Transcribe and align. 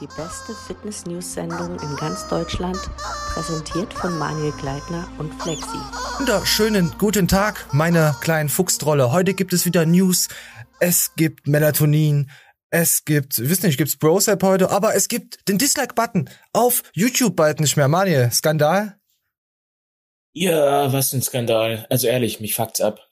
die 0.00 0.06
beste 0.06 0.54
Fitness-News-Sendung 0.66 1.78
in 1.78 1.96
ganz 1.96 2.26
Deutschland, 2.28 2.78
präsentiert 3.32 3.92
von 3.94 4.18
Manuel 4.18 4.52
Gleitner 4.52 5.08
und 5.18 5.32
Flexi. 5.42 5.78
Wunderschönen 6.18 6.92
guten 6.98 7.28
Tag, 7.28 7.66
meine 7.72 8.16
kleinen 8.20 8.48
Fuchstrolle. 8.48 9.12
Heute 9.12 9.34
gibt 9.34 9.52
es 9.52 9.66
wieder 9.66 9.86
News. 9.86 10.28
Es 10.80 11.12
gibt 11.16 11.46
Melatonin. 11.46 12.30
Es 12.70 13.04
gibt, 13.04 13.38
ich 13.38 13.48
weiß 13.48 13.62
nicht, 13.62 13.78
gibt's 13.78 13.96
Brosap 13.96 14.42
heute, 14.42 14.70
aber 14.70 14.94
es 14.94 15.08
gibt 15.08 15.48
den 15.48 15.58
Dislike-Button 15.58 16.28
auf 16.52 16.82
YouTube 16.92 17.36
bald 17.36 17.60
nicht 17.60 17.76
mehr. 17.76 17.88
Manuel, 17.88 18.32
Skandal? 18.32 18.98
Ja, 20.32 20.92
was 20.92 21.12
ein 21.12 21.22
Skandal. 21.22 21.86
Also 21.88 22.08
ehrlich, 22.08 22.40
mich 22.40 22.56
fuckt's 22.56 22.80
ab. 22.80 23.08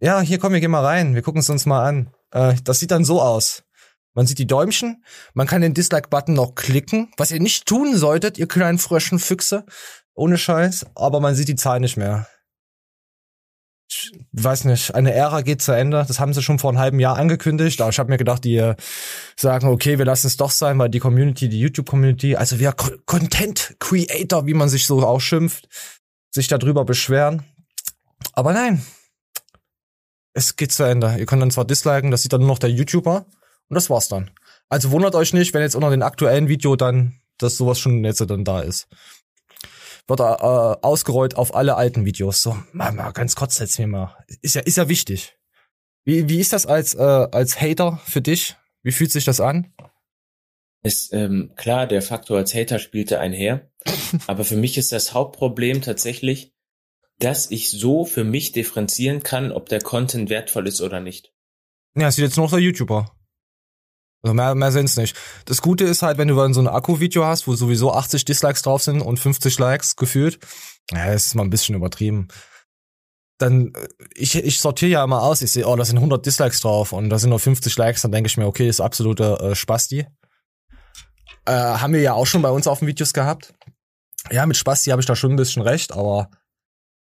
Ja, 0.00 0.20
hier 0.20 0.38
komm, 0.38 0.52
wir 0.52 0.60
gehen 0.60 0.70
mal 0.70 0.84
rein. 0.84 1.14
Wir 1.14 1.22
gucken 1.22 1.40
es 1.40 1.50
uns 1.50 1.66
mal 1.66 1.84
an. 1.84 2.14
Äh, 2.30 2.54
das 2.62 2.78
sieht 2.78 2.92
dann 2.92 3.04
so 3.04 3.20
aus. 3.20 3.64
Man 4.14 4.26
sieht 4.26 4.38
die 4.38 4.46
Däumchen, 4.46 5.04
man 5.34 5.46
kann 5.46 5.62
den 5.62 5.74
Dislike-Button 5.74 6.34
noch 6.34 6.54
klicken, 6.54 7.12
was 7.16 7.30
ihr 7.30 7.40
nicht 7.40 7.66
tun 7.66 7.96
solltet, 7.96 8.38
ihr 8.38 8.48
kleinen 8.48 8.78
fröschen 8.78 9.18
Füchse. 9.18 9.64
Ohne 10.14 10.36
Scheiß, 10.36 10.86
aber 10.96 11.20
man 11.20 11.34
sieht 11.34 11.48
die 11.48 11.56
Zahl 11.56 11.80
nicht 11.80 11.96
mehr. 11.96 12.26
Ich 13.92 14.12
weiß 14.32 14.64
nicht, 14.64 14.94
eine 14.94 15.12
Ära 15.12 15.42
geht 15.42 15.62
zu 15.62 15.72
Ende. 15.72 16.04
Das 16.06 16.20
haben 16.20 16.32
sie 16.32 16.42
schon 16.42 16.58
vor 16.58 16.70
einem 16.70 16.78
halben 16.78 17.00
Jahr 17.00 17.16
angekündigt. 17.16 17.80
Aber 17.80 17.90
ich 17.90 17.98
habe 17.98 18.10
mir 18.10 18.18
gedacht, 18.18 18.44
die 18.44 18.56
äh, 18.56 18.76
sagen, 19.36 19.66
okay, 19.66 19.98
wir 19.98 20.04
lassen 20.04 20.28
es 20.28 20.36
doch 20.36 20.50
sein, 20.50 20.78
weil 20.78 20.90
die 20.90 21.00
Community, 21.00 21.48
die 21.48 21.58
YouTube-Community, 21.58 22.36
also 22.36 22.60
wir 22.60 22.72
Content 22.72 23.76
Creator, 23.80 24.46
wie 24.46 24.54
man 24.54 24.68
sich 24.68 24.86
so 24.86 25.04
auch 25.04 25.20
schimpft, 25.20 25.68
sich 26.32 26.46
darüber 26.46 26.84
beschweren. 26.84 27.42
Aber 28.32 28.52
nein, 28.52 28.84
es 30.34 30.54
geht 30.54 30.72
zu 30.72 30.84
Ende. 30.84 31.16
Ihr 31.18 31.26
könnt 31.26 31.42
dann 31.42 31.50
zwar 31.50 31.64
disliken, 31.64 32.10
das 32.10 32.22
sieht 32.22 32.32
dann 32.32 32.40
nur 32.40 32.50
noch 32.50 32.58
der 32.58 32.70
YouTuber. 32.70 33.26
Und 33.70 33.76
das 33.76 33.88
war's 33.88 34.08
dann. 34.08 34.30
Also 34.68 34.90
wundert 34.90 35.14
euch 35.14 35.32
nicht, 35.32 35.54
wenn 35.54 35.62
jetzt 35.62 35.76
unter 35.76 35.90
den 35.90 36.02
aktuellen 36.02 36.48
Video 36.48 36.74
dann, 36.74 37.20
dass 37.38 37.56
sowas 37.56 37.78
schon 37.78 38.04
jetzt 38.04 38.20
dann 38.20 38.44
da 38.44 38.60
ist. 38.60 38.88
Wird 40.08 40.20
äh, 40.20 40.24
ausgerollt 40.24 41.36
auf 41.36 41.54
alle 41.54 41.76
alten 41.76 42.04
Videos. 42.04 42.42
So, 42.42 42.56
mal, 42.72 42.90
mal 42.90 43.12
ganz 43.12 43.36
kurz 43.36 43.60
jetzt 43.60 43.78
mir 43.78 43.86
mal. 43.86 44.16
Ist 44.42 44.56
ja, 44.56 44.62
ist 44.62 44.76
ja 44.76 44.88
wichtig. 44.88 45.38
Wie, 46.04 46.28
wie 46.28 46.40
ist 46.40 46.52
das 46.52 46.66
als, 46.66 46.94
äh, 46.94 46.98
als 47.00 47.60
Hater 47.60 48.00
für 48.06 48.20
dich? 48.20 48.56
Wie 48.82 48.90
fühlt 48.90 49.12
sich 49.12 49.24
das 49.24 49.40
an? 49.40 49.72
Ist 50.82 51.12
ähm, 51.12 51.52
klar, 51.54 51.86
der 51.86 52.02
Faktor 52.02 52.38
als 52.38 52.54
Hater 52.54 52.80
spielte 52.80 53.20
einher. 53.20 53.70
aber 54.26 54.44
für 54.44 54.56
mich 54.56 54.78
ist 54.78 54.90
das 54.90 55.14
Hauptproblem 55.14 55.80
tatsächlich, 55.80 56.54
dass 57.20 57.50
ich 57.52 57.70
so 57.70 58.04
für 58.04 58.24
mich 58.24 58.50
differenzieren 58.50 59.22
kann, 59.22 59.52
ob 59.52 59.68
der 59.68 59.80
Content 59.80 60.28
wertvoll 60.28 60.66
ist 60.66 60.80
oder 60.80 60.98
nicht. 60.98 61.32
Ja, 61.94 62.08
es 62.08 62.16
sieht 62.16 62.24
jetzt 62.24 62.36
nur 62.36 62.46
noch 62.46 62.52
der 62.52 62.60
YouTuber. 62.60 63.14
Also 64.22 64.34
mehr, 64.34 64.54
mehr 64.54 64.72
sind's 64.72 64.96
nicht. 64.96 65.16
Das 65.46 65.62
Gute 65.62 65.84
ist 65.84 66.02
halt, 66.02 66.18
wenn 66.18 66.28
du 66.28 66.36
dann 66.36 66.52
so 66.52 66.60
ein 66.60 66.68
Akku-Video 66.68 67.24
hast, 67.24 67.46
wo 67.46 67.54
sowieso 67.54 67.92
80 67.92 68.24
Dislikes 68.24 68.62
drauf 68.62 68.82
sind 68.82 69.00
und 69.00 69.18
50 69.18 69.58
Likes 69.58 69.96
gefühlt, 69.96 70.38
ja, 70.92 71.10
das 71.10 71.26
ist 71.26 71.34
mal 71.34 71.44
ein 71.44 71.50
bisschen 71.50 71.74
übertrieben. 71.74 72.28
Dann, 73.38 73.72
äh, 73.74 73.88
ich, 74.14 74.36
ich 74.36 74.60
sortiere 74.60 74.90
ja 74.90 75.04
immer 75.04 75.22
aus, 75.22 75.40
ich 75.40 75.52
sehe, 75.52 75.66
oh, 75.66 75.76
da 75.76 75.84
sind 75.84 75.96
100 75.96 76.24
Dislikes 76.24 76.60
drauf 76.60 76.92
und 76.92 77.08
da 77.08 77.18
sind 77.18 77.30
nur 77.30 77.38
50 77.38 77.74
Likes, 77.76 78.02
dann 78.02 78.12
denke 78.12 78.28
ich 78.28 78.36
mir, 78.36 78.46
okay, 78.46 78.68
ist 78.68 78.80
absoluter 78.80 79.40
äh, 79.40 79.54
Spasti. 79.54 80.06
Äh, 81.46 81.52
haben 81.52 81.94
wir 81.94 82.00
ja 82.02 82.12
auch 82.12 82.26
schon 82.26 82.42
bei 82.42 82.50
uns 82.50 82.66
auf 82.66 82.80
den 82.80 82.88
Videos 82.88 83.14
gehabt. 83.14 83.54
Ja, 84.30 84.44
mit 84.44 84.58
Spasti 84.58 84.90
habe 84.90 85.00
ich 85.00 85.06
da 85.06 85.16
schon 85.16 85.32
ein 85.32 85.36
bisschen 85.36 85.62
recht, 85.62 85.92
aber 85.92 86.30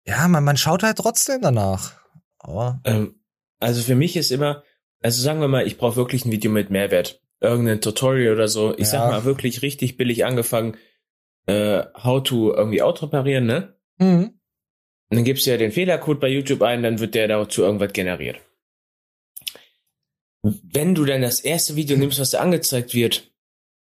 ja, 0.04 0.28
man, 0.28 0.44
man 0.44 0.58
schaut 0.58 0.82
halt 0.82 0.98
trotzdem 0.98 1.40
danach. 1.40 1.92
Aber 2.38 2.80
ähm, 2.84 3.18
also 3.58 3.80
für 3.80 3.94
mich 3.94 4.16
ist 4.16 4.30
immer, 4.30 4.62
also 5.02 5.22
sagen 5.22 5.40
wir 5.40 5.48
mal, 5.48 5.66
ich 5.66 5.78
brauche 5.78 5.96
wirklich 5.96 6.24
ein 6.24 6.32
Video 6.32 6.50
mit 6.50 6.70
Mehrwert. 6.70 7.20
Irgendein 7.40 7.80
Tutorial 7.80 8.34
oder 8.34 8.48
so. 8.48 8.72
Ich 8.72 8.80
ja. 8.80 8.84
sag 8.86 9.10
mal, 9.10 9.24
wirklich 9.24 9.62
richtig 9.62 9.96
billig 9.96 10.24
angefangen, 10.24 10.76
äh, 11.46 11.84
how 11.94 12.22
to 12.22 12.54
irgendwie 12.54 12.82
Auto 12.82 13.06
reparieren, 13.06 13.46
ne? 13.46 13.76
Mhm. 13.98 14.40
Und 15.08 15.18
dann 15.18 15.24
gibst 15.24 15.46
du 15.46 15.50
ja 15.50 15.56
den 15.56 15.72
Fehlercode 15.72 16.18
bei 16.18 16.28
YouTube 16.28 16.62
ein, 16.62 16.82
dann 16.82 16.98
wird 16.98 17.14
der 17.14 17.28
dazu 17.28 17.62
irgendwas 17.62 17.92
generiert. 17.92 18.40
Wenn 20.42 20.94
du 20.94 21.04
dann 21.04 21.22
das 21.22 21.40
erste 21.40 21.76
Video 21.76 21.96
nimmst, 21.96 22.20
was 22.20 22.30
da 22.30 22.40
angezeigt 22.40 22.94
wird, 22.94 23.30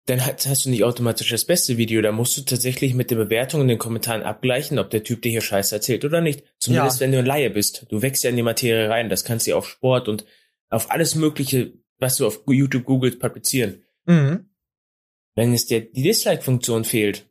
dann 0.06 0.24
hast 0.24 0.64
du 0.64 0.70
nicht 0.70 0.84
automatisch 0.84 1.30
das 1.30 1.46
beste 1.46 1.78
Video. 1.78 2.02
Da 2.02 2.12
musst 2.12 2.36
du 2.36 2.42
tatsächlich 2.42 2.94
mit 2.94 3.10
der 3.10 3.16
Bewertung 3.16 3.62
in 3.62 3.68
den 3.68 3.78
Kommentaren 3.78 4.22
abgleichen, 4.22 4.78
ob 4.78 4.90
der 4.90 5.02
Typ 5.02 5.22
dir 5.22 5.30
hier 5.30 5.40
Scheiße 5.40 5.74
erzählt 5.74 6.04
oder 6.04 6.20
nicht. 6.20 6.44
Zumindest 6.58 7.00
ja. 7.00 7.04
wenn 7.04 7.12
du 7.12 7.18
ein 7.18 7.26
Laie 7.26 7.50
bist. 7.50 7.86
Du 7.88 8.02
wächst 8.02 8.22
ja 8.22 8.30
in 8.30 8.36
die 8.36 8.42
Materie 8.42 8.90
rein. 8.90 9.08
Das 9.08 9.24
kannst 9.24 9.46
du 9.46 9.54
auf 9.54 9.66
Sport 9.66 10.08
und 10.08 10.26
auf 10.70 10.90
alles 10.90 11.14
Mögliche, 11.14 11.74
was 11.98 12.16
du 12.16 12.26
auf 12.26 12.40
YouTube 12.46 12.84
googelst, 12.84 13.20
publizieren. 13.20 13.82
Mhm. 14.06 14.50
Wenn 15.34 15.52
es 15.52 15.66
dir 15.66 15.80
die 15.90 16.02
Dislike-Funktion 16.02 16.84
fehlt, 16.84 17.28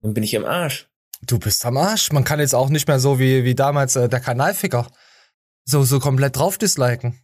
dann 0.00 0.14
bin 0.14 0.24
ich 0.24 0.36
am 0.36 0.44
Arsch. 0.44 0.88
Du 1.22 1.38
bist 1.38 1.64
am 1.64 1.76
Arsch. 1.76 2.12
Man 2.12 2.24
kann 2.24 2.40
jetzt 2.40 2.54
auch 2.54 2.68
nicht 2.68 2.88
mehr 2.88 2.98
so 2.98 3.18
wie, 3.18 3.44
wie 3.44 3.54
damals 3.54 3.96
äh, 3.96 4.08
der 4.08 4.20
Kanalficker 4.20 4.90
so, 5.64 5.82
so 5.84 5.98
komplett 5.98 6.36
drauf 6.36 6.58
disliken. 6.58 7.20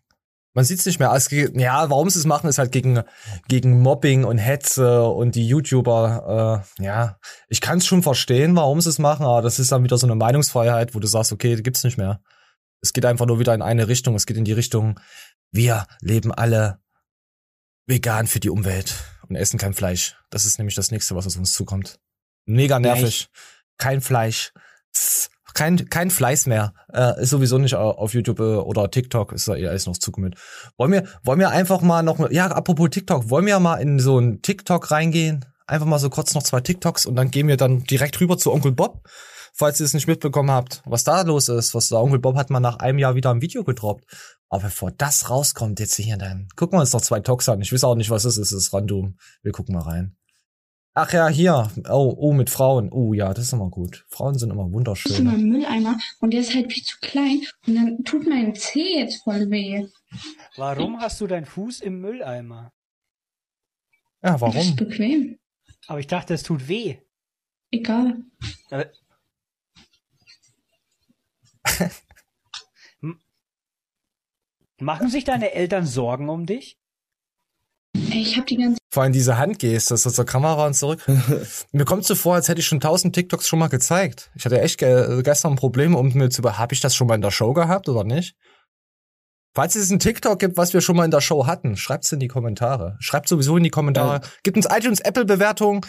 Man 0.53 0.65
sieht's 0.65 0.87
nicht 0.87 0.99
mehr. 0.99 1.12
Also, 1.12 1.34
ja, 1.34 1.91
warum 1.91 2.10
sie 2.10 2.19
es 2.19 2.25
machen, 2.25 2.49
ist 2.49 2.59
halt 2.59 2.72
gegen, 2.72 3.03
gegen 3.47 3.81
Mobbing 3.81 4.25
und 4.25 4.38
Hetze 4.38 5.04
und 5.04 5.37
die 5.37 5.47
YouTuber. 5.47 6.65
Äh, 6.78 6.84
ja, 6.84 7.19
ich 7.49 7.60
kann 7.60 7.78
es 7.78 7.87
schon 7.87 8.03
verstehen, 8.03 8.56
warum 8.56 8.81
sie 8.81 8.88
es 8.88 8.99
machen, 8.99 9.26
aber 9.26 9.43
das 9.43 9.60
ist 9.60 9.70
dann 9.70 9.84
wieder 9.84 9.97
so 9.97 10.06
eine 10.06 10.16
Meinungsfreiheit, 10.16 10.94
wo 10.94 10.99
du 10.99 11.06
sagst, 11.06 11.32
okay, 11.32 11.54
gibt's 11.56 11.84
nicht 11.84 11.99
mehr. 11.99 12.20
Es 12.82 12.93
geht 12.93 13.04
einfach 13.04 13.26
nur 13.26 13.38
wieder 13.38 13.54
in 13.54 13.62
eine 13.62 13.87
Richtung. 13.87 14.15
Es 14.16 14.26
geht 14.26 14.38
in 14.38 14.44
die 14.44 14.53
Richtung, 14.53 14.99
wir 15.53 15.87
leben 16.00 16.33
alle 16.33 16.81
vegan 17.87 18.27
für 18.27 18.41
die 18.41 18.50
Umwelt 18.50 18.94
und 19.28 19.37
essen 19.37 19.59
kein 19.59 19.75
Fleisch. 19.75 20.16
Das 20.31 20.44
ist 20.44 20.59
nämlich 20.59 20.75
das 20.75 20.91
nächste, 20.91 21.15
was 21.16 21.27
auf 21.27 21.37
uns 21.37 21.53
zukommt. 21.53 21.99
Mega 22.47 22.78
nervig. 22.78 23.28
Kein 23.78 24.00
Fleisch. 24.00 24.53
Kein, 25.55 25.88
kein 25.88 26.11
Fleiß 26.11 26.47
mehr. 26.47 26.75
Äh, 26.93 27.22
ist 27.22 27.31
sowieso 27.31 27.59
nicht 27.59 27.75
auf 27.75 28.15
YouTube 28.15 28.38
äh, 28.38 28.43
oder 28.43 28.91
TikTok, 28.91 29.33
ist 29.33 29.49
da 29.49 29.56
eher 29.56 29.71
alles 29.71 29.87
noch 29.87 29.97
zukommen. 29.97 30.37
Wollen 30.77 30.93
wir, 30.93 31.05
wollen 31.25 31.41
wir 31.41 31.50
einfach 31.50 31.81
mal 31.81 32.03
noch, 32.03 32.31
ja, 32.31 32.47
apropos 32.47 32.91
TikTok, 32.91 33.31
wollen 33.31 33.47
wir 33.47 33.59
mal 33.59 33.77
in 33.77 33.99
so 33.99 34.19
ein 34.19 34.43
TikTok 34.43 34.91
reingehen? 34.91 35.44
Einfach 35.67 35.87
mal 35.87 35.99
so 35.99 36.11
kurz 36.11 36.34
noch 36.34 36.43
zwei 36.43 36.61
TikToks 36.61 37.06
und 37.06 37.17
dann 37.17 37.31
gehen 37.31 37.49
wir 37.49 37.56
dann 37.56 37.84
direkt 37.84 38.21
rüber 38.21 38.38
zu 38.38 38.53
Onkel 38.53 38.72
Bob 38.72 39.09
falls 39.53 39.81
ihr 39.81 39.87
es 39.87 39.94
nicht 39.94 40.06
mitbekommen 40.06 40.50
habt, 40.50 40.83
was 40.84 41.05
da 41.05 41.22
los 41.22 41.49
ist. 41.49 41.75
Was 41.75 41.88
der 41.88 42.00
Onkel 42.00 42.19
Bob 42.19 42.37
hat 42.37 42.50
mal 42.50 42.61
nach 42.61 42.78
einem 42.78 42.99
Jahr 42.99 43.15
wieder 43.15 43.31
ein 43.31 43.43
Video 43.43 43.65
gedroppt. 43.65 44.05
Aber 44.49 44.65
bevor 44.65 44.91
das 44.91 45.31
rauskommt 45.31 45.78
jetzt 45.81 45.94
hier, 45.94 46.16
dann 46.16 46.49
gucken 46.56 46.77
wir 46.77 46.81
uns 46.81 46.93
noch 46.93 47.00
zwei 47.00 47.21
Talks 47.21 47.49
an. 47.49 47.61
Ich 47.61 47.72
weiß 47.72 47.84
auch 47.84 47.94
nicht, 47.94 48.11
was 48.11 48.25
es 48.25 48.37
ist. 48.37 48.53
Es 48.53 48.66
ist 48.66 48.72
random. 48.72 49.16
Wir 49.43 49.53
gucken 49.53 49.75
mal 49.75 49.83
rein. 49.83 50.16
Ach 50.94 51.12
ja, 51.12 51.28
hier. 51.28 51.71
Oh, 51.88 52.15
oh, 52.16 52.33
mit 52.33 52.50
Frauen. 52.50 52.91
Oh 52.91 53.15
ja, 53.15 53.33
das 53.33 53.44
ist 53.47 53.53
immer 53.53 53.71
gut. 53.71 54.05
Frauen 54.09 54.37
sind 54.37 54.50
immer 54.50 54.72
wunderschön. 54.72 55.12
Ich 55.12 55.19
immer 55.21 55.34
einen 55.34 55.49
Mülleimer 55.49 55.97
und 56.21 56.32
der 56.32 56.41
ist 56.41 56.55
halt 56.55 56.72
viel 56.72 56.82
zu 56.82 56.97
klein 57.00 57.43
und 57.67 57.75
dann 57.77 58.05
tut 58.05 58.27
mein 58.27 58.55
Zeh 58.56 58.99
jetzt 58.99 59.22
voll 59.22 59.50
weh. 59.50 59.87
Warum 60.56 61.00
hast 61.00 61.21
du 61.21 61.28
deinen 61.28 61.47
Fuß 61.47 61.81
im 61.81 62.00
Mülleimer? 62.00 62.72
Ja, 64.22 64.41
warum? 64.41 64.55
Das 64.55 64.67
ist 64.67 64.77
bequem. 64.77 65.38
Aber 65.87 66.00
ich 66.00 66.09
dachte, 66.09 66.34
es 66.34 66.43
tut 66.43 66.69
weh. 66.69 66.99
Egal. 67.71 68.19
Aber 68.71 68.91
Machen 74.78 75.10
sich 75.10 75.24
deine 75.24 75.52
Eltern 75.52 75.86
Sorgen 75.86 76.28
um 76.28 76.46
dich? 76.46 76.78
Ich 77.92 78.36
habe 78.36 78.46
die 78.46 78.56
ganze 78.56 78.80
vor 78.92 79.04
allem 79.04 79.12
diese 79.12 79.38
Handgeste, 79.38 79.96
so 79.96 80.10
zur 80.10 80.26
Kamera 80.26 80.66
und 80.66 80.74
zurück. 80.74 81.00
mir 81.72 81.84
kommt 81.84 82.04
so 82.04 82.16
vor, 82.16 82.34
als 82.34 82.48
hätte 82.48 82.60
ich 82.60 82.66
schon 82.66 82.80
tausend 82.80 83.14
TikToks 83.14 83.46
schon 83.46 83.60
mal 83.60 83.69
gezeigt. 83.69 84.30
Ich 84.34 84.44
hatte 84.44 84.60
echt 84.60 84.78
ge 84.78 85.22
gestern 85.22 85.52
ein 85.52 85.56
Problem, 85.56 85.94
um 85.94 86.12
mir 86.12 86.28
zu 86.28 86.40
über, 86.40 86.58
habe 86.58 86.74
ich 86.74 86.80
das 86.80 86.96
schon 86.96 87.06
mal 87.06 87.14
in 87.14 87.20
der 87.20 87.30
Show 87.30 87.52
gehabt 87.52 87.88
oder 87.88 88.02
nicht? 88.02 88.34
Falls 89.54 89.76
es 89.76 89.90
ein 89.90 90.00
TikTok 90.00 90.38
gibt, 90.38 90.56
was 90.56 90.74
wir 90.74 90.80
schon 90.80 90.96
mal 90.96 91.04
in 91.04 91.10
der 91.10 91.20
Show 91.20 91.46
hatten, 91.46 91.76
schreibt's 91.76 92.10
in 92.10 92.20
die 92.20 92.28
Kommentare. 92.28 92.96
Schreibt 93.00 93.28
sowieso 93.28 93.56
in 93.56 93.64
die 93.64 93.70
Kommentare. 93.70 94.20
Ja. 94.22 94.30
Gibt 94.42 94.56
uns 94.56 94.66
iTunes, 94.66 95.00
Apple 95.00 95.24
Bewertung 95.24 95.86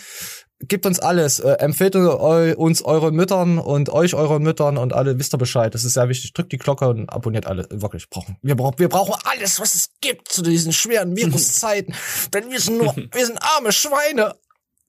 gebt 0.68 0.86
uns 0.86 1.00
alles. 1.00 1.40
Äh, 1.40 1.54
empfehlt 1.54 1.96
uns 1.96 2.81
euren 2.81 3.16
Müttern 3.16 3.58
und 3.60 3.90
euch 3.90 4.13
euren 4.13 4.44
Müttern 4.44 4.78
und 4.78 4.94
alle 4.94 5.18
wisst 5.19 5.34
ihr 5.34 5.38
Bescheid. 5.38 5.74
Das 5.74 5.84
ist 5.84 5.94
sehr 5.94 6.10
wichtig. 6.10 6.34
Drückt 6.34 6.52
die 6.52 6.58
Glocke 6.58 6.88
und 6.90 7.10
abonniert 7.10 7.46
alle. 7.48 7.68
Wirklich 7.69 8.10
brauchen. 8.10 8.38
Wir 8.42 8.56
brauchen, 8.56 8.80
wir 8.80 8.90
brauchen 8.90 9.16
alles, 9.25 9.60
was 9.60 9.74
es 9.75 9.92
gibt 10.02 10.28
zu 10.30 10.42
diesen 10.42 10.74
schweren 10.74 11.16
Viruszeiten. 11.16 11.96
Denn 12.34 12.50
wir 12.50 12.60
sind 12.60 12.78
nur, 12.78 12.96
wir 12.96 13.25
sind 13.25 13.40
arme 13.42 13.72
Schweine. 13.72 14.36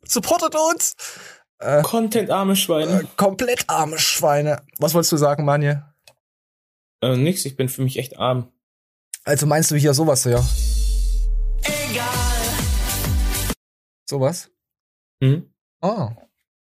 Supportet 0.04 0.54
uns. 0.54 0.94
Äh, 1.58 1.82
Content 1.82 2.30
arme 2.30 2.56
Schweine. 2.56 3.02
Äh, 3.02 3.04
komplett 3.16 3.64
arme 3.68 3.98
Schweine. 3.98 4.62
Was 4.78 4.94
wolltest 4.94 5.12
du 5.12 5.16
sagen, 5.16 5.44
Manje? 5.44 5.84
Äh, 7.02 7.16
nix. 7.16 7.44
Ich 7.44 7.56
bin 7.56 7.68
für 7.68 7.82
mich 7.82 7.98
echt 7.98 8.18
arm. 8.18 8.52
Also 9.24 9.46
meinst 9.46 9.70
du 9.70 9.76
hier 9.76 9.94
sowas, 9.94 10.24
ja? 10.24 10.44
Egal. 11.62 12.04
Sowas? 14.08 14.50
Mhm. 15.20 15.51
Ah. 15.82 16.10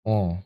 Oh. 0.05 0.37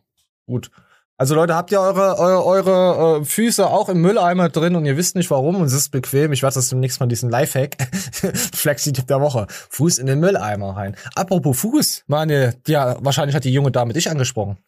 Gut. 0.46 0.70
Also 1.16 1.36
Leute, 1.36 1.54
habt 1.54 1.70
ihr 1.70 1.80
eure, 1.80 2.18
eure, 2.18 2.44
eure 2.44 3.20
äh, 3.20 3.24
Füße 3.24 3.66
auch 3.68 3.88
im 3.88 4.00
Mülleimer 4.00 4.48
drin 4.48 4.74
und 4.74 4.84
ihr 4.84 4.96
wisst 4.96 5.14
nicht 5.14 5.30
warum 5.30 5.54
und 5.56 5.64
es 5.64 5.72
ist 5.72 5.90
bequem. 5.90 6.32
Ich 6.32 6.42
werde 6.42 6.56
das 6.56 6.68
demnächst 6.70 6.98
mal 6.98 7.06
diesen 7.06 7.30
Lifehack 7.30 7.76
Flexi-Tipp 8.54 9.06
der 9.06 9.20
Woche. 9.20 9.46
Fuß 9.48 9.98
in 9.98 10.06
den 10.06 10.18
Mülleimer 10.18 10.76
rein. 10.76 10.96
Apropos 11.14 11.60
Fuß, 11.60 12.02
meine, 12.08 12.56
ja, 12.66 12.96
wahrscheinlich 13.04 13.36
hat 13.36 13.44
die 13.44 13.52
junge 13.52 13.70
Dame 13.70 13.92
dich 13.92 14.10
angesprochen. 14.10 14.58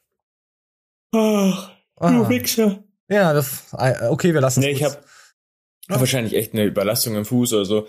Ach, 1.12 1.72
Ah. 1.98 2.10
du 2.10 2.28
Wichser. 2.28 2.84
Ja, 3.08 3.32
das, 3.32 3.72
äh, 3.76 4.08
okay, 4.08 4.34
wir 4.34 4.40
lassen 4.40 4.60
Nee, 4.60 4.70
ich 4.70 4.84
habe 4.84 4.98
hab 5.88 6.00
wahrscheinlich 6.00 6.34
echt 6.34 6.52
eine 6.52 6.64
Überlastung 6.64 7.14
im 7.16 7.24
Fuß 7.24 7.54
oder 7.54 7.64
so. 7.64 7.86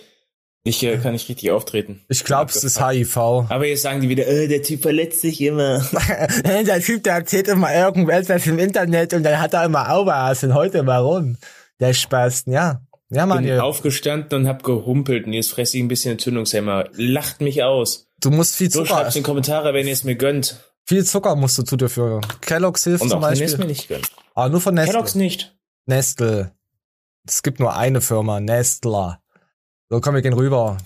Ich 0.68 0.84
äh, 0.84 0.98
kann 0.98 1.14
nicht 1.14 1.30
richtig 1.30 1.52
auftreten. 1.52 2.02
Ich 2.10 2.24
glaube, 2.24 2.52
es 2.52 2.64
ist. 2.64 2.82
HIV. 2.86 3.18
Aber 3.18 3.66
jetzt 3.66 3.84
sagen 3.84 4.02
die 4.02 4.10
wieder, 4.10 4.28
äh, 4.28 4.48
der 4.48 4.62
Typ 4.64 4.82
verletzt 4.82 5.22
sich 5.22 5.40
immer. 5.42 5.80
der 6.44 6.82
Typ, 6.82 7.04
der 7.04 7.14
erzählt 7.14 7.48
immer 7.48 7.74
irgendwas 7.74 8.28
im 8.46 8.60
Internet 8.60 9.14
und 9.14 9.24
dann 9.24 9.40
hat 9.40 9.54
er 9.54 9.66
immer 9.66 9.90
Augas 9.92 10.44
und 10.44 10.54
heute 10.54 10.86
warum? 10.86 11.38
Der 11.80 11.94
Spaß, 11.94 12.44
ja. 12.48 12.82
Ja, 13.10 13.26
Bin 13.26 13.36
Manuel, 13.36 13.62
aufgestanden 13.62 14.42
und 14.42 14.48
hab 14.50 14.64
gehumpelt 14.64 15.26
und 15.26 15.32
jetzt 15.34 15.52
fresse 15.52 15.78
ich 15.78 15.84
ein 15.84 15.88
bisschen 15.88 16.14
Entzündungshemmer. 16.14 16.90
Lacht 16.96 17.40
mich 17.40 17.64
aus. 17.64 18.08
du 18.20 18.32
musst 18.32 18.56
viel 18.58 18.70
So 18.70 18.82
Zucker, 18.84 18.96
schreibt's 19.00 19.16
in 19.16 19.22
die 19.24 19.26
Kommentare, 19.26 19.74
wenn 19.74 19.88
ihr 19.88 19.94
es 19.94 20.04
mir 20.04 20.16
gönnt. 20.16 20.58
viel 20.84 21.06
Zucker 21.06 21.38
musst 21.38 21.58
du 21.58 21.64
zu 21.64 21.78
dir 21.78 21.88
führen. 21.88 22.26
Kellogg's 22.42 22.84
hilft 22.84 23.04
Und 23.04 23.10
zum 23.10 23.24
auch 23.24 23.30
wenn 23.32 23.38
ihr 23.38 23.46
es 23.46 23.52
Beispiel. 23.52 23.66
mir 23.66 23.72
nicht 23.72 23.88
gönnt. 23.88 24.12
Aber 24.34 24.50
nur 24.50 24.60
von 24.60 24.74
Nestle. 24.76 24.92
Kellogg's 24.92 25.16
nicht. 25.16 25.56
Nestle. 25.86 26.52
Es 27.26 27.44
gibt 27.44 27.62
nur 27.62 27.78
eine 27.78 28.02
Firma, 28.02 28.42
Nestle. 28.42 29.20
So, 29.90 30.02
komm, 30.02 30.16
wir 30.16 30.22
gehen 30.22 30.34
rüber. 30.34 30.78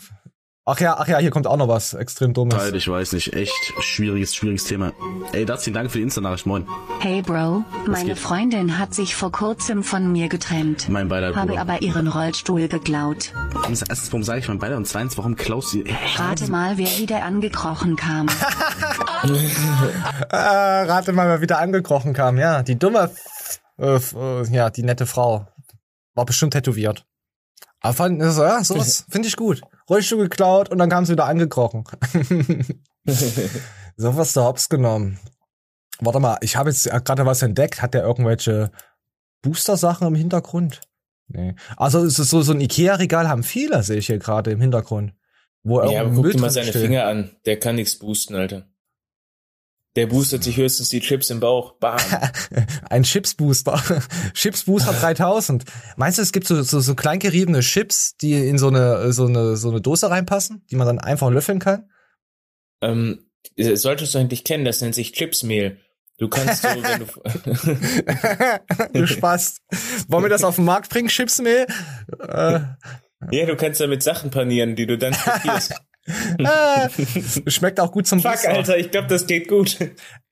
Ach 0.63 0.80
ja, 0.80 0.95
ach 1.00 1.07
ja, 1.07 1.18
hier 1.18 1.31
kommt 1.31 1.48
auch 1.48 1.57
noch 1.57 1.68
was 1.68 1.95
extrem 1.95 2.36
dummes. 2.36 2.56
Halt, 2.56 2.75
ich 2.75 2.88
weiß 2.88 3.13
nicht. 3.13 3.33
Echt 3.33 3.74
schwieriges, 3.80 4.36
schwieriges 4.36 4.65
Thema. 4.65 4.94
Ey, 5.33 5.44
Dustin, 5.44 5.74
danke 5.74 5.89
für 5.89 5.98
die 5.98 6.03
Insta-Nachricht. 6.03 6.45
Moin. 6.45 6.68
Hey 7.00 7.24
Bro, 7.24 7.63
meine 7.88 8.09
geht? 8.09 8.19
Freundin 8.19 8.77
hat 8.77 8.94
sich 8.94 9.15
vor 9.15 9.31
kurzem 9.31 9.83
von 9.83 10.12
mir 10.12 10.30
getrennt. 10.30 10.88
Mein 10.88 11.07
Beileid, 11.07 11.36
Habe 11.36 11.48
Bruder. 11.48 11.62
aber 11.62 11.81
ihren 11.81 12.07
Rollstuhl 12.07 12.68
geklaut. 12.68 13.33
Erstens, 13.68 14.12
warum 14.12 14.21
sage 14.21 14.39
ich 14.39 14.48
mein 14.50 14.59
Beileid? 14.59 14.77
Und 14.77 14.88
zweitens, 14.88 15.18
warum 15.18 15.36
klaust 15.36 15.74
du... 15.74 15.83
Rate 16.18 16.51
mal, 16.51 16.77
wer 16.77 16.98
wieder 17.00 17.24
angekrochen 17.24 17.95
kam. 17.95 18.27
Äh, 19.24 20.36
rate 20.36 21.13
mal, 21.13 21.27
wer 21.27 21.42
wieder 21.42 21.59
angekrochen 21.59 22.13
kam. 22.13 22.38
Ja, 22.39 22.63
die 22.63 22.80
dumme, 22.80 23.12
äh, 23.77 23.98
äh, 23.98 24.48
ja, 24.50 24.71
die 24.71 24.81
nette 24.81 25.06
Frau. 25.06 25.45
War 26.15 26.25
bestimmt 26.25 26.53
tätowiert. 26.53 27.06
Aber 27.81 27.93
fand, 27.93 28.21
also, 28.21 28.43
ja, 28.43 28.63
sowas 28.63 29.05
finde 29.09 29.27
ich 29.27 29.35
gut. 29.35 29.61
Rollstuhl 29.89 30.29
geklaut 30.29 30.69
und 30.69 30.77
dann 30.77 30.89
kam 30.89 31.05
sie 31.05 31.13
wieder 31.13 31.25
angekrochen. 31.25 31.83
so 33.97 34.15
was 34.15 34.33
der 34.33 34.43
Hops 34.43 34.69
genommen. 34.69 35.19
Warte 35.99 36.19
mal, 36.19 36.37
ich 36.41 36.55
habe 36.55 36.69
jetzt 36.69 36.89
gerade 36.89 37.25
was 37.25 37.41
entdeckt. 37.41 37.81
Hat 37.81 37.93
der 37.93 38.03
irgendwelche 38.03 38.71
Booster-Sachen 39.41 40.07
im 40.07 40.15
Hintergrund? 40.15 40.81
Nee. 41.27 41.55
Also 41.75 42.03
es 42.03 42.19
ist 42.19 42.29
so, 42.29 42.41
so 42.41 42.53
ein 42.53 42.61
Ikea-Regal 42.61 43.27
haben 43.27 43.43
viele, 43.43 43.81
sehe 43.83 43.97
ich 43.97 44.07
hier 44.07 44.19
gerade 44.19 44.51
im 44.51 44.61
Hintergrund. 44.61 45.13
Wo 45.63 45.81
Ja, 45.83 46.01
aber 46.01 46.11
guck 46.11 46.31
dir 46.31 46.39
mal 46.39 46.49
seine 46.49 46.69
steht. 46.69 46.81
Finger 46.81 47.05
an. 47.05 47.31
Der 47.45 47.59
kann 47.59 47.75
nichts 47.75 47.97
boosten, 47.99 48.35
Alter. 48.35 48.67
Der 49.97 50.07
boostet 50.07 50.43
sich 50.43 50.55
höchstens 50.55 50.89
die 50.89 51.01
Chips 51.01 51.29
im 51.29 51.41
Bauch. 51.41 51.73
Bam. 51.79 51.99
Ein 52.89 53.03
Chips-Booster. 53.03 53.81
Chips-Booster 54.33 54.93
3000. 54.99 55.65
Meinst 55.97 56.17
du, 56.17 56.21
es 56.21 56.31
gibt 56.31 56.47
so, 56.47 56.61
so, 56.63 56.79
so 56.79 56.95
kleingeriebene 56.95 57.59
Chips, 57.59 58.15
die 58.15 58.33
in 58.33 58.57
so 58.57 58.67
eine, 58.67 59.11
so 59.11 59.25
eine, 59.25 59.57
so 59.57 59.69
eine 59.69 59.81
Dose 59.81 60.09
reinpassen, 60.09 60.65
die 60.71 60.75
man 60.77 60.88
dann 60.88 60.99
einfach 60.99 61.29
löffeln 61.29 61.59
kann? 61.59 61.89
ähm, 62.81 63.25
solltest 63.57 64.15
du 64.15 64.19
eigentlich 64.19 64.43
kennen, 64.43 64.65
das 64.65 64.81
nennt 64.81 64.95
sich 64.95 65.13
Chipsmehl. 65.13 65.79
Du 66.17 66.29
kannst 66.29 66.61
so, 66.61 66.67
wenn 66.67 66.99
du, 68.93 68.99
du 68.99 69.07
Spaß. 69.07 69.57
Wollen 70.07 70.23
wir 70.23 70.29
das 70.29 70.43
auf 70.43 70.55
den 70.57 70.65
Markt 70.65 70.89
bringen, 70.89 71.07
Chipsmehl? 71.07 71.65
Äh, 72.19 72.59
ja, 73.31 73.45
du 73.45 73.55
kannst 73.55 73.81
damit 73.81 74.03
Sachen 74.03 74.29
panieren, 74.29 74.75
die 74.75 74.85
du 74.85 74.97
dann 74.97 75.13
frittierst. 75.13 75.73
Äh, 76.37 77.49
schmeckt 77.49 77.79
auch 77.79 77.91
gut 77.91 78.07
zum 78.07 78.19
Fuck, 78.21 78.33
Booster. 78.33 78.49
Alter, 78.49 78.77
ich 78.77 78.91
glaube, 78.91 79.07
das 79.07 79.27
geht 79.27 79.47
gut. 79.47 79.77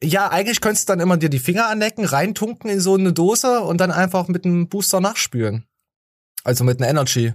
Ja, 0.04 0.30
eigentlich 0.30 0.62
könntest 0.62 0.88
du 0.90 0.94
dann 0.94 1.00
immer 1.00 1.18
dir 1.18 1.30
die 1.30 1.40
Finger 1.40 1.68
anlecken, 1.68 2.06
reintunken 2.06 2.70
in 2.70 2.80
so 2.80 2.96
eine 2.96 3.14
Dose 3.14 3.62
und 3.62 3.80
dann 3.80 3.92
einfach 3.92 4.28
mit 4.28 4.46
einem 4.46 4.70
Booster 4.70 5.02
nachspülen. 5.02 5.66
Also 6.44 6.64
mit 6.64 6.82
einem 6.82 6.90
Energy. 6.90 7.34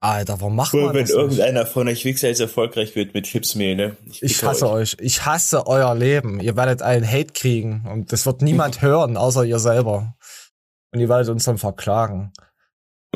Alter, 0.00 0.40
warum 0.40 0.56
macht 0.56 0.74
man 0.74 0.82
Nur 0.82 0.94
wenn 0.94 1.00
das 1.00 1.10
nicht? 1.10 1.18
irgendeiner 1.18 1.66
von 1.66 1.88
euch 1.88 2.04
Wichser 2.04 2.28
jetzt 2.28 2.40
erfolgreich 2.40 2.94
wird 2.94 3.14
mit 3.14 3.24
Chipsmehl, 3.24 3.76
ne? 3.76 3.96
Ich 4.06 4.20
bitte 4.20 4.46
hasse 4.46 4.70
euch. 4.70 4.96
Ich 5.00 5.24
hasse 5.24 5.66
euer 5.66 5.94
Leben. 5.94 6.40
Ihr 6.40 6.56
werdet 6.56 6.82
einen 6.82 7.06
Hate 7.06 7.32
kriegen 7.32 7.86
und 7.90 8.12
das 8.12 8.26
wird 8.26 8.42
niemand 8.42 8.82
hören, 8.82 9.16
außer 9.16 9.44
ihr 9.44 9.58
selber. 9.58 10.14
Und 10.92 11.00
ihr 11.00 11.08
werdet 11.08 11.28
uns 11.28 11.44
dann 11.44 11.58
verklagen. 11.58 12.32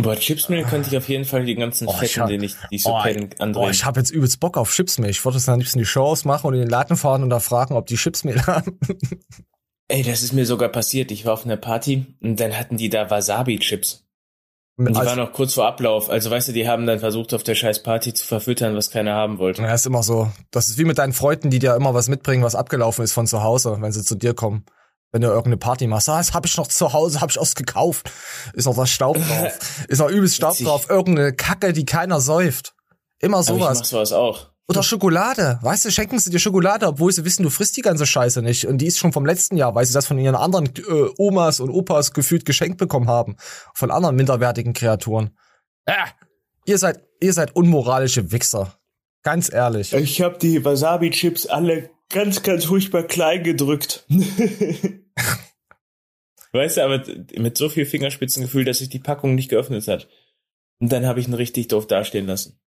Boah, 0.03 0.17
Chipsmehl 0.17 0.65
könnte 0.65 0.89
ich 0.91 0.97
auf 0.97 1.09
jeden 1.09 1.25
Fall 1.25 1.45
die 1.45 1.55
ganzen 1.55 1.87
Oh, 1.89 1.93
Fetten, 1.93 2.27
den 2.29 2.43
ich, 2.43 2.55
die 2.71 2.77
ich 2.77 2.83
so 2.83 2.91
Oh, 2.97 3.03
kenne, 3.03 3.31
andrehen. 3.39 3.71
ich 3.71 3.85
habe 3.85 4.01
jetzt 4.01 4.11
übelst 4.11 4.41
Bock 4.41 4.57
auf 4.57 4.71
Chipsmehl. 4.73 5.11
Ich 5.11 5.25
würde 5.25 5.39
jetzt 5.39 5.49
am 5.49 5.59
liebsten 5.59 5.79
die 5.79 5.87
Show 5.87 6.03
ausmachen 6.05 6.47
und 6.47 6.55
in 6.55 6.61
den 6.61 6.69
Laden 6.71 6.97
fahren 6.97 7.23
und 7.23 7.31
da 7.31 7.41
fragen, 7.41 7.75
ob 7.75 7.87
die 7.87 7.97
Chipsmehl 7.97 8.45
haben. 8.47 8.79
Ey, 9.89 10.03
das 10.05 10.23
ist 10.23 10.33
mir 10.33 10.47
sogar 10.47 10.69
passiert. 10.69 11.11
Ich 11.11 11.25
war 11.27 11.33
auf 11.33 11.45
einer 11.45 11.57
Party 11.57 12.07
und 12.23 12.39
dann 12.39 12.57
hatten 12.57 12.77
die 12.77 12.89
da 12.91 13.11
Wasabi-Chips. 13.11 14.05
Und 14.77 14.89
die 14.91 14.95
Also- 14.97 15.11
waren 15.11 15.19
noch 15.19 15.33
kurz 15.33 15.55
vor 15.55 15.67
Ablauf. 15.67 16.09
Also 16.09 16.31
weißt 16.31 16.49
du, 16.49 16.53
die 16.53 16.69
haben 16.69 16.87
dann 16.87 17.01
versucht, 17.01 17.35
auf 17.35 17.43
der 17.43 17.55
scheiß 17.55 17.83
Party 17.83 18.15
zu 18.15 18.25
verfüttern, 18.25 18.77
was 18.77 18.91
keiner 18.91 19.15
haben 19.15 19.39
wollte. 19.39 19.63
Ja, 19.63 19.75
ist 19.75 19.87
immer 19.87 20.03
so. 20.03 20.31
Das 20.53 20.69
ist 20.69 20.79
wie 20.79 20.85
mit 20.85 20.99
deinen 20.99 21.13
Freunden, 21.13 21.51
die 21.51 21.59
dir 21.59 21.75
immer 21.75 21.93
was 21.93 22.09
mitbringen, 22.09 22.43
was 22.45 22.55
abgelaufen 22.55 23.05
ist 23.05 23.13
von 23.13 23.27
zu 23.27 23.43
Hause, 23.43 23.77
wenn 23.81 23.93
sie 23.93 24.05
zu 24.05 24.15
dir 24.15 24.33
kommen. 24.33 24.65
Wenn 25.13 25.23
du 25.23 25.29
irgendeine 25.29 25.57
Party 25.57 25.87
machst, 25.87 26.09
ah, 26.09 26.19
das 26.19 26.33
hab 26.35 26.47
ich 26.47 26.57
noch 26.57 26.69
zu 26.69 26.93
Hause, 26.93 27.21
hab 27.21 27.31
ich 27.31 27.37
erst 27.37 27.57
gekauft. 27.57 28.11
Ist 28.55 28.67
noch 28.67 28.77
das 28.77 28.91
Staub 28.91 29.17
drauf. 29.17 29.59
Ist 29.89 29.99
noch 29.99 30.09
übelst 30.09 30.37
Staub 30.37 30.53
Witzig. 30.53 30.67
drauf. 30.67 30.89
Irgendeine 30.89 31.33
Kacke, 31.33 31.73
die 31.73 31.85
keiner 31.85 32.21
säuft. 32.21 32.75
Immer 33.19 33.39
Aber 33.39 33.43
ich 33.43 33.47
sowas. 33.49 33.79
mach 33.79 33.85
sowas 33.85 34.13
auch. 34.13 34.51
Oder 34.69 34.85
Schokolade. 34.85 35.59
Weißt 35.63 35.85
du, 35.85 35.91
schenken 35.91 36.21
sie 36.21 36.31
dir 36.31 36.39
Schokolade, 36.39 36.87
obwohl 36.87 37.11
sie 37.11 37.25
wissen, 37.25 37.43
du 37.43 37.51
frisst 37.51 37.77
die 37.77 37.83
ganze 37.83 38.07
Scheiße 38.07 38.41
nicht. 38.41 38.67
Und 38.67 38.79
die 38.79 38.87
ist 38.87 38.99
schon 39.01 39.13
vom 39.13 39.27
letzten 39.27 39.57
Jahr, 39.57 39.75
weil 39.75 39.85
sie 39.85 39.93
das 39.93 40.07
von 40.07 40.17
ihren 40.17 40.37
anderen 40.37 40.67
äh, 40.77 41.09
Omas 41.19 41.59
und 41.59 41.71
Opas 41.71 42.13
gefühlt 42.13 42.45
geschenkt 42.45 42.79
bekommen 42.79 43.09
haben. 43.09 43.37
Von 43.75 43.91
anderen 43.91 44.15
minderwertigen 44.15 44.73
Kreaturen. 44.73 45.37
Äh, 45.87 45.95
ihr 46.67 46.79
seid, 46.79 47.01
ihr 47.21 47.33
seid 47.33 47.57
unmoralische 47.57 48.31
Wichser. 48.31 48.77
Ganz 49.25 49.53
ehrlich. 49.53 49.93
Ich 49.93 50.23
habe 50.23 50.39
die 50.39 50.65
Wasabi-Chips 50.65 51.47
alle 51.47 51.91
ganz, 52.11 52.43
ganz 52.43 52.67
furchtbar 52.67 53.05
klein 53.05 53.43
gedrückt. 53.43 54.05
weißt 56.53 56.77
du, 56.77 56.85
aber 56.85 57.03
mit 57.39 57.57
so 57.57 57.69
viel 57.69 57.87
Fingerspitzengefühl, 57.87 58.65
dass 58.65 58.79
sich 58.79 58.89
die 58.89 58.99
Packung 58.99 59.35
nicht 59.35 59.49
geöffnet 59.49 59.89
hat. 59.89 60.09
Und 60.79 60.93
dann 60.93 61.07
habe 61.07 61.21
ich 61.21 61.29
ihn 61.29 61.35
richtig 61.35 61.69
doof 61.69 61.87
dastehen 61.87 62.27
lassen. 62.27 62.61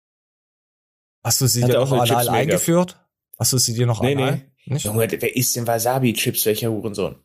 Hast 1.25 1.41
du 1.41 1.47
sie 1.47 1.63
Hat 1.63 1.71
dir 1.71 1.81
auch 1.81 1.93
anal 1.93 2.29
eingeführt? 2.29 2.99
Hast 3.39 3.53
du 3.53 3.59
sie 3.59 3.75
dir 3.75 3.87
noch 3.87 4.01
Nee, 4.03 4.15
anal? 4.15 4.37
nee. 4.37 4.75
Nicht? 4.75 4.85
Junge, 4.85 5.09
wer 5.11 5.37
isst 5.37 5.57
denn 5.57 5.67
Wasabi-Chips? 5.67 6.47
Welcher 6.47 6.71
Hurensohn? 6.71 7.17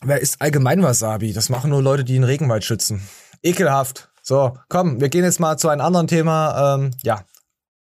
Wer 0.00 0.20
isst 0.20 0.40
allgemein 0.40 0.82
Wasabi? 0.82 1.32
Das 1.32 1.48
machen 1.48 1.70
nur 1.70 1.82
Leute, 1.82 2.04
die 2.04 2.14
den 2.14 2.24
Regenwald 2.24 2.64
schützen. 2.64 3.06
Ekelhaft. 3.42 4.10
So, 4.22 4.56
komm, 4.68 5.00
wir 5.00 5.08
gehen 5.08 5.24
jetzt 5.24 5.40
mal 5.40 5.56
zu 5.58 5.68
einem 5.68 5.82
anderen 5.82 6.06
Thema. 6.06 6.76
Ähm, 6.76 6.90
ja. 7.02 7.24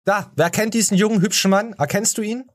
Da, 0.06 0.32
wer 0.36 0.50
kennt 0.50 0.74
diesen 0.74 0.98
jungen, 0.98 1.22
hübschen 1.22 1.52
Mann? 1.52 1.74
Erkennst 1.74 2.18
du 2.18 2.22
ihn? 2.22 2.50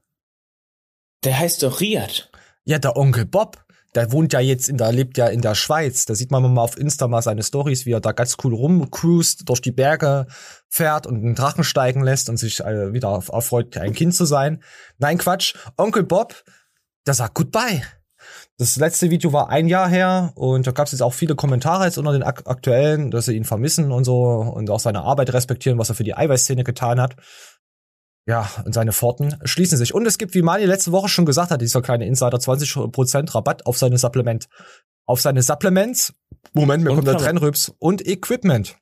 Der 1.25 1.39
heißt 1.39 1.63
doch 1.63 1.81
Riad. 1.81 2.31
Ja, 2.65 2.79
der 2.79 2.97
Onkel 2.97 3.25
Bob. 3.25 3.65
Der 3.95 4.11
wohnt 4.11 4.33
ja 4.33 4.41
jetzt 4.41 4.71
in 4.71 4.79
der, 4.79 4.91
lebt 4.91 5.19
ja 5.19 5.27
in 5.27 5.43
der 5.43 5.55
Schweiz. 5.55 6.07
Da 6.07 6.15
sieht 6.15 6.31
man 6.31 6.43
mal 6.55 6.63
auf 6.63 6.79
Insta 6.79 7.09
mal 7.09 7.21
seine 7.21 7.43
Stories, 7.43 7.85
wie 7.85 7.93
er 7.93 8.01
da 8.01 8.13
ganz 8.13 8.39
cool 8.43 8.55
rumcruist, 8.55 9.49
durch 9.49 9.61
die 9.61 9.71
Berge 9.71 10.27
fährt 10.71 11.07
und 11.07 11.17
einen 11.17 11.35
Drachen 11.35 11.63
steigen 11.63 12.03
lässt 12.03 12.31
und 12.31 12.39
sich 12.39 12.61
äh, 12.61 12.95
wieder 12.95 13.23
erfreut, 13.31 13.77
ein 13.77 13.93
Kind 13.93 14.15
zu 14.15 14.25
sein. 14.25 14.63
Nein, 14.99 15.19
Quatsch. 15.19 15.55
Onkel 15.77 16.05
Bob, 16.05 16.43
der 17.07 17.13
sagt 17.13 17.35
Goodbye. 17.35 17.83
Das 18.57 18.77
letzte 18.77 19.11
Video 19.11 19.33
war 19.33 19.51
ein 19.51 19.67
Jahr 19.67 19.89
her 19.89 20.33
und 20.37 20.67
da 20.67 20.71
gab 20.71 20.87
es 20.87 20.93
jetzt 20.93 21.03
auch 21.03 21.15
viele 21.15 21.35
Kommentare 21.35 21.85
jetzt 21.85 21.99
unter 21.99 22.13
den 22.13 22.23
ak 22.23 22.43
aktuellen, 22.47 23.11
dass 23.11 23.27
sie 23.27 23.37
ihn 23.37 23.45
vermissen 23.45 23.93
und 23.93 24.05
so 24.05 24.23
und 24.23 24.71
auch 24.71 24.81
seine 24.81 25.03
Arbeit 25.03 25.33
respektieren, 25.33 25.79
was 25.79 25.89
er 25.89 25.95
für 25.97 26.05
die 26.05 26.15
Eiweißszene 26.15 26.65
getan 26.65 27.01
hat. 27.01 27.17
Ja, 28.27 28.49
und 28.65 28.73
seine 28.73 28.93
Pforten 28.93 29.37
schließen 29.45 29.77
sich. 29.77 29.95
Und 29.95 30.07
es 30.07 30.17
gibt, 30.17 30.35
wie 30.35 30.43
Mani 30.43 30.65
letzte 30.65 30.93
Woche 30.93 31.09
schon 31.09 31.27
gesagt 31.27 31.51
hat, 31.51 31.61
dieser 31.61 31.83
kleine 31.83 32.07
Insider, 32.07 32.39
20% 32.39 33.35
Rabatt 33.35 33.67
auf 33.67 33.79
seine 33.79 33.99
Supplement. 33.99 34.49
Auf 35.07 35.21
seine 35.21 35.43
Supplements, 35.43 36.15
Moment, 36.53 36.85
mir 36.85 36.91
Und 36.91 36.97
kommt 36.97 37.09
der. 37.09 37.19
Trennrübs, 37.19 37.75
und 37.79 38.07
Equipment. 38.07 38.77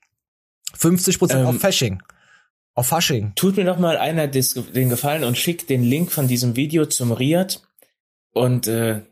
50% 0.77 1.35
Ähm, 1.35 1.47
auf 1.47 1.59
Fasching. 1.59 2.03
Auf 2.75 2.89
Fasching. 2.89 3.33
Tut 3.35 3.57
mir 3.57 3.65
doch 3.65 3.79
mal 3.79 3.97
einer 3.97 4.29
den 4.29 4.91
Gefallen 4.91 5.25
und 5.25 5.39
schickt 5.39 5.71
den 5.71 5.83
Link 5.83 6.13
von 6.13 6.29
diesem 6.29 6.57
Video 6.57 6.85
zum 6.85 7.13
Riad 7.13 7.63
und 8.33 8.69
äh, 8.69 9.03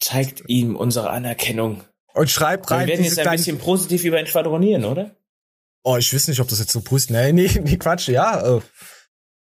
zeigt 0.00 0.42
ihm 0.48 0.74
unsere 0.74 1.10
Anerkennung. 1.10 1.84
Und 2.12 2.30
schreibt 2.30 2.70
Wir 2.70 2.76
rein, 2.76 2.88
werden 2.88 3.02
diese 3.04 3.16
jetzt 3.16 3.26
ein 3.26 3.36
bisschen 3.36 3.58
positiv 3.58 4.04
über 4.04 4.18
ihn 4.18 4.26
schwadronieren, 4.26 4.84
oder? 4.84 5.14
oh, 5.84 5.96
ich 5.96 6.12
weiß 6.12 6.28
nicht, 6.28 6.40
ob 6.40 6.48
das 6.48 6.58
jetzt 6.58 6.72
so 6.72 6.80
pust, 6.80 7.10
nee, 7.10 7.32
nee, 7.32 7.50
nee, 7.62 7.76
Quatsch, 7.76 8.08
ja, 8.08 8.56
äh, 8.56 8.60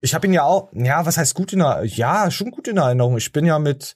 ich 0.01 0.13
habe 0.13 0.27
ihn 0.27 0.33
ja 0.33 0.43
auch, 0.43 0.69
ja, 0.73 1.05
was 1.05 1.17
heißt 1.17 1.35
gut 1.35 1.53
in 1.53 1.59
der, 1.59 1.83
ja, 1.85 2.29
schon 2.31 2.51
gut 2.51 2.67
in 2.67 2.77
Erinnerung. 2.77 3.17
Ich 3.17 3.31
bin 3.31 3.45
ja 3.45 3.59
mit 3.59 3.95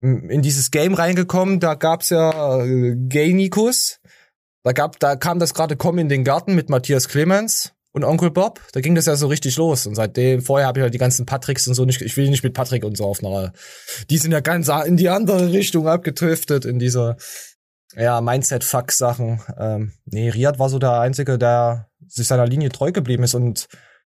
in 0.00 0.42
dieses 0.42 0.72
Game 0.72 0.94
reingekommen, 0.94 1.60
da 1.60 1.74
gab's 1.74 2.10
ja 2.10 2.64
äh, 2.64 2.96
Gay 2.96 3.32
Nikus. 3.34 4.00
Da 4.64 4.72
gab, 4.72 4.98
da 4.98 5.14
kam 5.14 5.38
das 5.38 5.54
gerade 5.54 5.76
Kommen 5.76 5.98
in 5.98 6.08
den 6.08 6.24
Garten 6.24 6.54
mit 6.54 6.70
Matthias 6.70 7.08
Clemens. 7.08 7.72
und 7.92 8.04
Onkel 8.04 8.30
Bob, 8.30 8.60
da 8.72 8.80
ging 8.80 8.94
das 8.94 9.06
ja 9.06 9.16
so 9.16 9.26
richtig 9.26 9.56
los. 9.56 9.86
Und 9.86 9.94
seitdem, 9.94 10.40
vorher 10.40 10.66
habe 10.66 10.80
ich 10.80 10.82
halt 10.82 10.94
die 10.94 10.98
ganzen 10.98 11.26
Patricks 11.26 11.68
und 11.68 11.74
so 11.74 11.84
nicht, 11.84 12.00
ich 12.00 12.16
will 12.16 12.28
nicht 12.30 12.42
mit 12.42 12.54
Patrick 12.54 12.84
und 12.84 12.96
so 12.96 13.04
auf 13.04 13.22
einer, 13.22 13.52
die 14.08 14.18
sind 14.18 14.32
ja 14.32 14.40
ganz 14.40 14.68
in 14.86 14.96
die 14.96 15.08
andere 15.08 15.52
Richtung 15.52 15.86
abgetriftet, 15.86 16.64
in 16.64 16.78
dieser, 16.78 17.16
ja, 17.94 18.20
Mindset-Fuck-Sachen. 18.20 19.42
Ähm, 19.58 19.92
nee, 20.06 20.30
Riyad 20.30 20.58
war 20.58 20.70
so 20.70 20.78
der 20.78 21.00
Einzige, 21.00 21.38
der 21.38 21.90
sich 22.08 22.26
seiner 22.26 22.46
Linie 22.46 22.70
treu 22.70 22.92
geblieben 22.92 23.24
ist 23.24 23.34
und 23.34 23.68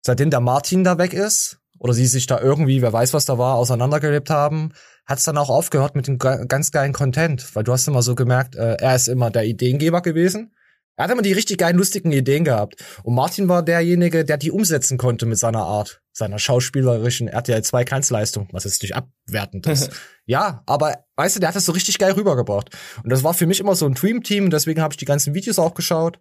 seitdem 0.05 0.31
der 0.31 0.41
Martin 0.41 0.85
da 0.85 0.99
weg 0.99 1.13
ist, 1.13 1.59
oder 1.79 1.93
sie 1.93 2.07
sich 2.07 2.27
da 2.27 2.41
irgendwie, 2.41 2.83
wer 2.83 2.93
weiß 2.93 3.13
was 3.15 3.25
da 3.25 3.37
war, 3.37 3.57
auseinandergelebt 3.57 4.31
haben, 4.31 4.73
hat 5.07 5.19
es 5.19 5.25
dann 5.25 5.37
auch 5.37 5.51
aufgehört 5.51 5.97
mit 5.97 6.07
dem 6.07 6.19
ganz 6.19 6.71
geilen 6.71 6.93
Content, 6.93 7.55
weil 7.55 7.65
du 7.65 7.73
hast 7.73 7.89
immer 7.89 8.03
so 8.03 8.15
gemerkt, 8.15 8.57
äh, 8.57 8.77
er 8.77 8.95
ist 8.95 9.09
immer 9.09 9.31
der 9.31 9.45
Ideengeber 9.45 10.01
gewesen 10.01 10.55
er 10.97 11.05
hat 11.05 11.11
immer 11.11 11.23
die 11.23 11.33
richtig 11.33 11.59
geilen, 11.59 11.77
lustigen 11.77 12.13
Ideen 12.13 12.45
gehabt. 12.45 12.77
Und 13.03 13.15
Martin 13.15 13.49
war 13.49 13.65
derjenige, 13.65 14.25
der 14.25 14.37
die 14.37 14.53
umsetzen 14.53 14.97
konnte 14.97 15.27
mit 15.27 15.39
seiner 15.39 15.65
Art, 15.65 16.01
seiner 16.13 16.39
schauspielerischen 16.39 17.27
RTL 17.27 17.63
2 17.63 17.85
Kanzleistung, 17.85 18.49
was 18.53 18.65
jetzt 18.65 18.83
nicht 18.83 18.95
abwertend 18.95 19.67
ist. 19.67 19.91
ja, 20.25 20.63
aber 20.67 21.05
weißt 21.17 21.37
du, 21.37 21.41
der 21.41 21.49
hat 21.49 21.57
das 21.57 21.65
so 21.65 21.73
richtig 21.73 21.99
geil 21.99 22.13
rübergebracht. 22.13 22.71
Und 23.03 23.11
das 23.11 23.25
war 23.25 23.35
für 23.35 23.47
mich 23.47 23.59
immer 23.59 23.75
so 23.75 23.87
ein 23.87 23.95
Dream-Team, 23.95 24.51
deswegen 24.51 24.81
habe 24.81 24.93
ich 24.93 24.99
die 24.99 25.05
ganzen 25.05 25.35
Videos 25.35 25.59
auch 25.59 25.75
geschaut. 25.75 26.21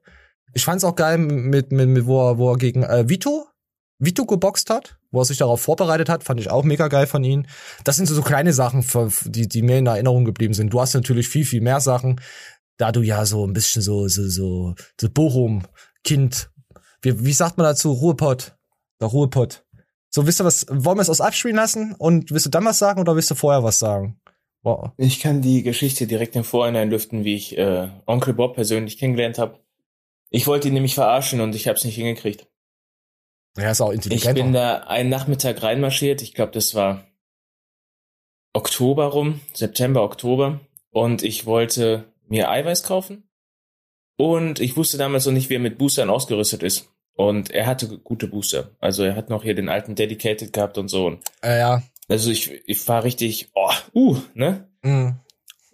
Ich 0.54 0.66
fand's 0.66 0.84
auch 0.84 0.96
geil, 0.96 1.20
mit, 1.20 1.72
mit, 1.72 1.90
mit 1.90 2.06
wo, 2.08 2.32
er, 2.32 2.38
wo 2.40 2.52
er 2.52 2.58
gegen 2.58 2.84
äh, 2.84 3.08
Vito, 3.08 3.46
Vito 4.06 4.26
geboxt 4.26 4.70
hat, 4.70 4.98
wo 5.12 5.22
er 5.22 5.26
sich 5.26 5.38
darauf 5.38 5.62
vorbereitet 5.62 6.10
hat, 6.10 6.24
fand 6.24 6.40
ich 6.40 6.50
auch 6.50 6.64
mega 6.64 6.88
geil 6.88 7.08
von 7.08 7.24
ihm. 7.24 7.46
Das 7.84 7.96
sind 7.96 8.08
so, 8.08 8.16
so 8.16 8.22
kleine 8.22 8.54
Sachen, 8.54 8.86
die, 9.26 9.48
die 9.48 9.62
mir 9.62 9.78
in 9.78 9.86
Erinnerung 9.86 10.26
geblieben 10.26 10.54
sind. 10.54 10.74
Du 10.74 10.82
hast 10.82 10.94
natürlich 10.94 11.30
viel, 11.30 11.46
viel 11.46 11.62
mehr 11.62 11.80
Sachen 11.80 12.20
da 12.78 12.92
du 12.92 13.02
ja 13.02 13.26
so 13.26 13.46
ein 13.46 13.54
bisschen 13.54 13.82
so, 13.82 14.08
so, 14.08 14.28
so, 14.28 14.76
so 15.00 15.10
Bochum-Kind, 15.10 16.50
wie, 17.02 17.26
wie 17.26 17.34
sagt 17.34 17.58
man 17.58 17.66
dazu, 17.66 17.92
Ruhepott, 17.92 18.56
der 19.00 19.08
Ruhepott. 19.08 19.64
So, 20.10 20.28
wisst 20.28 20.42
ihr 20.42 20.46
was, 20.46 20.66
wollen 20.70 20.98
wir 20.98 21.02
es 21.02 21.10
aus 21.10 21.22
abspielen 21.22 21.56
lassen 21.56 21.96
und 21.98 22.32
willst 22.32 22.46
du 22.46 22.50
dann 22.50 22.66
was 22.66 22.80
sagen 22.80 23.02
oder 23.02 23.16
willst 23.16 23.32
du 23.32 23.36
vorher 23.36 23.64
was 23.64 23.80
sagen? 23.80 24.20
Wow. 24.62 24.92
Ich 24.98 25.20
kann 25.20 25.42
die 25.42 25.64
Geschichte 25.64 26.08
direkt 26.08 26.36
im 26.36 26.44
Vorhinein 26.44 26.90
lüften, 26.90 27.26
wie 27.26 27.36
ich 27.36 27.58
äh, 27.58 27.90
Onkel 28.06 28.34
Bob 28.34 28.56
persönlich 28.56 28.98
kennengelernt 28.98 29.38
habe. 29.38 29.60
Ich 30.30 30.48
wollte 30.48 30.68
ihn 30.68 30.74
nämlich 30.74 30.96
verarschen 30.96 31.42
und 31.42 31.54
ich 31.54 31.68
habe 31.68 31.78
es 31.78 31.84
nicht 31.84 31.96
hingekriegt. 31.96 32.48
Er 33.56 33.72
ist 33.72 33.82
auch 33.82 33.92
intelligent. 33.92 34.38
Ich 34.38 34.44
bin 34.44 34.54
da 34.54 34.78
einen 34.80 35.10
Nachmittag 35.10 35.62
reinmarschiert. 35.62 36.22
Ich 36.22 36.34
glaube, 36.34 36.52
das 36.52 36.74
war 36.74 37.06
Oktober 38.54 39.06
rum, 39.06 39.42
September, 39.54 40.04
Oktober. 40.04 40.60
Und 40.90 41.24
ich 41.24 41.46
wollte 41.46 42.06
mir 42.28 42.50
Eiweiß 42.50 42.84
kaufen. 42.84 43.24
Und 44.18 44.60
ich 44.60 44.78
wusste 44.78 44.98
damals 44.98 45.26
noch 45.26 45.34
nicht, 45.34 45.50
wie 45.50 45.56
er 45.56 45.60
mit 45.60 45.78
Boostern 45.78 46.10
ausgerüstet 46.10 46.64
ist. 46.64 46.90
Und 47.16 47.52
er 47.52 47.68
hatte 47.68 48.00
gute 48.00 48.28
Booster. 48.28 48.72
Also 48.80 49.04
er 49.04 49.16
hat 49.16 49.30
noch 49.30 49.44
hier 49.44 49.56
den 49.56 49.70
alten 49.70 49.96
Dedicated 49.96 50.54
gehabt 50.54 50.78
und 50.78 50.88
so. 50.88 51.18
Äh, 51.44 51.60
ja. 51.60 51.84
Also 52.08 52.32
ich, 52.32 52.52
ich 52.66 52.88
war 52.88 53.04
richtig, 53.04 53.50
oh, 53.54 53.72
uh, 53.94 54.18
ne? 54.34 54.68
Mhm. 54.82 55.20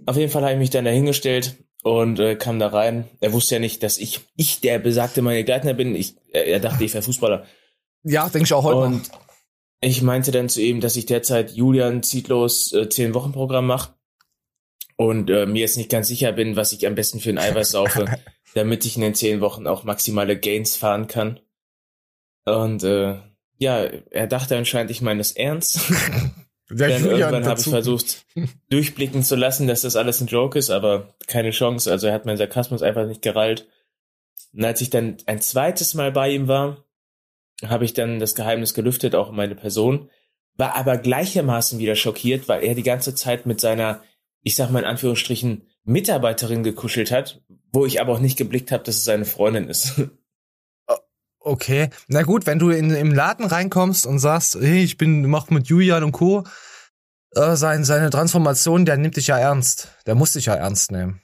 Auf 0.06 0.18
jeden 0.18 0.32
Fall 0.32 0.44
habe 0.44 0.54
ich 0.54 0.60
mich 0.60 0.70
dann 0.70 0.86
dahingestellt 0.86 1.56
und 1.84 2.20
äh, 2.20 2.36
kam 2.36 2.60
da 2.60 2.68
rein. 2.68 3.06
Er 3.20 3.34
wusste 3.34 3.56
ja 3.56 3.60
nicht, 3.60 3.84
dass 3.84 3.98
ich, 3.98 4.22
ich 4.36 4.62
der 4.62 4.80
besagte 4.80 5.22
meine 5.22 5.44
Gleitner 5.44 5.74
bin. 5.74 5.96
Ich, 5.96 6.16
er, 6.32 6.46
er 6.46 6.60
dachte, 6.60 6.84
ich 6.84 6.94
wäre 6.94 7.04
Fußballer. 7.04 7.46
Ja, 8.04 8.30
denke 8.30 8.46
ich 8.46 8.54
auch 8.54 8.64
heute. 8.64 8.78
Und 8.80 9.12
noch. 9.12 9.20
ich 9.82 10.02
meinte 10.02 10.32
dann 10.32 10.50
zu 10.50 10.62
ihm, 10.62 10.82
dass 10.82 10.96
ich 10.96 11.06
derzeit 11.06 11.52
Julian 11.52 12.04
Zietlos 12.04 12.74
äh, 12.74 12.90
10 12.90 13.14
Wochen 13.14 13.32
Programm 13.32 13.68
mache 13.68 13.94
und 15.00 15.30
äh, 15.30 15.46
mir 15.46 15.62
jetzt 15.62 15.78
nicht 15.78 15.90
ganz 15.90 16.10
sicher 16.10 16.34
bin, 16.34 16.58
was 16.58 16.74
ich 16.74 16.86
am 16.86 16.96
besten 16.96 17.22
für 17.22 17.30
ein 17.30 17.38
Eiweiß 17.38 17.72
saufe, 17.72 18.06
damit 18.54 18.86
ich 18.86 18.98
in 18.98 19.02
den 19.02 19.16
zehn 19.16 19.40
Wochen 19.40 19.66
auch 19.66 19.86
maximale 19.86 20.38
Gains 20.38 20.76
fahren 20.76 21.08
kann. 21.08 21.40
Und 22.44 22.84
äh, 22.84 23.16
ja, 23.58 23.78
er 23.84 24.28
dachte 24.28 24.58
anscheinend, 24.58 24.92
ich 24.92 25.02
meine 25.02 25.20
das 25.20 25.32
ernst. 25.32 25.80
Dann 26.70 27.04
irgendwann 27.04 27.46
habe 27.46 27.60
ich 27.60 27.68
versucht, 27.68 28.26
durchblicken 28.70 29.24
zu 29.24 29.36
lassen, 29.36 29.68
dass 29.68 29.82
das 29.82 29.96
alles 29.96 30.22
ein 30.22 30.28
Joke 30.28 30.60
ist, 30.60 30.70
aber 30.70 31.16
keine 31.26 31.50
Chance. 31.50 31.90
Also 31.90 32.08
er 32.08 32.14
hat 32.14 32.26
meinen 32.26 32.38
Sarkasmus 32.38 32.84
einfach 32.84 33.08
nicht 33.08 33.24
gerallt. 33.24 33.68
Und 34.54 34.66
als 34.66 34.82
ich 34.82 34.90
dann 34.90 35.18
ein 35.26 35.42
zweites 35.42 35.96
Mal 35.96 36.12
bei 36.12 36.30
ihm 36.30 36.48
war, 36.48 36.86
habe 37.66 37.86
ich 37.86 37.94
dann 37.94 38.20
das 38.20 38.36
Geheimnis 38.36 38.74
gelüftet, 38.74 39.16
auch 39.16 39.32
meine 39.32 39.56
Person, 39.56 40.10
war 40.56 40.76
aber 40.76 40.98
gleichermaßen 40.98 41.80
wieder 41.80 41.96
schockiert, 41.96 42.48
weil 42.48 42.64
er 42.64 42.76
die 42.76 42.84
ganze 42.84 43.16
Zeit 43.16 43.46
mit 43.46 43.62
seiner 43.62 44.02
ich 44.42 44.56
sag 44.56 44.70
mal 44.70 44.80
in 44.80 44.86
Anführungsstrichen, 44.86 45.64
Mitarbeiterin 45.84 46.64
gekuschelt 46.64 47.12
hat, 47.12 47.42
wo 47.72 47.86
ich 47.86 48.02
aber 48.02 48.14
auch 48.14 48.20
nicht 48.20 48.38
geblickt 48.38 48.72
habe, 48.72 48.84
dass 48.84 48.98
es 48.98 49.04
seine 49.04 49.26
Freundin 49.26 49.68
ist. 49.68 50.02
Okay, 51.42 51.90
na 52.10 52.24
gut, 52.24 52.46
wenn 52.46 52.60
du 52.60 52.70
in 52.70 52.92
im 52.92 53.14
Laden 53.14 53.46
reinkommst 53.46 54.06
und 54.06 54.20
sagst, 54.20 54.58
hey, 54.60 54.84
ich 54.84 54.98
bin 54.98 55.26
mach 55.26 55.50
mit 55.50 55.68
Julian 55.68 56.04
und 56.04 56.12
Co. 56.12 56.44
Äh, 57.32 57.56
sein, 57.56 57.86
seine 57.86 58.10
Transformation, 58.10 58.84
der 58.84 58.98
nimmt 58.98 59.16
dich 59.16 59.28
ja 59.28 59.40
ernst. 59.40 59.88
Der 60.06 60.16
muss 60.16 60.34
dich 60.34 60.48
ja 60.48 60.56
ernst 60.56 60.92
nehmen. 60.92 61.22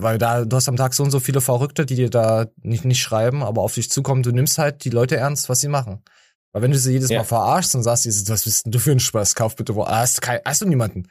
Weil 0.00 0.16
da, 0.18 0.44
du 0.44 0.54
hast 0.54 0.68
am 0.68 0.76
Tag 0.76 0.94
so 0.94 1.02
und 1.02 1.10
so 1.10 1.18
viele 1.18 1.40
Verrückte, 1.40 1.84
die 1.84 1.96
dir 1.96 2.08
da 2.08 2.46
nicht, 2.62 2.84
nicht 2.84 3.00
schreiben, 3.00 3.42
aber 3.42 3.62
auf 3.62 3.74
dich 3.74 3.90
zukommen, 3.90 4.22
du 4.22 4.30
nimmst 4.30 4.56
halt 4.56 4.84
die 4.84 4.90
Leute 4.90 5.16
ernst, 5.16 5.48
was 5.48 5.60
sie 5.60 5.66
machen. 5.66 6.04
Weil 6.52 6.62
wenn 6.62 6.70
du 6.70 6.78
sie 6.78 6.92
jedes 6.92 7.10
ja. 7.10 7.18
Mal 7.18 7.24
verarschst 7.24 7.74
und 7.74 7.82
sagst, 7.82 8.06
was 8.06 8.44
bist 8.44 8.64
denn 8.64 8.72
du 8.72 8.78
für 8.78 8.92
ein 8.92 9.00
Spaß, 9.00 9.34
kauf 9.34 9.56
bitte 9.56 9.74
wo, 9.74 9.86
hast, 9.86 10.20
hast 10.44 10.60
du 10.60 10.66
niemanden. 10.66 11.08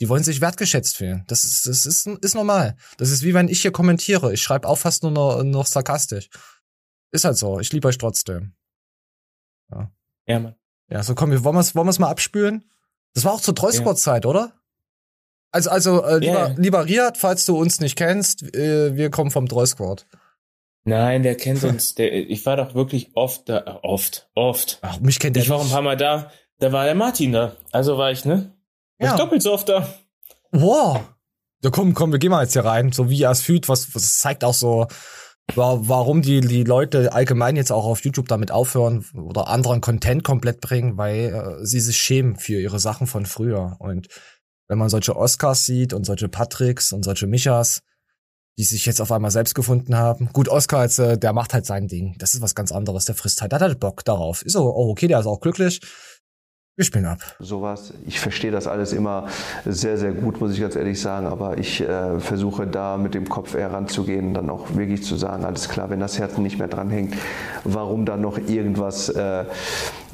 Die 0.00 0.08
wollen 0.10 0.22
sich 0.22 0.42
wertgeschätzt 0.42 0.98
fühlen. 0.98 1.24
Das 1.28 1.44
ist, 1.44 1.66
das 1.66 1.86
ist, 1.86 2.06
ist 2.06 2.34
normal. 2.34 2.76
Das 2.98 3.10
ist 3.10 3.22
wie 3.22 3.32
wenn 3.32 3.48
ich 3.48 3.62
hier 3.62 3.72
kommentiere. 3.72 4.34
Ich 4.34 4.42
schreibe 4.42 4.68
auch 4.68 4.78
fast 4.78 5.02
nur 5.02 5.12
noch, 5.12 5.42
noch 5.42 5.66
sarkastisch. 5.66 6.28
Ist 7.12 7.24
halt 7.24 7.38
so. 7.38 7.58
Ich 7.58 7.72
liebe 7.72 7.88
euch 7.88 7.98
trotzdem. 7.98 8.54
Ja. 9.70 9.90
Ja, 10.26 10.40
Mann. 10.40 10.54
Ja, 10.90 11.02
so 11.02 11.14
komm, 11.14 11.30
wir 11.30 11.42
wollen 11.42 11.56
wir 11.56 11.74
wollen 11.74 11.86
wir's 11.86 11.98
mal 11.98 12.10
abspülen? 12.10 12.64
Das 13.14 13.24
war 13.24 13.32
auch 13.32 13.40
zur 13.40 13.54
Trollsquad-Zeit, 13.54 14.24
ja. 14.24 14.30
oder? 14.30 14.59
Also, 15.52 15.70
also, 15.70 16.04
äh, 16.04 16.18
lieber, 16.18 16.48
yeah. 16.48 16.54
lieber 16.56 16.86
Riad, 16.86 17.18
falls 17.18 17.44
du 17.44 17.56
uns 17.56 17.80
nicht 17.80 17.96
kennst, 17.96 18.54
äh, 18.54 18.96
wir 18.96 19.10
kommen 19.10 19.30
vom 19.30 19.48
Trollsquad. 19.48 20.06
Nein, 20.84 21.22
der 21.22 21.36
kennt 21.36 21.64
uns. 21.64 21.94
Der, 21.94 22.12
ich 22.12 22.46
war 22.46 22.56
doch 22.56 22.74
wirklich 22.74 23.10
oft 23.14 23.48
da, 23.48 23.80
oft, 23.82 24.30
oft. 24.34 24.78
Ach, 24.82 25.00
mich 25.00 25.18
kennt 25.18 25.36
der. 25.36 25.42
Ich 25.42 25.50
war 25.50 25.60
ein 25.60 25.68
paar 25.68 25.82
Mal 25.82 25.96
da. 25.96 26.30
Da 26.58 26.72
war 26.72 26.84
der 26.84 26.94
Martin 26.94 27.32
da. 27.32 27.56
Also 27.72 27.98
war 27.98 28.12
ich, 28.12 28.24
ne? 28.24 28.54
Ja. 29.00 29.16
doppelt 29.16 29.42
so 29.42 29.52
oft 29.52 29.68
da. 29.68 29.88
Wow. 30.52 31.00
Ja, 31.62 31.70
komm, 31.70 31.94
komm, 31.94 32.12
wir 32.12 32.18
gehen 32.18 32.30
mal 32.30 32.42
jetzt 32.42 32.52
hier 32.52 32.64
rein. 32.64 32.92
So 32.92 33.08
wie 33.08 33.22
er 33.22 33.30
es 33.30 33.40
fühlt, 33.40 33.68
was, 33.68 33.94
was 33.94 34.18
zeigt 34.18 34.44
auch 34.44 34.54
so, 34.54 34.86
warum 35.54 36.22
die, 36.22 36.40
die 36.40 36.64
Leute 36.64 37.12
allgemein 37.12 37.56
jetzt 37.56 37.72
auch 37.72 37.84
auf 37.84 38.04
YouTube 38.04 38.28
damit 38.28 38.50
aufhören 38.50 39.04
oder 39.14 39.48
anderen 39.48 39.80
Content 39.80 40.22
komplett 40.22 40.60
bringen, 40.60 40.96
weil 40.96 41.58
äh, 41.60 41.64
sie 41.64 41.80
sich 41.80 41.96
schämen 41.96 42.36
für 42.36 42.60
ihre 42.60 42.78
Sachen 42.78 43.06
von 43.06 43.26
früher. 43.26 43.76
Und 43.78 44.08
wenn 44.70 44.78
man 44.78 44.88
solche 44.88 45.16
Oscars 45.16 45.66
sieht 45.66 45.92
und 45.92 46.06
solche 46.06 46.28
Patricks 46.28 46.92
und 46.92 47.04
solche 47.04 47.26
Michas, 47.26 47.82
die 48.56 48.62
sich 48.62 48.86
jetzt 48.86 49.00
auf 49.00 49.10
einmal 49.10 49.32
selbst 49.32 49.56
gefunden 49.56 49.96
haben. 49.96 50.30
Gut, 50.32 50.48
Oscar 50.48 50.84
jetzt, 50.84 51.00
äh, 51.00 51.18
der 51.18 51.32
macht 51.32 51.54
halt 51.54 51.66
sein 51.66 51.88
Ding. 51.88 52.14
Das 52.18 52.34
ist 52.34 52.40
was 52.40 52.54
ganz 52.54 52.70
anderes. 52.70 53.04
Der 53.04 53.16
frisst 53.16 53.42
halt, 53.42 53.50
der 53.50 53.58
hat 53.58 53.66
halt 53.66 53.80
Bock 53.80 54.04
darauf. 54.04 54.42
Ist 54.42 54.52
so, 54.52 54.72
oh, 54.72 54.90
okay, 54.90 55.08
der 55.08 55.18
ist 55.18 55.26
auch 55.26 55.40
glücklich. 55.40 55.80
Wir 56.76 56.84
spielen 56.84 57.06
ab. 57.06 57.18
Sowas. 57.40 57.92
Ich 58.06 58.20
verstehe 58.20 58.52
das 58.52 58.68
alles 58.68 58.92
immer 58.92 59.26
sehr, 59.64 59.98
sehr 59.98 60.12
gut, 60.12 60.40
muss 60.40 60.52
ich 60.52 60.60
ganz 60.60 60.76
ehrlich 60.76 61.00
sagen. 61.00 61.26
Aber 61.26 61.58
ich 61.58 61.80
äh, 61.80 62.20
versuche 62.20 62.68
da 62.68 62.96
mit 62.96 63.14
dem 63.14 63.28
Kopf 63.28 63.56
eher 63.56 63.72
ranzugehen, 63.72 64.34
dann 64.34 64.48
auch 64.50 64.76
wirklich 64.76 65.02
zu 65.02 65.16
sagen, 65.16 65.44
alles 65.44 65.68
klar, 65.68 65.90
wenn 65.90 65.98
das 65.98 66.20
Herz 66.20 66.38
nicht 66.38 66.60
mehr 66.60 66.68
dranhängt, 66.68 67.14
warum 67.64 68.06
dann 68.06 68.20
noch 68.20 68.38
irgendwas 68.38 69.08
äh, 69.08 69.46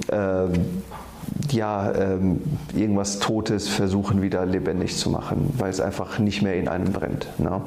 äh, 0.08 0.48
ja, 1.50 1.92
ähm, 1.94 2.40
irgendwas 2.74 3.18
Totes 3.18 3.68
versuchen 3.68 4.22
wieder 4.22 4.44
lebendig 4.46 4.96
zu 4.96 5.10
machen, 5.10 5.52
weil 5.58 5.70
es 5.70 5.80
einfach 5.80 6.18
nicht 6.18 6.42
mehr 6.42 6.54
in 6.56 6.68
einem 6.68 6.92
brennt. 6.92 7.28
Ne? 7.38 7.62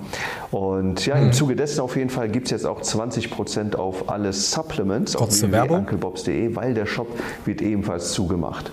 Und 0.52 1.06
ja, 1.06 1.16
im 1.16 1.26
hm. 1.26 1.34
Zuge 1.34 1.56
dessen 1.56 1.82
auf 1.82 1.96
jeden 1.96 2.10
Fall 2.10 2.30
gibt 2.30 2.48
es 2.48 2.52
jetzt 2.52 2.66
auch 2.66 2.82
20% 2.82 3.76
auf 3.76 4.10
alle 4.10 4.34
Supplements 4.34 5.16
auf 5.16 5.30
www.unclebobs.de, 5.30 6.56
weil 6.56 6.74
der 6.74 6.86
Shop 6.86 7.08
wird 7.46 7.62
ebenfalls 7.62 8.12
zugemacht. 8.14 8.72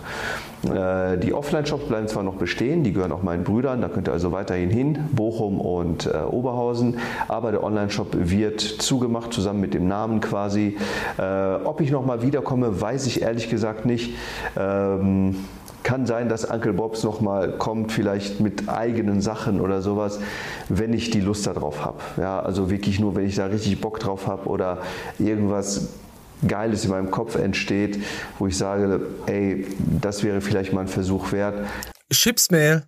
Äh, 0.70 1.18
die 1.18 1.32
Offline-Shops 1.32 1.87
bleiben 1.87 2.08
zwar 2.08 2.23
noch 2.23 2.35
bestehen, 2.35 2.82
die 2.82 2.92
gehören 2.92 3.12
auch 3.12 3.23
meinen 3.23 3.44
Brüdern, 3.44 3.80
da 3.80 3.88
könnt 3.88 4.08
ihr 4.08 4.12
also 4.12 4.32
weiterhin 4.32 4.70
hin, 4.70 4.99
Bochum 5.12 5.61
und 5.61 6.06
äh, 6.06 6.18
Oberhausen, 6.18 6.99
aber 7.28 7.52
der 7.52 7.62
Online-Shop 7.62 8.08
wird 8.12 8.61
zugemacht, 8.61 9.32
zusammen 9.32 9.61
mit 9.61 9.75
dem 9.75 9.88
Namen 9.88 10.20
quasi. 10.20 10.76
Äh, 11.18 11.54
ob 11.64 11.80
ich 11.80 11.90
nochmal 11.90 12.23
wiederkomme, 12.23 12.80
weiß 12.80 13.06
ich 13.06 13.23
ehrlich 13.23 13.49
gesagt 13.50 13.87
nicht. 13.87 14.14
Ähm, 14.56 15.37
kann 15.87 16.04
sein, 16.04 16.28
dass 16.28 16.44
Uncle 16.44 16.73
Bobs 16.73 17.04
nochmal 17.04 17.52
kommt, 17.52 17.92
vielleicht 17.92 18.40
mit 18.40 18.68
eigenen 18.68 19.20
Sachen 19.20 19.61
oder 19.61 19.82
sowas, 19.82 20.18
wenn 20.68 20.92
ich 20.92 21.11
die 21.11 21.20
Lust 21.20 21.46
darauf 21.46 21.85
habe. 21.85 21.99
Ja, 22.16 22.40
also 22.40 22.70
wirklich 22.70 22.99
nur, 22.99 23.14
wenn 23.14 23.25
ich 23.25 23.37
da 23.37 23.46
richtig 23.46 23.80
Bock 23.80 24.00
drauf 24.00 24.26
habe 24.26 24.49
oder 24.49 24.78
irgendwas 25.20 25.90
Geiles 26.47 26.85
in 26.85 26.90
meinem 26.90 27.11
Kopf 27.11 27.35
entsteht, 27.37 28.02
wo 28.38 28.47
ich 28.47 28.57
sage, 28.57 29.00
ey, 29.26 29.66
das 30.00 30.23
wäre 30.23 30.40
vielleicht 30.40 30.73
mal 30.73 30.83
ein 30.83 30.88
Versuch 30.88 31.33
wert. 31.33 31.66
Chipsmail. 32.11 32.85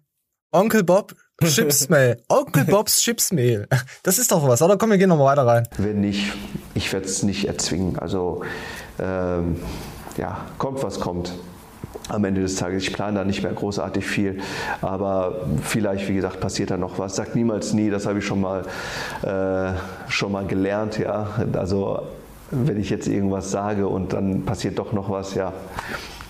Onkel 0.53 0.83
Bob 0.83 1.15
Chipsmehl. 1.45 2.21
Onkel 2.29 2.65
Bobs 2.65 3.01
Chipsmehl. 3.01 3.69
Das 4.03 4.19
ist 4.19 4.33
doch 4.33 4.47
was, 4.47 4.61
oder? 4.61 4.77
Komm, 4.77 4.91
wir 4.91 4.99
gehen 4.99 5.09
noch 5.09 5.19
mal 5.19 5.27
weiter 5.27 5.47
rein. 5.47 5.69
Wenn 5.79 6.01
nicht, 6.01 6.33
ich 6.75 6.93
werde 6.93 7.07
es 7.07 7.23
nicht 7.23 7.47
erzwingen. 7.47 7.99
Also 7.99 8.43
ähm, 8.99 9.57
ja, 10.17 10.47
kommt 10.59 10.83
was 10.83 10.99
kommt. 10.99 11.33
Am 12.09 12.25
Ende 12.25 12.41
des 12.41 12.57
Tages, 12.57 12.85
ich 12.85 12.93
plane 12.93 13.19
da 13.19 13.25
nicht 13.25 13.43
mehr 13.43 13.53
großartig 13.53 14.05
viel, 14.05 14.41
aber 14.81 15.47
vielleicht, 15.63 16.09
wie 16.09 16.15
gesagt, 16.15 16.41
passiert 16.41 16.71
da 16.71 16.77
noch 16.77 16.99
was. 16.99 17.17
Sagt 17.17 17.35
niemals 17.35 17.75
nie, 17.75 17.91
das 17.91 18.07
habe 18.07 18.19
ich 18.19 18.27
schon 18.27 18.41
mal, 18.41 18.65
äh, 19.23 20.11
schon 20.11 20.33
mal 20.33 20.47
gelernt. 20.47 20.99
Ja? 20.99 21.45
Also 21.53 22.03
wenn 22.51 22.81
ich 22.81 22.91
jetzt 22.91 23.09
irgendwas 23.09 23.51
sage 23.51 23.89
und 23.89 24.13
dann 24.13 24.45
passiert 24.45 24.79
doch 24.79 24.93
noch 24.93 25.11
was, 25.11 25.35
ja, 25.35 25.53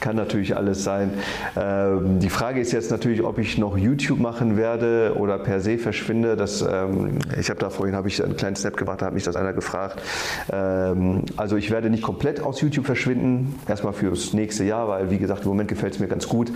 kann 0.00 0.16
natürlich 0.16 0.56
alles 0.56 0.84
sein. 0.84 1.10
Ähm, 1.56 2.20
die 2.20 2.30
Frage 2.30 2.60
ist 2.60 2.72
jetzt 2.72 2.90
natürlich, 2.90 3.22
ob 3.22 3.38
ich 3.38 3.58
noch 3.58 3.76
YouTube 3.76 4.20
machen 4.20 4.56
werde 4.56 5.14
oder 5.16 5.38
per 5.38 5.60
se 5.60 5.78
verschwinde. 5.78 6.36
Das, 6.36 6.62
ähm, 6.62 7.18
ich 7.38 7.50
habe 7.50 7.60
da 7.60 7.70
vorhin 7.70 7.94
habe 7.94 8.08
ich 8.08 8.22
einen 8.22 8.36
kleinen 8.36 8.56
Snap 8.56 8.76
gemacht, 8.76 9.02
da 9.02 9.06
hat 9.06 9.14
mich 9.14 9.24
das 9.24 9.36
einer 9.36 9.52
gefragt. 9.52 10.00
Ähm, 10.52 11.24
also 11.36 11.56
ich 11.56 11.70
werde 11.70 11.90
nicht 11.90 12.02
komplett 12.02 12.40
aus 12.40 12.60
YouTube 12.60 12.86
verschwinden, 12.86 13.54
erstmal 13.68 13.92
fürs 13.92 14.32
nächste 14.32 14.64
Jahr, 14.64 14.88
weil 14.88 15.10
wie 15.10 15.18
gesagt, 15.18 15.42
im 15.42 15.48
Moment 15.48 15.68
gefällt 15.68 15.94
es 15.94 16.00
mir 16.00 16.08
ganz 16.08 16.28
gut. 16.28 16.50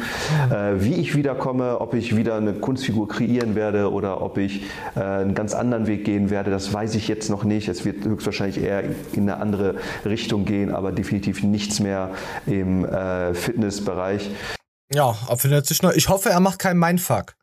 Äh, 0.50 0.74
wie 0.80 0.94
ich 0.94 1.16
wiederkomme, 1.16 1.80
ob 1.80 1.94
ich 1.94 2.16
wieder 2.16 2.36
eine 2.36 2.52
Kunstfigur 2.54 3.08
kreieren 3.08 3.54
werde 3.54 3.90
oder 3.92 4.22
ob 4.22 4.38
ich 4.38 4.64
äh, 4.94 5.00
einen 5.00 5.34
ganz 5.34 5.54
anderen 5.54 5.86
Weg 5.86 6.04
gehen 6.04 6.30
werde, 6.30 6.50
das 6.50 6.72
weiß 6.72 6.94
ich 6.94 7.08
jetzt 7.08 7.30
noch 7.30 7.44
nicht. 7.44 7.68
Es 7.68 7.84
wird 7.84 8.04
höchstwahrscheinlich 8.04 8.62
eher 8.62 8.84
in 9.12 9.22
eine 9.22 9.38
andere 9.38 9.74
Richtung 10.04 10.44
gehen, 10.44 10.74
aber 10.74 10.92
definitiv 10.92 11.42
nichts 11.42 11.80
mehr 11.80 12.10
im 12.46 12.84
äh, 12.84 13.31
Fitnessbereich. 13.34 14.30
Ja, 14.94 15.12
findet 15.36 15.66
sich 15.66 15.82
noch. 15.82 15.92
Ich 15.92 16.08
hoffe, 16.08 16.30
er 16.30 16.40
macht 16.40 16.58
keinen 16.58 16.78
Mindfuck. 16.78 17.36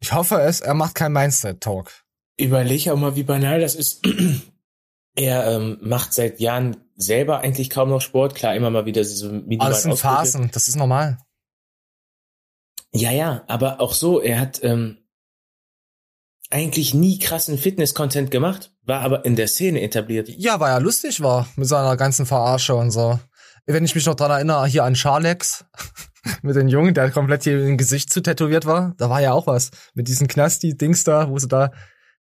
Ich 0.00 0.12
hoffe 0.12 0.40
es, 0.40 0.60
er 0.60 0.74
macht 0.74 0.94
keinen 0.94 1.12
Mindset-Talk. 1.12 1.90
Überleg 2.36 2.88
auch 2.88 2.96
mal, 2.96 3.16
wie 3.16 3.24
banal 3.24 3.60
das 3.60 3.74
ist. 3.74 4.06
er 5.16 5.46
ähm, 5.52 5.78
macht 5.80 6.14
seit 6.14 6.40
Jahren 6.40 6.76
selber 6.96 7.40
eigentlich 7.40 7.70
kaum 7.70 7.88
noch 7.88 8.00
Sport. 8.00 8.34
Klar, 8.34 8.54
immer 8.54 8.70
mal 8.70 8.86
wieder 8.86 9.04
so 9.04 9.26
minimalen 9.28 9.60
Alles 9.60 9.84
in 9.84 9.96
Phasen, 9.96 10.50
das 10.52 10.68
ist 10.68 10.76
normal. 10.76 11.18
Ja, 12.92 13.10
ja, 13.10 13.44
aber 13.48 13.80
auch 13.80 13.92
so, 13.92 14.20
er 14.20 14.40
hat 14.40 14.62
ähm, 14.62 14.98
eigentlich 16.50 16.94
nie 16.94 17.18
krassen 17.18 17.58
Fitness-Content 17.58 18.30
gemacht, 18.30 18.72
war 18.82 19.02
aber 19.02 19.24
in 19.24 19.36
der 19.36 19.48
Szene 19.48 19.82
etabliert. 19.82 20.28
Ja, 20.28 20.58
weil 20.60 20.72
er 20.72 20.80
lustig 20.80 21.20
war 21.20 21.48
mit 21.56 21.68
seiner 21.68 21.96
ganzen 21.96 22.24
Verarsche 22.24 22.74
und 22.74 22.90
so 22.90 23.18
wenn 23.68 23.84
ich 23.84 23.94
mich 23.94 24.06
noch 24.06 24.14
dran 24.14 24.30
erinnere, 24.30 24.66
hier 24.66 24.84
an 24.84 24.96
Charlex 24.96 25.66
mit 26.42 26.56
den 26.56 26.68
Jungen, 26.68 26.94
der 26.94 27.10
komplett 27.10 27.44
hier 27.44 27.62
im 27.64 27.76
Gesicht 27.76 28.10
zu 28.10 28.22
tätowiert 28.22 28.64
war. 28.66 28.94
Da 28.96 29.10
war 29.10 29.20
ja 29.20 29.32
auch 29.32 29.46
was 29.46 29.70
mit 29.94 30.08
diesen 30.08 30.26
Knasti-Dings 30.26 31.04
da, 31.04 31.28
wo 31.28 31.38
sie 31.38 31.48
da. 31.48 31.70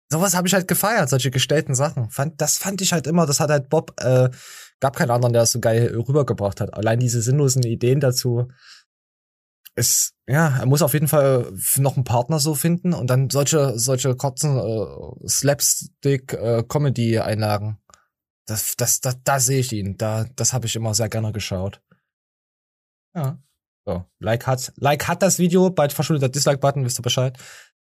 Sowas 0.10 0.36
habe 0.36 0.48
ich 0.48 0.54
halt 0.54 0.68
gefeiert, 0.68 1.10
solche 1.10 1.32
gestellten 1.32 1.74
Sachen. 1.74 2.12
Fand, 2.12 2.40
das 2.42 2.58
fand 2.58 2.82
ich 2.82 2.94
halt 2.94 3.08
immer, 3.08 3.26
das 3.26 3.40
hat 3.40 3.50
halt 3.50 3.70
Bob, 3.70 4.00
äh, 4.02 4.30
gab 4.80 4.96
keinen 4.96 5.10
anderen, 5.10 5.34
der 5.34 5.42
das 5.44 5.54
so 5.54 5.60
geil 5.60 5.92
rübergebracht 6.08 6.62
hat. 6.62 6.74
Allein 6.74 7.00
diese 7.00 7.22
sinnlosen 7.22 7.64
Ideen 7.64 8.00
dazu. 8.00 8.48
Ist, 9.74 10.16
ja, 10.28 10.58
er 10.60 10.66
muss 10.66 10.82
auf 10.82 10.92
jeden 10.94 11.08
Fall 11.08 11.54
noch 11.78 11.96
einen 11.96 12.04
Partner 12.04 12.40
so 12.40 12.56
finden 12.56 12.94
und 12.94 13.10
dann 13.10 13.30
solche, 13.30 13.80
solche 13.80 14.18
kurzen 14.18 14.58
äh, 14.58 14.86
Slapstick-Comedy-Einlagen. 15.28 17.81
Das, 18.48 18.76
das, 18.76 19.02
das, 19.02 19.24
da 19.24 19.40
sehe 19.40 19.60
ich 19.60 19.72
ihn. 19.72 19.98
Da, 19.98 20.26
das 20.36 20.54
habe 20.54 20.66
ich 20.66 20.76
immer 20.76 20.94
sehr 20.94 21.10
gerne 21.10 21.32
geschaut. 21.32 21.82
Ja. 23.16 23.42
So, 23.86 24.06
like 24.20 24.46
hat, 24.46 24.74
like 24.76 25.08
hat 25.08 25.22
das 25.22 25.40
Video, 25.40 25.70
bald 25.70 25.92
verschuldet 25.92 26.22
der 26.22 26.30
Dislike-Button, 26.30 26.86
wisst 26.86 27.00
ihr 27.00 27.04
Bescheid. 27.04 27.38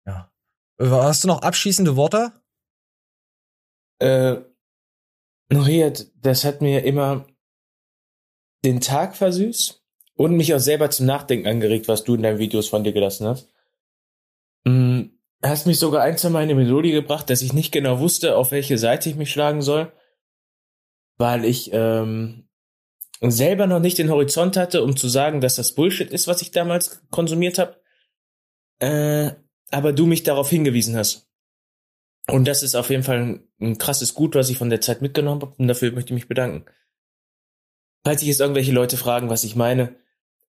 Ja. 0.06 0.30
Hast 0.78 1.24
du 1.24 1.28
noch 1.28 1.42
abschließende 1.42 1.96
Worte? 1.96 2.32
Äh, 3.98 4.36
Noriert, 5.50 6.10
das 6.16 6.44
hat 6.44 6.60
mir 6.60 6.84
immer 6.84 7.26
den 8.64 8.80
Tag 8.80 9.16
versüßt 9.16 9.82
und 10.16 10.36
mich 10.36 10.52
auch 10.54 10.60
selber 10.60 10.90
zum 10.90 11.06
Nachdenken 11.06 11.46
angeregt, 11.46 11.88
was 11.88 12.04
du 12.04 12.14
in 12.14 12.22
deinen 12.22 12.38
Videos 12.38 12.68
von 12.68 12.84
dir 12.84 12.92
gelassen 12.92 13.26
hast. 13.26 13.50
Hm, 14.66 15.18
hast 15.42 15.66
mich 15.66 15.78
sogar 15.78 16.02
ein, 16.02 16.18
zwei 16.18 16.30
Mal 16.30 16.42
in 16.42 16.50
eine 16.50 16.60
Melodie 16.60 16.92
gebracht, 16.92 17.30
dass 17.30 17.42
ich 17.42 17.52
nicht 17.52 17.72
genau 17.72 18.00
wusste, 18.00 18.36
auf 18.36 18.50
welche 18.50 18.76
Seite 18.76 19.08
ich 19.08 19.16
mich 19.16 19.30
schlagen 19.30 19.62
soll 19.62 19.92
weil 21.16 21.44
ich 21.44 21.70
ähm, 21.72 22.48
selber 23.20 23.66
noch 23.66 23.80
nicht 23.80 23.98
den 23.98 24.10
Horizont 24.10 24.56
hatte, 24.56 24.82
um 24.82 24.96
zu 24.96 25.08
sagen, 25.08 25.40
dass 25.40 25.56
das 25.56 25.74
Bullshit 25.74 26.10
ist, 26.10 26.28
was 26.28 26.42
ich 26.42 26.50
damals 26.50 27.02
konsumiert 27.10 27.58
habe. 27.58 27.80
Äh, 28.78 29.32
aber 29.70 29.92
du 29.92 30.06
mich 30.06 30.22
darauf 30.22 30.50
hingewiesen 30.50 30.96
hast. 30.96 31.28
Und 32.28 32.46
das 32.46 32.62
ist 32.62 32.74
auf 32.74 32.90
jeden 32.90 33.02
Fall 33.02 33.18
ein, 33.18 33.48
ein 33.60 33.78
krasses 33.78 34.14
Gut, 34.14 34.34
was 34.34 34.50
ich 34.50 34.58
von 34.58 34.70
der 34.70 34.80
Zeit 34.80 35.00
mitgenommen 35.00 35.42
habe 35.42 35.54
und 35.58 35.68
dafür 35.68 35.92
möchte 35.92 36.12
ich 36.12 36.20
mich 36.20 36.28
bedanken. 36.28 36.66
Falls 38.04 38.20
sich 38.20 38.28
jetzt 38.28 38.40
irgendwelche 38.40 38.72
Leute 38.72 38.96
fragen, 38.96 39.30
was 39.30 39.44
ich 39.44 39.56
meine, 39.56 39.96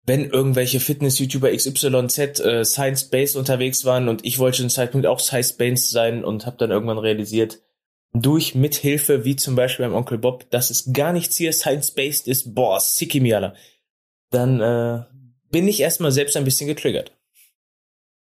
wenn 0.05 0.29
irgendwelche 0.29 0.79
Fitness-YouTuber 0.79 1.51
XYZ 1.55 2.39
äh, 2.41 2.65
Science-Based 2.65 3.35
unterwegs 3.35 3.85
waren 3.85 4.09
und 4.09 4.25
ich 4.25 4.37
wollte 4.37 4.59
einem 4.59 4.69
Zeitpunkt 4.69 5.07
auch 5.07 5.19
Science-Based 5.19 5.89
sein 5.89 6.23
und 6.23 6.45
habe 6.45 6.57
dann 6.57 6.71
irgendwann 6.71 6.97
realisiert, 6.97 7.61
durch 8.13 8.55
Mithilfe, 8.55 9.25
wie 9.25 9.35
zum 9.35 9.55
Beispiel 9.55 9.85
beim 9.85 9.95
Onkel 9.95 10.19
Bob, 10.19 10.49
dass 10.51 10.69
es 10.69 10.93
gar 10.93 11.15
hier 11.19 11.51
science-based 11.51 12.27
ist, 12.27 12.53
boah, 12.53 12.79
sicki. 12.79 13.19
Dann 14.29 14.61
äh, 14.61 15.03
bin 15.49 15.67
ich 15.67 15.79
erstmal 15.79 16.11
selbst 16.11 16.37
ein 16.37 16.45
bisschen 16.45 16.67
getriggert. 16.67 17.15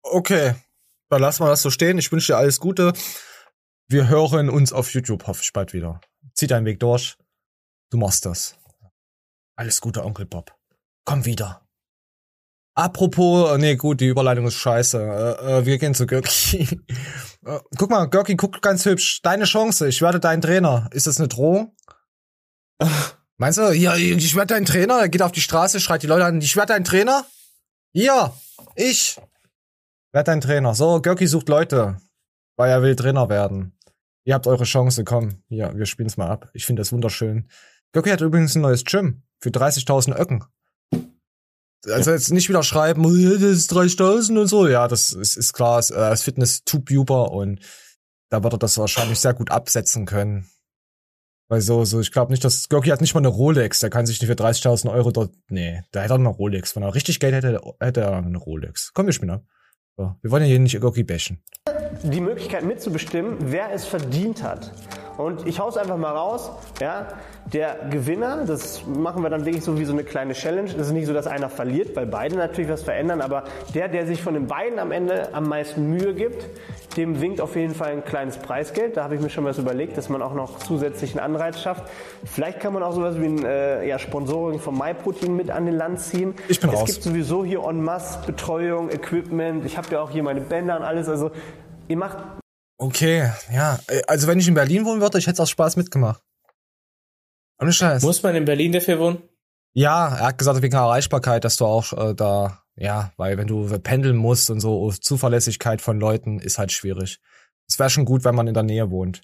Okay, 0.03 0.55
dann 1.09 1.21
lassen 1.21 1.43
wir 1.43 1.49
das 1.49 1.61
so 1.61 1.69
stehen. 1.69 1.97
Ich 1.97 2.11
wünsche 2.11 2.33
dir 2.33 2.37
alles 2.37 2.59
Gute. 2.59 2.93
Wir 3.87 4.07
hören 4.07 4.49
uns 4.49 4.71
auf 4.71 4.93
YouTube, 4.93 5.27
hoffe 5.27 5.41
ich, 5.43 5.51
bald 5.53 5.73
wieder. 5.73 6.01
Zieh 6.33 6.47
deinen 6.47 6.65
Weg 6.65 6.79
durch. 6.79 7.17
Du 7.89 7.97
machst 7.97 8.25
das. 8.25 8.55
Alles 9.55 9.81
Gute, 9.81 10.05
Onkel 10.05 10.25
Bob. 10.25 10.55
Komm 11.05 11.25
wieder. 11.25 11.68
Apropos, 12.79 13.51
äh, 13.51 13.57
nee, 13.57 13.75
gut, 13.75 13.99
die 13.99 14.07
Überleitung 14.07 14.47
ist 14.47 14.53
scheiße. 14.53 15.01
Äh, 15.41 15.57
äh, 15.57 15.65
wir 15.65 15.77
gehen 15.77 15.93
zu 15.93 16.05
Görki. 16.07 16.59
äh, 17.45 17.59
guck 17.77 17.89
mal, 17.89 18.05
Görki, 18.05 18.37
guck 18.37 18.61
ganz 18.61 18.85
hübsch. 18.85 19.21
Deine 19.21 19.43
Chance, 19.43 19.89
ich 19.89 20.01
werde 20.01 20.21
dein 20.21 20.39
Trainer. 20.39 20.89
Ist 20.93 21.05
das 21.05 21.17
eine 21.17 21.27
Drohung? 21.27 21.75
Meinst 23.37 23.57
du, 23.57 23.73
ja, 23.73 23.97
ich 23.97 24.33
werde 24.33 24.53
dein 24.53 24.63
Trainer? 24.63 24.97
Er 24.97 25.09
geht 25.09 25.21
auf 25.21 25.33
die 25.33 25.41
Straße, 25.41 25.81
schreit 25.81 26.03
die 26.03 26.07
Leute 26.07 26.23
an, 26.23 26.39
ich 26.39 26.55
werde 26.55 26.71
dein 26.71 26.85
Trainer? 26.85 27.25
Ja, 27.91 28.33
ich 28.75 29.19
werde 30.13 30.31
dein 30.31 30.39
Trainer. 30.39 30.73
So, 30.73 31.01
Görki 31.01 31.27
sucht 31.27 31.49
Leute, 31.49 31.97
weil 32.55 32.71
er 32.71 32.81
will 32.81 32.95
Trainer 32.95 33.27
werden. 33.27 33.77
Ihr 34.23 34.35
habt 34.35 34.47
eure 34.47 34.63
Chance, 34.63 35.03
komm. 35.03 35.43
Ja, 35.49 35.75
wir 35.75 35.85
spielen's 35.85 36.15
mal 36.15 36.29
ab. 36.29 36.49
Ich 36.53 36.65
finde 36.65 36.79
das 36.79 36.93
wunderschön. 36.93 37.49
Görki 37.91 38.09
hat 38.09 38.21
übrigens 38.21 38.55
ein 38.55 38.61
neues 38.61 38.85
Gym 38.85 39.23
für 39.41 39.49
30.000 39.49 40.17
Öcken. 40.17 40.45
Also 41.87 42.11
jetzt 42.11 42.31
nicht 42.31 42.49
wieder 42.49 42.63
schreiben, 42.63 43.05
oh, 43.05 43.09
das 43.09 43.41
ist 43.41 43.71
30.000 43.71 44.41
und 44.41 44.47
so. 44.47 44.67
Ja, 44.67 44.87
das 44.87 45.11
ist, 45.11 45.37
ist 45.37 45.53
klar, 45.53 45.79
ist, 45.79 45.91
äh, 45.91 46.15
Fitness 46.17 46.63
tububer 46.63 47.31
und 47.31 47.59
da 48.29 48.43
wird 48.43 48.53
er 48.53 48.59
das 48.59 48.77
wahrscheinlich 48.77 49.19
sehr 49.19 49.33
gut 49.33 49.51
absetzen 49.51 50.05
können. 50.05 50.49
Weil 51.47 51.61
so, 51.61 51.83
so, 51.83 51.99
ich 51.99 52.11
glaube 52.11 52.31
nicht, 52.31 52.43
dass 52.43 52.69
Gorky 52.69 52.89
hat 52.89 53.01
nicht 53.01 53.15
mal 53.15 53.21
eine 53.21 53.29
Rolex, 53.29 53.79
der 53.79 53.89
kann 53.89 54.05
sich 54.05 54.21
nicht 54.21 54.29
für 54.29 54.35
30.000 54.35 54.91
Euro 54.91 55.09
dort, 55.11 55.33
nee, 55.49 55.81
da 55.91 56.01
hätte 56.01 56.13
er 56.13 56.19
eine 56.19 56.29
Rolex. 56.29 56.75
Wenn 56.75 56.83
er 56.83 56.93
richtig 56.93 57.19
Geld 57.19 57.33
hätte, 57.33 57.59
hätte 57.79 58.01
er 58.01 58.17
eine 58.17 58.37
Rolex. 58.37 58.91
Komm, 58.93 59.07
wir 59.07 59.13
spielen. 59.13 59.47
So, 59.97 60.15
wir 60.21 60.31
wollen 60.31 60.43
ja 60.43 60.49
hier 60.49 60.59
nicht 60.59 60.79
Gorky 60.79 61.03
bashen. 61.03 61.43
Die 62.03 62.21
Möglichkeit 62.21 62.63
mitzubestimmen, 62.63 63.37
wer 63.51 63.73
es 63.73 63.85
verdient 63.85 64.43
hat. 64.43 64.71
Und 65.19 65.45
ich 65.45 65.59
hau's 65.59 65.75
einfach 65.75 65.97
mal 65.97 66.15
raus, 66.15 66.49
ja. 66.79 67.09
Der 67.51 67.75
Gewinner, 67.89 68.45
das 68.45 68.85
machen 68.85 69.21
wir 69.21 69.29
dann 69.29 69.43
wirklich 69.43 69.65
so 69.65 69.77
wie 69.77 69.83
so 69.83 69.91
eine 69.91 70.05
kleine 70.05 70.31
Challenge. 70.31 70.69
Es 70.69 70.77
ist 70.77 70.91
nicht 70.93 71.07
so, 71.07 71.13
dass 71.13 71.27
einer 71.27 71.49
verliert, 71.49 71.93
weil 71.97 72.05
beide 72.05 72.37
natürlich 72.37 72.71
was 72.71 72.83
verändern, 72.83 73.19
aber 73.19 73.43
der, 73.75 73.89
der 73.89 74.07
sich 74.07 74.23
von 74.23 74.33
den 74.33 74.47
beiden 74.47 74.79
am 74.79 74.93
Ende 74.93 75.33
am 75.33 75.49
meisten 75.49 75.89
Mühe 75.89 76.13
gibt, 76.13 76.45
dem 76.95 77.19
winkt 77.19 77.41
auf 77.41 77.57
jeden 77.57 77.75
Fall 77.75 77.91
ein 77.91 78.05
kleines 78.05 78.37
Preisgeld. 78.37 78.95
Da 78.95 79.03
habe 79.03 79.15
ich 79.15 79.19
mir 79.19 79.29
schon 79.29 79.43
was 79.43 79.57
überlegt, 79.57 79.97
dass 79.97 80.07
man 80.07 80.21
auch 80.21 80.33
noch 80.33 80.59
zusätzlichen 80.59 81.19
Anreiz 81.19 81.59
schafft. 81.59 81.91
Vielleicht 82.23 82.61
kann 82.61 82.71
man 82.71 82.81
auch 82.81 82.93
sowas 82.93 83.19
wie 83.19 83.25
ein 83.25 83.43
äh, 83.43 83.85
ja, 83.85 83.99
Sponsoring 83.99 84.59
von 84.59 84.77
MyProtein 84.77 85.35
mit 85.35 85.51
an 85.51 85.65
den 85.65 85.75
Land 85.75 85.99
ziehen. 85.99 86.33
Ich 86.47 86.61
bin 86.61 86.69
es 86.69 86.77
raus. 86.77 86.85
gibt 86.85 87.03
sowieso 87.03 87.43
hier 87.43 87.61
en 87.65 87.83
masse 87.83 88.19
Betreuung, 88.25 88.89
Equipment. 88.89 89.65
Ich 89.65 89.77
habe 89.77 89.89
ja 89.91 89.99
auch 89.99 90.11
hier 90.11 90.23
meine 90.23 90.39
Bänder 90.39 90.77
und 90.77 90.83
alles. 90.83 91.09
Also 91.09 91.31
ihr 91.89 91.97
macht 91.97 92.19
Okay, 92.81 93.29
ja. 93.53 93.77
Also 94.07 94.27
wenn 94.27 94.39
ich 94.39 94.47
in 94.47 94.53
Berlin 94.53 94.85
wohnen 94.85 95.01
würde, 95.01 95.19
ich 95.19 95.27
hätte 95.27 95.33
es 95.33 95.39
aus 95.41 95.49
Spaß 95.49 95.75
mitgemacht. 95.75 96.23
Ohne 97.61 97.73
Scheiß. 97.73 98.01
Muss 98.03 98.23
man 98.23 98.35
in 98.35 98.45
Berlin 98.45 98.71
dafür 98.71 98.99
wohnen? 98.99 99.21
Ja, 99.73 100.07
er 100.15 100.27
hat 100.27 100.37
gesagt, 100.37 100.61
wegen 100.61 100.75
Erreichbarkeit, 100.75 101.43
dass 101.43 101.57
du 101.57 101.65
auch 101.65 101.91
äh, 101.91 102.15
da, 102.15 102.63
ja, 102.75 103.11
weil 103.17 103.37
wenn 103.37 103.47
du 103.47 103.67
pendeln 103.79 104.15
musst 104.15 104.49
und 104.49 104.61
so, 104.61 104.91
Zuverlässigkeit 104.91 105.81
von 105.81 105.99
Leuten 105.99 106.39
ist 106.39 106.57
halt 106.57 106.71
schwierig. 106.71 107.19
Es 107.67 107.77
wäre 107.77 107.89
schon 107.89 108.05
gut, 108.05 108.23
wenn 108.23 108.33
man 108.33 108.47
in 108.47 108.53
der 108.53 108.63
Nähe 108.63 108.89
wohnt. 108.89 109.21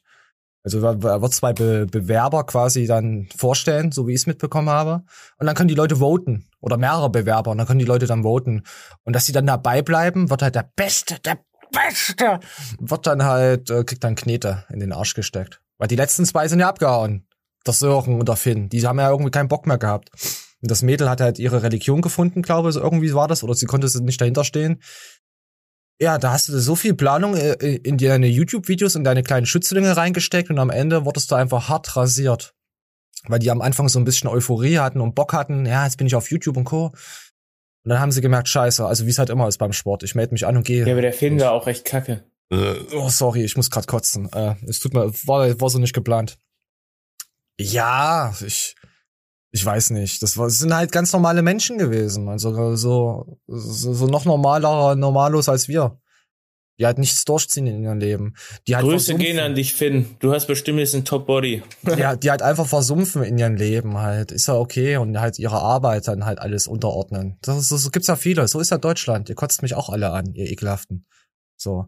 Also 0.63 0.85
er 0.85 1.21
wird 1.21 1.33
zwei 1.33 1.53
Be 1.53 1.85
Bewerber 1.85 2.43
quasi 2.43 2.87
dann 2.87 3.29
vorstellen, 3.37 3.91
so 3.91 4.07
wie 4.07 4.13
ich 4.13 4.21
es 4.21 4.27
mitbekommen 4.27 4.69
habe. 4.69 5.03
Und 5.37 5.45
dann 5.45 5.55
können 5.55 5.67
die 5.67 5.75
Leute 5.75 5.97
voten. 5.97 6.49
Oder 6.59 6.77
mehrere 6.77 7.11
Bewerber. 7.11 7.51
Und 7.51 7.59
dann 7.59 7.67
können 7.67 7.79
die 7.79 7.85
Leute 7.85 8.07
dann 8.07 8.23
voten. 8.23 8.63
Und 9.03 9.15
dass 9.15 9.27
sie 9.27 9.31
dann 9.31 9.45
dabei 9.45 9.83
bleiben, 9.83 10.31
wird 10.31 10.41
halt 10.41 10.55
der 10.55 10.69
Beste, 10.75 11.19
der 11.19 11.37
Beste, 11.75 12.39
wird 12.79 13.07
dann 13.07 13.23
halt, 13.23 13.69
äh, 13.69 13.83
kriegt 13.83 14.03
dann 14.03 14.15
Knete 14.15 14.65
in 14.69 14.79
den 14.79 14.93
Arsch 14.93 15.13
gesteckt. 15.13 15.61
Weil 15.77 15.87
die 15.87 15.95
letzten 15.95 16.25
zwei 16.25 16.47
sind 16.47 16.59
ja 16.59 16.69
abgehauen. 16.69 17.27
Der 17.65 17.73
Sören 17.73 18.19
und 18.19 18.29
der 18.29 18.35
Finn. 18.35 18.69
Die 18.69 18.85
haben 18.85 18.99
ja 18.99 19.09
irgendwie 19.09 19.31
keinen 19.31 19.47
Bock 19.47 19.65
mehr 19.67 19.77
gehabt. 19.77 20.09
Und 20.61 20.71
das 20.71 20.81
Mädel 20.81 21.09
hat 21.09 21.21
halt 21.21 21.39
ihre 21.39 21.63
Religion 21.63 22.01
gefunden, 22.01 22.41
glaube 22.41 22.69
ich, 22.69 22.75
irgendwie 22.75 23.13
war 23.13 23.27
das, 23.27 23.43
oder 23.43 23.53
sie 23.53 23.65
konnte 23.65 23.87
nicht 24.03 24.21
dahinter 24.21 24.43
stehen. 24.43 24.81
Ja, 25.99 26.17
da 26.17 26.31
hast 26.31 26.49
du 26.49 26.59
so 26.59 26.75
viel 26.75 26.93
Planung 26.93 27.35
äh, 27.35 27.53
in 27.53 27.97
deine 27.97 28.27
YouTube-Videos 28.27 28.95
und 28.95 29.03
deine 29.03 29.23
kleinen 29.23 29.45
Schützlinge 29.45 29.95
reingesteckt 29.95 30.49
und 30.49 30.59
am 30.59 30.69
Ende 30.69 31.05
wurdest 31.05 31.31
du 31.31 31.35
einfach 31.35 31.69
hart 31.69 31.95
rasiert. 31.95 32.53
Weil 33.27 33.39
die 33.39 33.49
am 33.49 33.61
Anfang 33.61 33.89
so 33.89 33.99
ein 33.99 34.05
bisschen 34.05 34.29
Euphorie 34.29 34.77
hatten 34.77 35.01
und 35.01 35.15
Bock 35.15 35.33
hatten, 35.33 35.65
ja, 35.65 35.85
jetzt 35.85 35.97
bin 35.97 36.07
ich 36.07 36.15
auf 36.15 36.29
YouTube 36.29 36.57
und 36.57 36.65
Co. 36.65 36.91
Und 37.85 37.91
dann 37.91 37.99
haben 37.99 38.11
sie 38.11 38.21
gemerkt, 38.21 38.49
scheiße, 38.49 38.83
also 38.83 39.05
wie 39.05 39.11
es 39.11 39.19
halt 39.19 39.29
immer 39.29 39.47
ist 39.47 39.59
beim 39.59 39.71
Sport. 39.71 40.01
Ich 40.01 40.15
melde 40.15 40.33
mich 40.33 40.47
an 40.47 40.57
und 40.57 40.65
gehe. 40.65 40.87
Ja, 40.87 40.93
aber 40.93 41.03
der 41.03 41.13
Film 41.13 41.39
war 41.39 41.51
auch 41.51 41.67
echt 41.67 41.85
kacke. 41.85 42.23
Äh, 42.49 42.73
oh, 42.93 43.09
sorry, 43.09 43.43
ich 43.43 43.55
muss 43.57 43.69
grad 43.69 43.85
kotzen. 43.85 44.27
Äh, 44.33 44.55
es 44.67 44.79
tut 44.79 44.95
mir, 44.95 45.13
war, 45.27 45.61
war 45.61 45.69
so 45.69 45.77
nicht 45.77 45.93
geplant. 45.93 46.39
Ja, 47.59 48.33
ich, 48.43 48.75
ich 49.51 49.63
weiß 49.63 49.91
nicht. 49.91 50.23
Das, 50.23 50.35
war, 50.35 50.47
das 50.47 50.57
sind 50.57 50.73
halt 50.73 50.91
ganz 50.91 51.13
normale 51.13 51.43
Menschen 51.43 51.77
gewesen. 51.77 52.27
Also 52.27 52.75
so, 52.75 53.37
so, 53.45 53.93
so 53.93 54.07
noch 54.07 54.25
normaler, 54.25 54.95
normalos 54.95 55.47
als 55.47 55.67
wir. 55.67 55.99
Die 56.77 56.85
halt 56.85 56.97
nichts 56.97 57.23
durchziehen 57.23 57.67
in 57.67 57.83
ihrem 57.83 57.99
Leben. 57.99 58.35
Die 58.67 58.75
halt 58.75 58.85
Grüße 58.85 59.15
gehen 59.15 59.39
an 59.39 59.55
dich, 59.55 59.73
Finn. 59.73 60.17
Du 60.19 60.33
hast 60.33 60.47
bestimmt 60.47 60.79
jetzt 60.79 60.93
einen 60.93 61.05
Top-Body. 61.05 61.63
ja, 61.97 62.15
die 62.17 62.29
halt 62.29 62.41
einfach 62.41 62.67
versumpfen 62.67 63.23
in 63.23 63.37
ihrem 63.37 63.55
Leben 63.55 63.97
halt. 63.97 64.31
Ist 64.31 64.47
ja 64.47 64.55
okay. 64.55 64.97
Und 64.97 65.19
halt 65.19 65.39
ihre 65.39 65.61
Arbeit 65.61 66.07
dann 66.07 66.25
halt 66.25 66.39
alles 66.39 66.67
unterordnen. 66.67 67.37
Das, 67.41 67.55
das, 67.55 67.69
das 67.69 67.91
gibt's 67.91 68.07
ja 68.07 68.17
viele. 68.17 68.47
So 68.47 68.59
ist 68.59 68.71
ja 68.71 68.77
Deutschland. 68.77 69.29
Ihr 69.29 69.35
kotzt 69.35 69.61
mich 69.61 69.73
auch 69.73 69.89
alle 69.89 70.11
an, 70.11 70.33
ihr 70.33 70.51
Ekelhaften. 70.51 71.05
So. 71.55 71.87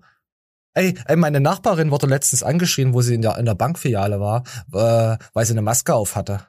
Ey, 0.74 0.94
ey, 1.06 1.16
meine 1.16 1.40
Nachbarin 1.40 1.92
wurde 1.92 2.08
letztens 2.08 2.44
angeschrien, 2.44 2.94
wo 2.94 3.02
sie 3.02 3.16
in 3.16 3.24
der, 3.24 3.38
in 3.40 3.46
der 3.46 3.56
Bankfiliale 3.56 4.20
war, 4.20 4.44
äh, 4.72 5.18
weil 5.34 5.46
sie 5.46 5.54
eine 5.54 5.64
Maske 5.64 5.94
auf 5.96 6.16
hatte. 6.16 6.48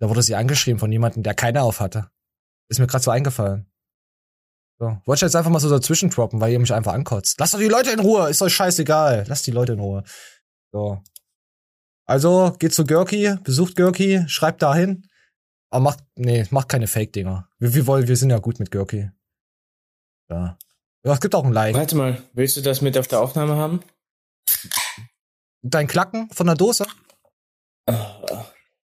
Da 0.00 0.08
wurde 0.08 0.22
sie 0.22 0.34
angeschrieben 0.34 0.78
von 0.78 0.90
jemandem, 0.90 1.22
der 1.22 1.34
keine 1.34 1.62
auf 1.62 1.80
hatte. 1.80 2.08
Ist 2.68 2.80
mir 2.80 2.86
gerade 2.86 3.04
so 3.04 3.10
eingefallen. 3.10 3.70
So. 4.78 4.86
Wollte 5.04 5.18
ich 5.18 5.22
jetzt 5.22 5.36
einfach 5.36 5.50
mal 5.50 5.58
so 5.58 5.68
dazwischen 5.68 6.10
droppen, 6.10 6.40
weil 6.40 6.52
ihr 6.52 6.58
mich 6.60 6.72
einfach 6.72 6.92
ankotzt. 6.92 7.40
Lasst 7.40 7.54
doch 7.54 7.58
die 7.58 7.66
Leute 7.66 7.90
in 7.90 8.00
Ruhe, 8.00 8.28
ist 8.30 8.42
euch 8.42 8.54
scheißegal. 8.54 9.24
Lasst 9.26 9.46
die 9.46 9.50
Leute 9.50 9.72
in 9.72 9.80
Ruhe. 9.80 10.04
So. 10.72 11.02
Also, 12.06 12.54
geht 12.58 12.72
zu 12.72 12.84
Görki, 12.84 13.36
besucht 13.42 13.76
Görki, 13.76 14.24
schreibt 14.28 14.62
da 14.62 14.74
hin. 14.74 15.06
Aber 15.70 15.82
macht, 15.82 16.04
nee, 16.14 16.46
macht 16.50 16.68
keine 16.68 16.86
Fake-Dinger. 16.86 17.48
Wir, 17.58 17.74
wir 17.74 17.86
wollen, 17.86 18.08
wir 18.08 18.16
sind 18.16 18.30
ja 18.30 18.38
gut 18.38 18.60
mit 18.60 18.70
Görki. 18.70 19.10
Ja. 20.30 20.56
Ja, 21.04 21.12
es 21.12 21.20
gibt 21.20 21.34
auch 21.34 21.44
ein 21.44 21.52
Like. 21.52 21.74
Warte 21.74 21.96
mal, 21.96 22.22
willst 22.32 22.56
du 22.56 22.60
das 22.60 22.80
mit 22.80 22.96
auf 22.96 23.08
der 23.08 23.20
Aufnahme 23.20 23.56
haben? 23.56 23.80
Dein 25.62 25.86
Klacken 25.86 26.30
von 26.30 26.46
der 26.46 26.56
Dose? 26.56 26.86
Oh, 27.86 28.44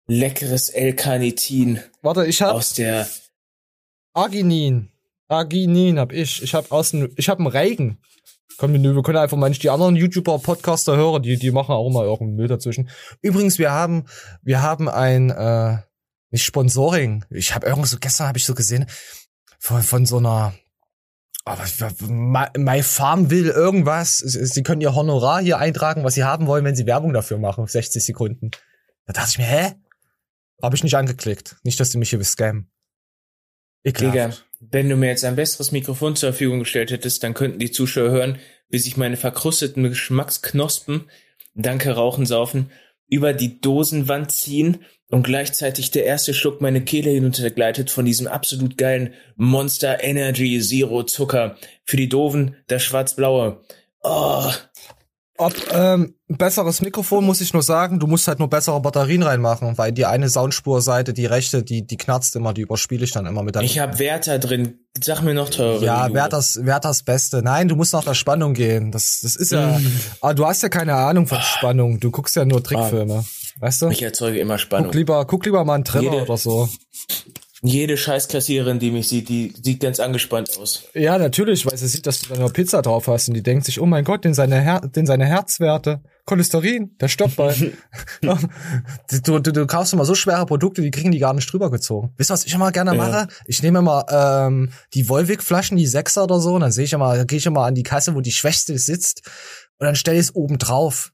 leckeres 0.07 0.69
L-Carnitin. 0.69 1.81
Warte, 2.01 2.25
ich 2.25 2.41
hab. 2.41 2.53
Aus 2.53 2.73
der. 2.73 3.07
Arginin. 4.13 4.91
Arginin 5.29 5.99
hab 5.99 6.11
ich. 6.11 6.41
Ich 6.41 6.53
hab 6.53 6.71
aus 6.71 6.91
dem, 6.91 7.09
ich 7.15 7.29
hab 7.29 7.37
einen 7.37 7.47
Regen. 7.47 7.99
Komm, 8.57 8.73
wir 8.73 9.03
können 9.03 9.17
einfach 9.17 9.37
mal 9.37 9.47
nicht 9.47 9.63
die 9.63 9.69
anderen 9.69 9.95
YouTuber, 9.95 10.39
Podcaster 10.39 10.97
hören, 10.97 11.23
die, 11.23 11.37
die 11.37 11.51
machen 11.51 11.71
auch 11.71 11.87
immer 11.87 12.03
irgendeinen 12.03 12.35
Müll 12.35 12.49
dazwischen. 12.49 12.89
Übrigens, 13.21 13.57
wir 13.57 13.71
haben, 13.71 14.03
wir 14.41 14.61
haben 14.61 14.89
ein, 14.89 15.29
äh, 15.29 15.77
nicht 16.29 16.43
Sponsoring. 16.43 17.23
Ich 17.29 17.55
habe 17.55 17.67
irgendwo 17.67 17.87
so, 17.87 17.97
gestern 17.99 18.27
habe 18.27 18.37
ich 18.37 18.45
so 18.45 18.53
gesehen, 18.53 18.85
von, 19.59 19.81
von 19.81 20.05
so 20.05 20.17
einer, 20.17 20.53
aber 21.45 21.63
My 22.57 22.83
Farm 22.83 23.29
will 23.29 23.47
irgendwas. 23.47 24.17
Sie 24.17 24.63
können 24.63 24.81
ihr 24.81 24.93
Honorar 24.93 25.41
hier 25.41 25.57
eintragen, 25.57 26.03
was 26.03 26.15
sie 26.15 26.25
haben 26.25 26.45
wollen, 26.45 26.65
wenn 26.65 26.75
sie 26.75 26.85
Werbung 26.85 27.13
dafür 27.13 27.37
machen. 27.37 27.65
60 27.65 28.03
Sekunden. 28.03 28.51
Da 29.05 29.13
dachte 29.13 29.29
ich 29.31 29.37
mir, 29.37 29.45
hä? 29.45 29.73
Habe 30.61 30.75
ich 30.75 30.83
nicht 30.83 30.95
angeklickt. 30.95 31.55
Nicht, 31.63 31.79
dass 31.79 31.91
die 31.91 31.97
mich 31.97 32.09
hier 32.09 32.23
scammen. 32.25 32.69
Ekelhaft. 33.83 34.48
Wenn 34.59 34.89
du 34.89 34.97
mir 34.97 35.07
jetzt 35.07 35.23
ein 35.23 35.37
besseres 35.37 35.71
Mikrofon 35.71 36.17
zur 36.17 36.33
Verfügung 36.33 36.59
gestellt 36.59 36.91
hättest, 36.91 37.23
dann 37.23 37.33
könnten 37.33 37.59
die 37.59 37.71
Zuschauer 37.71 38.11
hören, 38.11 38.39
wie 38.69 38.79
sich 38.79 38.97
meine 38.97 39.15
verkrusteten 39.15 39.83
Geschmacksknospen, 39.83 41.09
danke 41.55 41.91
Rauchen 41.91 42.25
saufen, 42.25 42.69
über 43.07 43.33
die 43.33 43.61
Dosenwand 43.61 44.31
ziehen 44.31 44.79
und 45.09 45.23
gleichzeitig 45.23 45.91
der 45.91 46.05
erste 46.05 46.33
Schluck 46.33 46.61
meine 46.61 46.83
Kehle 46.83 47.09
hinuntergleitet 47.09 47.89
von 47.89 48.05
diesem 48.05 48.27
absolut 48.27 48.77
geilen 48.77 49.13
Monster 49.37 50.03
Energy 50.03 50.59
Zero 50.59 51.03
Zucker. 51.03 51.57
Für 51.85 51.97
die 51.97 52.09
Doofen 52.09 52.57
das 52.67 52.83
schwarz-blaue. 52.83 53.61
Oh, 54.01 54.51
ob 55.39 55.53
ähm, 55.73 56.15
besseres 56.27 56.81
Mikrofon 56.81 57.25
muss 57.25 57.39
ich 57.39 57.53
nur 57.53 57.63
sagen, 57.63 57.99
du 57.99 58.07
musst 58.07 58.27
halt 58.27 58.39
nur 58.39 58.49
bessere 58.49 58.79
Batterien 58.81 59.23
reinmachen, 59.23 59.77
weil 59.77 59.93
die 59.93 60.05
eine 60.05 60.29
Soundspurseite, 60.29 61.13
die 61.13 61.25
rechte, 61.25 61.63
die 61.63 61.87
die 61.87 61.97
knarzt 61.97 62.35
immer, 62.35 62.53
die 62.53 62.61
überspiele 62.61 63.05
ich 63.05 63.11
dann 63.11 63.25
immer 63.25 63.41
mit. 63.41 63.55
Ich 63.61 63.79
habe 63.79 63.97
Werther 63.99 64.37
drin. 64.37 64.79
Sag 65.01 65.21
mir 65.21 65.33
noch 65.33 65.49
teure. 65.49 65.83
Ja, 65.83 66.13
Werthers 66.13 66.59
Werthers 66.65 67.03
Beste. 67.03 67.41
Nein, 67.41 67.69
du 67.69 67.75
musst 67.75 67.93
nach 67.93 68.03
der 68.03 68.15
Spannung 68.15 68.53
gehen. 68.53 68.91
Das 68.91 69.21
das 69.21 69.37
ist 69.37 69.51
ja. 69.51 69.79
Mm. 69.79 70.01
aber 70.21 70.33
du 70.33 70.45
hast 70.45 70.61
ja 70.61 70.69
keine 70.69 70.95
Ahnung 70.95 71.25
von 71.25 71.41
Spannung. 71.41 71.99
Du 71.99 72.11
guckst 72.11 72.35
ja 72.35 72.43
nur 72.43 72.61
Trickfilme. 72.61 73.23
Weißt 73.59 73.81
du? 73.81 73.89
Ich 73.89 74.01
erzeuge 74.01 74.39
immer 74.39 74.57
Spannung. 74.57 74.87
Guck 74.87 74.95
lieber, 74.95 75.25
guck 75.25 75.45
lieber 75.45 75.63
mal 75.63 75.75
einen 75.75 75.85
Trailer 75.85 76.11
Jede, 76.11 76.23
oder 76.23 76.37
so. 76.37 76.69
Jede 77.61 77.97
Scheißkassiererin, 77.97 78.79
die 78.79 78.89
mich 78.89 79.09
sieht, 79.09 79.27
die 79.27 79.53
sieht 79.61 79.81
ganz 79.81 79.99
angespannt 79.99 80.57
aus. 80.57 80.85
Ja, 80.93 81.17
natürlich, 81.17 81.65
weil 81.65 81.77
sie 81.77 81.87
sieht, 81.87 82.05
dass 82.07 82.21
du 82.21 82.33
da 82.33 82.39
nur 82.39 82.53
Pizza 82.53 82.81
drauf 82.81 83.07
hast 83.07 83.27
und 83.27 83.33
die 83.33 83.43
denkt 83.43 83.65
sich, 83.65 83.81
oh 83.81 83.85
mein 83.85 84.05
Gott, 84.05 84.23
den 84.23 84.33
seine, 84.33 84.61
Her 84.61 84.79
den 84.79 85.05
seine 85.05 85.25
Herzwerte, 85.25 86.01
Cholesterin, 86.23 86.95
der 87.01 87.09
stoppt 87.09 87.35
bei. 87.35 87.53
du, 88.21 89.39
du, 89.39 89.51
du 89.51 89.67
kaufst 89.67 89.91
immer 89.91 90.05
so 90.05 90.15
schwere 90.15 90.45
Produkte, 90.45 90.81
die 90.81 90.91
kriegen 90.91 91.11
die 91.11 91.19
gar 91.19 91.33
nicht 91.33 91.51
drüber 91.51 91.69
gezogen. 91.69 92.13
Wisst 92.15 92.31
ihr, 92.31 92.35
was 92.35 92.45
ich 92.45 92.53
immer 92.53 92.71
gerne 92.71 92.93
mache? 92.93 93.11
Ja. 93.11 93.27
Ich 93.45 93.61
nehme 93.61 93.79
immer 93.79 94.05
ähm, 94.09 94.71
die 94.93 95.09
Volvic-Flaschen, 95.09 95.75
die 95.75 95.87
Sechser 95.87 96.23
oder 96.23 96.39
so, 96.39 96.53
und 96.53 96.61
dann 96.61 96.71
sehe 96.71 96.85
ich 96.85 96.93
immer, 96.93 97.25
gehe 97.25 97.39
ich 97.39 97.45
immer 97.45 97.65
an 97.65 97.75
die 97.75 97.83
Kasse, 97.83 98.15
wo 98.15 98.21
die 98.21 98.31
Schwächste 98.31 98.77
sitzt, 98.77 99.23
und 99.79 99.85
dann 99.85 99.95
stelle 99.95 100.17
ich 100.17 100.27
es 100.27 100.35
oben 100.35 100.59
drauf. 100.59 101.11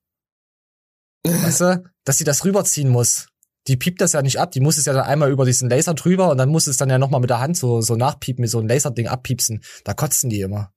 weißt 1.23 1.62
du, 1.62 1.84
dass 2.03 2.19
sie 2.19 2.23
das 2.23 2.45
rüberziehen 2.45 2.89
muss 2.89 3.27
die 3.67 3.78
piept 3.78 3.99
das 4.01 4.13
ja 4.13 4.21
nicht 4.21 4.39
ab, 4.39 4.51
die 4.51 4.60
muss 4.60 4.78
es 4.78 4.86
ja 4.86 4.93
dann 4.93 5.06
einmal 5.06 5.32
über 5.32 5.45
diesen 5.45 5.69
Laser 5.69 5.93
drüber 5.93 6.30
und 6.30 6.38
dann 6.38 6.49
muss 6.49 6.67
es 6.67 6.78
dann 6.78 6.89
ja 6.89 6.97
nochmal 6.97 7.21
mit 7.21 7.30
der 7.30 7.39
Hand 7.39 7.58
so, 7.58 7.82
so 7.82 7.95
nachpiepen, 7.95 8.41
mit 8.41 8.51
so 8.51 8.60
einem 8.60 8.67
Laserding 8.67 9.08
abpiepsen. 9.08 9.63
Da 9.84 9.93
kotzen 9.93 10.30
die 10.30 10.41
immer. 10.41 10.71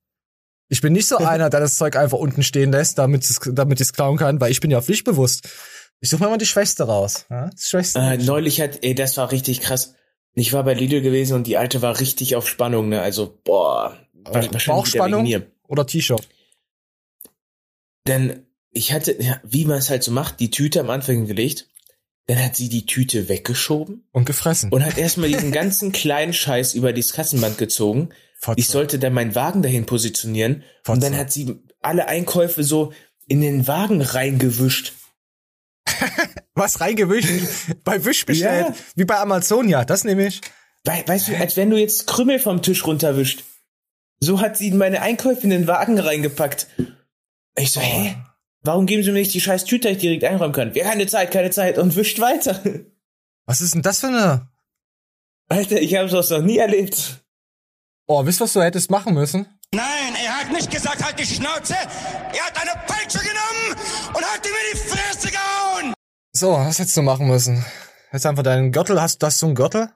Ich 0.69 0.81
bin 0.81 0.93
nicht 0.93 1.07
so 1.07 1.17
einer, 1.19 1.51
der 1.51 1.61
das 1.61 1.77
Zeug 1.77 1.97
einfach 1.97 2.19
unten 2.19 2.43
stehen 2.43 2.73
lässt, 2.73 2.99
damit 2.99 3.25
es, 3.25 3.41
damit 3.53 3.81
es 3.81 3.93
klauen 3.93 4.17
kann, 4.17 4.41
weil 4.41 4.51
ich 4.51 4.61
bin 4.61 4.71
ja 4.71 4.81
pflichtbewusst. 4.81 5.49
Ich 6.01 6.11
suche 6.11 6.23
mir 6.23 6.31
mal 6.31 6.39
die 6.39 6.47
Schwächste 6.47 6.85
raus. 6.85 7.27
Ja? 7.29 7.51
Das 7.51 7.69
Schwächste. 7.69 7.99
Äh, 7.99 8.19
neulich 8.19 8.61
hat, 8.61 8.79
ey, 8.83 8.95
das 8.95 9.17
war 9.17 9.33
richtig 9.33 9.61
krass. 9.61 9.95
Ich 10.35 10.53
war 10.53 10.63
bei 10.63 10.75
Lidl 10.75 11.01
gewesen 11.01 11.35
und 11.35 11.47
die 11.47 11.57
alte 11.57 11.83
war 11.83 11.99
richtig 11.99 12.37
auf 12.37 12.49
Spannung, 12.49 12.89
ne? 12.89 13.03
Also, 13.03 13.41
boah. 13.43 13.99
Bauchspannung 14.67 15.27
oder 15.67 15.87
T-Shirt? 15.87 16.29
Denn 18.07 18.47
ich 18.71 18.93
hatte, 18.93 19.21
ja, 19.21 19.41
wie 19.43 19.65
man 19.65 19.79
es 19.79 19.91
halt 19.91 20.05
so 20.05 20.13
macht, 20.13 20.39
die 20.39 20.51
Tüte 20.51 20.81
am 20.81 20.91
Anfang 20.91 21.27
gelegt 21.27 21.69
dann 22.29 22.45
hat 22.45 22.57
sie 22.57 22.69
die 22.69 22.85
Tüte 22.85 23.29
weggeschoben. 23.29 24.07
Und 24.13 24.27
gefressen. 24.27 24.71
Und 24.71 24.85
hat 24.85 24.99
erstmal 24.99 25.31
diesen 25.31 25.51
ganzen 25.51 25.93
kleinen 25.93 26.35
Scheiß 26.35 26.75
über 26.75 26.93
das 26.93 27.13
Kassenband 27.13 27.57
gezogen. 27.57 28.11
Fotze. 28.39 28.61
Ich 28.61 28.69
sollte 28.69 28.99
dann 28.99 29.15
meinen 29.15 29.35
Wagen 29.35 29.63
dahin 29.63 29.87
positionieren. 29.87 30.63
Fotze. 30.85 30.93
Und 30.93 31.03
dann 31.03 31.17
hat 31.17 31.33
sie 31.33 31.57
alle 31.81 32.07
Einkäufe 32.07 32.65
so 32.65 32.93
in 33.27 33.41
den 33.41 33.67
Wagen 33.67 34.03
reingewischt. 34.03 34.93
Was 36.55 36.81
reingewischt? 36.83 37.31
bei 37.85 38.05
Wisch 38.05 38.27
bestellt. 38.27 38.69
Ja. 38.69 38.75
Wie 38.95 39.07
bei 39.07 39.17
Amazon, 39.19 39.67
ja, 39.67 39.87
das 39.87 40.05
nehme 40.05 40.27
ich. 40.27 40.43
We 40.85 41.03
weißt 41.07 41.29
du, 41.29 41.37
als 41.37 41.57
wenn 41.57 41.71
du 41.71 41.79
jetzt 41.79 42.07
Krümel 42.07 42.39
vom 42.39 42.61
Tisch 42.61 42.87
runterwischt. 42.87 43.45
So 44.21 44.41
hat 44.41 44.59
sie 44.59 44.71
meine 44.73 45.01
Einkäufe 45.01 45.43
in 45.45 45.51
den 45.51 45.67
Wagen 45.67 45.99
reingepackt. 45.99 46.67
Ich 47.57 47.73
so, 47.73 47.81
hä? 47.81 48.17
Warum 48.63 48.87
geben 48.87 49.03
Sie 49.03 49.11
mir 49.11 49.21
nicht 49.21 49.35
die 49.35 49.41
scheiß 49.41 49.65
Tüte, 49.65 49.89
die 49.89 49.95
ich 49.95 50.01
direkt 50.01 50.25
einräumen 50.25 50.53
kann? 50.53 50.75
Wir 50.75 50.85
keine 50.85 51.07
Zeit, 51.07 51.31
keine 51.31 51.51
Zeit 51.51 51.79
und 51.79 51.97
wischt 51.97 52.19
weiter. 52.21 52.61
Was 53.47 53.61
ist 53.61 53.75
denn 53.75 53.83
das 53.83 54.01
für 54.01 54.09
eine? 54.09 54.49
Alter, 55.49 55.81
ich 55.81 55.95
habe 55.97 56.09
sowas 56.09 56.29
noch 56.31 56.43
nie 56.43 56.59
erlebt. 56.59 57.25
Oh, 58.07 58.25
wisst 58.27 58.41
ihr, 58.41 58.45
was 58.45 58.53
du 58.53 58.63
hättest 58.63 58.91
machen 58.91 59.15
müssen? 59.15 59.47
Nein, 59.73 60.15
er 60.23 60.41
hat 60.41 60.53
nicht 60.53 60.71
gesagt, 60.71 61.05
halt 61.05 61.19
die 61.19 61.27
Schnauze. 61.27 61.75
Er 61.75 62.47
hat 62.47 62.61
eine 62.61 62.73
Peitsche 62.87 63.19
genommen 63.19 63.81
und 64.15 64.25
hat 64.25 64.45
ihm 64.45 64.53
in 64.53 64.73
die 64.73 64.89
Fresse 64.89 65.29
gehauen. 65.29 65.95
So, 66.33 66.53
was 66.53 66.79
hättest 66.79 66.97
du 66.97 67.03
machen 67.03 67.27
müssen? 67.27 67.65
Jetzt 68.13 68.27
einfach 68.27 68.43
deinen 68.43 68.73
Gürtel. 68.73 69.01
Hast, 69.01 69.23
hast 69.23 69.43
du 69.43 69.47
einen 69.47 69.55
Gürtel? 69.55 69.91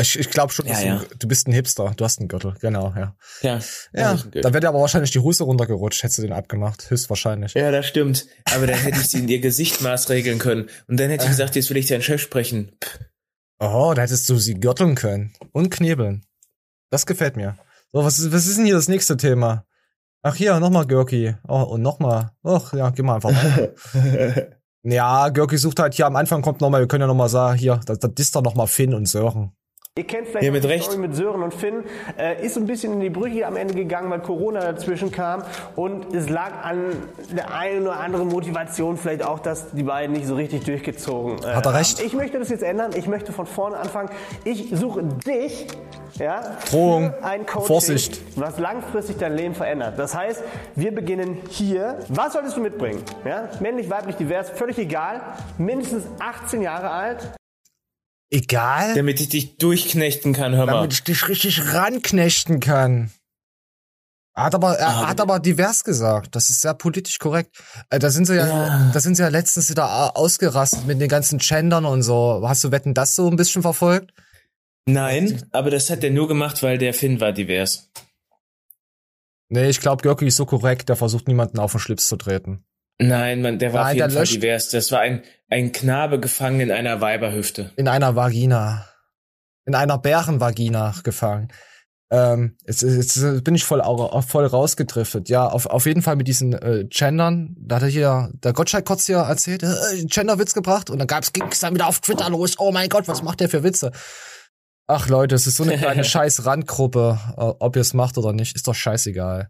Ich, 0.00 0.18
ich 0.18 0.30
glaube 0.30 0.52
schon, 0.52 0.66
ja, 0.66 0.80
ja. 0.80 0.96
Du, 0.98 1.18
du, 1.18 1.28
bist 1.28 1.46
ein 1.48 1.52
Hipster. 1.52 1.92
Du 1.96 2.04
hast 2.04 2.18
einen 2.18 2.28
Gürtel, 2.28 2.54
genau, 2.60 2.92
ja. 2.96 3.16
Ja, 3.42 3.60
ja 3.92 4.18
da 4.32 4.52
wäre 4.52 4.60
dir 4.60 4.68
aber 4.68 4.80
wahrscheinlich 4.80 5.10
die 5.10 5.18
Hose 5.18 5.44
runtergerutscht, 5.44 6.02
hättest 6.02 6.18
du 6.18 6.22
den 6.22 6.32
abgemacht. 6.32 6.90
Höchstwahrscheinlich. 6.90 7.54
Ja, 7.54 7.70
das 7.70 7.86
stimmt. 7.86 8.26
Aber 8.52 8.66
dann 8.66 8.78
hätte 8.78 9.00
ich 9.00 9.08
sie 9.08 9.18
in 9.18 9.28
ihr 9.28 9.40
Gesicht 9.40 9.80
maßregeln 9.80 10.38
können. 10.38 10.68
Und 10.86 10.98
dann 10.98 11.10
hätte 11.10 11.24
ich 11.24 11.30
gesagt, 11.30 11.56
jetzt 11.56 11.70
will 11.70 11.76
ich 11.76 11.86
deinen 11.86 12.02
Chef 12.02 12.20
sprechen. 12.20 12.72
Oh, 13.58 13.92
da 13.94 14.02
hättest 14.02 14.28
du 14.28 14.38
sie 14.38 14.54
gürteln 14.54 14.94
können. 14.94 15.32
Und 15.52 15.70
knebeln. 15.70 16.24
Das 16.90 17.06
gefällt 17.06 17.36
mir. 17.36 17.56
So, 17.92 18.04
was 18.04 18.18
ist, 18.18 18.32
was 18.32 18.46
ist 18.46 18.58
denn 18.58 18.66
hier 18.66 18.74
das 18.74 18.88
nächste 18.88 19.16
Thema? 19.16 19.64
Ach 20.22 20.34
hier, 20.34 20.60
nochmal 20.60 20.86
Görki. 20.86 21.34
Oh, 21.48 21.62
und 21.62 21.82
nochmal. 21.82 22.30
Ach 22.42 22.72
ja, 22.72 22.90
geh 22.90 23.02
mal 23.02 23.16
einfach 23.16 23.30
weiter. 23.30 24.48
ja, 24.82 25.28
Görki 25.30 25.56
sucht 25.56 25.78
halt 25.78 25.94
hier 25.94 26.06
am 26.06 26.16
Anfang 26.16 26.42
kommt 26.42 26.60
nochmal, 26.60 26.80
wir 26.80 26.88
können 26.88 27.02
ja 27.02 27.06
nochmal 27.06 27.28
sagen, 27.28 27.58
hier, 27.58 27.80
da, 27.86 27.94
da 27.94 28.08
disst 28.08 28.36
er 28.36 28.42
nochmal 28.42 28.66
Finn 28.66 28.94
und 28.94 29.06
Sören. 29.06 29.52
Ihr 29.98 30.06
kennt 30.06 30.28
vielleicht 30.28 30.44
Ja, 30.46 30.52
mit 30.52 30.62
die 30.62 30.68
Recht. 30.68 30.84
Story 30.84 30.98
mit 30.98 31.16
Sören 31.16 31.42
und 31.42 31.52
Finn. 31.52 31.82
Äh, 32.16 32.46
ist 32.46 32.56
ein 32.56 32.64
bisschen 32.66 32.92
in 32.92 33.00
die 33.00 33.10
Brüche 33.10 33.44
am 33.44 33.56
Ende 33.56 33.74
gegangen, 33.74 34.08
weil 34.08 34.20
Corona 34.20 34.60
dazwischen 34.60 35.10
kam. 35.10 35.42
Und 35.74 36.14
es 36.14 36.28
lag 36.30 36.62
an 36.62 36.92
der 37.36 37.52
einen 37.52 37.82
oder 37.82 37.98
anderen 37.98 38.28
Motivation 38.28 38.96
vielleicht 38.96 39.24
auch, 39.24 39.40
dass 39.40 39.72
die 39.72 39.82
beiden 39.82 40.14
nicht 40.14 40.28
so 40.28 40.36
richtig 40.36 40.64
durchgezogen 40.64 41.38
äh, 41.42 41.54
Hat 41.54 41.66
er 41.66 41.74
recht. 41.74 41.98
haben. 41.98 42.06
Ich 42.06 42.12
möchte 42.14 42.38
das 42.38 42.50
jetzt 42.50 42.62
ändern. 42.62 42.92
Ich 42.94 43.08
möchte 43.08 43.32
von 43.32 43.46
vorne 43.46 43.78
anfangen. 43.78 44.10
Ich 44.44 44.70
suche 44.72 45.02
dich, 45.02 45.66
ja, 46.14 46.56
Drohung. 46.70 47.12
ein 47.22 47.44
Coaching, 47.44 47.66
Vorsicht. 47.66 48.20
was 48.36 48.60
langfristig 48.60 49.18
dein 49.18 49.34
Leben 49.36 49.56
verändert. 49.56 49.98
Das 49.98 50.14
heißt, 50.14 50.40
wir 50.76 50.94
beginnen 50.94 51.38
hier. 51.48 51.98
Was 52.08 52.34
solltest 52.34 52.56
du 52.56 52.60
mitbringen? 52.60 53.02
Ja? 53.24 53.48
Männlich, 53.58 53.90
weiblich, 53.90 54.14
divers, 54.14 54.50
völlig 54.50 54.78
egal. 54.78 55.20
Mindestens 55.58 56.04
18 56.20 56.62
Jahre 56.62 56.90
alt. 56.90 57.32
Egal, 58.32 58.94
Damit 58.94 59.20
ich 59.20 59.28
dich 59.28 59.56
durchknechten 59.56 60.32
kann, 60.32 60.54
hör 60.54 60.66
mal. 60.66 60.72
damit 60.74 60.92
ich 60.92 61.02
dich 61.02 61.26
richtig 61.28 61.72
ranknechten 61.74 62.60
kann. 62.60 63.10
Er 64.36 64.44
hat 64.44 64.54
aber, 64.54 64.78
er 64.78 64.88
Ah, 64.88 65.08
hat 65.08 65.20
aber 65.20 65.40
divers 65.40 65.82
gesagt. 65.82 66.36
Das 66.36 66.48
ist 66.48 66.60
sehr 66.60 66.74
politisch 66.74 67.18
korrekt. 67.18 67.56
Äh, 67.90 67.98
Da 67.98 68.10
sind 68.10 68.26
sie 68.26 68.36
ja, 68.36 68.46
Ja. 68.46 68.90
da 68.92 69.00
sind 69.00 69.16
sie 69.16 69.22
ja 69.22 69.28
letztens 69.28 69.68
wieder 69.68 69.84
a- 69.86 70.10
ausgerastet 70.10 70.86
mit 70.86 71.00
den 71.00 71.08
ganzen 71.08 71.38
Gendern 71.40 71.84
und 71.84 72.02
so. 72.04 72.42
Hast 72.46 72.62
du 72.62 72.70
Wetten 72.70 72.94
das 72.94 73.16
so 73.16 73.28
ein 73.28 73.34
bisschen 73.36 73.62
verfolgt? 73.62 74.12
Nein, 74.86 75.44
aber 75.50 75.70
das 75.70 75.90
hat 75.90 76.04
er 76.04 76.10
nur 76.10 76.28
gemacht, 76.28 76.62
weil 76.62 76.78
der 76.78 76.94
Finn 76.94 77.20
war 77.20 77.32
divers. 77.32 77.90
Nee, 79.48 79.68
ich 79.68 79.80
glaube, 79.80 80.02
Görki 80.02 80.28
ist 80.28 80.36
so 80.36 80.46
korrekt, 80.46 80.88
der 80.88 80.94
versucht 80.96 81.26
niemanden 81.26 81.58
auf 81.58 81.72
den 81.72 81.80
Schlips 81.80 82.06
zu 82.08 82.16
treten. 82.16 82.64
Nein, 83.00 83.42
man, 83.42 83.58
der 83.58 83.72
war 83.72 83.84
Nein, 83.84 83.90
auf 83.90 83.96
jeden 83.96 84.10
Fall 84.10 84.22
löscht- 84.22 84.34
divers. 84.34 84.68
Das 84.70 84.92
war 84.92 85.00
ein, 85.00 85.22
ein 85.48 85.72
Knabe 85.72 86.20
gefangen 86.20 86.60
in 86.60 86.70
einer 86.70 87.00
Weiberhüfte. 87.00 87.72
In 87.76 87.88
einer 87.88 88.14
Vagina. 88.16 88.86
In 89.66 89.74
einer 89.74 89.98
Bärenvagina 89.98 90.94
gefangen. 91.02 91.48
Ähm, 92.12 92.56
jetzt, 92.66 92.82
jetzt 92.82 93.44
bin 93.44 93.54
ich 93.54 93.64
voll, 93.64 93.80
voll 94.26 94.46
rausgedriftet. 94.46 95.28
Ja, 95.28 95.46
auf, 95.46 95.66
auf 95.66 95.86
jeden 95.86 96.02
Fall 96.02 96.16
mit 96.16 96.26
diesen 96.26 96.52
äh, 96.54 96.84
Gendern. 96.88 97.54
Da 97.60 97.76
hat 97.76 97.82
er 97.82 97.88
hier, 97.88 98.30
der 98.34 98.52
Gottschalk 98.52 98.84
kurz 98.84 99.06
hier 99.06 99.18
erzählt, 99.18 99.62
äh, 99.62 100.04
Genderwitz 100.06 100.52
gebracht 100.52 100.90
und 100.90 100.98
dann 100.98 101.06
gab's, 101.06 101.32
ging's 101.32 101.60
dann 101.60 101.74
wieder 101.74 101.86
auf 101.86 102.00
Twitter 102.00 102.28
los. 102.28 102.56
Oh 102.58 102.72
mein 102.72 102.88
Gott, 102.88 103.06
was 103.06 103.22
macht 103.22 103.38
der 103.40 103.48
für 103.48 103.62
Witze? 103.62 103.92
Ach 104.88 105.08
Leute, 105.08 105.36
es 105.36 105.46
ist 105.46 105.56
so 105.56 105.62
eine 105.62 105.78
kleine 105.78 106.02
scheiß 106.04 106.46
Randgruppe. 106.46 107.16
Äh, 107.36 107.40
ob 107.40 107.76
ihr 107.76 107.82
es 107.82 107.94
macht 107.94 108.18
oder 108.18 108.32
nicht, 108.32 108.56
ist 108.56 108.66
doch 108.66 108.74
scheißegal. 108.74 109.48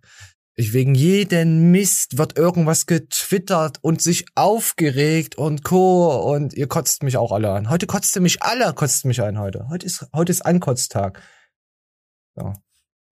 Wegen 0.61 0.95
jeden 0.95 1.71
Mist 1.71 2.19
wird 2.19 2.37
irgendwas 2.37 2.87
getwittert 2.87 3.79
und 3.83 4.03
sich 4.03 4.27
aufgeregt 4.35 5.37
und 5.37 5.65
co. 5.65 6.09
Und 6.33 6.55
ihr 6.55 6.69
kotzt 6.69 7.03
mich 7.03 7.17
auch 7.17 7.33
alle 7.33 7.51
an. 7.51 7.71
Heute 7.71 7.87
kotzt 7.87 8.15
ihr 8.17 8.23
mich 8.23 8.43
alle, 8.43 8.73
kotzt 8.75 9.05
mich 9.05 9.23
an 9.23 9.39
heute. 9.39 9.67
Heute 9.71 9.87
ist, 9.87 10.07
heute 10.15 10.31
ist 10.33 10.43
Ankotztag. 10.43 11.21
Ja. 12.37 12.53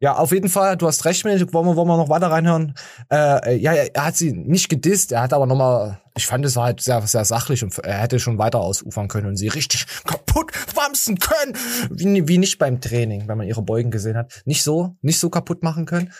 Ja, 0.01 0.17
auf 0.17 0.31
jeden 0.31 0.49
Fall, 0.49 0.77
du 0.77 0.87
hast 0.87 1.05
recht, 1.07 1.25
wollen 1.25 1.41
wir, 1.41 1.53
wollen 1.53 1.89
wir 1.89 1.97
noch 1.97 2.09
weiter 2.09 2.31
reinhören? 2.31 2.75
Äh, 3.13 3.57
ja, 3.57 3.73
er 3.73 4.05
hat 4.05 4.17
sie 4.17 4.33
nicht 4.33 4.69
gedisst, 4.69 5.11
er 5.11 5.23
hat 5.23 5.33
aber 5.33 5.47
nochmal, 5.47 6.01
ich 6.17 6.25
fand, 6.25 6.45
es 6.45 6.57
halt 6.57 6.81
sehr, 6.81 7.05
sehr 7.05 7.25
sachlich 7.25 7.65
und 7.65 7.77
er 7.81 7.99
hätte 7.99 8.21
schon 8.21 8.39
weiter 8.39 8.61
ausufern 8.61 9.09
können 9.09 9.27
und 9.27 9.37
sie 9.37 9.49
richtig 9.49 9.87
kaputt 10.05 10.53
wamsen 10.77 11.19
können, 11.19 11.57
wie, 11.91 12.29
wie 12.29 12.39
nicht 12.39 12.59
beim 12.59 12.81
Training, 12.81 13.27
wenn 13.27 13.39
man 13.39 13.49
ihre 13.49 13.63
Beugen 13.63 13.91
gesehen 13.91 14.17
hat. 14.17 14.43
Nicht 14.45 14.63
so, 14.63 14.97
nicht 15.01 15.19
so 15.19 15.31
kaputt 15.31 15.65
machen 15.65 15.85
können. 15.85 16.13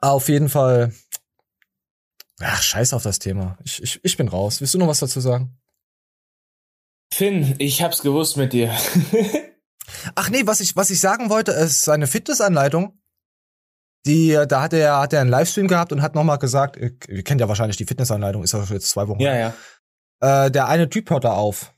Auf 0.00 0.28
jeden 0.28 0.48
Fall, 0.48 0.92
ach, 2.40 2.62
scheiß 2.62 2.92
auf 2.92 3.02
das 3.02 3.18
Thema. 3.18 3.58
Ich, 3.64 3.82
ich, 3.82 4.00
ich 4.04 4.16
bin 4.16 4.28
raus. 4.28 4.60
Willst 4.60 4.74
du 4.74 4.78
noch 4.78 4.88
was 4.88 5.00
dazu 5.00 5.20
sagen? 5.20 5.58
Finn, 7.12 7.54
ich 7.58 7.82
hab's 7.82 8.02
gewusst 8.02 8.36
mit 8.36 8.52
dir. 8.52 8.74
Ach 10.14 10.28
nee, 10.28 10.42
was 10.44 10.60
ich, 10.60 10.76
was 10.76 10.90
ich 10.90 11.00
sagen 11.00 11.30
wollte, 11.30 11.52
ist 11.52 11.82
seine 11.82 12.06
Fitnessanleitung. 12.06 13.00
Die, 14.06 14.38
da 14.48 14.62
hat 14.62 14.72
er, 14.72 14.98
hat 14.98 15.12
er 15.12 15.22
einen 15.22 15.30
Livestream 15.30 15.68
gehabt 15.68 15.92
und 15.92 16.02
hat 16.02 16.14
nochmal 16.14 16.38
gesagt, 16.38 16.76
ihr, 16.76 17.22
kennt 17.24 17.40
ja 17.40 17.48
wahrscheinlich 17.48 17.76
die 17.78 17.84
Fitnessanleitung, 17.84 18.42
ist 18.42 18.52
ja 18.52 18.64
schon 18.64 18.76
jetzt 18.76 18.90
zwei 18.90 19.08
Wochen. 19.08 19.20
ja, 19.20 19.34
ja. 19.34 19.54
Äh, 20.20 20.50
der 20.50 20.68
eine 20.68 20.88
Typ 20.88 21.10
hört 21.10 21.24
da 21.24 21.32
auf. 21.32 21.74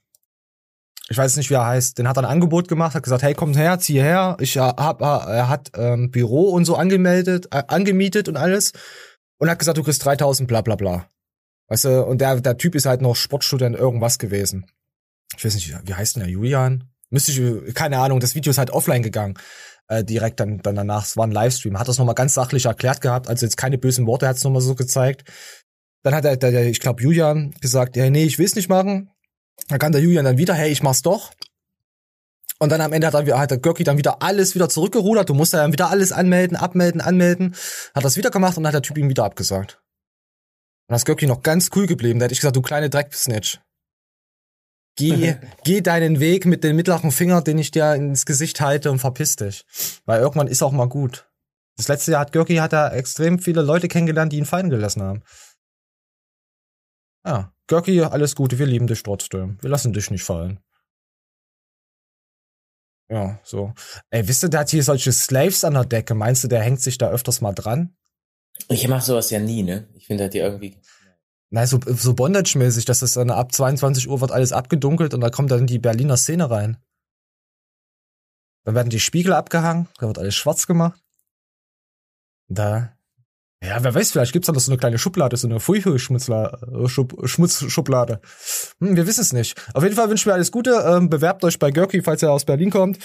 Ich 1.10 1.18
weiß 1.18 1.36
nicht, 1.36 1.50
wie 1.50 1.54
er 1.54 1.66
heißt. 1.66 1.98
Den 1.98 2.06
hat 2.06 2.16
er 2.16 2.22
ein 2.22 2.30
Angebot 2.30 2.68
gemacht, 2.68 2.94
hat 2.94 3.02
gesagt, 3.02 3.24
hey, 3.24 3.34
kommt 3.34 3.56
her, 3.56 3.80
zieh 3.80 4.00
her. 4.00 4.36
Ich 4.38 4.56
hab, 4.56 5.00
er 5.02 5.48
hat 5.48 5.72
ähm, 5.74 6.12
Büro 6.12 6.50
und 6.50 6.64
so 6.64 6.76
angemeldet, 6.76 7.48
äh, 7.50 7.64
angemietet 7.66 8.28
und 8.28 8.36
alles. 8.36 8.72
Und 9.38 9.50
hat 9.50 9.58
gesagt, 9.58 9.76
du 9.76 9.82
kriegst 9.82 10.04
3000, 10.04 10.46
bla 10.46 10.60
bla 10.60 10.76
bla. 10.76 11.08
Weißt 11.66 11.84
du, 11.84 12.04
und 12.04 12.20
der, 12.20 12.40
der 12.40 12.58
Typ 12.58 12.76
ist 12.76 12.86
halt 12.86 13.00
noch 13.00 13.16
Sportstudent 13.16 13.76
irgendwas 13.76 14.20
gewesen. 14.20 14.66
Ich 15.36 15.44
weiß 15.44 15.54
nicht, 15.54 15.74
wie 15.84 15.94
heißt 15.94 16.14
denn 16.14 16.22
der, 16.22 16.30
Julian? 16.30 16.84
Müsste 17.10 17.32
ich, 17.32 17.74
keine 17.74 17.98
Ahnung, 17.98 18.20
das 18.20 18.36
Video 18.36 18.50
ist 18.50 18.58
halt 18.58 18.70
offline 18.70 19.02
gegangen. 19.02 19.34
Äh, 19.88 20.04
direkt 20.04 20.38
dann, 20.38 20.58
dann 20.58 20.76
danach, 20.76 21.06
es 21.06 21.16
war 21.16 21.26
ein 21.26 21.32
Livestream. 21.32 21.76
Hat 21.76 21.88
das 21.88 21.98
nochmal 21.98 22.14
ganz 22.14 22.34
sachlich 22.34 22.66
erklärt 22.66 23.00
gehabt, 23.00 23.28
also 23.28 23.44
jetzt 23.44 23.56
keine 23.56 23.78
bösen 23.78 24.06
Worte, 24.06 24.28
hat 24.28 24.36
es 24.36 24.44
nochmal 24.44 24.62
so 24.62 24.76
gezeigt. 24.76 25.24
Dann 26.04 26.14
hat 26.14 26.22
der, 26.22 26.36
der, 26.36 26.52
der 26.52 26.66
ich 26.66 26.78
glaube, 26.78 27.02
Julian 27.02 27.52
gesagt, 27.60 27.96
ja, 27.96 28.08
nee, 28.08 28.24
ich 28.24 28.38
will's 28.38 28.54
nicht 28.54 28.68
machen. 28.68 29.10
Dann 29.68 29.78
kam 29.78 29.92
der 29.92 30.00
Julian 30.00 30.24
dann 30.24 30.38
wieder, 30.38 30.54
hey, 30.54 30.70
ich 30.70 30.82
mach's 30.82 31.02
doch. 31.02 31.32
Und 32.58 32.70
dann 32.70 32.80
am 32.82 32.92
Ende 32.92 33.06
hat, 33.06 33.14
er, 33.14 33.38
hat 33.38 33.50
der 33.50 33.58
Görki 33.58 33.84
dann 33.84 33.96
wieder 33.96 34.22
alles 34.22 34.54
wieder 34.54 34.68
zurückgerudert. 34.68 35.28
Du 35.30 35.34
musst 35.34 35.54
ja 35.54 35.60
dann 35.60 35.72
wieder 35.72 35.90
alles 35.90 36.12
anmelden, 36.12 36.56
abmelden, 36.56 37.00
anmelden. 37.00 37.56
Hat 37.94 38.04
das 38.04 38.16
wieder 38.18 38.30
gemacht 38.30 38.56
und 38.56 38.64
dann 38.64 38.68
hat 38.68 38.74
der 38.74 38.82
Typ 38.82 38.98
ihm 38.98 39.08
wieder 39.08 39.24
abgesagt. 39.24 39.80
Und 40.88 40.92
das 40.92 41.06
Görki 41.06 41.26
noch 41.26 41.42
ganz 41.42 41.70
cool 41.74 41.86
geblieben. 41.86 42.18
Da 42.18 42.24
hätte 42.24 42.34
ich 42.34 42.40
gesagt, 42.40 42.56
du 42.56 42.62
kleine 42.62 42.90
Drecksnitch. 42.90 43.60
Geh, 44.96 45.36
geh 45.64 45.80
deinen 45.80 46.20
Weg 46.20 46.44
mit 46.44 46.62
dem 46.62 46.76
mittleren 46.76 47.12
Finger, 47.12 47.40
den 47.40 47.56
ich 47.56 47.70
dir 47.70 47.94
ins 47.94 48.26
Gesicht 48.26 48.60
halte 48.60 48.90
und 48.90 48.98
verpiss 48.98 49.36
dich. 49.36 49.64
Weil 50.04 50.20
irgendwann 50.20 50.48
ist 50.48 50.62
auch 50.62 50.72
mal 50.72 50.88
gut. 50.88 51.30
Das 51.78 51.88
letzte 51.88 52.12
Jahr 52.12 52.20
hat 52.20 52.32
Görki 52.32 52.56
hat 52.56 52.74
er 52.74 52.92
extrem 52.92 53.38
viele 53.38 53.62
Leute 53.62 53.88
kennengelernt, 53.88 54.34
die 54.34 54.38
ihn 54.38 54.44
fallen 54.44 54.68
gelassen 54.68 55.02
haben. 55.02 55.22
Ja, 57.24 57.54
Görki, 57.70 58.02
alles 58.02 58.34
Gute, 58.34 58.58
wir 58.58 58.66
lieben 58.66 58.88
dich 58.88 59.04
trotzdem. 59.04 59.56
Wir 59.62 59.70
lassen 59.70 59.92
dich 59.92 60.10
nicht 60.10 60.24
fallen. 60.24 60.58
Ja, 63.08 63.38
so. 63.44 63.72
Ey, 64.10 64.26
wisst 64.26 64.42
ihr, 64.42 64.48
der 64.48 64.60
hat 64.60 64.70
hier 64.70 64.82
solche 64.82 65.12
Slaves 65.12 65.62
an 65.62 65.74
der 65.74 65.84
Decke. 65.84 66.14
Meinst 66.14 66.42
du, 66.42 66.48
der 66.48 66.62
hängt 66.62 66.80
sich 66.80 66.98
da 66.98 67.10
öfters 67.10 67.40
mal 67.40 67.52
dran? 67.52 67.96
Ich 68.68 68.88
mach 68.88 69.02
sowas 69.02 69.30
ja 69.30 69.38
nie, 69.38 69.62
ne? 69.62 69.88
Ich 69.94 70.08
finde 70.08 70.24
halt 70.24 70.34
die 70.34 70.38
irgendwie. 70.38 70.80
Nein, 71.50 71.68
so, 71.68 71.78
so 71.86 72.12
Bondage-mäßig, 72.12 72.86
dass 72.86 73.02
es 73.02 73.12
dann 73.12 73.30
ab 73.30 73.52
22 73.52 74.08
Uhr 74.08 74.20
wird 74.20 74.32
alles 74.32 74.52
abgedunkelt 74.52 75.14
und 75.14 75.20
da 75.20 75.30
kommt 75.30 75.52
dann 75.52 75.68
die 75.68 75.78
Berliner 75.78 76.16
Szene 76.16 76.50
rein. 76.50 76.76
Dann 78.64 78.74
werden 78.74 78.90
die 78.90 78.98
Spiegel 78.98 79.32
abgehangen, 79.32 79.88
da 79.98 80.08
wird 80.08 80.18
alles 80.18 80.34
schwarz 80.34 80.66
gemacht. 80.66 81.00
Da. 82.48 82.96
Ja, 83.62 83.84
wer 83.84 83.94
weiß, 83.94 84.12
vielleicht 84.12 84.32
gibt's 84.32 84.46
da 84.46 84.54
noch 84.54 84.60
so 84.60 84.72
eine 84.72 84.78
kleine 84.78 84.96
Schublade, 84.98 85.36
so 85.36 85.46
eine 85.46 85.60
Furche-Schmutzschublade. 85.60 86.88
Schub, 86.88 87.28
Schmutzschublade. 87.28 88.20
Hm, 88.80 88.96
wir 88.96 89.06
wissen 89.06 89.20
es 89.20 89.34
nicht. 89.34 89.54
Auf 89.74 89.82
jeden 89.82 89.94
Fall 89.94 90.08
wünschen 90.08 90.26
wir 90.26 90.34
alles 90.34 90.50
Gute. 90.50 90.70
Ähm, 90.86 91.10
bewerbt 91.10 91.44
euch 91.44 91.58
bei 91.58 91.70
Görki, 91.70 92.00
falls 92.02 92.22
ihr 92.22 92.32
aus 92.32 92.46
Berlin 92.46 92.70
kommt. 92.70 92.98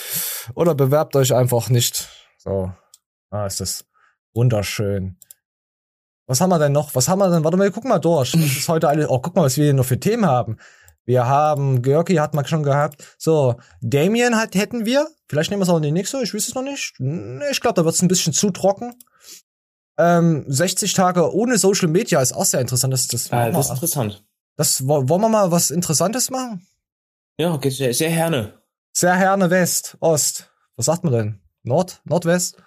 Oder 0.54 0.74
bewerbt 0.74 1.16
euch 1.18 1.34
einfach 1.34 1.70
nicht. 1.70 2.08
So. 2.38 2.72
Ah, 3.32 3.46
ist 3.46 3.60
das 3.60 3.86
wunderschön. 4.34 5.18
Was 6.26 6.40
haben 6.40 6.50
wir 6.50 6.60
denn 6.60 6.72
noch? 6.72 6.96
Was 6.96 7.10
haben 7.10 7.20
wir 7.20 7.30
denn? 7.30 7.44
Warte 7.44 7.58
mal, 7.58 7.70
guck 7.70 7.84
mal 7.84 8.00
durch. 8.00 8.32
Das 8.32 8.42
ist 8.42 8.70
heute 8.70 8.88
alles. 8.88 9.10
Oh, 9.10 9.20
guck 9.20 9.36
mal, 9.36 9.44
was 9.44 9.58
wir 9.58 9.66
hier 9.66 9.74
noch 9.74 9.86
für 9.86 10.00
Themen 10.00 10.26
haben. 10.26 10.58
Wir 11.04 11.28
haben, 11.28 11.82
Görki 11.82 12.16
hat 12.16 12.34
man 12.34 12.46
schon 12.48 12.64
gehabt. 12.64 13.16
So, 13.18 13.56
Damien 13.82 14.38
hat, 14.38 14.56
hätten 14.56 14.86
wir. 14.86 15.08
Vielleicht 15.28 15.52
nehmen 15.52 15.60
wir 15.60 15.64
es 15.64 15.70
auch 15.70 15.78
in 15.78 15.84
die 15.84 15.92
nächste, 15.92 16.22
ich 16.24 16.34
weiß 16.34 16.48
es 16.48 16.56
noch 16.56 16.64
nicht. 16.64 16.96
Nee, 16.98 17.44
Ich 17.52 17.62
glaube, 17.62 17.76
da 17.76 17.86
wird 17.86 17.94
es 17.94 18.02
ein 18.02 18.08
bisschen 18.08 18.34
zu 18.34 18.50
trocken. 18.52 18.94
Ähm, 19.98 20.44
60 20.48 20.94
Tage 20.94 21.34
ohne 21.34 21.58
Social 21.58 21.88
Media 21.88 22.22
ist 22.22 22.34
auch 22.34 22.46
sehr 22.46 22.62
interessant. 22.62 22.94
Das, 22.94 23.08
das, 23.08 23.32
Ah, 23.32 23.50
das 23.50 23.66
ist 23.68 23.72
interessant. 23.72 24.26
das 24.58 24.86
wo- 24.88 25.08
wollen 25.08 25.22
wir 25.22 25.30
mal 25.30 25.52
was 25.52 25.72
Interessantes 25.72 26.30
machen? 26.30 26.66
Ja, 27.40 27.54
okay, 27.54 27.70
sehr, 27.70 27.94
sehr 27.94 28.10
gerne. 28.10 28.62
Sehr 28.94 29.18
gerne 29.18 29.50
West, 29.50 29.98
Ost. 30.00 30.52
Was 30.76 30.86
sagt 30.88 31.04
man 31.04 31.14
denn? 31.14 31.42
Nord? 31.64 32.02
Nordwest? 32.06 32.58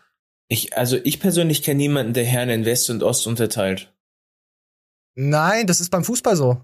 Ich, 0.49 0.77
also 0.77 0.97
ich 1.05 1.21
persönlich 1.21 1.63
kenne 1.63 1.77
niemanden, 1.79 2.15
der 2.15 2.25
Herne 2.25 2.55
in 2.55 2.65
West 2.65 2.89
und 2.91 3.03
Ost 3.03 3.27
unterteilt. 3.27 3.95
Nein, 5.15 5.67
das 5.67 5.81
ist 5.81 5.91
beim 5.91 6.05
Fußball 6.05 6.37
so. 6.37 6.63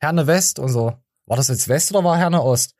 Herne 0.00 0.26
West 0.26 0.58
und 0.58 0.68
so. 0.68 0.92
War 1.26 1.36
das 1.36 1.48
jetzt 1.48 1.68
West 1.68 1.90
oder 1.92 2.04
war 2.04 2.18
Herne 2.18 2.42
Ost? 2.42 2.74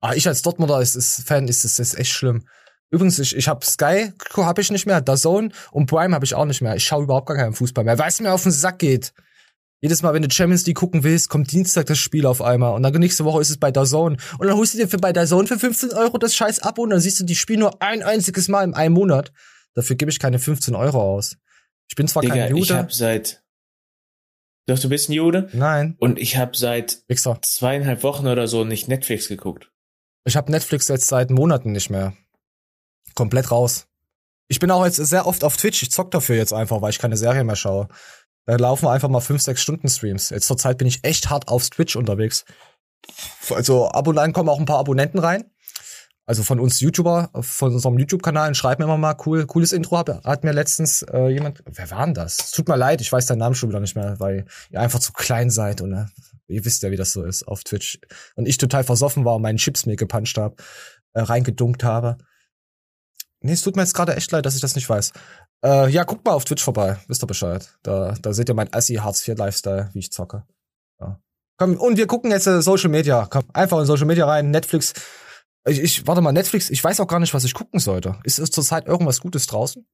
Ah, 0.00 0.14
ich 0.14 0.26
als 0.28 0.42
Dortmunder 0.42 0.80
ist, 0.80 0.94
ist 0.94 1.26
Fan 1.26 1.48
ist 1.48 1.64
das 1.64 1.78
ist 1.78 1.94
echt 1.98 2.12
schlimm. 2.12 2.46
Übrigens, 2.92 3.18
ich, 3.18 3.34
ich 3.34 3.48
habe 3.48 3.64
Sky 3.64 4.12
habe 4.36 4.60
ich 4.60 4.70
nicht 4.70 4.84
mehr, 4.84 5.00
DAZN 5.00 5.52
und 5.72 5.86
Prime 5.86 6.14
habe 6.14 6.26
ich 6.26 6.34
auch 6.34 6.44
nicht 6.44 6.60
mehr. 6.60 6.76
Ich 6.76 6.84
schaue 6.84 7.04
überhaupt 7.04 7.26
gar 7.26 7.38
keinen 7.38 7.54
Fußball 7.54 7.84
mehr, 7.84 7.98
weil 7.98 8.10
es 8.10 8.20
mir 8.20 8.32
auf 8.32 8.42
den 8.42 8.52
Sack 8.52 8.78
geht. 8.78 9.14
Jedes 9.80 10.02
Mal, 10.02 10.12
wenn 10.12 10.22
du 10.22 10.30
Champions 10.30 10.66
League 10.66 10.76
gucken 10.76 11.02
willst, 11.02 11.30
kommt 11.30 11.50
Dienstag 11.50 11.86
das 11.86 11.98
Spiel 11.98 12.26
auf 12.26 12.42
einmal 12.42 12.74
und 12.74 12.82
dann 12.82 12.92
nächste 12.92 13.24
Woche 13.24 13.40
ist 13.40 13.48
es 13.48 13.56
bei 13.56 13.70
DAZN 13.70 14.18
und 14.38 14.46
dann 14.46 14.56
holst 14.56 14.74
du 14.74 14.78
dir 14.78 14.88
für 14.88 14.98
bei 14.98 15.12
DAZN 15.12 15.46
für 15.46 15.58
15 15.58 15.92
Euro 15.92 16.18
das 16.18 16.36
scheiß 16.36 16.60
Abo 16.60 16.82
und 16.82 16.90
dann 16.90 17.00
siehst 17.00 17.18
du 17.18 17.24
die 17.24 17.34
Spiel 17.34 17.56
nur 17.56 17.82
ein 17.82 18.02
einziges 18.02 18.48
Mal 18.48 18.62
in 18.62 18.74
einem 18.74 18.94
Monat. 18.94 19.32
Dafür 19.74 19.96
gebe 19.96 20.10
ich 20.10 20.18
keine 20.18 20.38
15 20.38 20.74
Euro 20.74 21.00
aus. 21.00 21.38
Ich 21.88 21.96
bin 21.96 22.06
zwar 22.06 22.20
Digga, 22.20 22.34
kein 22.34 22.56
ich 22.56 22.68
Jude. 22.68 22.78
hab 22.78 22.92
seit. 22.92 23.42
Doch, 24.66 24.78
du 24.78 24.90
bist 24.90 25.08
ein 25.08 25.14
Jude? 25.14 25.48
Nein. 25.54 25.96
Und 25.98 26.18
ich 26.18 26.36
habe 26.36 26.56
seit 26.56 27.02
Wichser. 27.08 27.38
zweieinhalb 27.40 28.02
Wochen 28.02 28.26
oder 28.26 28.46
so 28.46 28.64
nicht 28.64 28.86
Netflix 28.86 29.28
geguckt. 29.28 29.72
Ich 30.24 30.36
habe 30.36 30.52
Netflix 30.52 30.88
jetzt 30.88 31.08
seit 31.08 31.30
Monaten 31.30 31.72
nicht 31.72 31.88
mehr. 31.90 32.12
Komplett 33.14 33.50
raus. 33.50 33.86
Ich 34.48 34.58
bin 34.58 34.70
auch 34.70 34.84
jetzt 34.84 34.96
sehr 34.96 35.26
oft 35.26 35.44
auf 35.44 35.56
Twitch. 35.56 35.82
Ich 35.82 35.90
zock 35.90 36.10
dafür 36.10 36.36
jetzt 36.36 36.52
einfach, 36.52 36.82
weil 36.82 36.90
ich 36.90 36.98
keine 36.98 37.16
Serie 37.16 37.44
mehr 37.44 37.56
schaue. 37.56 37.88
Da 38.44 38.56
laufen 38.56 38.88
einfach 38.88 39.08
mal 39.08 39.20
fünf, 39.20 39.40
sechs 39.40 39.62
Stunden 39.62 39.88
Streams. 39.88 40.30
Jetzt 40.30 40.46
zur 40.46 40.58
Zeit 40.58 40.78
bin 40.78 40.88
ich 40.88 41.04
echt 41.04 41.30
hart 41.30 41.48
auf 41.48 41.70
Twitch 41.70 41.96
unterwegs. 41.96 42.44
Also 43.50 43.88
ab 43.88 44.06
und 44.08 44.18
an 44.18 44.32
kommen 44.32 44.48
auch 44.48 44.58
ein 44.58 44.66
paar 44.66 44.78
Abonnenten 44.78 45.18
rein. 45.18 45.44
Also 46.24 46.44
von 46.44 46.60
uns 46.60 46.80
YouTuber, 46.80 47.30
von 47.40 47.72
unserem 47.72 47.98
YouTube-Kanal, 47.98 48.54
schreiben 48.54 48.84
immer 48.84 48.96
mal 48.96 49.16
cool, 49.26 49.44
cooles 49.46 49.72
Intro. 49.72 49.98
Hat, 49.98 50.24
hat 50.24 50.44
mir 50.44 50.52
letztens 50.52 51.02
äh, 51.02 51.28
jemand, 51.28 51.62
wer 51.66 51.90
war 51.90 52.04
denn 52.04 52.14
das? 52.14 52.52
Tut 52.52 52.68
mir 52.68 52.76
leid, 52.76 53.00
ich 53.00 53.10
weiß 53.10 53.26
deinen 53.26 53.38
Namen 53.38 53.56
schon 53.56 53.70
wieder 53.70 53.80
nicht 53.80 53.96
mehr, 53.96 54.20
weil 54.20 54.46
ihr 54.70 54.80
einfach 54.80 55.00
zu 55.00 55.12
klein 55.12 55.50
seid 55.50 55.80
und 55.80 55.92
äh, 55.92 56.04
ihr 56.46 56.64
wisst 56.64 56.82
ja, 56.84 56.92
wie 56.92 56.96
das 56.96 57.12
so 57.12 57.24
ist 57.24 57.48
auf 57.48 57.64
Twitch. 57.64 57.98
Und 58.36 58.46
ich 58.46 58.56
total 58.56 58.84
versoffen 58.84 59.24
war 59.24 59.34
und 59.36 59.42
meinen 59.42 59.58
Chips 59.58 59.84
mir 59.84 59.96
gepuncht 59.96 60.38
habe, 60.38 60.56
äh, 61.12 61.22
reingedunkt 61.22 61.82
habe. 61.82 62.18
Nee, 63.42 63.52
es 63.52 63.62
tut 63.62 63.76
mir 63.76 63.82
jetzt 63.82 63.94
gerade 63.94 64.14
echt 64.14 64.30
leid, 64.30 64.46
dass 64.46 64.54
ich 64.54 64.60
das 64.60 64.74
nicht 64.74 64.88
weiß. 64.88 65.12
Äh, 65.64 65.88
ja, 65.90 66.04
guckt 66.04 66.24
mal 66.24 66.32
auf 66.32 66.44
Twitch 66.44 66.62
vorbei, 66.62 66.98
wisst 67.08 67.22
ihr 67.22 67.26
Bescheid. 67.26 67.76
Da, 67.82 68.14
da 68.20 68.32
seht 68.32 68.48
ihr 68.48 68.54
mein 68.54 68.72
Assi 68.72 68.94
Hartz 68.94 69.26
IV 69.26 69.36
Lifestyle, 69.36 69.90
wie 69.92 69.98
ich 69.98 70.12
zocke. 70.12 70.44
Ja. 71.00 71.20
Komm, 71.58 71.76
und 71.76 71.96
wir 71.96 72.06
gucken 72.06 72.30
jetzt 72.30 72.46
äh, 72.46 72.62
Social 72.62 72.90
Media. 72.90 73.26
Komm, 73.26 73.44
einfach 73.52 73.78
in 73.80 73.86
Social 73.86 74.06
Media 74.06 74.26
rein, 74.26 74.50
Netflix. 74.50 74.94
Ich, 75.64 75.80
ich 75.80 76.06
warte 76.06 76.20
mal, 76.20 76.32
Netflix, 76.32 76.70
ich 76.70 76.82
weiß 76.82 77.00
auch 77.00 77.06
gar 77.06 77.20
nicht, 77.20 77.34
was 77.34 77.44
ich 77.44 77.54
gucken 77.54 77.80
sollte. 77.80 78.18
Ist, 78.24 78.38
ist 78.38 78.54
zurzeit 78.54 78.86
irgendwas 78.86 79.20
Gutes 79.20 79.46
draußen? 79.46 79.86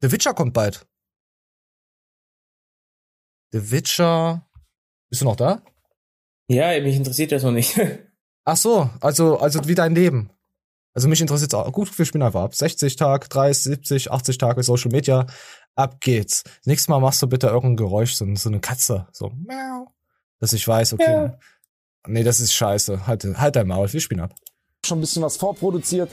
The 0.00 0.12
Witcher 0.12 0.34
kommt 0.34 0.54
bald. 0.54 0.86
The 3.52 3.70
Witcher. 3.70 4.46
Bist 5.08 5.22
du 5.22 5.26
noch 5.26 5.36
da? 5.36 5.62
Ja, 6.48 6.78
mich 6.80 6.96
interessiert 6.96 7.32
das 7.32 7.42
noch 7.42 7.52
nicht. 7.52 7.78
Ach 8.44 8.56
so, 8.56 8.90
also, 9.00 9.38
also 9.38 9.66
wie 9.66 9.74
dein 9.74 9.94
Leben. 9.94 10.30
Also 10.94 11.08
mich 11.08 11.20
interessiert 11.20 11.52
auch. 11.54 11.70
Gut, 11.72 11.96
wir 11.98 12.04
spielen 12.04 12.22
einfach 12.22 12.42
ab. 12.42 12.54
60 12.54 12.94
Tag, 12.94 13.28
30, 13.28 13.64
70, 13.64 14.12
80 14.12 14.38
Tage 14.38 14.62
Social 14.62 14.92
Media. 14.92 15.26
Ab 15.74 16.00
geht's. 16.00 16.44
Nächstes 16.64 16.88
Mal 16.88 17.00
machst 17.00 17.20
du 17.20 17.26
bitte 17.26 17.48
irgendein 17.48 17.76
Geräusch, 17.76 18.14
so, 18.14 18.26
so 18.36 18.48
eine 18.48 18.60
Katze. 18.60 19.08
So, 19.12 19.30
miau. 19.30 19.88
Dass 20.38 20.52
ich 20.52 20.66
weiß, 20.66 20.92
okay. 20.92 21.12
Ja. 21.12 21.38
Nee, 22.06 22.22
das 22.22 22.38
ist 22.38 22.52
scheiße. 22.52 23.06
Halt, 23.08 23.24
halt 23.24 23.56
dein 23.56 23.66
Maul, 23.66 23.92
wir 23.92 24.00
spielen 24.00 24.20
ab. 24.20 24.34
schon 24.86 24.98
ein 24.98 25.00
bisschen 25.00 25.22
was 25.22 25.36
vorproduziert. 25.36 26.10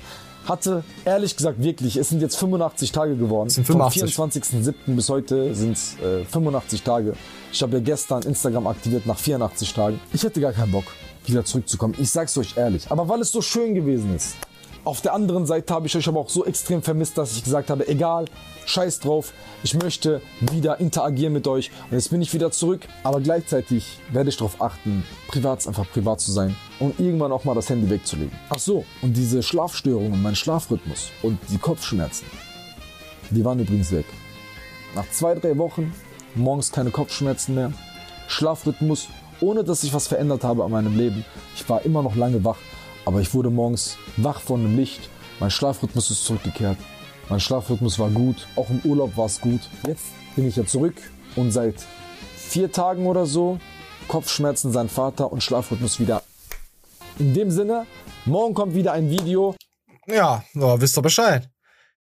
Hatte, 0.48 0.84
ehrlich 1.06 1.38
gesagt, 1.38 1.62
wirklich, 1.62 1.98
es 1.98 2.10
sind 2.10 2.20
jetzt 2.22 2.36
85 2.38 2.92
Tage 2.92 3.16
geworden. 3.16 3.48
Es 3.48 3.56
sind 3.56 3.68
85. 3.68 4.16
Vom 4.16 4.30
24.07. 4.32 4.74
bis 4.96 5.10
heute 5.10 5.54
sind 5.54 5.74
es 5.74 6.00
äh, 6.00 6.26
85 6.26 6.82
Tage. 6.82 7.14
Ich 7.54 7.62
habe 7.62 7.78
ja 7.78 7.84
gestern 7.84 8.24
Instagram 8.24 8.66
aktiviert 8.66 9.06
nach 9.06 9.20
84 9.20 9.74
Tagen. 9.74 10.00
Ich 10.14 10.24
hätte 10.24 10.42
gar 10.42 10.54
keinen 10.54 10.72
Bock, 10.72 10.86
wieder 11.28 11.46
zurückzukommen. 11.46 11.94
Ich 12.00 12.10
sag's 12.10 12.36
euch 12.40 12.58
ehrlich. 12.58 12.90
Aber 12.90 13.08
weil 13.08 13.22
es 13.22 13.32
so 13.32 13.44
schön 13.44 13.76
gewesen 13.76 14.16
ist. 14.16 14.36
Auf 14.84 15.02
der 15.02 15.14
anderen 15.14 15.46
Seite 15.46 15.74
habe 15.76 15.86
ich 15.86 15.96
euch 15.96 16.08
aber 16.08 16.20
auch 16.20 16.30
so 16.30 16.44
extrem 16.44 16.82
vermisst, 16.82 17.16
dass 17.16 17.38
ich 17.38 17.44
gesagt 17.44 17.70
habe, 17.70 17.88
egal, 17.88 18.26
scheiß 18.66 19.00
drauf, 19.00 19.32
ich 19.62 19.76
möchte 19.76 20.22
wieder 20.40 20.80
interagieren 20.80 21.34
mit 21.34 21.48
euch. 21.48 21.70
Und 21.90 21.98
jetzt 21.98 22.10
bin 22.10 22.20
ich 22.22 22.34
wieder 22.34 22.50
zurück, 22.50 22.88
aber 23.04 23.22
gleichzeitig 23.22 24.00
werde 24.12 24.30
ich 24.30 24.38
darauf 24.38 24.60
achten, 24.60 25.04
privat 25.28 25.68
einfach 25.68 25.88
privat 25.92 26.20
zu 26.20 26.32
sein 26.32 26.56
und 26.80 27.00
irgendwann 27.00 27.32
auch 27.32 27.44
mal 27.44 27.54
das 27.54 27.70
Handy 27.70 27.92
wegzulegen. 27.92 28.32
Ach 28.50 28.58
so, 28.58 28.84
und 29.04 29.16
diese 29.16 29.44
Schlafstörungen, 29.44 30.20
mein 30.20 30.36
Schlafrhythmus 30.36 31.12
und 31.22 31.38
die 31.50 31.60
Kopfschmerzen, 31.60 32.26
die 33.30 33.46
waren 33.46 33.60
übrigens 33.60 33.92
weg. 33.92 34.06
Nach 34.96 35.10
zwei, 35.12 35.36
drei 35.36 35.58
Wochen, 35.60 35.94
morgens 36.34 36.72
keine 36.72 36.90
Kopfschmerzen 36.90 37.54
mehr, 37.54 37.72
Schlafrhythmus, 38.28 39.10
ohne 39.42 39.64
dass 39.64 39.84
ich 39.84 39.94
was 39.94 40.08
verändert 40.08 40.44
habe 40.44 40.64
an 40.64 40.72
meinem 40.72 40.98
Leben. 40.98 41.24
Ich 41.56 41.70
war 41.70 41.86
immer 41.86 42.02
noch 42.02 42.16
lange 42.16 42.44
wach, 42.44 42.58
aber 43.06 43.22
ich 43.22 43.34
wurde 43.34 43.50
morgens 43.50 43.98
wach 44.18 44.42
von 44.42 44.62
dem 44.62 44.78
Licht. 44.78 45.10
Mein 45.40 45.52
Schlafrhythmus 45.52 46.12
ist 46.12 46.26
zurückgekehrt. 46.26 46.78
Mein 47.30 47.40
Schlafrhythmus 47.40 47.98
war 47.98 48.10
gut, 48.10 48.48
auch 48.56 48.70
im 48.70 48.82
Urlaub 48.84 49.16
war 49.18 49.26
es 49.26 49.40
gut. 49.40 49.62
Jetzt 49.88 50.06
bin 50.36 50.48
ich 50.48 50.56
ja 50.56 50.66
zurück 50.66 50.96
und 51.36 51.52
seit 51.52 51.76
vier 52.36 52.72
Tagen 52.72 53.08
oder 53.08 53.26
so 53.26 53.60
Kopfschmerzen 54.08 54.72
sein 54.72 54.90
Vater 54.90 55.32
und 55.32 55.42
Schlafrhythmus 55.42 56.00
wieder. 56.00 56.22
In 57.18 57.34
dem 57.34 57.52
Sinne, 57.52 57.86
morgen 58.26 58.54
kommt 58.54 58.76
wieder 58.76 58.94
ein 58.94 59.10
Video. 59.10 59.56
Ja, 60.08 60.44
so, 60.54 60.82
wisst 60.82 60.98
ihr 60.98 61.02
Bescheid. 61.02 61.50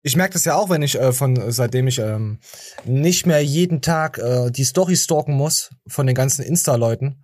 Ich 0.02 0.14
merke 0.14 0.34
das 0.34 0.44
ja 0.44 0.54
auch, 0.54 0.70
wenn 0.70 0.82
ich 0.82 1.00
äh, 1.00 1.12
von 1.12 1.50
seitdem 1.50 1.88
ich 1.88 1.98
ähm, 1.98 2.38
nicht 2.84 3.26
mehr 3.26 3.42
jeden 3.42 3.82
Tag 3.82 4.18
äh, 4.18 4.50
die 4.52 4.62
Story 4.62 4.94
stalken 4.94 5.34
muss 5.34 5.70
von 5.88 6.06
den 6.06 6.14
ganzen 6.14 6.44
Insta-Leuten. 6.44 7.22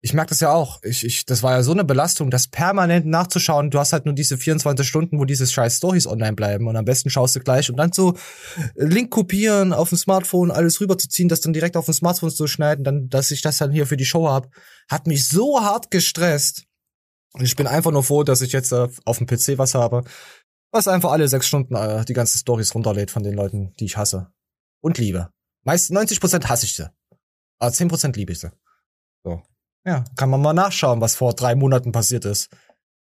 Ich 0.00 0.14
merke 0.14 0.28
das 0.28 0.40
ja 0.40 0.52
auch. 0.52 0.80
Ich, 0.84 1.04
ich, 1.04 1.26
das 1.26 1.42
war 1.42 1.52
ja 1.52 1.62
so 1.64 1.72
eine 1.72 1.84
Belastung, 1.84 2.30
das 2.30 2.46
permanent 2.46 3.04
nachzuschauen. 3.06 3.70
Du 3.70 3.80
hast 3.80 3.92
halt 3.92 4.04
nur 4.04 4.14
diese 4.14 4.38
24 4.38 4.86
Stunden, 4.86 5.18
wo 5.18 5.24
diese 5.24 5.46
scheiß 5.46 5.78
Stories 5.78 6.06
online 6.06 6.34
bleiben 6.34 6.68
und 6.68 6.76
am 6.76 6.84
besten 6.84 7.10
schaust 7.10 7.34
du 7.34 7.40
gleich 7.40 7.68
und 7.68 7.76
dann 7.76 7.92
so 7.92 8.16
Link 8.76 9.10
kopieren 9.10 9.72
auf 9.72 9.88
dem 9.88 9.98
Smartphone, 9.98 10.52
alles 10.52 10.80
rüberzuziehen, 10.80 11.28
das 11.28 11.40
dann 11.40 11.52
direkt 11.52 11.76
auf 11.76 11.86
dem 11.86 11.94
Smartphone 11.94 12.30
zu 12.30 12.46
schneiden, 12.46 12.84
dann, 12.84 13.08
dass 13.08 13.32
ich 13.32 13.42
das 13.42 13.58
dann 13.58 13.72
hier 13.72 13.86
für 13.86 13.96
die 13.96 14.04
Show 14.04 14.28
hab, 14.28 14.54
hat 14.88 15.08
mich 15.08 15.26
so 15.26 15.60
hart 15.62 15.90
gestresst. 15.90 16.64
Und 17.32 17.44
ich 17.44 17.56
bin 17.56 17.66
einfach 17.66 17.90
nur 17.90 18.04
froh, 18.04 18.22
dass 18.22 18.40
ich 18.40 18.52
jetzt 18.52 18.72
äh, 18.72 18.88
auf 19.04 19.18
dem 19.18 19.26
PC 19.26 19.58
was 19.58 19.74
habe, 19.74 20.04
was 20.70 20.86
einfach 20.86 21.10
alle 21.10 21.26
sechs 21.26 21.48
Stunden 21.48 21.74
äh, 21.74 22.04
die 22.04 22.14
ganzen 22.14 22.38
Stories 22.38 22.74
runterlädt 22.74 23.10
von 23.10 23.24
den 23.24 23.34
Leuten, 23.34 23.74
die 23.80 23.86
ich 23.86 23.96
hasse. 23.96 24.32
Und 24.80 24.98
liebe. 24.98 25.30
Meist 25.64 25.90
90% 25.90 26.46
hasse 26.48 26.66
ich 26.66 26.74
sie. 26.76 26.88
Aber 27.58 27.72
10% 27.72 28.14
liebe 28.14 28.32
ich 28.32 28.38
sie. 28.38 28.50
So. 29.24 29.42
Ja, 29.86 30.04
kann 30.16 30.30
man 30.30 30.40
mal 30.42 30.52
nachschauen, 30.52 31.00
was 31.00 31.14
vor 31.14 31.34
drei 31.34 31.54
Monaten 31.54 31.92
passiert 31.92 32.24
ist. 32.24 32.50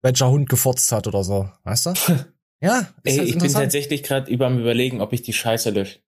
Welcher 0.01 0.29
Hund 0.29 0.49
gefurzt 0.49 0.91
hat 0.91 1.07
oder 1.07 1.23
so. 1.23 1.49
Weißt 1.63 1.85
du? 1.87 1.93
Ja, 2.61 2.87
Ey, 3.03 3.17
halt 3.17 3.27
ich 3.27 3.37
bin 3.37 3.51
tatsächlich 3.51 4.01
gerade 4.01 4.31
überm 4.31 4.57
überlegen, 4.57 5.01
ob 5.01 5.11
ich 5.11 5.21
die 5.21 5.33
Scheiße 5.33 5.71
lösche. 5.71 5.99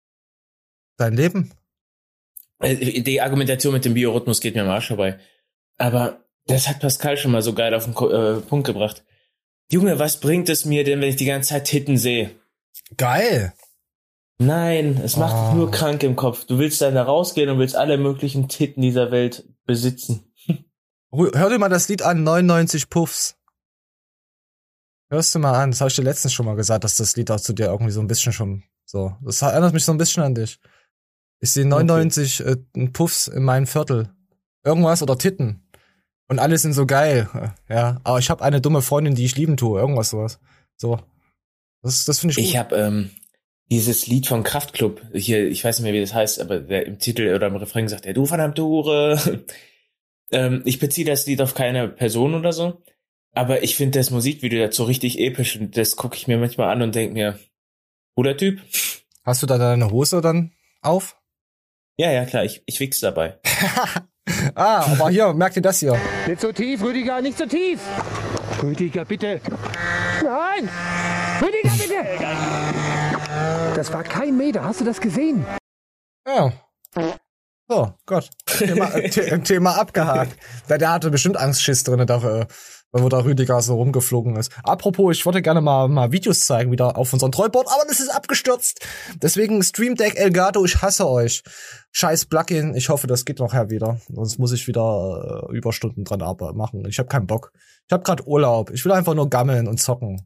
Dein 0.96 1.14
Leben? 1.14 1.52
Äh, 2.60 3.02
Die 3.02 3.22
Argumentation 3.22 3.74
mit 3.74 3.84
dem 3.86 3.94
Biorhythmus 3.94 4.40
geht 4.40 4.56
mir 4.56 4.64
am 4.64 4.70
Arsch 4.70 4.88
vorbei. 4.88 5.20
Aber 5.78 6.24
das 6.48 6.68
hat 6.70 6.80
Pascal 6.80 7.18
schon 7.18 7.32
mal 7.32 7.42
so 7.42 7.54
geil 7.54 7.74
auf 7.76 7.84
den 7.84 7.94
äh, 7.94 8.40
Punkt 8.42 8.66
gebracht. 8.66 9.04
Junge, 9.72 10.00
was 10.00 10.20
bringt 10.22 10.48
es 10.50 10.64
mir 10.64 10.86
denn, 10.86 11.02
wenn 11.02 11.10
ich 11.10 11.18
die 11.18 11.26
ganze 11.26 11.50
Zeit 11.50 11.66
Titten 11.66 11.98
sehe? 11.98 12.32
Geil. 12.96 13.54
Nein, 14.40 15.00
es 15.04 15.18
macht 15.18 15.36
Ah. 15.36 15.48
dich 15.50 15.56
nur 15.58 15.70
krank 15.70 16.02
im 16.04 16.16
Kopf. 16.16 16.46
Du 16.46 16.58
willst 16.60 16.80
dann 16.82 16.96
da 16.96 17.04
rausgehen 17.04 17.50
und 17.50 17.60
willst 17.60 17.76
alle 17.76 17.98
möglichen 17.98 18.48
Titten 18.48 18.82
dieser 18.82 19.12
Welt 19.12 19.44
besitzen. 19.66 20.27
Hör 21.12 21.50
dir 21.50 21.60
mal 21.60 21.70
das 21.70 21.88
Lied 21.88 22.02
an, 22.02 22.24
99 22.24 22.90
Puffs. 22.90 23.38
Hörst 25.10 25.34
du 25.34 25.40
mal 25.40 25.54
an, 25.54 25.72
das 25.72 25.80
habe 25.80 25.90
ich 25.90 25.96
dir 25.96 26.04
letztens 26.04 26.34
schon 26.34 26.46
mal 26.46 26.56
gesagt, 26.56 26.84
dass 26.84 26.98
das 26.98 27.16
Lied 27.16 27.32
auch 27.32 27.40
zu 27.40 27.54
dir 27.54 27.68
irgendwie 27.68 27.92
so 27.92 28.02
ein 28.02 28.08
bisschen 28.08 28.34
schon 28.34 28.64
so. 28.86 29.16
Das 29.22 29.42
erinnert 29.42 29.74
mich 29.74 29.86
so 29.86 29.94
ein 29.94 29.98
bisschen 29.98 30.24
an 30.24 30.36
dich. 30.36 30.60
Ich 31.40 31.52
sehe 31.52 31.66
99 31.66 32.42
äh, 32.42 32.58
Puffs 32.92 33.28
in 33.28 33.44
meinem 33.44 33.68
Viertel. 33.68 34.10
Irgendwas 34.66 35.02
oder 35.02 35.18
Titten. 35.18 35.68
Und 36.28 36.40
alle 36.40 36.58
sind 36.58 36.74
so 36.74 36.86
geil. 36.86 37.30
Ja, 37.70 38.02
aber 38.04 38.20
ich 38.20 38.30
habe 38.30 38.44
eine 38.44 38.60
dumme 38.60 38.82
Freundin, 38.82 39.16
die 39.16 39.24
ich 39.24 39.38
lieben 39.38 39.56
tue. 39.56 39.80
Irgendwas 39.80 40.10
sowas. 40.10 40.40
So. 40.76 41.00
Das, 41.82 42.04
das 42.04 42.20
finde 42.20 42.32
ich 42.32 42.38
gut. 42.38 42.46
Ich 42.46 42.58
habe 42.58 42.76
ähm, 42.76 43.12
dieses 43.70 44.08
Lied 44.08 44.28
von 44.28 44.44
Kraftklub, 44.44 45.02
hier, 45.14 45.48
ich 45.48 45.64
weiß 45.64 45.80
nicht 45.80 45.84
mehr, 45.84 45.94
wie 45.94 46.02
das 46.02 46.14
heißt, 46.14 46.42
aber 46.42 46.60
der 46.60 46.86
im 46.86 47.00
Titel 47.00 47.34
oder 47.34 47.48
im 47.48 47.56
Refrain 47.56 47.88
sagt 47.88 48.06
er, 48.06 48.14
du 48.14 48.26
verdammte 48.26 48.64
Hure. 48.64 49.46
Ähm, 50.32 50.62
ich 50.66 50.80
beziehe 50.80 51.06
das 51.06 51.26
Lied 51.26 51.42
auf 51.42 51.54
keine 51.54 51.88
Person 51.88 52.36
oder 52.36 52.54
so, 52.54 52.82
aber 53.34 53.64
ich 53.64 53.76
finde 53.76 54.00
das 54.00 54.12
Musikvideo 54.12 54.60
dazu 54.60 54.84
richtig 54.84 55.20
episch 55.20 55.60
und 55.60 55.78
das 55.78 55.96
gucke 55.96 56.16
ich 56.16 56.28
mir 56.28 56.38
manchmal 56.38 56.70
an 56.70 56.82
und 56.82 56.96
denke 56.96 57.14
mir, 57.14 57.40
cooler 58.16 58.38
Typ. 58.38 58.62
Hast 59.24 59.44
du 59.44 59.48
da 59.48 59.58
deine 59.58 59.92
Hose 59.92 60.22
dann 60.22 60.54
auf? 60.82 61.18
Ja, 61.98 62.12
ja, 62.12 62.26
klar, 62.26 62.46
ich, 62.46 62.64
ich 62.66 62.80
wichs 62.80 63.00
dabei. 63.00 63.40
Ah, 64.56 64.86
aber 64.92 65.10
hier, 65.10 65.34
merkt 65.34 65.56
ihr 65.56 65.62
das 65.62 65.80
hier? 65.80 66.00
Nicht 66.28 66.42
so 66.42 66.52
tief, 66.52 66.84
Rüdiger, 66.84 67.22
nicht 67.22 67.38
so 67.38 67.46
tief. 67.46 67.80
Rüdiger, 68.62 69.06
bitte. 69.06 69.40
Nein! 70.24 70.70
Rüdiger, 71.42 71.76
bitte! 71.78 72.06
Das 73.76 73.94
war 73.94 74.04
kein 74.04 74.36
Meter, 74.36 74.64
hast 74.64 74.82
du 74.82 74.86
das 74.86 75.00
gesehen? 75.00 75.46
Ja. 76.28 76.52
So, 77.70 77.94
Gott. 78.06 78.30
Thema, 78.46 78.92
The 79.12 79.40
Thema 79.44 79.78
abgehakt. 79.78 80.38
Der, 80.70 80.78
der 80.78 80.92
hatte 80.92 81.10
bestimmt 81.12 81.38
Angstschiss 81.38 81.84
drin, 81.84 82.06
da, 82.08 82.40
äh, 82.42 82.46
wo 82.94 83.10
da 83.10 83.24
Rüdiger 83.26 83.62
so 83.62 83.76
rumgeflogen 83.76 84.38
ist. 84.38 84.52
Apropos, 84.64 85.18
ich 85.18 85.26
wollte 85.26 85.42
gerne 85.42 85.60
mal, 85.60 85.90
mal 85.90 86.14
Videos 86.14 86.40
zeigen, 86.40 86.72
wieder 86.72 86.96
auf 86.98 87.12
unserem 87.12 87.34
Trollboard, 87.34 87.68
aber 87.68 87.84
das 87.86 88.00
ist 88.00 88.10
abgestürzt. 88.10 88.86
Deswegen 89.22 89.62
Stream 89.64 89.96
Deck 89.96 90.16
Elgato, 90.18 90.64
ich 90.64 90.82
hasse 90.82 91.10
euch. 91.10 91.44
Scheiß 91.92 92.28
Plugin, 92.28 92.74
ich 92.74 92.88
hoffe, 92.88 93.08
das 93.08 93.26
geht 93.26 93.40
noch 93.40 93.54
her 93.54 93.70
wieder. 93.70 94.00
Sonst 94.08 94.40
muss 94.40 94.54
ich 94.54 94.68
wieder 94.68 95.48
äh, 95.50 95.56
Überstunden 95.56 96.06
dran 96.06 96.20
machen. 96.56 96.86
Ich 96.88 97.00
habe 97.00 97.10
keinen 97.10 97.28
Bock. 97.28 97.52
Ich 97.88 97.92
habe 97.92 98.04
gerade 98.04 98.26
Urlaub. 98.26 98.70
Ich 98.72 98.86
will 98.86 98.94
einfach 98.94 99.14
nur 99.14 99.30
gammeln 99.30 99.68
und 99.68 99.82
zocken. 99.82 100.26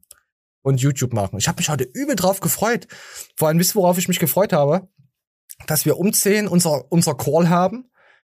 und 0.64 0.80
YouTube 0.80 1.14
machen. 1.14 1.40
Ich 1.40 1.48
habe 1.48 1.58
mich 1.58 1.70
heute 1.70 1.88
übel 1.92 2.16
drauf 2.16 2.40
gefreut. 2.40 2.88
Vor 3.36 3.48
allem, 3.48 3.58
wisst 3.58 3.72
ihr, 3.74 3.82
worauf 3.82 3.98
ich 3.98 4.08
mich 4.08 4.20
gefreut 4.20 4.54
habe? 4.54 4.88
Dass 5.68 5.86
wir 5.86 5.98
um 5.98 6.14
10 6.14 6.48
unser, 6.48 6.92
unser 6.92 7.16
Call 7.16 7.50
haben 7.50 7.90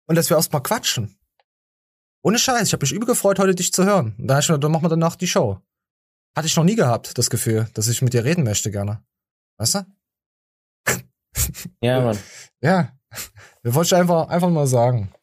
und 0.07 0.15
dass 0.15 0.29
wir 0.29 0.37
erstmal 0.37 0.63
quatschen. 0.63 1.17
Ohne 2.23 2.39
Scheiß, 2.39 2.67
ich 2.67 2.73
habe 2.73 2.83
mich 2.83 2.91
übel 2.91 3.07
gefreut, 3.07 3.39
heute 3.39 3.55
dich 3.55 3.71
zu 3.71 3.85
hören. 3.85 4.15
Und 4.17 4.27
dann, 4.27 4.37
hab 4.37 4.49
ich 4.49 4.59
dann 4.59 4.71
machen 4.71 4.83
wir 4.83 4.89
danach 4.89 5.15
die 5.15 5.27
Show. 5.27 5.61
Hatte 6.35 6.47
ich 6.47 6.55
noch 6.55 6.63
nie 6.63 6.75
gehabt, 6.75 7.17
das 7.17 7.29
Gefühl, 7.29 7.69
dass 7.73 7.87
ich 7.87 8.01
mit 8.01 8.13
dir 8.13 8.23
reden 8.23 8.43
möchte 8.43 8.71
gerne. 8.71 9.03
Weißt 9.57 9.75
du? 9.75 9.85
Ja, 11.81 12.01
Mann. 12.01 12.17
Ja. 12.61 12.97
Das 13.63 13.73
wollte 13.73 13.87
ich 13.87 13.95
einfach, 13.95 14.27
einfach 14.27 14.49
mal 14.49 14.67
sagen. 14.67 15.13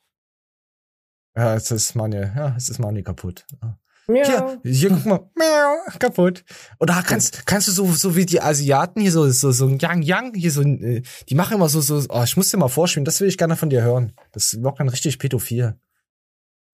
Ja, 1.37 1.55
jetzt 1.55 1.71
ist 1.73 1.95
Mani, 1.97 2.17
ja, 2.17 2.53
jetzt 2.53 2.69
ist 2.69 2.79
Mani 2.79 3.03
kaputt. 3.03 3.45
Ja. 3.61 3.79
Hier, 4.07 4.61
hier, 4.63 4.91
guck 4.91 5.07
mal, 5.07 5.31
miau, 5.35 5.99
kaputt. 5.99 6.45
Da 6.79 7.03
kannst, 7.03 7.47
kannst 7.47 7.69
du 7.69 7.73
so, 7.73 7.91
so 7.93 8.17
wie 8.17 8.27
die 8.27 8.41
Asiaten 8.41 9.01
hier 9.01 9.13
so, 9.13 9.29
so, 9.31 9.51
so 9.51 9.67
ein 9.67 9.79
Yang 9.79 10.03
Yang, 10.03 10.35
hier 10.35 10.51
so, 10.51 10.63
äh, 10.63 11.03
die 11.29 11.35
machen 11.35 11.55
immer 11.55 11.69
so, 11.69 11.81
so, 11.81 12.03
oh, 12.11 12.23
ich 12.23 12.37
muss 12.37 12.51
dir 12.51 12.59
mal 12.59 12.69
vorspielen, 12.69 13.05
das 13.05 13.21
will 13.21 13.29
ich 13.29 13.39
gerne 13.39 13.57
von 13.57 13.71
dir 13.71 13.83
hören. 13.83 14.13
Das 14.33 14.63
wirkt 14.63 14.81
dann 14.81 14.89
richtig 14.89 15.19
pädophil. 15.19 15.79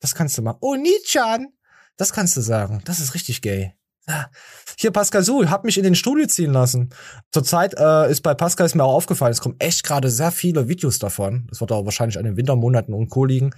Das 0.00 0.14
kannst 0.14 0.36
du 0.38 0.42
machen. 0.42 0.58
Oh, 0.60 0.74
Nichan! 0.74 1.48
Das 1.96 2.12
kannst 2.12 2.36
du 2.36 2.40
sagen. 2.40 2.80
Das 2.84 2.98
ist 2.98 3.14
richtig 3.14 3.42
gay. 3.42 3.74
Ja. 4.08 4.30
Hier, 4.78 4.90
Pascal 4.90 5.22
Su, 5.22 5.48
hab 5.48 5.64
mich 5.64 5.76
in 5.78 5.84
den 5.84 5.94
Studio 5.94 6.26
ziehen 6.26 6.52
lassen. 6.52 6.90
Zurzeit 7.30 7.74
äh, 7.78 8.10
ist 8.10 8.22
bei 8.22 8.34
Pascal 8.34 8.66
ist 8.66 8.74
mir 8.74 8.82
auch 8.82 8.94
aufgefallen, 8.94 9.32
es 9.32 9.40
kommen 9.40 9.56
echt 9.58 9.84
gerade 9.84 10.10
sehr 10.10 10.32
viele 10.32 10.68
Videos 10.68 10.98
davon. 10.98 11.46
Das 11.50 11.60
wird 11.60 11.70
auch 11.70 11.84
wahrscheinlich 11.84 12.18
an 12.18 12.24
den 12.24 12.36
Wintermonaten 12.36 12.94
und 12.94 13.08
Co. 13.08 13.24
liegen. 13.24 13.54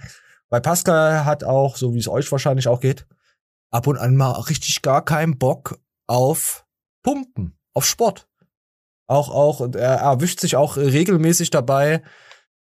Weil 0.49 0.61
Pascal 0.61 1.25
hat 1.25 1.43
auch, 1.43 1.77
so 1.77 1.95
wie 1.95 1.99
es 1.99 2.07
euch 2.07 2.31
wahrscheinlich 2.31 2.67
auch 2.67 2.81
geht, 2.81 3.07
ab 3.73 3.87
und 3.87 3.97
an 3.97 4.15
mal 4.15 4.31
richtig 4.31 4.81
gar 4.81 5.03
keinen 5.03 5.37
Bock 5.37 5.79
auf 6.07 6.65
Pumpen, 7.01 7.57
auf 7.73 7.85
Sport. 7.85 8.27
Auch, 9.07 9.29
auch, 9.29 9.61
er 9.73 9.95
erwischt 9.95 10.39
sich 10.39 10.55
auch 10.55 10.77
regelmäßig 10.77 11.49
dabei, 11.49 12.01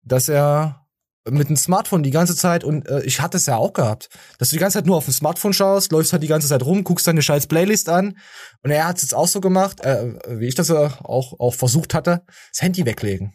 dass 0.02 0.28
er 0.28 0.86
mit 1.30 1.48
dem 1.48 1.56
Smartphone 1.56 2.02
die 2.02 2.10
ganze 2.10 2.36
Zeit 2.36 2.64
und 2.64 2.86
äh, 2.88 3.02
ich 3.02 3.20
hatte 3.20 3.38
es 3.38 3.46
ja 3.46 3.56
auch 3.56 3.72
gehabt, 3.72 4.08
dass 4.38 4.50
du 4.50 4.56
die 4.56 4.60
ganze 4.60 4.78
Zeit 4.78 4.86
nur 4.86 4.96
auf 4.96 5.06
dem 5.06 5.14
Smartphone 5.14 5.54
schaust, 5.54 5.92
läufst 5.92 6.12
halt 6.12 6.22
die 6.22 6.28
ganze 6.28 6.48
Zeit 6.48 6.62
rum, 6.62 6.84
guckst 6.84 7.06
deine 7.06 7.22
scheiß 7.22 7.46
Playlist 7.46 7.88
an 7.88 8.18
und 8.62 8.70
er 8.70 8.86
hat 8.86 8.96
es 8.96 9.02
jetzt 9.02 9.14
auch 9.14 9.28
so 9.28 9.40
gemacht, 9.40 9.80
äh, 9.82 10.18
wie 10.28 10.48
ich 10.48 10.54
das 10.54 10.70
auch 10.70 11.38
auch 11.38 11.54
versucht 11.54 11.94
hatte, 11.94 12.24
das 12.52 12.60
Handy 12.60 12.84
weglegen. 12.84 13.34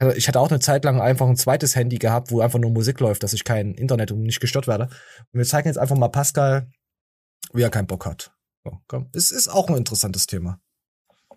Also 0.00 0.16
ich 0.16 0.28
hatte 0.28 0.38
auch 0.38 0.50
eine 0.50 0.60
Zeit 0.60 0.84
lang 0.84 1.00
einfach 1.00 1.26
ein 1.26 1.36
zweites 1.36 1.74
Handy 1.74 1.98
gehabt, 1.98 2.30
wo 2.30 2.40
einfach 2.40 2.60
nur 2.60 2.70
Musik 2.70 3.00
läuft, 3.00 3.24
dass 3.24 3.32
ich 3.32 3.42
kein 3.42 3.74
Internet 3.74 4.12
und 4.12 4.22
nicht 4.22 4.38
gestört 4.38 4.68
werde. 4.68 4.84
Und 4.84 5.38
wir 5.38 5.44
zeigen 5.44 5.66
jetzt 5.66 5.78
einfach 5.78 5.96
mal 5.96 6.08
Pascal, 6.08 6.70
wie 7.52 7.62
er 7.62 7.70
keinen 7.70 7.86
Bock 7.86 8.06
hat. 8.06 8.32
So, 8.64 8.78
komm. 8.86 9.08
Es 9.12 9.30
ist 9.30 9.48
auch 9.48 9.68
ein 9.68 9.76
interessantes 9.76 10.26
Thema. 10.26 10.60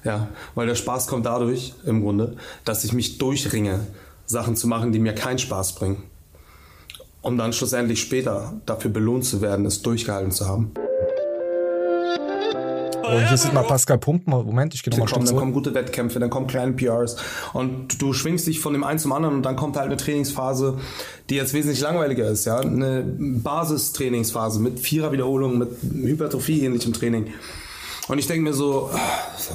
Ja, 0.04 0.30
weil 0.56 0.68
der 0.68 0.76
Spaß 0.76 1.08
kommt 1.08 1.26
dadurch 1.26 1.74
im 1.86 2.02
Grunde, 2.02 2.38
dass 2.66 2.84
ich 2.84 2.94
mich 2.94 3.18
durchringe, 3.18 3.88
Sachen 4.26 4.56
zu 4.56 4.68
machen, 4.68 4.92
die 4.92 5.00
mir 5.00 5.14
keinen 5.14 5.40
Spaß 5.40 5.76
bringen. 5.76 6.04
Um 7.22 7.38
dann 7.38 7.54
schlussendlich 7.54 8.02
später 8.02 8.60
dafür 8.66 8.90
belohnt 8.90 9.26
zu 9.26 9.42
werden, 9.42 9.66
es 9.66 9.82
durchgehalten 9.82 10.32
zu 10.32 10.48
haben. 10.48 10.74
Oh, 13.12 13.20
hier 13.20 13.38
sieht 13.38 13.54
mal 13.54 13.64
Pascal 13.64 13.98
pumpen. 13.98 14.32
Moment, 14.32 14.74
ich 14.74 14.84
gehe 14.84 14.92
nochmal 14.98 15.24
Dann 15.26 15.36
kommen 15.36 15.54
gute 15.54 15.74
Wettkämpfe, 15.74 16.20
dann 16.20 16.30
kommen 16.30 16.48
kleine 16.48 16.74
PRs 16.74 17.18
und 17.54 18.02
du 18.02 18.14
schwingst 18.14 18.48
dich 18.48 18.60
von 18.60 18.74
dem 18.74 18.84
einen 18.84 19.00
zum 19.00 19.12
anderen 19.12 19.36
und 19.36 19.44
dann 19.44 19.56
kommt 19.56 19.76
halt 19.76 19.88
eine 19.88 19.98
Trainingsphase, 19.98 20.78
die 21.30 21.36
jetzt 21.36 21.54
wesentlich 21.54 21.82
langweiliger 21.82 22.28
ist, 22.28 22.46
ja, 22.46 22.60
eine 22.60 23.04
Basistrainingsphase 23.04 24.60
mit 24.60 24.80
vierer 24.80 25.12
Wiederholungen, 25.12 25.58
mit 25.60 25.70
Hypertrophie 25.82 26.64
ähnlichem 26.64 26.94
Training. 26.94 27.28
Und 28.08 28.18
ich 28.18 28.28
denke 28.28 28.44
mir 28.44 28.54
so, 28.54 28.90
so, 29.38 29.54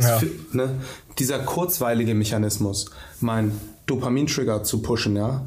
Ja. 0.00 0.20
ne, 0.52 0.70
dieser 1.18 1.38
kurzweilige 1.40 2.14
Mechanismus, 2.14 2.90
mein 3.20 3.52
Dopamin-Trigger 3.86 4.64
zu 4.64 4.82
pushen, 4.82 5.16
ja, 5.16 5.46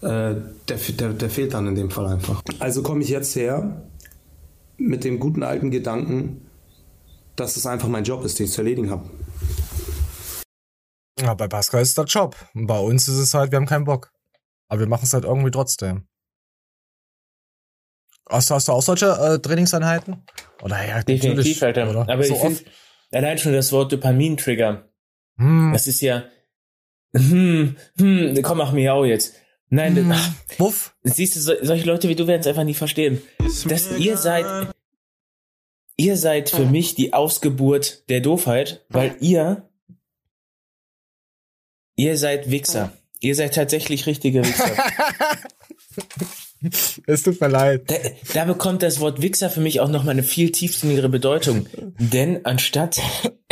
äh, 0.00 0.34
der, 0.68 0.76
der, 0.98 1.08
der 1.10 1.30
fehlt 1.30 1.54
dann 1.54 1.66
in 1.68 1.74
dem 1.74 1.90
Fall 1.90 2.06
einfach. 2.06 2.42
Also 2.58 2.82
komme 2.82 3.02
ich 3.02 3.08
jetzt 3.08 3.36
her 3.36 3.82
mit 4.76 5.04
dem 5.04 5.18
guten 5.20 5.42
alten 5.42 5.70
Gedanken, 5.70 6.50
dass 7.36 7.56
es 7.56 7.66
einfach 7.66 7.88
mein 7.88 8.04
Job 8.04 8.24
ist, 8.24 8.38
den 8.38 8.46
ich 8.46 8.52
zu 8.52 8.60
erledigen 8.60 8.90
habe. 8.90 9.08
Ja, 11.20 11.34
bei 11.34 11.48
Pascal 11.48 11.82
ist 11.82 11.96
das 11.96 12.12
Job. 12.12 12.36
Und 12.54 12.66
bei 12.66 12.78
uns 12.78 13.08
ist 13.08 13.16
es 13.18 13.34
halt, 13.34 13.50
wir 13.52 13.56
haben 13.56 13.66
keinen 13.66 13.84
Bock. 13.84 14.12
Aber 14.68 14.80
wir 14.80 14.86
machen 14.88 15.04
es 15.04 15.12
halt 15.14 15.24
irgendwie 15.24 15.50
trotzdem. 15.50 16.06
Hast, 18.28 18.50
du- 18.50 18.54
hast 18.54 18.68
du 18.68 18.72
auch 18.72 18.82
solche 18.82 19.06
äh, 19.06 19.38
Trainingseinheiten? 19.38 20.24
Oder 20.62 20.84
ja, 20.86 21.02
Definitiv, 21.02 21.62
Alter. 21.62 21.90
oder? 21.90 22.08
Aber 22.08 22.22
so 22.24 22.34
ich 22.34 22.40
finde, 22.40 22.60
allein 23.12 23.38
schon 23.38 23.52
das 23.52 23.70
Wort 23.72 23.92
Dopamin-Trigger, 23.92 24.88
Hm. 25.36 25.70
das 25.72 25.86
ist 25.86 26.00
ja, 26.00 26.24
hm, 27.14 27.76
hm, 27.98 28.42
komm, 28.42 28.58
mach 28.58 28.72
Miau 28.72 29.04
jetzt. 29.04 29.34
Nein, 29.70 29.96
Hm. 29.96 30.08
das, 30.10 30.58
Wuff. 30.58 30.94
siehst 31.02 31.36
du, 31.36 31.40
so, 31.40 31.52
solche 31.62 31.86
Leute 31.86 32.08
wie 32.08 32.14
du 32.14 32.26
werden 32.26 32.40
es 32.40 32.46
einfach 32.46 32.64
nie 32.64 32.74
verstehen. 32.74 33.20
Dass 33.66 33.90
ihr 33.98 34.16
seid, 34.16 34.68
ihr 35.96 36.16
seid 36.16 36.50
für 36.50 36.66
mich 36.66 36.94
die 36.94 37.12
Ausgeburt 37.12 38.08
der 38.08 38.20
Doofheit, 38.20 38.84
weil 38.88 39.16
ihr, 39.20 39.68
ihr 41.96 42.16
seid 42.16 42.50
Wichser. 42.50 42.92
Ihr 43.20 43.34
seid 43.34 43.54
tatsächlich 43.54 44.06
richtige 44.06 44.44
Wichser. 44.44 44.76
es 47.06 47.22
tut 47.22 47.40
mir 47.40 47.48
leid. 47.48 47.90
Da, 47.90 47.96
da 48.32 48.44
bekommt 48.44 48.82
das 48.82 49.00
Wort 49.00 49.20
Wichser 49.20 49.50
für 49.50 49.60
mich 49.60 49.80
auch 49.80 49.88
noch 49.88 50.04
mal 50.04 50.12
eine 50.12 50.22
viel 50.22 50.52
tiefsinnigere 50.52 51.08
Bedeutung. 51.08 51.66
Denn 51.98 52.44
anstatt 52.44 53.00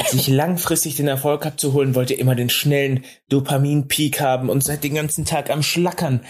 sich 0.09 0.29
langfristig 0.29 0.97
den 0.97 1.09
Erfolg 1.09 1.47
abzuholen, 1.47 1.95
wollt 1.95 2.11
ihr 2.11 2.19
immer 2.19 2.35
den 2.35 2.51
schnellen 2.51 3.05
Dopamin-Peak 3.29 4.21
haben 4.21 4.49
und 4.49 4.65
seid 4.65 4.85
den 4.85 4.95
ganzen 4.95 5.25
Tag 5.25 5.51
am 5.51 5.63
Schlackern. 5.63 6.25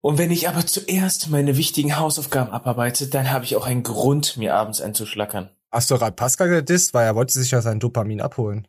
Und 0.00 0.18
wenn 0.18 0.32
ich 0.32 0.48
aber 0.48 0.66
zuerst 0.66 1.30
meine 1.30 1.56
wichtigen 1.56 1.96
Hausaufgaben 1.96 2.50
abarbeite, 2.50 3.06
dann 3.06 3.30
habe 3.30 3.44
ich 3.44 3.56
auch 3.56 3.66
einen 3.66 3.84
Grund, 3.84 4.36
mir 4.36 4.54
abends 4.54 4.80
einzuschlackern. 4.80 5.50
Hast 5.70 5.90
du 5.90 5.96
gerade 5.96 6.16
Pascal 6.16 6.48
gedisst, 6.48 6.92
weil 6.92 7.06
er 7.06 7.14
wollte 7.14 7.32
sich 7.32 7.52
ja 7.52 7.62
sein 7.62 7.80
Dopamin 7.80 8.20
abholen. 8.20 8.66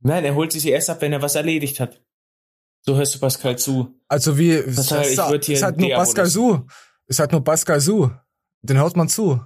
Nein, 0.00 0.24
er 0.24 0.34
holt 0.34 0.52
sich 0.52 0.66
erst 0.66 0.90
ab, 0.90 1.02
wenn 1.02 1.12
er 1.12 1.22
was 1.22 1.34
erledigt 1.34 1.80
hat. 1.80 2.00
So 2.82 2.96
hörst 2.96 3.14
du 3.14 3.18
Pascal 3.18 3.58
zu. 3.58 3.94
Also 4.08 4.38
wie, 4.38 4.62
Pascal, 4.62 5.06
ich 5.06 5.18
würd 5.18 5.44
hier 5.44 5.56
ist 5.56 5.62
halt 5.62 5.76
einen 5.76 5.88
nur 5.88 5.96
Pascal. 5.96 6.26
Su. 6.26 6.66
Ist 7.06 7.18
halt 7.18 7.32
nur 7.32 7.44
Pascal 7.44 7.80
Su. 7.80 8.10
Den 8.62 8.78
hört 8.78 8.96
man 8.96 9.08
zu. 9.08 9.40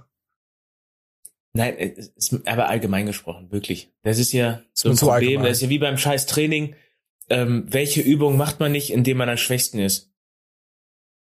Nein, 1.53 1.77
es 1.77 2.07
ist 2.07 2.47
aber 2.47 2.67
allgemein 2.69 3.05
gesprochen, 3.05 3.51
wirklich. 3.51 3.93
Das 4.01 4.17
ist 4.17 4.31
ja 4.31 4.63
so 4.73 4.89
mir 4.89 4.93
ein 4.93 4.97
zu 4.97 5.05
Problem. 5.05 5.27
allgemein. 5.27 5.45
Das 5.47 5.57
ist 5.57 5.61
ja 5.63 5.69
wie 5.69 5.79
beim 5.79 5.97
scheiß 5.97 6.25
Training. 6.25 6.75
Ähm, 7.29 7.65
welche 7.71 8.01
Übung 8.01 8.37
macht 8.37 8.59
man 8.59 8.71
nicht, 8.71 8.91
indem 8.91 9.17
man 9.17 9.29
am 9.29 9.37
schwächsten 9.37 9.79
ist? 9.79 10.11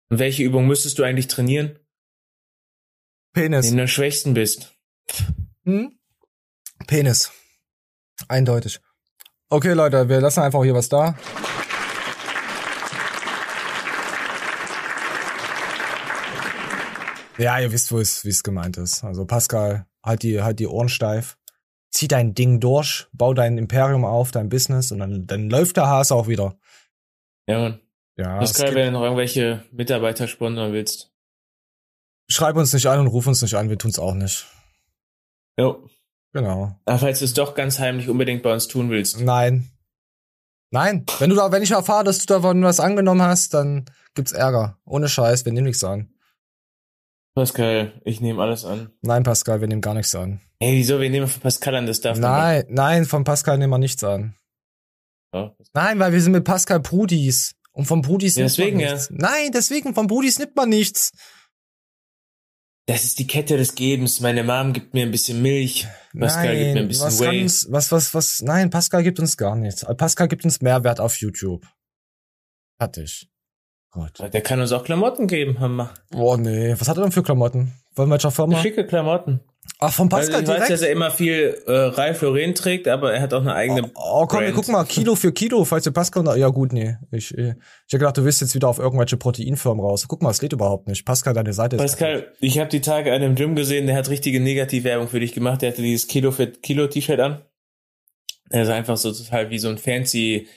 Und 0.09 0.19
welche 0.19 0.43
Übung 0.43 0.67
müsstest 0.67 0.99
du 0.99 1.03
eigentlich 1.03 1.27
trainieren, 1.27 1.79
Penis. 3.33 3.67
wenn 3.67 3.77
du 3.77 3.83
am 3.83 3.87
schwächsten 3.87 4.33
bist? 4.33 4.73
Hm? 5.63 5.97
Penis. 6.87 7.31
Eindeutig. 8.27 8.79
Okay, 9.49 9.73
Leute, 9.73 10.09
wir 10.09 10.21
lassen 10.21 10.41
einfach 10.41 10.63
hier 10.63 10.73
was 10.73 10.89
da. 10.89 11.17
Ja, 17.37 17.59
ihr 17.59 17.71
wisst, 17.71 17.91
wo 17.91 17.99
es, 17.99 18.23
wie 18.25 18.29
es 18.29 18.43
gemeint 18.43 18.77
ist. 18.77 19.03
Also 19.03 19.25
Pascal, 19.25 19.85
halt 20.03 20.23
die, 20.23 20.41
halt 20.41 20.59
die 20.59 20.67
Ohren 20.67 20.89
steif. 20.89 21.37
Zieh 21.91 22.07
dein 22.07 22.33
Ding 22.33 22.59
durch, 22.59 23.07
bau 23.13 23.33
dein 23.33 23.57
Imperium 23.57 24.03
auf, 24.05 24.31
dein 24.31 24.49
Business 24.49 24.91
und 24.91 24.99
dann, 24.99 25.27
dann 25.27 25.49
läuft 25.49 25.77
der 25.77 25.87
Hase 25.87 26.13
auch 26.15 26.27
wieder. 26.27 26.57
Ja, 27.47 27.59
Mann. 27.59 27.79
Ja, 28.17 28.39
das 28.39 28.53
gibt- 28.55 28.73
wenn 28.73 28.87
du 28.87 28.91
noch 28.93 29.03
irgendwelche 29.03 29.65
Mitarbeiter 29.71 30.27
sponsern 30.27 30.71
willst. 30.73 31.11
schreib 32.29 32.55
uns 32.55 32.73
nicht 32.73 32.87
an 32.87 32.99
und 32.99 33.07
ruf 33.07 33.27
uns 33.27 33.41
nicht 33.41 33.53
an, 33.55 33.69
wir 33.69 33.77
tun's 33.77 33.99
auch 33.99 34.13
nicht. 34.13 34.47
Jo. 35.59 35.87
Genau. 36.33 36.77
Aber 36.85 36.99
falls 36.99 37.19
du 37.19 37.25
es 37.25 37.33
doch 37.33 37.53
ganz 37.55 37.79
heimlich 37.79 38.09
unbedingt 38.09 38.43
bei 38.43 38.51
uns 38.51 38.67
tun 38.67 38.89
willst. 38.89 39.19
Nein. 39.21 39.69
Nein. 40.71 41.05
Wenn 41.19 41.29
du 41.29 41.35
da, 41.35 41.51
wenn 41.51 41.63
ich 41.63 41.71
erfahre, 41.71 42.03
dass 42.03 42.17
du 42.19 42.25
davon 42.25 42.61
was 42.63 42.79
angenommen 42.81 43.21
hast, 43.21 43.53
dann 43.53 43.85
gibt's 44.15 44.31
Ärger. 44.33 44.77
Ohne 44.85 45.07
Scheiß, 45.07 45.45
wir 45.45 45.53
nehmen 45.53 45.67
nichts 45.67 45.83
an. 45.83 46.09
Pascal, 47.35 48.01
ich 48.05 48.21
nehme 48.21 48.41
alles 48.41 48.63
an. 48.63 48.91
Nein, 49.01 49.23
Pascal, 49.23 49.59
wir 49.59 49.67
nehmen 49.67 49.81
gar 49.81 49.93
nichts 49.93 50.15
an. 50.15 50.39
Ey, 50.59 50.77
wieso? 50.77 51.01
Wir 51.01 51.09
nehmen 51.09 51.27
von 51.27 51.41
Pascal 51.41 51.75
an, 51.75 51.85
das 51.85 51.99
darf 51.99 52.17
Nein, 52.17 52.63
nein, 52.69 53.03
von 53.05 53.25
Pascal 53.25 53.57
nehmen 53.57 53.71
wir 53.71 53.77
nichts 53.77 54.03
an. 54.05 54.35
Ja. 55.33 55.53
Nein, 55.73 55.99
weil 55.99 56.13
wir 56.13 56.21
sind 56.21 56.31
mit 56.31 56.45
Pascal 56.45 56.79
Brudis. 56.79 57.55
Und 57.73 57.85
von 57.85 58.01
Brudis 58.01 58.35
Ja, 58.35 58.43
nimmt 58.43 58.51
deswegen, 58.57 58.77
man 58.77 58.85
ja. 58.85 58.93
nichts. 58.93 59.09
Nein, 59.11 59.51
deswegen, 59.53 59.93
von 59.93 60.07
Brudis 60.07 60.39
nimmt 60.39 60.55
man 60.55 60.69
nichts. 60.69 61.11
Das 62.87 63.03
ist 63.03 63.19
die 63.19 63.27
Kette 63.27 63.57
des 63.57 63.75
Gebens. 63.75 64.21
Meine 64.21 64.43
Mom 64.43 64.71
gibt 64.71 64.93
mir 64.93 65.03
ein 65.03 65.11
bisschen 65.11 65.41
Milch. 65.41 65.85
Pascal 66.17 66.45
nein, 66.45 66.57
gibt 66.57 66.73
mir 66.75 66.79
ein 66.81 66.87
bisschen 66.87 67.05
was 67.07 67.19
Whey. 67.19 67.39
ganz, 67.41 67.67
was, 67.69 67.91
was, 67.91 68.13
was, 68.13 68.41
nein, 68.43 68.69
Pascal 68.69 69.03
gibt 69.03 69.19
uns 69.19 69.35
gar 69.35 69.57
nichts. 69.57 69.83
Pascal 69.97 70.29
gibt 70.29 70.45
uns 70.45 70.61
Mehrwert 70.61 71.01
auf 71.01 71.17
YouTube. 71.17 71.67
Ich. 72.97 73.27
Gut. 73.95 74.33
Der 74.33 74.41
kann 74.41 74.59
uns 74.59 74.73
auch 74.73 74.83
Klamotten 74.83 75.25
geben, 75.25 75.61
Hammer. 75.61 75.93
Oh 76.13 76.35
nee, 76.35 76.75
was 76.77 76.89
hat 76.89 76.97
er 76.97 77.03
denn 77.03 77.13
für 77.13 77.23
Klamotten? 77.23 77.71
Von 77.95 78.09
welcher 78.09 78.29
Firma? 78.29 78.61
Schicke 78.61 78.85
Klamotten. 78.85 79.39
Ach, 79.79 79.93
von 79.93 80.09
Pascal 80.09 80.35
also 80.35 80.39
ich 80.39 80.45
direkt? 80.45 80.61
weiß, 80.63 80.69
dass 80.69 80.81
er 80.81 80.91
immer 80.91 81.11
viel 81.11 81.57
äh, 81.65 81.71
Ralph 81.71 82.21
Lauren 82.21 82.55
trägt, 82.55 82.89
aber 82.89 83.13
er 83.13 83.21
hat 83.21 83.33
auch 83.33 83.39
eine 83.39 83.55
eigene. 83.55 83.89
Oh, 83.95 84.25
komm, 84.25 84.39
wir 84.39 84.47
Brand. 84.47 84.55
gucken 84.55 84.73
mal, 84.73 84.83
Kilo 84.83 85.15
für 85.15 85.31
Kilo, 85.31 85.63
falls 85.63 85.85
ihr 85.85 85.93
Pascal, 85.93 86.37
ja 86.37 86.49
gut, 86.49 86.73
nee. 86.73 86.97
Ich, 87.11 87.35
äh, 87.37 87.55
ich 87.87 87.93
hab 87.93 87.99
gedacht, 87.99 88.17
du 88.17 88.25
willst 88.25 88.41
jetzt 88.41 88.53
wieder 88.53 88.67
auf 88.67 88.79
irgendwelche 88.79 89.15
Proteinfirmen 89.15 89.83
raus. 89.83 90.05
Guck 90.09 90.21
mal, 90.21 90.31
es 90.31 90.39
geht 90.39 90.51
überhaupt 90.51 90.89
nicht. 90.89 91.05
Pascal, 91.05 91.33
deine 91.33 91.53
Seite 91.53 91.77
ist. 91.77 91.81
Pascal, 91.81 92.33
ich 92.41 92.59
habe 92.59 92.69
die 92.69 92.81
Tage 92.81 93.13
einen 93.13 93.23
im 93.31 93.35
Gym 93.35 93.55
gesehen, 93.55 93.87
der 93.87 93.95
hat 93.95 94.09
richtige 94.09 94.41
Negativwerbung 94.41 95.07
für 95.07 95.21
dich 95.21 95.33
gemacht. 95.33 95.61
Der 95.61 95.71
hatte 95.71 95.81
dieses 95.81 96.07
Kilo 96.07 96.31
für 96.31 96.47
Kilo 96.47 96.87
T-Shirt 96.87 97.21
an. 97.21 97.45
Er 98.49 98.65
sah 98.65 98.75
einfach 98.75 98.97
so 98.97 99.13
total 99.13 99.49
wie 99.51 99.57
so 99.57 99.69
ein 99.69 99.77
fancy 99.77 100.49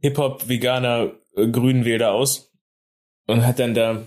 Hip-Hop-Veganer 0.00 1.12
äh, 1.36 1.48
Grünwälder 1.48 2.12
aus. 2.12 2.51
Und 3.32 3.46
hat 3.46 3.58
dann 3.58 3.74
da 3.74 4.06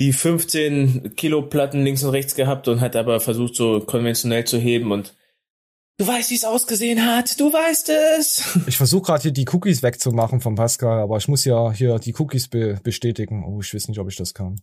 die 0.00 0.12
15 0.12 1.14
Kilo 1.16 1.42
Platten 1.42 1.84
links 1.84 2.02
und 2.02 2.10
rechts 2.10 2.34
gehabt 2.34 2.68
und 2.68 2.80
hat 2.80 2.96
aber 2.96 3.20
versucht, 3.20 3.54
so 3.54 3.80
konventionell 3.80 4.44
zu 4.44 4.58
heben 4.58 4.90
und 4.90 5.14
du 5.98 6.06
weißt, 6.06 6.30
wie 6.30 6.34
es 6.34 6.44
ausgesehen 6.44 7.06
hat, 7.06 7.38
du 7.38 7.52
weißt 7.52 7.90
es. 8.18 8.58
Ich 8.66 8.76
versuche 8.76 9.02
gerade 9.02 9.22
hier 9.22 9.30
die 9.30 9.46
Cookies 9.52 9.82
wegzumachen 9.82 10.40
von 10.40 10.56
Pascal, 10.56 10.98
aber 11.00 11.18
ich 11.18 11.28
muss 11.28 11.44
ja 11.44 11.70
hier 11.72 11.98
die 11.98 12.14
Cookies 12.18 12.48
be 12.48 12.80
bestätigen. 12.82 13.44
Oh, 13.44 13.60
ich 13.60 13.72
weiß 13.72 13.88
nicht, 13.88 14.00
ob 14.00 14.08
ich 14.08 14.16
das 14.16 14.34
kann. 14.34 14.60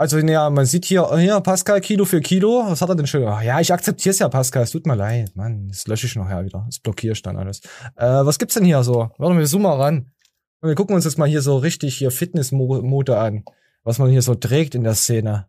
Also, 0.00 0.16
ja, 0.18 0.48
man 0.48 0.64
sieht 0.64 0.84
hier, 0.84 1.18
hier, 1.18 1.40
Pascal, 1.40 1.80
Kilo 1.80 2.04
für 2.04 2.20
Kilo. 2.20 2.62
Was 2.64 2.80
hat 2.80 2.88
er 2.88 2.94
denn 2.94 3.08
schön? 3.08 3.26
Ach, 3.26 3.42
ja, 3.42 3.58
ich 3.58 3.72
akzeptiere 3.72 4.12
es 4.12 4.20
ja, 4.20 4.28
Pascal. 4.28 4.62
Es 4.62 4.70
tut 4.70 4.86
mir 4.86 4.94
leid. 4.94 5.34
Mann, 5.34 5.66
das 5.66 5.88
lösche 5.88 6.06
ich 6.06 6.14
nachher 6.14 6.44
wieder. 6.44 6.62
Das 6.66 6.78
blockiere 6.78 7.14
ich 7.14 7.22
dann 7.22 7.36
alles. 7.36 7.62
Äh, 7.96 8.06
was 8.06 8.38
gibt's 8.38 8.54
denn 8.54 8.64
hier 8.64 8.84
so? 8.84 9.10
Warte 9.18 9.34
mal, 9.34 9.38
wir 9.38 9.46
zoomen 9.46 9.64
mal 9.64 9.76
ran. 9.76 10.12
Und 10.60 10.68
wir 10.68 10.74
gucken 10.74 10.94
uns 10.94 11.04
jetzt 11.04 11.18
mal 11.18 11.28
hier 11.28 11.42
so 11.42 11.56
richtig 11.56 11.96
hier 11.96 12.10
Fitnessmode 12.10 13.18
an. 13.18 13.44
Was 13.84 13.98
man 13.98 14.10
hier 14.10 14.22
so 14.22 14.34
trägt 14.34 14.74
in 14.74 14.84
der 14.84 14.94
Szene. 14.94 15.48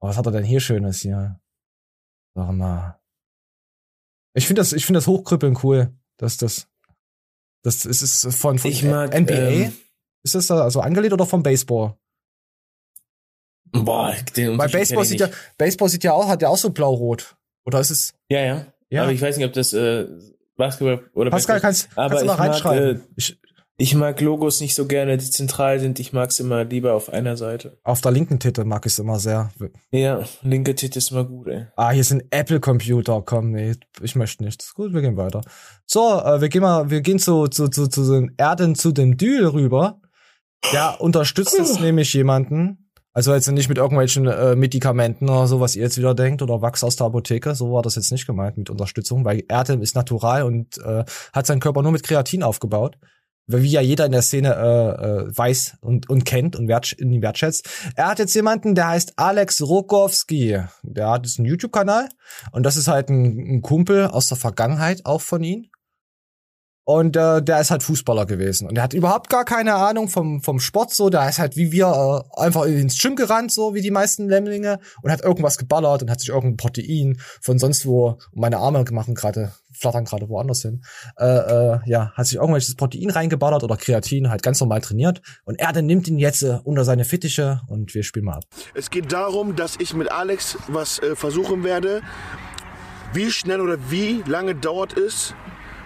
Oh, 0.00 0.08
was 0.08 0.16
hat 0.16 0.26
er 0.26 0.32
denn 0.32 0.44
hier 0.44 0.60
Schönes 0.60 1.00
hier? 1.00 1.40
Warte 2.34 2.52
mal. 2.52 3.00
Ich 4.34 4.46
finde 4.46 4.60
das, 4.60 4.72
ich 4.72 4.86
finde 4.86 4.98
das 4.98 5.06
Hochkrüppeln 5.06 5.58
cool. 5.62 5.94
Das, 6.16 6.36
das, 6.36 6.68
das 7.62 7.84
ist 7.84 8.02
es 8.02 8.36
von, 8.36 8.58
von 8.58 8.70
Ich 8.70 8.82
mag, 8.82 9.12
NBA. 9.18 9.32
ähm, 9.32 9.72
ist 10.22 10.34
das 10.34 10.46
da 10.46 10.62
also 10.62 10.80
angelehnt 10.80 11.12
oder 11.12 11.26
vom 11.26 11.42
Baseball? 11.42 11.96
Boah, 13.72 14.14
den 14.36 14.58
Weil 14.58 14.68
Baseball 14.68 15.04
sieht 15.04 15.20
ja. 15.20 15.30
Baseball 15.58 15.88
sieht 15.88 16.04
ja 16.04 16.12
auch, 16.12 16.28
hat 16.28 16.42
ja 16.42 16.48
auch 16.48 16.58
so 16.58 16.70
blau-rot. 16.70 17.36
Oder 17.64 17.80
ist 17.80 17.90
es? 17.90 18.14
Ja, 18.28 18.40
ja. 18.40 18.66
Ja. 18.90 19.02
Aber 19.04 19.12
ich 19.12 19.22
weiß 19.22 19.36
nicht, 19.36 19.46
ob 19.46 19.54
das 19.54 19.72
äh, 19.72 20.06
Basketball 20.56 21.04
oder 21.14 21.30
Pascal, 21.30 21.60
kannst, 21.60 21.88
aber 21.96 22.16
kannst 22.16 22.22
du 22.22 22.26
mal 22.26 22.32
ich 22.32 22.38
mag, 22.38 22.48
reinschreiben. 22.48 23.00
Äh, 23.00 23.04
ich, 23.16 23.40
ich 23.78 23.94
mag 23.94 24.20
Logos 24.20 24.60
nicht 24.60 24.74
so 24.74 24.86
gerne, 24.86 25.16
die 25.16 25.28
zentral 25.30 25.80
sind. 25.80 25.98
Ich 25.98 26.12
mag's 26.12 26.38
immer 26.38 26.64
lieber 26.64 26.92
auf 26.92 27.12
einer 27.12 27.36
Seite. 27.36 27.78
auf 27.82 28.00
der 28.00 28.12
linken 28.12 28.38
Titel 28.38 28.64
mag 28.64 28.84
ich 28.86 28.92
es 28.92 28.98
immer 28.98 29.18
sehr. 29.18 29.50
Ja, 29.90 30.22
linke 30.42 30.74
Titel 30.74 30.98
ist 30.98 31.10
immer 31.10 31.24
gut, 31.24 31.48
ey. 31.48 31.66
Ah, 31.76 31.90
hier 31.90 32.04
sind 32.04 32.24
Apple-Computer. 32.30 33.22
Komm, 33.24 33.50
nee, 33.50 33.74
ich 34.00 34.14
möchte 34.14 34.44
nicht. 34.44 34.62
Ist 34.62 34.74
Gut, 34.74 34.92
wir 34.92 35.00
gehen 35.00 35.16
weiter. 35.16 35.40
So, 35.86 36.20
äh, 36.20 36.40
wir 36.40 36.48
gehen 36.48 36.62
mal, 36.62 36.90
wir 36.90 37.00
gehen 37.00 37.18
zu, 37.18 37.48
zu, 37.48 37.68
zu, 37.68 37.88
zu 37.88 38.12
den 38.12 38.34
Erden, 38.36 38.74
zu 38.74 38.92
dem 38.92 39.16
Dül 39.16 39.46
rüber. 39.46 40.00
Der 40.72 41.00
unterstützt 41.00 41.56
jetzt 41.58 41.80
nämlich 41.80 42.12
jemanden. 42.12 42.81
Also 43.14 43.34
jetzt 43.34 43.50
nicht 43.50 43.68
mit 43.68 43.76
irgendwelchen 43.76 44.26
äh, 44.26 44.56
Medikamenten 44.56 45.28
oder 45.28 45.46
so, 45.46 45.60
was 45.60 45.76
ihr 45.76 45.82
jetzt 45.82 45.98
wieder 45.98 46.14
denkt, 46.14 46.40
oder 46.40 46.62
Wachs 46.62 46.82
aus 46.82 46.96
der 46.96 47.08
Apotheke. 47.08 47.54
So 47.54 47.72
war 47.72 47.82
das 47.82 47.96
jetzt 47.96 48.10
nicht 48.10 48.26
gemeint 48.26 48.56
mit 48.56 48.70
Unterstützung, 48.70 49.24
weil 49.24 49.44
Erdem 49.48 49.82
ist 49.82 49.94
natural 49.94 50.44
und 50.44 50.78
äh, 50.78 51.04
hat 51.32 51.46
seinen 51.46 51.60
Körper 51.60 51.82
nur 51.82 51.92
mit 51.92 52.02
Kreatin 52.02 52.42
aufgebaut. 52.42 52.96
Wie 53.48 53.68
ja 53.68 53.80
jeder 53.80 54.06
in 54.06 54.12
der 54.12 54.22
Szene 54.22 54.54
äh, 54.54 55.04
äh, 55.04 55.36
weiß 55.36 55.78
und, 55.80 56.08
und 56.08 56.24
kennt 56.24 56.56
und 56.56 56.68
wert, 56.68 56.96
ihn 56.98 57.20
wertschätzt. 57.20 57.68
Er 57.96 58.06
hat 58.06 58.18
jetzt 58.18 58.34
jemanden, 58.34 58.74
der 58.74 58.88
heißt 58.88 59.14
Alex 59.16 59.60
Rokowski. 59.60 60.60
Der 60.82 61.10
hat 61.10 61.26
jetzt 61.26 61.38
einen 61.38 61.48
YouTube-Kanal 61.48 62.08
und 62.52 62.62
das 62.62 62.76
ist 62.76 62.88
halt 62.88 63.10
ein, 63.10 63.56
ein 63.56 63.62
Kumpel 63.62 64.06
aus 64.06 64.28
der 64.28 64.38
Vergangenheit 64.38 65.04
auch 65.04 65.20
von 65.20 65.42
ihm. 65.42 65.66
Und 66.84 67.16
äh, 67.16 67.40
der 67.42 67.60
ist 67.60 67.70
halt 67.70 67.82
Fußballer 67.84 68.26
gewesen. 68.26 68.66
Und 68.66 68.74
der 68.74 68.82
hat 68.82 68.92
überhaupt 68.92 69.30
gar 69.30 69.44
keine 69.44 69.74
Ahnung 69.74 70.08
vom, 70.08 70.42
vom 70.42 70.58
Sport 70.58 70.92
so. 70.92 71.10
Der 71.10 71.28
ist 71.28 71.38
halt 71.38 71.56
wie 71.56 71.70
wir 71.70 71.86
äh, 71.86 72.40
einfach 72.40 72.64
ins 72.64 72.98
Gym 72.98 73.14
gerannt, 73.14 73.52
so 73.52 73.74
wie 73.74 73.80
die 73.80 73.92
meisten 73.92 74.28
Lämmlinge, 74.28 74.80
und 75.02 75.10
hat 75.12 75.22
irgendwas 75.22 75.58
geballert 75.58 76.02
und 76.02 76.10
hat 76.10 76.20
sich 76.20 76.30
irgendein 76.30 76.56
Protein 76.56 77.18
von 77.40 77.58
sonst 77.58 77.86
wo, 77.86 78.18
meine 78.32 78.58
Arme 78.58 78.84
machen 78.90 79.14
gerade, 79.14 79.52
flattern 79.72 80.04
gerade 80.04 80.28
woanders 80.28 80.62
hin. 80.62 80.82
Äh, 81.16 81.24
äh, 81.24 81.78
ja, 81.86 82.10
hat 82.14 82.26
sich 82.26 82.36
irgendwelches 82.36 82.74
Protein 82.74 83.10
reingeballert 83.10 83.62
oder 83.62 83.76
Kreatin, 83.76 84.28
halt 84.28 84.42
ganz 84.42 84.58
normal 84.58 84.80
trainiert. 84.80 85.22
Und 85.44 85.60
er 85.60 85.72
dann 85.72 85.86
nimmt 85.86 86.08
ihn 86.08 86.18
jetzt 86.18 86.42
äh, 86.42 86.58
unter 86.64 86.84
seine 86.84 87.04
Fittiche 87.04 87.60
und 87.68 87.94
wir 87.94 88.02
spielen 88.02 88.24
mal 88.24 88.38
ab. 88.38 88.44
Es 88.74 88.90
geht 88.90 89.12
darum, 89.12 89.54
dass 89.54 89.76
ich 89.78 89.94
mit 89.94 90.10
Alex 90.10 90.58
was 90.66 90.98
äh, 90.98 91.14
versuchen 91.14 91.62
werde. 91.62 92.02
Wie 93.12 93.30
schnell 93.30 93.60
oder 93.60 93.78
wie 93.90 94.22
lange 94.26 94.54
dauert 94.54 94.96
es 94.96 95.34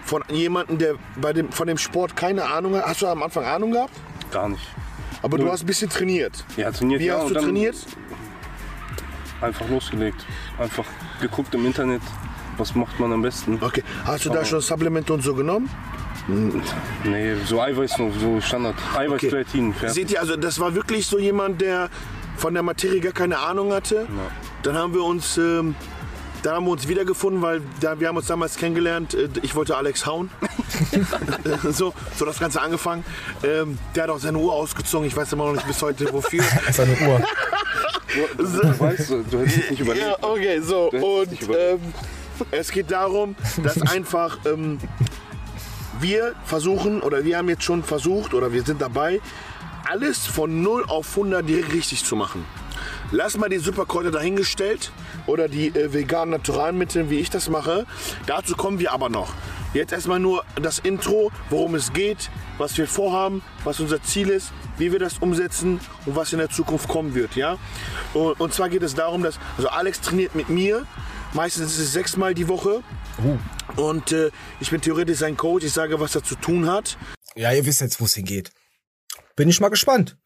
von 0.07 0.23
jemandem, 0.29 0.77
der 0.77 0.95
bei 1.19 1.33
dem, 1.33 1.51
von 1.51 1.67
dem 1.67 1.77
Sport 1.77 2.15
keine 2.15 2.45
Ahnung 2.45 2.75
hat? 2.75 2.85
Hast 2.85 3.01
du 3.01 3.07
am 3.07 3.21
Anfang 3.21 3.45
Ahnung 3.45 3.71
gehabt? 3.71 3.93
Gar 4.31 4.49
nicht. 4.49 4.63
Aber 5.21 5.37
du 5.37 5.51
hast 5.51 5.63
ein 5.63 5.65
bisschen 5.67 5.89
trainiert. 5.89 6.45
Ja, 6.55 6.71
trainiert. 6.71 7.01
Wie 7.01 7.05
ja, 7.05 7.19
hast 7.19 7.29
du 7.29 7.33
trainiert? 7.35 7.75
Einfach 9.41 9.69
losgelegt. 9.69 10.25
Einfach 10.57 10.85
geguckt 11.21 11.53
im 11.53 11.65
Internet, 11.65 12.01
was 12.57 12.73
macht 12.73 12.99
man 12.99 13.11
am 13.11 13.21
besten. 13.21 13.59
Okay. 13.61 13.83
Hast 14.05 14.25
du 14.25 14.29
da 14.29 14.45
schon 14.45 14.61
Supplemente 14.61 15.13
und 15.13 15.21
so 15.21 15.35
genommen? 15.35 15.69
Nee, 17.03 17.35
so 17.45 17.61
Eiweiß 17.61 17.97
nur, 17.99 18.11
so 18.13 18.41
Standard. 18.41 18.75
Eiweiß, 18.95 19.21
Kreatin, 19.21 19.73
fertig. 19.73 19.95
Seht 19.95 20.11
ihr, 20.11 20.19
also 20.19 20.35
das 20.35 20.59
war 20.59 20.73
wirklich 20.75 21.05
so 21.05 21.19
jemand, 21.19 21.61
der 21.61 21.89
von 22.35 22.53
der 22.53 22.63
Materie 22.63 22.99
gar 22.99 23.13
keine 23.13 23.37
Ahnung 23.39 23.73
hatte. 23.73 24.07
Dann 24.63 24.75
haben 24.75 24.93
wir 24.93 25.03
uns, 25.03 25.37
ähm, 25.37 25.75
da 26.47 26.55
haben 26.55 26.65
wir 26.65 26.71
uns 26.71 26.87
wiedergefunden, 26.87 27.41
weil 27.41 27.61
da, 27.81 27.99
wir 27.99 28.07
haben 28.07 28.15
uns 28.15 28.27
damals 28.27 28.55
kennengelernt. 28.55 29.13
Äh, 29.13 29.27
ich 29.41 29.53
wollte 29.53 29.75
Alex 29.75 30.05
hauen. 30.05 30.29
so, 31.71 31.93
so 32.15 32.23
das 32.23 32.39
Ganze 32.39 32.61
angefangen. 32.61 33.03
Ähm, 33.43 33.77
der 33.93 34.03
hat 34.03 34.09
auch 34.11 34.19
seine 34.19 34.37
Uhr 34.37 34.53
ausgezogen. 34.53 35.05
Ich 35.05 35.17
weiß 35.17 35.33
immer 35.33 35.47
noch 35.47 35.55
nicht 35.55 35.67
bis 35.67 35.81
heute 35.81 36.11
wofür. 36.13 36.41
seine 36.71 36.93
Uhr. 36.93 37.21
Du, 38.37 38.45
du 38.45 38.79
weißt, 38.79 39.09
du 39.29 39.39
hättest 39.39 39.57
es 39.57 39.71
nicht 39.71 39.81
überlegt. 39.81 40.07
Ja, 40.07 40.15
okay, 40.21 40.61
so. 40.61 40.89
Du 40.89 40.97
hättest 41.19 41.41
es 41.41 41.49
Und 41.49 41.55
ähm, 41.57 41.79
es 42.51 42.71
geht 42.71 42.91
darum, 42.91 43.35
dass 43.61 43.81
einfach 43.81 44.37
ähm, 44.45 44.79
wir 45.99 46.33
versuchen, 46.45 47.01
oder 47.01 47.25
wir 47.25 47.39
haben 47.39 47.49
jetzt 47.49 47.63
schon 47.63 47.83
versucht, 47.83 48.33
oder 48.33 48.53
wir 48.53 48.63
sind 48.63 48.81
dabei, 48.81 49.19
alles 49.83 50.25
von 50.25 50.61
0 50.61 50.85
auf 50.87 51.09
100 51.09 51.45
direkt 51.45 51.73
richtig 51.73 52.05
zu 52.05 52.15
machen. 52.15 52.45
Lass 53.11 53.37
mal 53.37 53.47
die 53.47 53.57
Superkräuter 53.57 54.11
dahingestellt 54.11 54.91
oder 55.27 55.47
die 55.47 55.67
äh, 55.67 55.93
veganen 55.93 56.31
Naturalmittel, 56.31 57.09
wie 57.09 57.19
ich 57.19 57.29
das 57.29 57.49
mache. 57.49 57.85
Dazu 58.25 58.53
kommen 58.55 58.79
wir 58.79 58.91
aber 58.91 59.07
noch. 59.07 59.33
Jetzt 59.73 59.93
erstmal 59.93 60.19
nur 60.19 60.43
das 60.61 60.79
Intro, 60.79 61.31
worum 61.49 61.75
es 61.75 61.93
geht, 61.93 62.29
was 62.57 62.77
wir 62.77 62.85
vorhaben, 62.85 63.41
was 63.63 63.79
unser 63.79 64.03
Ziel 64.03 64.29
ist, 64.29 64.51
wie 64.77 64.91
wir 64.91 64.99
das 64.99 65.19
umsetzen 65.19 65.79
und 66.05 66.17
was 66.17 66.33
in 66.33 66.39
der 66.39 66.49
Zukunft 66.49 66.89
kommen 66.89 67.15
wird. 67.15 67.37
Ja? 67.37 67.57
Und, 68.13 68.39
und 68.41 68.53
zwar 68.53 68.67
geht 68.67 68.83
es 68.83 68.93
darum, 68.93 69.23
dass 69.23 69.39
also 69.55 69.69
Alex 69.69 70.01
trainiert 70.01 70.35
mit 70.35 70.49
mir. 70.49 70.85
Meistens 71.33 71.73
ist 71.73 71.79
es 71.79 71.93
sechsmal 71.93 72.33
die 72.33 72.49
Woche. 72.49 72.83
Und 73.77 74.11
äh, 74.11 74.31
ich 74.59 74.69
bin 74.69 74.81
theoretisch 74.81 75.19
sein 75.19 75.37
Coach. 75.37 75.63
Ich 75.63 75.73
sage, 75.73 75.99
was 75.99 76.13
er 76.15 76.23
zu 76.23 76.35
tun 76.35 76.69
hat. 76.69 76.97
Ja, 77.35 77.53
ihr 77.53 77.65
wisst 77.65 77.79
jetzt, 77.79 78.01
wo 78.01 78.05
es 78.05 78.15
hingeht. 78.15 78.51
Bin 79.35 79.47
ich 79.47 79.61
mal 79.61 79.69
gespannt 79.69 80.17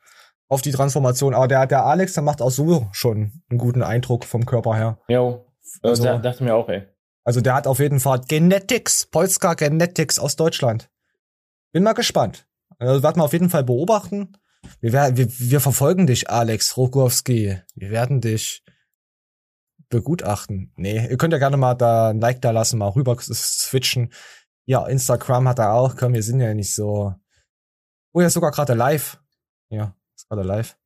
auf 0.52 0.62
die 0.62 0.72
Transformation. 0.72 1.34
Aber 1.34 1.47
der, 1.47 1.66
der 1.66 1.86
Alex, 1.86 2.14
der 2.14 2.24
macht 2.24 2.41
auch 2.41 2.49
so 2.52 2.88
schon 2.91 3.41
einen 3.49 3.58
guten 3.58 3.82
Eindruck 3.84 4.26
vom 4.26 4.45
Körper 4.45 4.76
her. 4.76 4.99
Jo. 5.08 5.45
Also- 5.82 6.08
Also, 6.08 6.22
dachte 6.22 6.43
mir 6.43 6.56
auch, 6.56 6.68
ey. 6.70 6.88
Also 7.24 7.39
der 7.39 7.54
hat 7.54 7.68
auf 7.68 7.80
jeden 7.80 7.99
Fall 7.99 8.20
Genetics, 8.28 9.06
Polska 9.06 9.54
Genetics 9.54 10.20
aus 10.20 10.36
Deutschland. 10.36 10.89
Bin 11.72 11.84
mal 11.84 11.93
gespannt. 11.93 12.47
Also 12.80 13.02
werden 13.04 13.18
wir 13.18 13.24
auf 13.24 13.34
jeden 13.34 13.49
Fall 13.49 13.64
beobachten. 13.64 14.34
Wir, 14.82 14.91
wir, 14.93 15.28
wir 15.39 15.60
verfolgen 15.62 16.08
dich, 16.08 16.30
Alex 16.30 16.76
Rokowski. 16.78 17.62
Wir 17.76 17.89
werden 17.91 18.22
dich 18.22 18.64
begutachten. 19.89 20.74
Nee, 20.76 21.08
ihr 21.10 21.18
könnt 21.18 21.34
ja 21.34 21.39
gerne 21.39 21.58
mal 21.58 21.76
da 21.76 22.10
ein 22.10 22.20
Like 22.20 22.41
da 22.41 22.52
lassen, 22.52 22.78
mal 22.80 22.89
rüber 22.89 23.16
switchen. 23.20 24.12
Ja, 24.66 24.86
Instagram 24.88 25.47
hat 25.47 25.60
er 25.60 25.74
auch. 25.74 25.95
Komm, 25.95 26.14
wir 26.14 26.24
sind 26.24 26.39
ja 26.41 26.54
nicht 26.54 26.74
so. 26.74 27.14
Oh, 28.14 28.20
er 28.20 28.28
ist 28.28 28.34
sogar 28.34 28.52
gerade 28.52 28.74
live. 28.74 29.20
Ja, 29.70 29.95
gerade 30.32 30.48
live. 30.48 30.78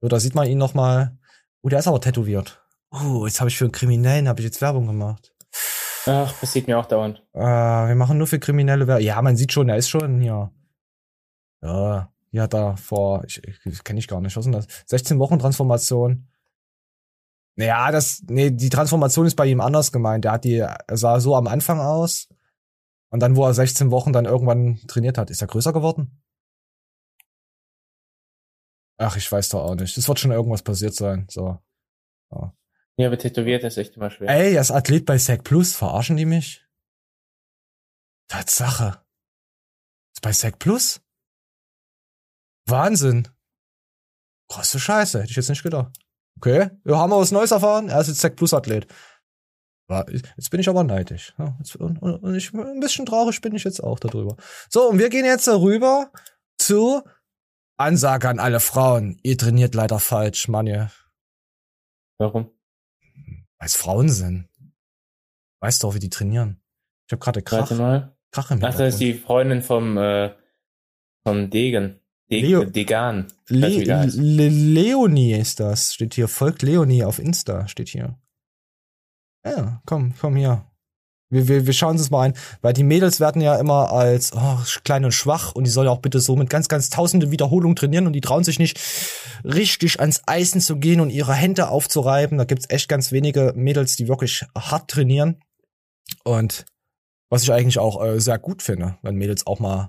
So, 0.00 0.08
da 0.08 0.20
sieht 0.20 0.34
man 0.34 0.48
ihn 0.48 0.58
noch 0.58 0.74
mal. 0.74 1.18
Oh, 1.62 1.68
der 1.68 1.80
ist 1.80 1.88
aber 1.88 2.00
tätowiert. 2.00 2.62
Oh, 2.90 3.26
jetzt 3.26 3.40
habe 3.40 3.50
ich 3.50 3.58
für 3.58 3.64
einen 3.64 3.72
Kriminellen 3.72 4.28
habe 4.28 4.40
ich 4.40 4.44
jetzt 4.44 4.60
Werbung 4.60 4.86
gemacht. 4.86 5.34
Ach, 6.06 6.38
passiert 6.38 6.68
mir 6.68 6.78
auch 6.78 6.86
dauernd. 6.86 7.22
Äh, 7.32 7.40
wir 7.40 7.94
machen 7.94 8.18
nur 8.18 8.26
für 8.26 8.38
kriminelle 8.38 8.86
Werbung. 8.86 9.04
Ja, 9.04 9.20
man 9.22 9.36
sieht 9.36 9.52
schon, 9.52 9.68
er 9.68 9.76
ist 9.76 9.88
schon 9.88 10.20
hier. 10.20 10.52
Ja, 11.62 12.12
hier 12.30 12.42
hat 12.42 12.54
er 12.54 12.76
vor, 12.76 13.24
ich, 13.24 13.42
ich 13.44 13.84
kenne 13.84 13.98
ich 13.98 14.06
gar 14.06 14.20
nicht, 14.20 14.36
was 14.36 14.46
ist 14.46 14.52
denn 14.52 14.60
das? 14.60 14.66
16 14.86 15.18
Wochen 15.18 15.38
Transformation. 15.38 16.28
Naja, 17.56 17.90
das, 17.90 18.22
nee, 18.28 18.50
die 18.50 18.68
Transformation 18.68 19.26
ist 19.26 19.36
bei 19.36 19.46
ihm 19.46 19.60
anders 19.60 19.92
gemeint. 19.92 20.24
Er 20.24 20.32
hat 20.32 20.44
die, 20.44 20.58
er 20.58 20.78
sah 20.92 21.20
so 21.20 21.36
am 21.36 21.46
Anfang 21.46 21.80
aus. 21.80 22.28
Und 23.10 23.20
dann, 23.20 23.36
wo 23.36 23.46
er 23.46 23.54
16 23.54 23.90
Wochen 23.90 24.12
dann 24.12 24.24
irgendwann 24.24 24.80
trainiert 24.88 25.18
hat, 25.18 25.30
ist 25.30 25.40
er 25.40 25.48
größer 25.48 25.72
geworden? 25.72 26.23
Ach, 28.96 29.16
ich 29.16 29.30
weiß 29.30 29.48
doch 29.50 29.62
auch 29.62 29.74
nicht. 29.74 29.96
Es 29.96 30.08
wird 30.08 30.18
schon 30.18 30.30
irgendwas 30.30 30.62
passiert 30.62 30.94
sein. 30.94 31.26
So. 31.30 31.58
Ja. 32.30 32.54
Ja, 32.96 33.08
aber 33.08 33.18
tätowiert 33.18 33.64
ist 33.64 33.76
echt 33.76 33.96
immer 33.96 34.10
schwer. 34.10 34.28
Ey, 34.28 34.56
als 34.56 34.70
Athlet 34.70 35.04
bei 35.04 35.18
Sec 35.18 35.42
Plus, 35.42 35.74
verarschen 35.74 36.16
die 36.16 36.26
mich? 36.26 36.64
Tatsache. 38.28 39.04
Ist 40.14 40.22
bei 40.22 40.32
Sec 40.32 40.60
Plus? 40.60 41.00
Wahnsinn. 42.66 43.28
Krasse 44.48 44.78
Scheiße, 44.78 45.20
hätte 45.20 45.30
ich 45.30 45.36
jetzt 45.36 45.48
nicht 45.48 45.64
gedacht. 45.64 45.98
Okay, 46.36 46.70
wir 46.84 46.98
haben 46.98 47.10
was 47.10 47.32
Neues 47.32 47.50
erfahren. 47.50 47.88
Er 47.88 48.00
ist 48.00 48.08
jetzt 48.08 48.20
Sec 48.20 48.36
Plus 48.36 48.54
Athlet. 48.54 48.86
Jetzt 50.36 50.50
bin 50.50 50.60
ich 50.60 50.68
aber 50.68 50.82
neidisch. 50.84 51.34
Und, 51.78 52.00
und 52.00 52.34
ich, 52.34 52.54
ein 52.54 52.80
bisschen 52.80 53.06
traurig 53.06 53.40
bin 53.40 53.54
ich 53.54 53.64
jetzt 53.64 53.82
auch 53.82 53.98
darüber. 53.98 54.36
So, 54.70 54.88
und 54.88 54.98
wir 54.98 55.10
gehen 55.10 55.24
jetzt 55.24 55.46
rüber 55.48 56.10
zu 56.58 57.02
Ansage 57.76 58.28
an 58.28 58.38
alle 58.38 58.60
Frauen. 58.60 59.18
Ihr 59.22 59.36
trainiert 59.36 59.74
leider 59.74 59.98
falsch, 59.98 60.48
Manje. 60.48 60.90
Warum? 62.18 62.50
Weil 63.58 63.66
es 63.66 63.76
Frauen 63.76 64.08
sind. 64.08 64.48
Weißt 65.60 65.82
du 65.82 65.88
auch, 65.88 65.94
wie 65.94 65.98
die 66.00 66.10
trainieren. 66.10 66.60
Ich 67.06 67.12
habe 67.12 67.20
gerade 67.22 67.42
Krach, 67.42 67.60
Warte 67.60 67.74
mal. 67.76 68.16
Krach 68.30 68.50
im 68.50 68.62
Ach, 68.64 68.74
das 68.74 68.94
ist 68.94 69.00
die 69.00 69.14
Freundin 69.14 69.62
vom, 69.62 69.96
äh, 69.96 70.34
vom 71.26 71.50
Degen. 71.50 72.00
De 72.30 72.40
Leo- 72.40 72.64
Degan. 72.64 73.26
Le. 73.48 73.68
Le 73.68 74.48
Leonie 74.48 75.34
ist 75.34 75.60
das, 75.60 75.92
steht 75.94 76.14
hier. 76.14 76.26
Folgt 76.28 76.62
Leonie 76.62 77.04
auf 77.04 77.18
Insta, 77.18 77.68
steht 77.68 77.88
hier. 77.88 78.18
Ja, 79.44 79.82
komm, 79.84 80.14
komm 80.18 80.36
hier. 80.36 80.70
Wir, 81.34 81.48
wir, 81.48 81.66
wir 81.66 81.72
schauen 81.72 81.96
uns 81.96 82.10
mal 82.10 82.22
ein, 82.22 82.34
weil 82.62 82.72
die 82.72 82.84
Mädels 82.84 83.20
werden 83.20 83.42
ja 83.42 83.56
immer 83.56 83.92
als 83.92 84.32
oh, 84.34 84.58
klein 84.84 85.04
und 85.04 85.12
schwach 85.12 85.52
und 85.52 85.64
die 85.64 85.70
sollen 85.70 85.88
auch 85.88 85.98
bitte 85.98 86.20
so 86.20 86.36
mit 86.36 86.48
ganz, 86.48 86.68
ganz 86.68 86.90
tausende 86.90 87.30
Wiederholungen 87.30 87.76
trainieren 87.76 88.06
und 88.06 88.12
die 88.12 88.20
trauen 88.20 88.44
sich 88.44 88.58
nicht 88.58 88.80
richtig 89.44 90.00
ans 90.00 90.22
Eisen 90.26 90.60
zu 90.60 90.76
gehen 90.76 91.00
und 91.00 91.10
ihre 91.10 91.34
Hände 91.34 91.68
aufzureiben. 91.68 92.38
Da 92.38 92.44
gibt's 92.44 92.70
echt 92.70 92.88
ganz 92.88 93.12
wenige 93.12 93.52
Mädels, 93.56 93.96
die 93.96 94.08
wirklich 94.08 94.44
hart 94.56 94.90
trainieren. 94.90 95.40
Und 96.22 96.64
was 97.30 97.42
ich 97.42 97.52
eigentlich 97.52 97.78
auch 97.78 98.02
äh, 98.04 98.20
sehr 98.20 98.38
gut 98.38 98.62
finde, 98.62 98.96
wenn 99.02 99.16
Mädels 99.16 99.46
auch 99.46 99.58
mal 99.58 99.88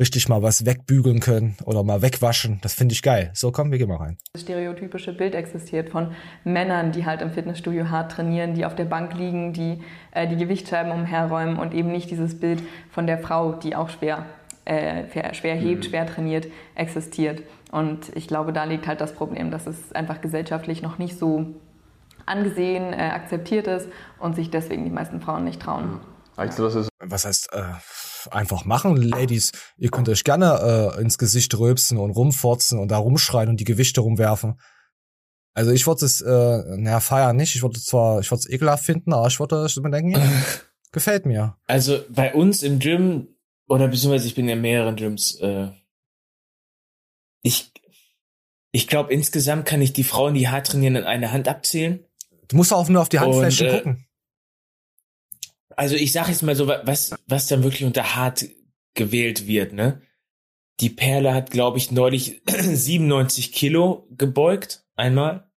richtig 0.00 0.28
mal 0.28 0.42
was 0.42 0.66
wegbügeln 0.66 1.20
können 1.20 1.56
oder 1.64 1.82
mal 1.84 2.02
wegwaschen. 2.02 2.58
Das 2.62 2.74
finde 2.74 2.94
ich 2.94 3.02
geil. 3.02 3.30
So, 3.34 3.52
komm, 3.52 3.70
wir 3.70 3.78
gehen 3.78 3.88
mal 3.88 3.96
rein. 3.98 4.18
Das 4.32 4.42
stereotypische 4.42 5.12
Bild 5.12 5.34
existiert 5.34 5.90
von 5.90 6.14
Männern, 6.42 6.92
die 6.92 7.06
halt 7.06 7.22
im 7.22 7.30
Fitnessstudio 7.30 7.90
hart 7.90 8.12
trainieren, 8.12 8.54
die 8.54 8.66
auf 8.66 8.74
der 8.74 8.86
Bank 8.86 9.14
liegen, 9.14 9.52
die 9.52 9.82
äh, 10.10 10.26
die 10.26 10.36
Gewichtscheiben 10.36 10.90
umherräumen 10.92 11.56
und 11.58 11.74
eben 11.74 11.92
nicht 11.92 12.10
dieses 12.10 12.38
Bild 12.40 12.62
von 12.90 13.06
der 13.06 13.18
Frau, 13.18 13.52
die 13.52 13.76
auch 13.76 13.88
schwer, 13.88 14.26
äh, 14.64 15.04
schwer- 15.32 15.54
hebt, 15.54 15.84
schwer 15.84 16.06
trainiert, 16.06 16.48
existiert. 16.74 17.42
Und 17.70 18.14
ich 18.16 18.26
glaube, 18.28 18.52
da 18.52 18.64
liegt 18.64 18.86
halt 18.86 19.00
das 19.00 19.14
Problem, 19.14 19.50
dass 19.50 19.66
es 19.66 19.92
einfach 19.92 20.20
gesellschaftlich 20.20 20.82
noch 20.82 20.98
nicht 20.98 21.18
so 21.18 21.46
angesehen, 22.26 22.92
äh, 22.92 22.96
akzeptiert 22.96 23.66
ist 23.66 23.88
und 24.18 24.34
sich 24.34 24.50
deswegen 24.50 24.84
die 24.84 24.90
meisten 24.90 25.20
Frauen 25.20 25.44
nicht 25.44 25.60
trauen. 25.60 26.00
Was 26.36 27.26
heißt 27.26 27.52
äh, 27.52 27.62
einfach 28.32 28.64
machen, 28.64 28.96
Ladies? 28.96 29.52
Ihr 29.76 29.90
könnt 29.90 30.08
euch 30.08 30.24
gerne 30.24 30.94
äh, 30.96 31.00
ins 31.00 31.18
Gesicht 31.18 31.56
rülpsen 31.58 31.98
und 31.98 32.10
rumforzen 32.10 32.78
und 32.78 32.88
da 32.88 32.98
rumschreien 32.98 33.48
und 33.48 33.60
die 33.60 33.64
Gewichte 33.64 34.00
rumwerfen. 34.00 34.58
Also 35.54 35.70
ich 35.70 35.86
würde 35.86 36.04
es, 36.04 36.20
äh, 36.20 36.76
naja, 36.76 37.00
feiern 37.00 37.36
nicht. 37.36 37.54
Ich 37.54 37.62
würde 37.62 37.80
zwar, 37.80 38.20
ich 38.20 38.30
würde 38.30 38.40
es 38.40 38.50
ekelhaft 38.50 38.84
finden, 38.84 39.12
aber 39.12 39.28
ich 39.28 39.38
würde 39.38 39.68
mir 39.80 39.90
denken, 39.90 40.10
ja, 40.10 40.28
gefällt 40.92 41.26
mir. 41.26 41.56
Also 41.66 42.00
bei 42.08 42.34
uns 42.34 42.62
im 42.62 42.80
Gym, 42.80 43.28
oder 43.68 43.88
beziehungsweise 43.88 44.26
ich 44.26 44.34
bin 44.34 44.48
in 44.48 44.60
mehreren 44.60 44.96
Gyms, 44.96 45.38
äh, 45.40 45.68
ich, 47.42 47.72
ich 48.72 48.88
glaube 48.88 49.12
insgesamt 49.12 49.66
kann 49.66 49.80
ich 49.80 49.92
die 49.92 50.04
Frauen, 50.04 50.34
die 50.34 50.48
hart 50.48 50.66
trainieren, 50.66 50.96
in 50.96 51.04
eine 51.04 51.30
Hand 51.30 51.46
abzählen. 51.46 52.04
Du 52.48 52.56
musst 52.56 52.72
auch 52.72 52.88
nur 52.88 53.02
auf 53.02 53.08
die 53.08 53.20
Handflächen 53.20 53.66
Und, 53.66 53.72
äh, 53.72 53.76
gucken. 53.76 54.06
Also 55.76 55.96
ich 55.96 56.12
sage 56.12 56.30
jetzt 56.30 56.42
mal 56.42 56.56
so, 56.56 56.68
was, 56.68 57.14
was 57.26 57.46
dann 57.46 57.62
wirklich 57.62 57.84
unter 57.84 58.14
hart 58.14 58.46
gewählt 58.94 59.46
wird, 59.46 59.72
ne? 59.72 60.02
Die 60.80 60.90
Perle 60.90 61.32
hat, 61.34 61.50
glaube 61.50 61.78
ich, 61.78 61.92
neulich 61.92 62.42
97 62.48 63.52
Kilo 63.52 64.08
gebeugt, 64.10 64.84
einmal. 64.96 65.50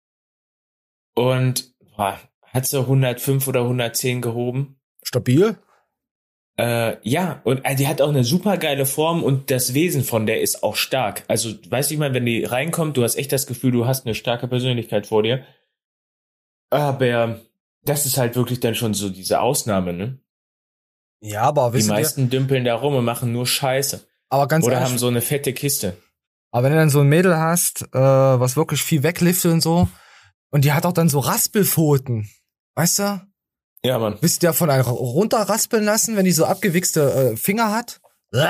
Und 1.16 1.74
boah, 1.96 2.20
hat 2.42 2.66
sie 2.66 2.80
105 2.80 3.48
oder 3.48 3.62
110 3.62 4.22
gehoben. 4.22 4.80
Stabil? 5.04 5.58
Äh, 6.60 6.98
ja, 7.08 7.42
und 7.44 7.64
äh, 7.66 7.76
die 7.76 7.88
hat 7.88 8.02
auch 8.02 8.10
eine 8.10 8.24
super 8.24 8.58
geile 8.58 8.86
Form 8.86 9.24
und 9.24 9.52
das 9.52 9.74
Wesen 9.74 10.04
von 10.04 10.26
der 10.26 10.42
ist 10.42 10.64
auch 10.64 10.76
stark. 10.76 11.24
Also, 11.28 11.52
weißt 11.70 11.90
du, 11.90 11.94
ich 11.94 12.00
meine, 12.00 12.16
wenn 12.16 12.26
die 12.26 12.44
reinkommt, 12.44 12.98
du 12.98 13.04
hast 13.04 13.16
echt 13.16 13.32
das 13.32 13.46
Gefühl, 13.46 13.72
du 13.72 13.86
hast 13.86 14.06
eine 14.06 14.16
starke 14.16 14.48
Persönlichkeit 14.48 15.06
vor 15.06 15.22
dir. 15.22 15.46
Aber 16.70 17.42
das 17.88 18.06
ist 18.06 18.18
halt 18.18 18.36
wirklich 18.36 18.60
dann 18.60 18.76
schon 18.76 18.94
so 18.94 19.10
diese 19.10 19.40
Ausnahme, 19.42 19.94
ne? 19.94 20.20
Ja, 21.22 21.42
aber 21.44 21.70
Die 21.72 21.78
wisst 21.78 21.88
ihr, 21.90 21.94
meisten 21.94 22.30
dümpeln 22.30 22.64
da 22.66 22.76
rum 22.76 22.96
und 22.96 23.06
machen 23.06 23.32
nur 23.32 23.48
Scheiße. 23.48 24.06
aber 24.30 24.48
ganz 24.48 24.66
Oder 24.66 24.76
ehrlich, 24.76 24.90
haben 24.90 24.98
so 25.00 25.08
eine 25.08 25.22
fette 25.22 25.54
Kiste. 25.54 25.98
Aber 26.52 26.64
wenn 26.66 26.72
du 26.74 26.78
dann 26.78 26.90
so 26.90 27.02
ein 27.02 27.08
Mädel 27.08 27.36
hast, 27.38 27.82
äh, 27.94 27.98
was 28.00 28.56
wirklich 28.56 28.82
viel 28.82 29.04
wegliftet 29.04 29.52
und 29.52 29.62
so, 29.62 29.88
und 30.52 30.64
die 30.64 30.72
hat 30.74 30.86
auch 30.86 30.94
dann 30.94 31.10
so 31.10 31.20
Raspelpfoten, 31.20 32.30
weißt 32.76 33.00
du? 33.00 33.22
Ja, 33.84 34.00
Mann. 34.00 34.18
Wisst 34.22 34.44
ihr 34.44 34.54
von 34.54 34.70
einem 34.70 34.86
runterraspeln 34.86 35.84
lassen, 35.84 36.16
wenn 36.18 36.26
die 36.26 36.32
so 36.32 36.46
abgewichste 36.46 37.32
äh, 37.34 37.38
Finger 37.38 37.72
hat? 37.72 38.00
Bäh. 38.32 38.48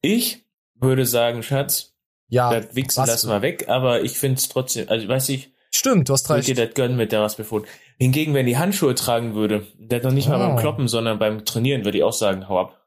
Ich 0.00 0.44
würde 0.74 1.06
sagen, 1.06 1.42
Schatz, 1.42 1.94
ja, 2.28 2.58
das 2.60 2.74
Wichsen 2.74 3.02
was- 3.02 3.08
lass 3.08 3.24
mal 3.24 3.42
weg, 3.42 3.68
aber 3.68 4.02
ich 4.02 4.18
find's 4.18 4.48
trotzdem, 4.48 4.88
also 4.88 5.06
weiß 5.08 5.28
ich, 5.30 5.52
Stimmt, 5.74 6.08
du 6.08 6.12
hast 6.12 6.28
würde 6.28 6.38
recht. 6.38 6.48
dir 6.48 6.66
das 6.66 6.74
gönnen 6.74 6.96
mit 6.96 7.12
der 7.12 7.20
Raspelfoot. 7.22 7.66
Hingegen, 7.98 8.34
wenn 8.34 8.46
die 8.46 8.56
Handschuhe 8.58 8.94
tragen 8.94 9.34
würde, 9.34 9.66
der 9.78 10.02
noch 10.02 10.12
nicht 10.12 10.28
mal 10.28 10.36
Oh. 10.36 10.48
beim 10.48 10.56
Kloppen, 10.56 10.88
sondern 10.88 11.18
beim 11.18 11.44
Trainieren, 11.44 11.84
würde 11.84 11.98
ich 11.98 12.04
auch 12.04 12.12
sagen, 12.12 12.48
hau 12.48 12.58
ab. 12.60 12.86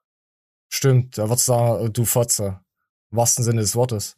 Stimmt, 0.69 1.17
da 1.17 1.29
wird's 1.29 1.45
sagen, 1.45 1.91
du 1.93 2.05
Fotze. 2.05 2.59
Im 3.11 3.17
wahrsten 3.17 3.43
Sinne 3.43 3.61
des 3.61 3.75
Wortes. 3.75 4.15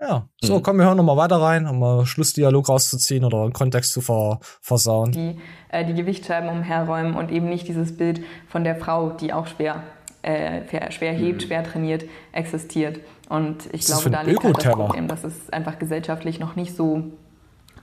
Ja, 0.00 0.28
so, 0.42 0.58
Mhm. 0.58 0.62
komm, 0.62 0.76
wir 0.78 0.84
hören 0.86 0.96
noch 0.98 1.04
mal 1.04 1.16
weiter 1.16 1.40
rein, 1.40 1.66
um 1.66 1.78
mal 1.78 2.04
Schlussdialog 2.04 2.68
rauszuziehen 2.68 3.24
oder 3.24 3.42
einen 3.42 3.52
Kontext 3.54 3.92
zu 3.92 4.00
ver 4.02 4.40
versauen. 4.60 5.12
die 5.12 5.38
äh, 5.70 5.84
die 5.86 5.94
Gewichtscheiben 5.94 6.50
umherräumen 6.50 7.14
und 7.14 7.30
eben 7.30 7.48
nicht 7.48 7.66
dieses 7.68 7.96
Bild 7.96 8.20
von 8.48 8.62
der 8.64 8.76
Frau, 8.76 9.10
die 9.10 9.32
auch 9.32 9.46
schwer, 9.46 9.82
äh, 10.22 10.66
schwer- 10.68 10.90
schwer 10.90 11.12
hebt, 11.12 11.44
schwer 11.44 11.64
trainiert, 11.64 12.04
existiert. 12.32 13.00
Und 13.30 13.66
ich 13.72 13.88
Was 13.88 14.02
glaube, 14.02 14.10
da 14.10 14.22
liegt 14.22 14.44
halt 14.44 14.56
das? 14.58 14.64
Problem, 14.74 15.08
dass 15.08 15.24
es 15.24 15.48
einfach 15.50 15.78
gesellschaftlich 15.78 16.40
noch 16.40 16.56
nicht 16.56 16.76
so 16.76 17.04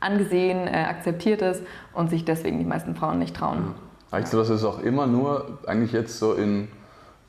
angesehen, 0.04 0.68
äh, 0.68 0.86
akzeptiert 0.88 1.42
ist 1.42 1.64
und 1.94 2.10
sich 2.10 2.26
deswegen 2.26 2.60
die 2.60 2.66
meisten 2.66 2.96
Frauen 2.96 3.20
nicht 3.20 3.36
trauen. 3.36 3.74
Ich 4.20 4.30
glaube, 4.30 4.46
das 4.46 4.50
ist 4.50 4.64
auch 4.64 4.80
immer 4.80 5.08
nur 5.08 5.60
eigentlich 5.66 5.92
jetzt 5.92 6.20
so 6.20 6.34
in 6.34 6.68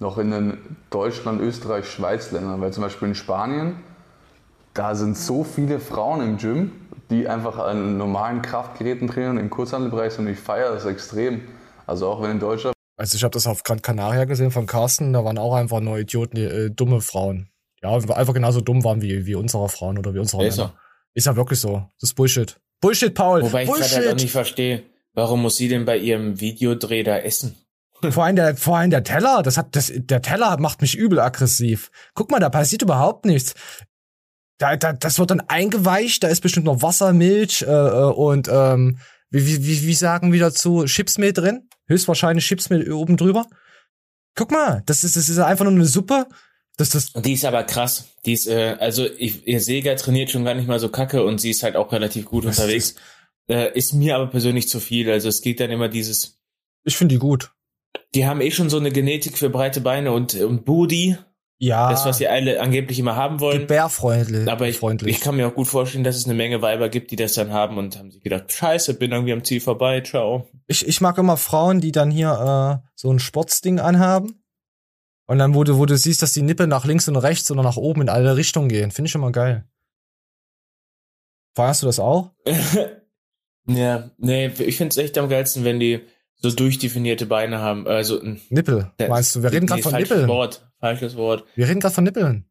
noch 0.01 0.19
in 0.19 0.31
den 0.31 0.77
Deutschland, 0.91 1.41
Österreich, 1.41 1.87
Schweiz 1.87 2.31
Ländern, 2.31 2.61
weil 2.61 2.73
zum 2.73 2.83
Beispiel 2.83 3.09
in 3.09 3.15
Spanien, 3.15 3.77
da 4.75 4.95
sind 4.95 5.17
so 5.17 5.45
viele 5.45 5.81
Frauen 5.81 6.21
im 6.21 6.37
Gym, 6.37 6.73
die 7.11 7.29
einfach 7.29 7.59
an 7.59 7.97
normalen 7.97 8.43
Kraftgeräten 8.43 9.09
trainieren 9.09 9.39
im 9.39 9.51
Kurzhandelbereich 9.51 10.19
und 10.19 10.27
ich 10.27 10.39
feiere 10.39 10.73
das 10.73 10.85
extrem. 10.85 11.43
Also 11.87 12.09
auch 12.09 12.23
wenn 12.23 12.33
in 12.33 12.41
Deutschland 12.41 12.75
Also 12.97 13.17
ich 13.17 13.25
habe 13.25 13.33
das 13.33 13.47
auf 13.47 13.63
Gran 13.63 13.83
Canaria 13.83 14.25
gesehen 14.25 14.51
von 14.51 14.67
Carsten, 14.67 15.13
da 15.13 15.25
waren 15.25 15.39
auch 15.39 15.55
einfach 15.55 15.81
nur 15.81 15.99
Idioten, 15.99 16.37
die, 16.37 16.45
äh, 16.45 16.71
dumme 16.71 17.01
Frauen. 17.01 17.49
Ja, 17.83 17.91
einfach 17.91 18.35
genauso 18.35 18.61
dumm 18.61 18.83
waren 18.83 19.03
wie, 19.03 19.27
wie 19.27 19.35
unsere 19.35 19.69
Frauen 19.69 19.99
oder 19.99 20.15
wie 20.15 20.19
unsere 20.19 20.45
Ist 20.47 20.57
Männer. 20.57 20.75
Ist 21.15 21.27
ja 21.27 21.37
wirklich 21.37 21.61
so. 21.61 21.89
Das 22.01 22.11
ist 22.11 22.15
Bullshit. 22.15 22.59
Bullshit, 22.85 23.15
Paul. 23.15 23.43
Wobei 23.43 23.65
ich 23.65 23.71
halt 23.71 23.79
Bullshit. 23.81 24.17
nicht 24.17 24.33
verstehe, 24.33 24.83
warum 25.15 25.43
muss 25.43 25.57
sie 25.57 25.69
denn 25.69 25.85
bei 25.85 25.97
ihrem 25.97 26.41
Videodreh 26.41 27.03
da 27.03 27.19
essen? 27.19 27.57
Vor 28.11 28.25
allem 28.25 28.37
der, 28.37 28.57
vor 28.57 28.77
allem 28.77 28.91
der 28.91 29.03
Teller, 29.03 29.43
das 29.43 29.57
hat, 29.57 29.75
das, 29.75 29.91
der 29.95 30.21
Teller 30.21 30.59
macht 30.61 30.83
mich 30.83 30.95
übel 30.95 31.19
aggressiv. 31.21 31.91
Guck 32.13 32.31
mal, 32.31 32.41
da 32.41 32.51
passiert 32.51 32.83
überhaupt 32.83 33.25
nichts. 33.25 33.55
Da, 34.59 34.77
da, 34.77 34.93
das 34.93 35.19
wird 35.19 35.31
dann 35.31 35.41
eingeweicht, 35.41 36.23
da 36.23 36.29
ist 36.29 36.43
bestimmt 36.43 36.67
noch 36.67 36.83
Wasser, 36.83 37.13
Milch 37.13 37.63
äh, 37.63 37.67
äh, 37.67 38.13
und 38.13 38.49
ähm, 38.53 38.99
wie, 39.31 39.47
wie, 39.47 39.67
wie, 39.67 39.87
wie 39.87 39.95
sagen 39.95 40.33
wir 40.33 40.41
dazu, 40.41 40.85
Chipsmehl 40.85 41.33
drin? 41.33 41.69
Höchstwahrscheinlich 41.87 42.47
Chipsmehl 42.47 42.93
oben 42.93 43.17
drüber. 43.17 43.47
Guck 44.37 44.51
mal, 44.51 44.83
das 44.87 45.05
ist, 45.05 45.17
das 45.17 45.29
ist 45.29 45.39
einfach 45.39 45.65
nur 45.65 45.73
eine 45.73 45.87
Suppe. 45.87 46.27
Das, 46.77 46.91
das, 46.91 47.13
Die 47.13 47.35
ist 47.35 47.45
aber 47.45 47.63
krass. 47.65 48.05
Die 48.27 48.33
ist, 48.33 48.49
äh, 48.49 48.77
also 48.81 49.07
ich, 49.19 49.47
ihr 49.47 49.61
Sega 49.61 49.95
trainiert 49.95 50.31
schon 50.31 50.45
gar 50.45 50.55
nicht 50.55 50.67
mal 50.67 50.81
so 50.81 50.89
kacke 50.89 51.25
und 51.25 51.41
sie 51.41 51.51
ist 51.51 51.63
halt 51.63 51.77
auch 51.77 51.93
relativ 51.93 52.25
gut 52.25 52.45
Was 52.45 52.59
unterwegs. 52.59 52.97
Äh, 53.49 53.77
ist 53.77 53.93
mir 53.93 54.17
aber 54.17 54.27
persönlich 54.27 54.69
zu 54.69 54.81
viel. 54.81 55.11
Also 55.11 55.29
es 55.29 55.41
geht 55.41 55.61
dann 55.61 55.71
immer 55.71 55.89
dieses. 55.89 56.41
Ich 56.85 56.97
finde 56.97 57.15
die 57.15 57.19
gut. 57.21 57.53
Die 58.15 58.27
haben 58.27 58.41
eh 58.41 58.51
schon 58.51 58.71
so 58.71 58.79
eine 58.79 58.91
Genetik 58.91 59.39
für 59.39 59.51
breite 59.51 59.81
Beine 59.81 60.13
und, 60.13 60.35
und 60.35 60.65
Booty. 60.65 61.17
Ja. 61.59 61.91
Das, 61.91 62.05
was 62.05 62.19
sie 62.19 62.29
alle 62.29 62.61
angeblich 62.61 62.99
immer 62.99 63.17
haben 63.17 63.41
wollen. 63.41 63.61
Gebärfreundlich. 63.61 64.51
Aber 64.51 64.69
ich, 64.69 64.83
ich 64.83 65.21
kann 65.21 65.37
mir 65.37 65.47
auch 65.47 65.55
gut 65.55 65.69
vorstellen, 65.69 66.05
dass 66.05 66.17
es 66.17 66.25
eine 66.25 66.35
Menge 66.35 66.61
Weiber 66.63 66.89
gibt, 66.89 67.11
die 67.11 67.17
das 67.17 67.35
dann 67.35 67.53
haben 67.53 67.79
und 67.79 67.97
haben 67.97 68.11
sich 68.11 68.23
gedacht, 68.23 68.53
scheiße, 68.53 68.95
bin 68.95 69.13
irgendwie 69.13 69.33
am 69.33 69.45
Ziel 69.45 69.61
vorbei, 69.61 70.01
ciao. 70.01 70.49
Ich, 70.67 70.87
ich 70.87 71.01
mag 71.01 71.17
immer 71.17 71.37
Frauen, 71.37 71.81
die 71.81 71.93
dann 71.93 72.11
hier 72.11 72.83
äh, 72.83 72.89
so 72.95 73.11
ein 73.11 73.21
Sportsding 73.21 73.79
anhaben. 73.79 74.44
Und 75.27 75.39
dann, 75.39 75.55
wo 75.55 75.65
du, 75.65 75.79
wo 75.79 75.87
du 75.87 75.97
siehst, 75.97 76.23
dass 76.23 76.33
die 76.33 76.43
Nippel 76.43 76.67
nach 76.67 76.85
links 76.85 77.09
und 77.09 77.17
rechts 77.17 77.51
oder 77.51 77.63
nach 77.63 77.77
oben 77.77 78.03
in 78.03 78.09
alle 78.09 78.37
Richtungen 78.37 78.69
gehen. 78.69 78.91
Finde 78.91 79.09
ich 79.09 79.15
immer 79.15 79.33
geil. 79.33 79.65
Feierst 81.55 81.83
du 81.83 81.87
das 81.87 81.99
auch? 81.99 82.33
ja, 83.67 84.11
nee, 84.19 84.47
ich 84.59 84.77
find's 84.77 84.97
echt 84.97 85.17
am 85.17 85.29
geilsten, 85.29 85.65
wenn 85.65 85.81
die 85.81 86.01
so 86.37 86.51
durchdefinierte 86.51 87.27
Beine 87.27 87.61
haben. 87.61 87.87
Also 87.87 88.21
Nippel, 88.51 88.91
meinst 88.99 89.35
du? 89.35 89.43
Wir 89.43 89.53
reden 89.53 89.67
gerade 89.67 89.83
von 89.83 89.93
falsches 89.93 90.11
Nippeln. 90.11 90.29
Wort, 90.29 90.69
falsches 90.79 91.17
Wort. 91.17 91.45
Wir 91.55 91.69
reden 91.69 91.81
gerade 91.81 91.95
von 91.95 92.05
Nippeln. 92.05 92.45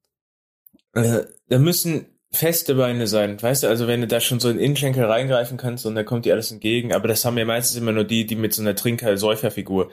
Äh, 0.93 1.23
da 1.49 1.59
müssen 1.59 2.05
feste 2.31 2.75
Beine 2.75 3.05
sein, 3.05 3.39
weißt 3.39 3.63
du? 3.63 3.67
Also 3.67 3.87
wenn 3.87 4.01
du 4.01 4.07
da 4.07 4.19
schon 4.19 4.39
so 4.39 4.49
in 4.49 4.57
den 4.57 4.65
Innenschenkel 4.65 5.05
reingreifen 5.05 5.57
kannst 5.57 5.85
und 5.85 5.93
da 5.95 6.03
kommt 6.03 6.25
dir 6.25 6.33
alles 6.33 6.51
entgegen. 6.51 6.93
Aber 6.93 7.07
das 7.07 7.23
haben 7.25 7.37
ja 7.37 7.45
meistens 7.45 7.77
immer 7.77 7.91
nur 7.91 8.05
die, 8.05 8.25
die 8.25 8.35
mit 8.35 8.53
so 8.53 8.61
einer 8.61 8.75
Trinker-Säuferfigur. 8.75 9.91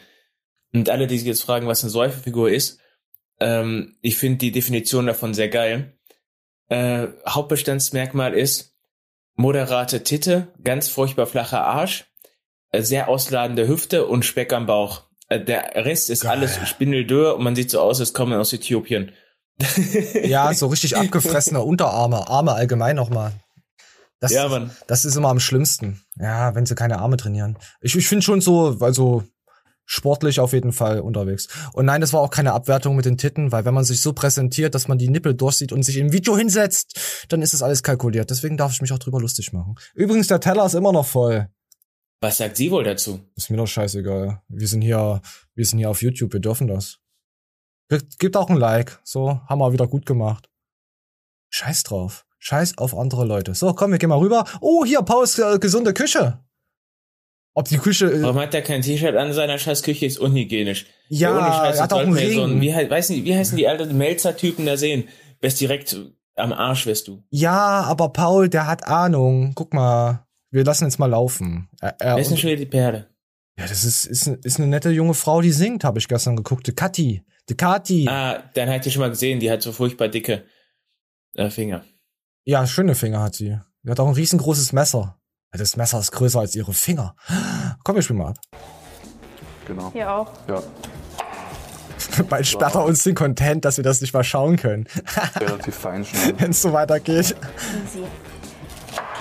Und 0.73 0.89
alle, 0.89 1.07
die 1.07 1.19
sich 1.19 1.27
jetzt 1.27 1.43
fragen, 1.43 1.67
was 1.67 1.83
eine 1.83 1.91
Säuferfigur 1.91 2.51
ist, 2.51 2.79
ähm, 3.41 3.97
ich 4.03 4.19
finde 4.19 4.39
die 4.39 4.53
Definition 4.53 5.07
davon 5.07 5.35
sehr 5.35 5.49
geil. 5.49 5.99
Äh, 6.69 7.09
Hauptbestandsmerkmal 7.29 8.35
ist 8.35 8.77
moderate 9.35 10.03
Titte, 10.05 10.49
ganz 10.63 10.89
furchtbar 10.89 11.27
flacher 11.27 11.65
Arsch, 11.65 12.05
äh, 12.71 12.83
sehr 12.83 13.09
ausladende 13.09 13.67
Hüfte 13.67 14.07
und 14.07 14.25
Speck 14.25 14.53
am 14.53 14.67
Bauch. 14.67 15.09
Äh, 15.29 15.45
der 15.45 15.75
Rest 15.75 16.11
ist 16.11 16.27
alles 16.27 16.59
spindeldürr 16.69 17.37
und 17.37 17.43
man 17.43 17.57
sieht 17.57 17.71
so 17.71 17.81
aus, 17.81 17.99
als 18.01 18.13
kommen 18.13 18.39
aus 18.39 18.53
Äthiopien. 18.53 19.13
Ja, 20.23 20.53
so 20.55 20.69
richtig 20.69 20.97
abgefressene 20.97 21.61
Unterarme, 21.61 22.29
Arme 22.29 22.53
allgemein 22.53 22.97
nochmal. 22.97 23.33
Das, 24.21 24.33
Ja, 24.33 24.49
Mann. 24.49 24.71
das 24.87 25.07
ist 25.07 25.17
immer 25.17 25.31
am 25.31 25.41
schlimmsten. 25.41 26.03
Ja, 26.19 26.55
wenn 26.55 26.67
sie 26.67 26.75
keine 26.75 26.99
Arme 26.99 27.17
trainieren. 27.17 27.59
Ich, 27.81 27.97
ich 27.97 28.07
finde 28.07 28.23
schon 28.23 28.43
so, 28.43 28.77
also 28.81 29.25
sportlich 29.91 30.39
auf 30.39 30.53
jeden 30.53 30.73
Fall 30.73 31.01
unterwegs. 31.01 31.49
Und 31.73 31.85
nein, 31.85 32.01
das 32.01 32.13
war 32.13 32.21
auch 32.21 32.31
keine 32.31 32.53
Abwertung 32.53 32.95
mit 32.95 33.07
den 33.07 33.19
Titten, 33.19 33.51
weil 33.51 33.65
wenn 33.65 33.75
man 33.75 33.85
sich 33.85 34.01
so 34.01 34.13
präsentiert, 34.13 34.75
dass 34.77 34.87
man 34.87 34.99
die 34.99 35.09
Nippel 35.09 35.35
durchsieht 35.35 35.73
und 35.73 35.83
sich 35.83 35.97
im 35.97 36.13
Video 36.13 36.37
hinsetzt, 36.37 37.27
dann 37.29 37.43
ist 37.43 37.55
das 37.55 37.63
alles 37.63 37.83
kalkuliert. 37.83 38.31
Deswegen 38.31 38.57
darf 38.57 38.73
ich 38.73 38.81
mich 38.81 38.93
auch 38.93 39.01
drüber 39.01 39.21
lustig 39.21 39.53
machen. 39.53 39.75
Übrigens, 39.95 40.29
der 40.29 40.39
Teller 40.39 40.65
ist 40.65 40.75
immer 40.75 40.93
noch 40.93 41.07
voll. 41.07 41.49
Was 42.21 42.37
sagt 42.37 42.57
sie 42.57 42.71
wohl 42.71 42.85
dazu? 42.85 43.21
Ist 43.35 43.51
mir 43.51 43.57
doch 43.57 43.67
scheißegal. 43.67 44.41
Wir 44.49 44.69
sind 44.69 44.83
hier, 44.83 45.23
wir 45.55 45.67
sind 45.67 45.81
hier 45.81 45.91
auf 45.91 46.03
YouTube, 46.03 46.33
wir 46.33 46.41
dürfen 46.41 46.69
das. 46.69 46.99
Gibt 48.19 48.37
auch 48.37 48.49
ein 48.49 48.57
Like. 48.57 49.01
So, 49.03 49.41
haben 49.49 49.59
wir 49.59 49.73
wieder 49.73 49.89
gut 49.89 50.07
gemacht. 50.07 50.49
Scheiß 51.51 51.83
drauf. 51.83 52.27
Scheiß 52.39 52.79
auf 52.79 52.97
andere 52.97 53.25
Leute. 53.25 53.57
So, 53.57 53.75
komm, 53.75 53.91
wir 53.91 53.99
gehen 53.99 54.11
mal 54.11 54.19
rüber. 54.19 54.45
Oh, 54.61 54.85
hier, 54.85 55.03
Pauls 55.03 55.37
äh, 55.41 55.59
gesunde 55.59 55.93
Küche. 55.93 56.39
Ob 57.55 57.69
die 57.69 57.79
Küche. 57.79 58.07
Äh, 58.07 58.23
Warum 58.23 58.39
hat 58.39 58.55
er 58.55 58.63
kein 58.63 58.83
T-Shirt 58.83 59.17
an 59.17 59.33
seiner 59.33 59.59
scheiß 59.59 59.83
Küche? 59.83 60.07
Ist 60.07 60.19
unhygienisch. 60.19 60.87
Ja, 61.09 61.33
ohne 61.37 61.49
Scheiß, 61.49 61.77
er 61.79 61.83
hat 61.83 61.93
auch 61.93 61.99
einen 62.01 62.17
wir 62.17 62.33
so 62.33 62.45
Ring. 62.45 62.61
wie, 62.61 62.73
weiß 62.73 63.11
nicht, 63.11 63.25
wie 63.25 63.35
heißen 63.37 63.57
die 63.57 63.67
alten 63.67 63.97
Melzer-Typen 63.99 64.67
da 64.67 64.77
sehen? 64.77 65.09
Wärst 65.41 65.61
direkt 65.61 65.97
am 66.37 66.53
Arsch, 66.53 66.87
wärst 66.87 67.09
du. 67.09 67.23
ja, 67.31 67.83
aber 67.83 68.11
Paul, 68.11 68.49
der 68.49 68.67
hat 68.67 68.87
Ahnung. 68.87 69.53
Guck 69.55 69.75
mal, 69.75 70.27
wir 70.51 70.65
lassen 70.65 70.85
jetzt 70.85 70.99
mal 70.99 71.07
laufen. 71.07 71.69
Er, 71.81 71.97
er, 72.01 72.15
Wer 72.17 72.23
ist 72.23 72.31
denn 72.31 72.39
schon 72.39 72.57
die 72.57 72.67
Perle? 72.67 73.09
ja, 73.59 73.67
das 73.67 73.85
ist, 73.85 74.05
ist, 74.07 74.27
ist 74.29 74.59
eine 74.59 74.69
nette 74.69 74.91
junge 74.91 75.15
Frau, 75.15 75.41
die 75.43 75.51
singt, 75.53 75.83
habe 75.85 75.99
ich 75.99 76.09
gestern 76.09 76.37
geguckt. 76.37 76.67
Die 76.67 76.73
Kathi. 76.75 77.25
Die 77.49 77.57
Kathi. 77.57 78.07
Ah, 78.09 78.43
dann 78.55 78.71
hat 78.71 78.85
die 78.87 78.91
schon 78.91 79.01
mal 79.01 79.11
gesehen, 79.11 79.41
die 79.41 79.51
hat 79.51 79.61
so 79.61 79.73
furchtbar 79.73 80.09
dicke 80.09 80.45
äh, 81.35 81.51
Finger. 81.51 81.85
Ja, 82.45 82.67
schöne 82.67 82.95
Finger 82.95 83.21
hat 83.23 83.35
sie. 83.35 83.59
Die 83.83 83.91
hat 83.91 84.01
auch 84.01 84.07
ein 84.09 84.15
riesengroßes 84.15 84.73
Messer. 84.73 85.20
Das 85.53 85.77
Messer 85.77 85.99
ist 85.99 86.13
größer 86.13 86.41
als 86.41 86.55
ihre 86.55 86.73
Finger. 86.73 87.15
Komm, 87.83 87.97
wir 87.97 88.03
spielen 88.03 88.21
mal 88.21 88.29
ab. 88.29 88.37
Genau. 89.67 89.91
Hier 89.93 90.13
auch. 90.13 90.29
Ja, 90.49 90.63
Bald 92.29 92.47
sperrt 92.47 92.75
er 92.75 92.85
uns 92.85 93.05
den 93.05 93.15
Content, 93.15 93.65
dass 93.65 93.77
wir 93.77 93.85
das 93.85 94.01
nicht 94.01 94.15
mal 94.15 94.25
schauen 94.25 94.57
können. 94.57 94.87
relativ 95.39 95.75
fein 95.75 96.05
schneiden. 96.05 96.35
Wenn 96.41 96.51
es 96.51 96.63
so 96.63 96.73
weitergeht. 96.73 97.37
Easy. 97.85 98.05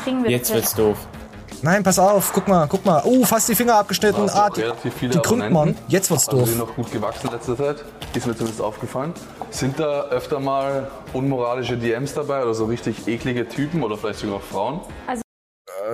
Kriegen 0.03 0.23
wir 0.23 0.31
Jetzt 0.31 0.53
wird's 0.53 0.73
doof. 0.75 0.97
Nein, 1.61 1.83
pass 1.83 1.99
auf, 1.99 2.31
guck 2.31 2.47
mal, 2.47 2.67
guck 2.67 2.85
mal. 2.85 3.03
Uh, 3.03 3.25
fast 3.25 3.49
die 3.49 3.55
Finger 3.55 3.75
abgeschnitten. 3.75 4.29
Ah, 4.29 4.49
die, 4.49 4.63
die 5.09 5.19
krümmt 5.19 5.51
man. 5.51 5.75
Jetzt 5.89 6.09
wird's 6.09 6.29
Also 6.29 6.37
doof. 6.39 6.45
die 6.47 6.55
sind 6.55 6.59
noch 6.67 6.75
gut 6.75 6.89
gewachsen 6.91 7.27
in 7.27 7.33
letzter 7.33 7.57
Zeit. 7.57 7.83
Ist 8.13 8.25
mir 8.27 8.33
zumindest 8.33 8.61
aufgefallen. 8.61 9.13
Sind 9.49 9.77
da 9.77 10.03
öfter 10.05 10.39
mal 10.39 10.89
unmoralische 11.11 11.75
DMs 11.77 12.13
dabei 12.13 12.43
oder 12.43 12.53
so 12.53 12.65
richtig 12.65 13.07
eklige 13.07 13.47
Typen 13.47 13.83
oder 13.83 13.97
vielleicht 13.97 14.19
sogar 14.19 14.37
auch 14.37 14.41
Frauen? 14.41 14.79
Also 15.05 15.21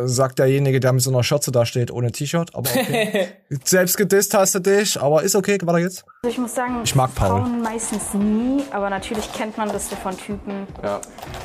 sagt 0.05 0.39
derjenige, 0.39 0.79
der 0.79 0.93
mit 0.93 1.01
so 1.01 1.09
einer 1.09 1.23
Schürze 1.23 1.51
da 1.51 1.65
steht, 1.65 1.91
ohne 1.91 2.11
T-Shirt. 2.11 2.53
Aber 2.53 2.69
okay. 2.69 3.27
Selbst 3.63 3.97
gedisst 3.97 4.33
hast 4.33 4.55
du 4.55 4.59
dich, 4.59 4.99
aber 4.99 5.23
ist 5.23 5.35
okay, 5.35 5.57
weiter 5.63 5.79
geht's. 5.81 6.03
Also 6.23 6.33
ich 6.33 6.37
muss 6.37 6.55
sagen, 6.55 6.81
Ich 6.83 6.95
mag 6.95 7.13
Paul. 7.15 7.29
Frauen 7.29 7.61
meistens 7.61 8.13
nie, 8.13 8.63
aber 8.71 8.89
natürlich 8.89 9.31
kennt 9.33 9.57
man 9.57 9.69
das 9.69 9.87
von 9.89 10.17
Typen, 10.17 10.67
Ja, 10.83 10.99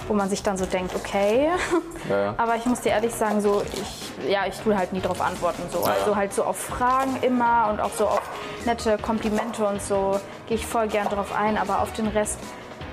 wo 0.09 0.15
man 0.15 0.29
sich 0.29 0.43
dann 0.43 0.57
so 0.57 0.67
denkt, 0.67 0.95
okay. 0.95 1.49
ja, 2.09 2.19
ja. 2.19 2.35
Aber 2.37 2.57
ich 2.57 2.67
muss 2.67 2.81
dir 2.81 2.91
ehrlich 2.91 3.13
sagen, 3.13 3.41
so 3.41 3.63
ich, 3.73 4.31
ja, 4.31 4.47
ich 4.49 4.57
tue 4.57 4.77
halt 4.77 4.93
nie 4.93 5.01
drauf 5.01 5.21
antworten. 5.21 5.63
So. 5.73 5.81
Ja. 5.81 5.95
Also 5.99 6.17
halt 6.17 6.33
so 6.33 6.45
auf 6.45 6.57
Fragen 6.57 7.17
immer 7.23 7.69
und 7.71 7.81
auch 7.81 7.93
so 7.93 8.07
auf 8.07 8.23
nette 8.65 8.99
Komplimente 8.99 9.65
und 9.65 9.81
so 9.83 10.19
gehe 10.49 10.57
ich 10.57 10.67
voll 10.67 10.89
gern 10.89 11.07
drauf 11.09 11.33
ein, 11.35 11.57
aber 11.57 11.83
auf 11.83 11.93
den 11.93 12.07
Rest, 12.09 12.39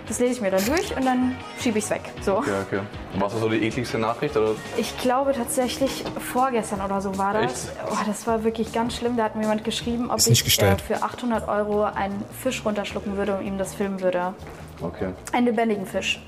das 0.07 0.19
lese 0.19 0.33
ich 0.33 0.41
mir 0.41 0.51
dann 0.51 0.65
durch 0.65 0.95
und 0.95 1.05
dann 1.05 1.35
schiebe 1.59 1.77
ich 1.77 1.85
es 1.85 1.89
weg. 1.89 2.01
So. 2.21 2.37
Okay, 2.37 2.51
okay. 2.65 2.79
Und 3.13 3.21
was 3.21 3.33
war 3.33 3.41
so 3.41 3.49
die 3.49 3.63
ekligste 3.63 3.99
Nachricht? 3.99 4.35
Oder? 4.37 4.51
Ich 4.77 4.97
glaube 4.97 5.33
tatsächlich 5.33 6.03
vorgestern 6.31 6.81
oder 6.81 7.01
so 7.01 7.17
war 7.17 7.33
das. 7.33 7.69
Oh, 7.91 7.95
das 8.05 8.25
war 8.27 8.43
wirklich 8.43 8.71
ganz 8.71 8.95
schlimm. 8.95 9.17
Da 9.17 9.25
hat 9.25 9.35
mir 9.35 9.43
jemand 9.43 9.63
geschrieben, 9.63 10.09
ob 10.09 10.19
ich 10.19 10.61
äh, 10.61 10.77
für 10.77 11.03
800 11.03 11.47
Euro 11.47 11.83
einen 11.83 12.23
Fisch 12.41 12.63
runterschlucken 12.63 13.17
würde 13.17 13.37
und 13.37 13.45
ihm 13.45 13.57
das 13.57 13.73
filmen 13.75 14.01
würde. 14.01 14.33
Okay. 14.81 15.09
Einen 15.33 15.47
lebendigen 15.47 15.85
Fisch. 15.85 16.21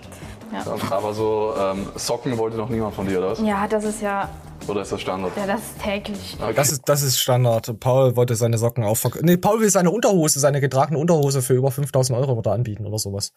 Ja. 0.51 0.65
Aber 0.89 1.13
so 1.13 1.53
ähm, 1.59 1.87
Socken 1.95 2.37
wollte 2.37 2.57
noch 2.57 2.69
niemand 2.69 2.95
von 2.95 3.07
dir, 3.07 3.19
oder 3.19 3.31
was? 3.31 3.39
ja, 3.41 3.67
das 3.67 3.83
ist 3.83 4.01
ja, 4.01 4.29
Oder 4.67 4.81
ist 4.81 4.91
das 4.91 5.01
Standard? 5.01 5.31
ja, 5.37 5.45
das 5.45 5.59
ist 5.59 5.81
täglich. 5.83 6.37
Okay. 6.41 6.53
Das 6.55 6.71
ist, 6.71 6.81
das 6.85 7.03
ist 7.03 7.19
Standard. 7.19 7.79
Paul 7.79 8.15
wollte 8.15 8.35
seine 8.35 8.57
Socken 8.57 8.83
aufverkaufen. 8.83 9.25
Nee, 9.25 9.37
Paul 9.37 9.61
will 9.61 9.69
seine 9.69 9.91
Unterhose, 9.91 10.39
seine 10.39 10.59
getragene 10.59 10.97
Unterhose 10.97 11.41
für 11.43 11.53
über 11.53 11.69
5000 11.69 12.17
Euro 12.17 12.33
oder 12.33 12.51
anbieten 12.51 12.85
oder 12.87 12.97
sowas. 12.97 13.31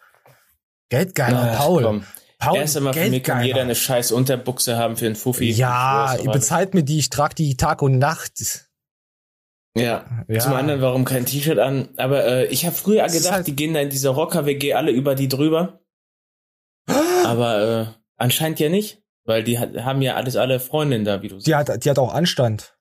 Geldgeiler, 0.92 1.52
Ach, 1.52 1.58
Paul. 1.58 1.82
komm. 1.84 2.04
Paul, 2.38 2.58
Erst 2.58 2.76
einmal 2.76 2.92
für 2.92 3.08
mich 3.08 3.22
kann 3.22 3.42
jeder 3.44 3.62
eine 3.62 3.74
scheiß 3.74 4.12
Unterbuchse 4.12 4.76
haben 4.76 4.96
für 4.98 5.06
einen 5.06 5.16
Fuffi. 5.16 5.50
Ja, 5.50 6.16
bezahlt 6.30 6.74
mir 6.74 6.82
die, 6.82 6.98
ich 6.98 7.08
trage 7.08 7.34
die 7.34 7.56
Tag 7.56 7.80
und 7.80 7.96
Nacht. 7.98 8.68
Ja. 9.74 10.04
Ja. 10.28 10.38
Zum 10.40 10.52
anderen, 10.52 10.82
warum 10.82 11.06
kein 11.06 11.24
T-Shirt 11.24 11.58
an? 11.58 11.88
Aber 11.96 12.26
äh, 12.26 12.46
ich 12.48 12.66
habe 12.66 12.76
früher 12.76 13.04
Das 13.04 13.14
gedacht, 13.14 13.32
halt- 13.32 13.46
die 13.46 13.56
gehen 13.56 13.72
da 13.72 13.80
in 13.80 13.88
dieser 13.88 14.10
Rocker-WG 14.10 14.74
alle 14.74 14.90
über 14.90 15.14
die 15.14 15.28
drüber. 15.28 15.80
Aber 17.24 17.62
äh, 17.62 17.86
anscheinend 18.18 18.60
ja 18.60 18.68
nicht, 18.68 19.02
weil 19.24 19.42
die 19.44 19.58
hat, 19.58 19.74
haben 19.76 20.02
ja 20.02 20.16
alles 20.16 20.36
alle 20.36 20.60
Freundinnen 20.60 21.06
da, 21.06 21.22
wie 21.22 21.28
du 21.28 21.36
sagst. 21.36 21.46
Die 21.46 21.54
hat, 21.54 21.84
die 21.84 21.88
hat 21.90 21.98
auch 21.98 22.12
Anstand. 22.12 22.76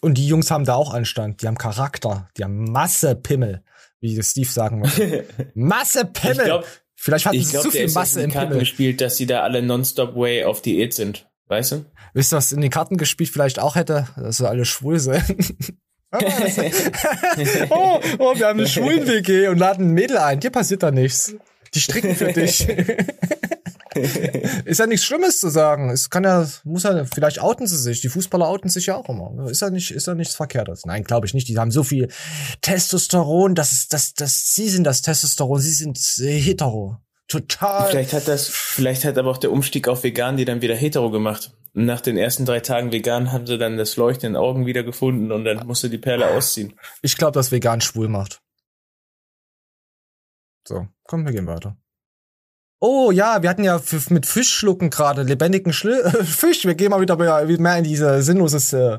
Und 0.00 0.14
die 0.18 0.26
Jungs 0.26 0.50
haben 0.50 0.64
da 0.64 0.74
auch 0.74 0.92
Anstand. 0.94 1.42
Die 1.42 1.46
haben 1.46 1.58
Charakter. 1.58 2.28
Die 2.36 2.42
haben 2.44 2.64
Masse 2.64 3.14
Pimmel, 3.14 3.62
wie 4.00 4.20
Steve 4.22 4.48
sagen 4.48 4.82
würde. 4.82 5.26
Masse 5.54 6.06
Pimmel. 6.06 6.36
Ich 6.38 6.44
glaub- 6.44 6.66
Vielleicht 7.02 7.26
hatten 7.26 7.36
Ich 7.36 7.46
sie 7.46 7.50
glaube, 7.50 7.68
zu 7.68 7.76
viel 7.76 7.90
Masse 7.90 8.20
in 8.20 8.26
im 8.26 8.30
die 8.30 8.34
Karten 8.34 8.50
Pimmel. 8.50 8.60
gespielt, 8.60 9.00
dass 9.00 9.16
sie 9.16 9.26
da 9.26 9.40
alle 9.40 9.60
nonstop 9.60 10.14
way 10.14 10.44
auf 10.44 10.62
Diät 10.62 10.94
sind. 10.94 11.28
Weißt 11.48 11.72
du? 11.72 11.84
Wisst 12.14 12.32
ihr, 12.32 12.36
was 12.36 12.52
in 12.52 12.60
den 12.60 12.70
Karten 12.70 12.96
gespielt 12.96 13.28
vielleicht 13.28 13.58
auch 13.58 13.74
hätte? 13.74 14.06
Dass 14.16 14.36
sie 14.36 14.48
alle 14.48 14.64
schwul 14.64 15.00
sind. 15.00 15.20
oh, 16.12 17.98
oh, 18.20 18.38
wir 18.38 18.46
haben 18.46 18.60
eine 18.60 18.68
schwulen 18.68 19.08
WG 19.08 19.48
und 19.48 19.58
laden 19.58 19.88
ein 19.88 19.94
Mädel 19.94 20.18
ein. 20.18 20.38
Dir 20.38 20.50
passiert 20.50 20.84
da 20.84 20.92
nichts. 20.92 21.34
Die 21.74 21.80
stricken 21.80 22.14
für 22.14 22.32
dich. 22.32 22.68
ist 24.64 24.78
ja 24.78 24.86
nichts 24.86 25.04
Schlimmes 25.04 25.40
zu 25.40 25.48
sagen. 25.48 25.90
Es 25.90 26.10
kann 26.10 26.24
ja, 26.24 26.48
muss 26.64 26.84
ja, 26.84 27.04
vielleicht 27.04 27.40
outen 27.40 27.66
sie 27.66 27.76
sich. 27.76 28.00
Die 28.00 28.08
Fußballer 28.08 28.46
outen 28.46 28.68
sich 28.68 28.86
ja 28.86 28.96
auch 28.96 29.08
immer. 29.08 29.48
Ist 29.50 29.62
ja 29.62 29.70
nicht, 29.70 29.90
ist 29.90 30.06
ja 30.06 30.14
nichts 30.14 30.34
Verkehrtes. 30.34 30.84
Nein, 30.86 31.04
glaube 31.04 31.26
ich 31.26 31.34
nicht. 31.34 31.48
Die 31.48 31.58
haben 31.58 31.70
so 31.70 31.82
viel 31.82 32.08
Testosteron, 32.60 33.54
das 33.54 33.72
ist, 33.72 33.92
das, 33.92 34.14
das, 34.14 34.54
sie 34.54 34.68
sind 34.68 34.84
das 34.84 35.02
Testosteron, 35.02 35.60
sie 35.60 35.72
sind 35.72 35.98
äh, 36.20 36.38
hetero. 36.38 36.98
Total. 37.28 37.90
Vielleicht 37.90 38.12
hat 38.12 38.28
das, 38.28 38.48
vielleicht 38.48 39.04
hat 39.04 39.16
aber 39.16 39.30
auch 39.30 39.38
der 39.38 39.52
Umstieg 39.52 39.88
auf 39.88 40.02
vegan 40.02 40.36
die 40.36 40.44
dann 40.44 40.60
wieder 40.60 40.74
hetero 40.74 41.10
gemacht. 41.10 41.52
Nach 41.72 42.02
den 42.02 42.18
ersten 42.18 42.44
drei 42.44 42.60
Tagen 42.60 42.92
vegan 42.92 43.32
haben 43.32 43.46
sie 43.46 43.56
dann 43.56 43.78
das 43.78 43.96
Leuchten 43.96 44.26
in 44.26 44.32
den 44.34 44.42
Augen 44.42 44.66
wieder 44.66 44.82
gefunden 44.82 45.32
und 45.32 45.44
dann 45.44 45.66
musste 45.66 45.88
die 45.88 45.98
Perle 45.98 46.28
ausziehen. 46.28 46.78
Ich 47.00 47.16
glaube, 47.16 47.32
dass 47.32 47.50
vegan 47.50 47.80
schwul 47.80 48.08
macht. 48.08 48.42
So, 50.68 50.86
komm, 51.04 51.24
wir 51.24 51.32
gehen 51.32 51.46
weiter. 51.46 51.76
Oh 52.84 53.12
ja, 53.12 53.42
wir 53.42 53.48
hatten 53.48 53.62
ja 53.62 53.80
mit 54.08 54.26
Fischschlucken 54.26 54.90
gerade, 54.90 55.22
lebendigen 55.22 55.72
Schli 55.72 56.02
Fisch. 56.24 56.64
Wir 56.64 56.74
gehen 56.74 56.90
mal 56.90 57.00
wieder 57.00 57.16
mehr 57.16 57.78
in 57.78 57.84
diese 57.84 58.24
sinnloses 58.24 58.72
äh, 58.72 58.98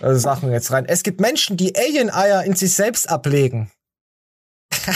äh, 0.00 0.14
Sachen 0.14 0.52
jetzt 0.52 0.70
rein. 0.70 0.86
Es 0.86 1.02
gibt 1.02 1.20
Menschen, 1.20 1.56
die 1.56 1.76
Alien-Eier 1.76 2.44
in 2.44 2.54
sich 2.54 2.72
selbst 2.72 3.08
ablegen. 3.10 3.72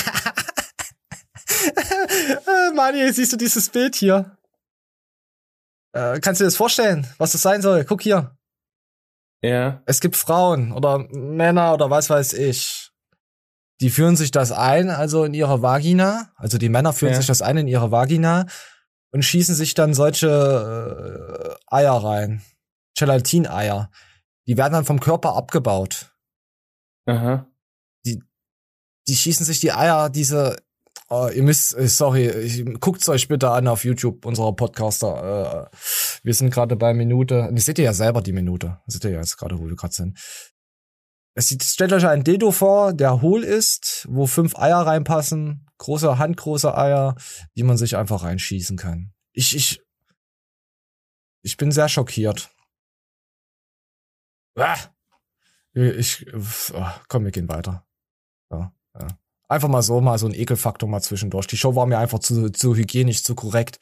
Mani, 2.77 3.13
siehst 3.13 3.33
du 3.33 3.37
dieses 3.37 3.69
Bild 3.69 3.97
hier? 3.97 4.37
Äh, 5.93 6.21
kannst 6.21 6.41
du 6.41 6.45
dir 6.45 6.49
das 6.51 6.57
vorstellen, 6.57 7.09
was 7.19 7.33
das 7.33 7.43
sein 7.43 7.63
soll? 7.63 7.85
Guck 7.85 8.03
hier. 8.03 8.37
Ja. 9.43 9.83
Es 9.87 10.01
gibt 10.01 10.15
Frauen 10.15 10.71
oder 10.71 10.99
Männer 11.11 11.75
oder 11.75 11.91
was 11.91 12.09
weiß 12.09 12.35
ich. 12.35 12.80
Die 13.81 13.91
führen 13.91 14.17
sich 14.17 14.31
das 14.31 14.53
ein, 14.53 14.91
also 14.91 15.25
in 15.25 15.33
ihre 15.35 15.63
Vagina. 15.63 16.31
Also 16.37 16.59
die 16.59 16.69
Männer 16.69 16.93
führen 16.93 17.13
Ja. 17.13 17.19
sich 17.19 17.27
das 17.27 17.43
ein 17.43 17.57
in 17.57 17.69
ihre 17.69 17.91
Vagina. 17.91 18.47
und 19.13 19.25
schießen 19.25 19.55
sich 19.57 19.75
dann 19.75 19.93
solche 19.93 20.29
äh, 20.29 21.75
Eier 21.75 21.95
rein. 21.95 22.43
Gelatineier. 22.97 23.91
Die 24.47 24.57
werden 24.57 24.73
dann 24.75 24.85
vom 24.85 25.01
Körper 25.01 25.35
abgebaut. 25.35 26.13
Aha. 27.07 27.47
Die, 28.07 28.23
die 29.09 29.17
schießen 29.17 29.45
sich 29.47 29.59
die 29.61 29.73
Eier, 29.73 30.11
diese, 30.11 30.57
oh, 31.09 31.29
ihr 31.35 31.43
müsst, 31.43 31.77
äh, 31.77 31.89
sorry, 31.89 32.77
guckt's 32.79 33.09
euch 33.09 33.27
bitte 33.29 33.51
an 33.51 33.67
auf 33.67 33.85
YouTube, 33.85 34.25
unserer 34.27 34.55
Podcaster. 34.55 35.69
Äh, 35.73 35.77
wir 36.23 36.35
sind 36.35 36.53
gerade 36.53 36.77
bei 36.77 36.95
Minute, 36.95 37.49
die 37.53 37.61
seht 37.61 37.79
ihr 37.79 37.87
ja 37.87 37.93
selber 37.93 38.21
die 38.23 38.33
Minute. 38.33 38.79
Seht 38.87 39.05
ihr 39.05 39.11
ja 39.11 39.19
jetzt 39.21 39.39
gerade, 39.39 39.59
wo 39.59 39.67
wir 39.67 39.75
gerade 39.77 39.95
sind. 39.95 40.19
Es 41.35 41.49
sieht, 41.49 41.63
stellt 41.63 41.93
euch 41.93 42.07
ein 42.07 42.25
Dildo 42.25 42.51
vor, 42.51 42.93
der 42.93 43.23
hohl 43.23 43.45
ist, 43.45 44.07
wo 44.11 44.27
fünf 44.27 44.57
Eier 44.57 44.79
reinpassen, 44.79 45.67
große, 45.79 46.19
handgroße 46.19 46.77
Eier, 46.77 47.15
die 47.57 47.63
man 47.63 47.77
sich 47.77 47.97
einfach 47.97 48.23
reinschießen 48.25 48.77
kann. 48.77 49.13
Ich, 49.33 49.55
ich, 49.55 49.83
ich 51.43 51.57
bin 51.57 51.73
sehr 51.73 51.89
schockiert. 51.89 52.51
Ah! 54.57 54.77
Ich, 55.73 56.27
oh, 56.35 56.87
komm, 57.09 57.25
wir 57.25 57.31
gehen 57.31 57.49
weiter. 57.49 57.87
Ja, 58.51 58.73
ja. 58.99 59.07
Einfach 59.49 59.69
mal 59.69 59.83
so, 59.83 60.01
mal 60.01 60.19
so 60.19 60.27
ein 60.27 60.35
Ekelfaktor 60.35 60.89
mal 60.89 61.01
zwischendurch. 61.01 61.47
Die 61.47 61.57
Show 61.57 61.75
war 61.77 61.87
mir 61.87 61.99
einfach 61.99 62.19
zu, 62.19 62.51
zu 62.51 62.75
hygienisch, 62.75 63.23
zu 63.23 63.35
korrekt. 63.35 63.79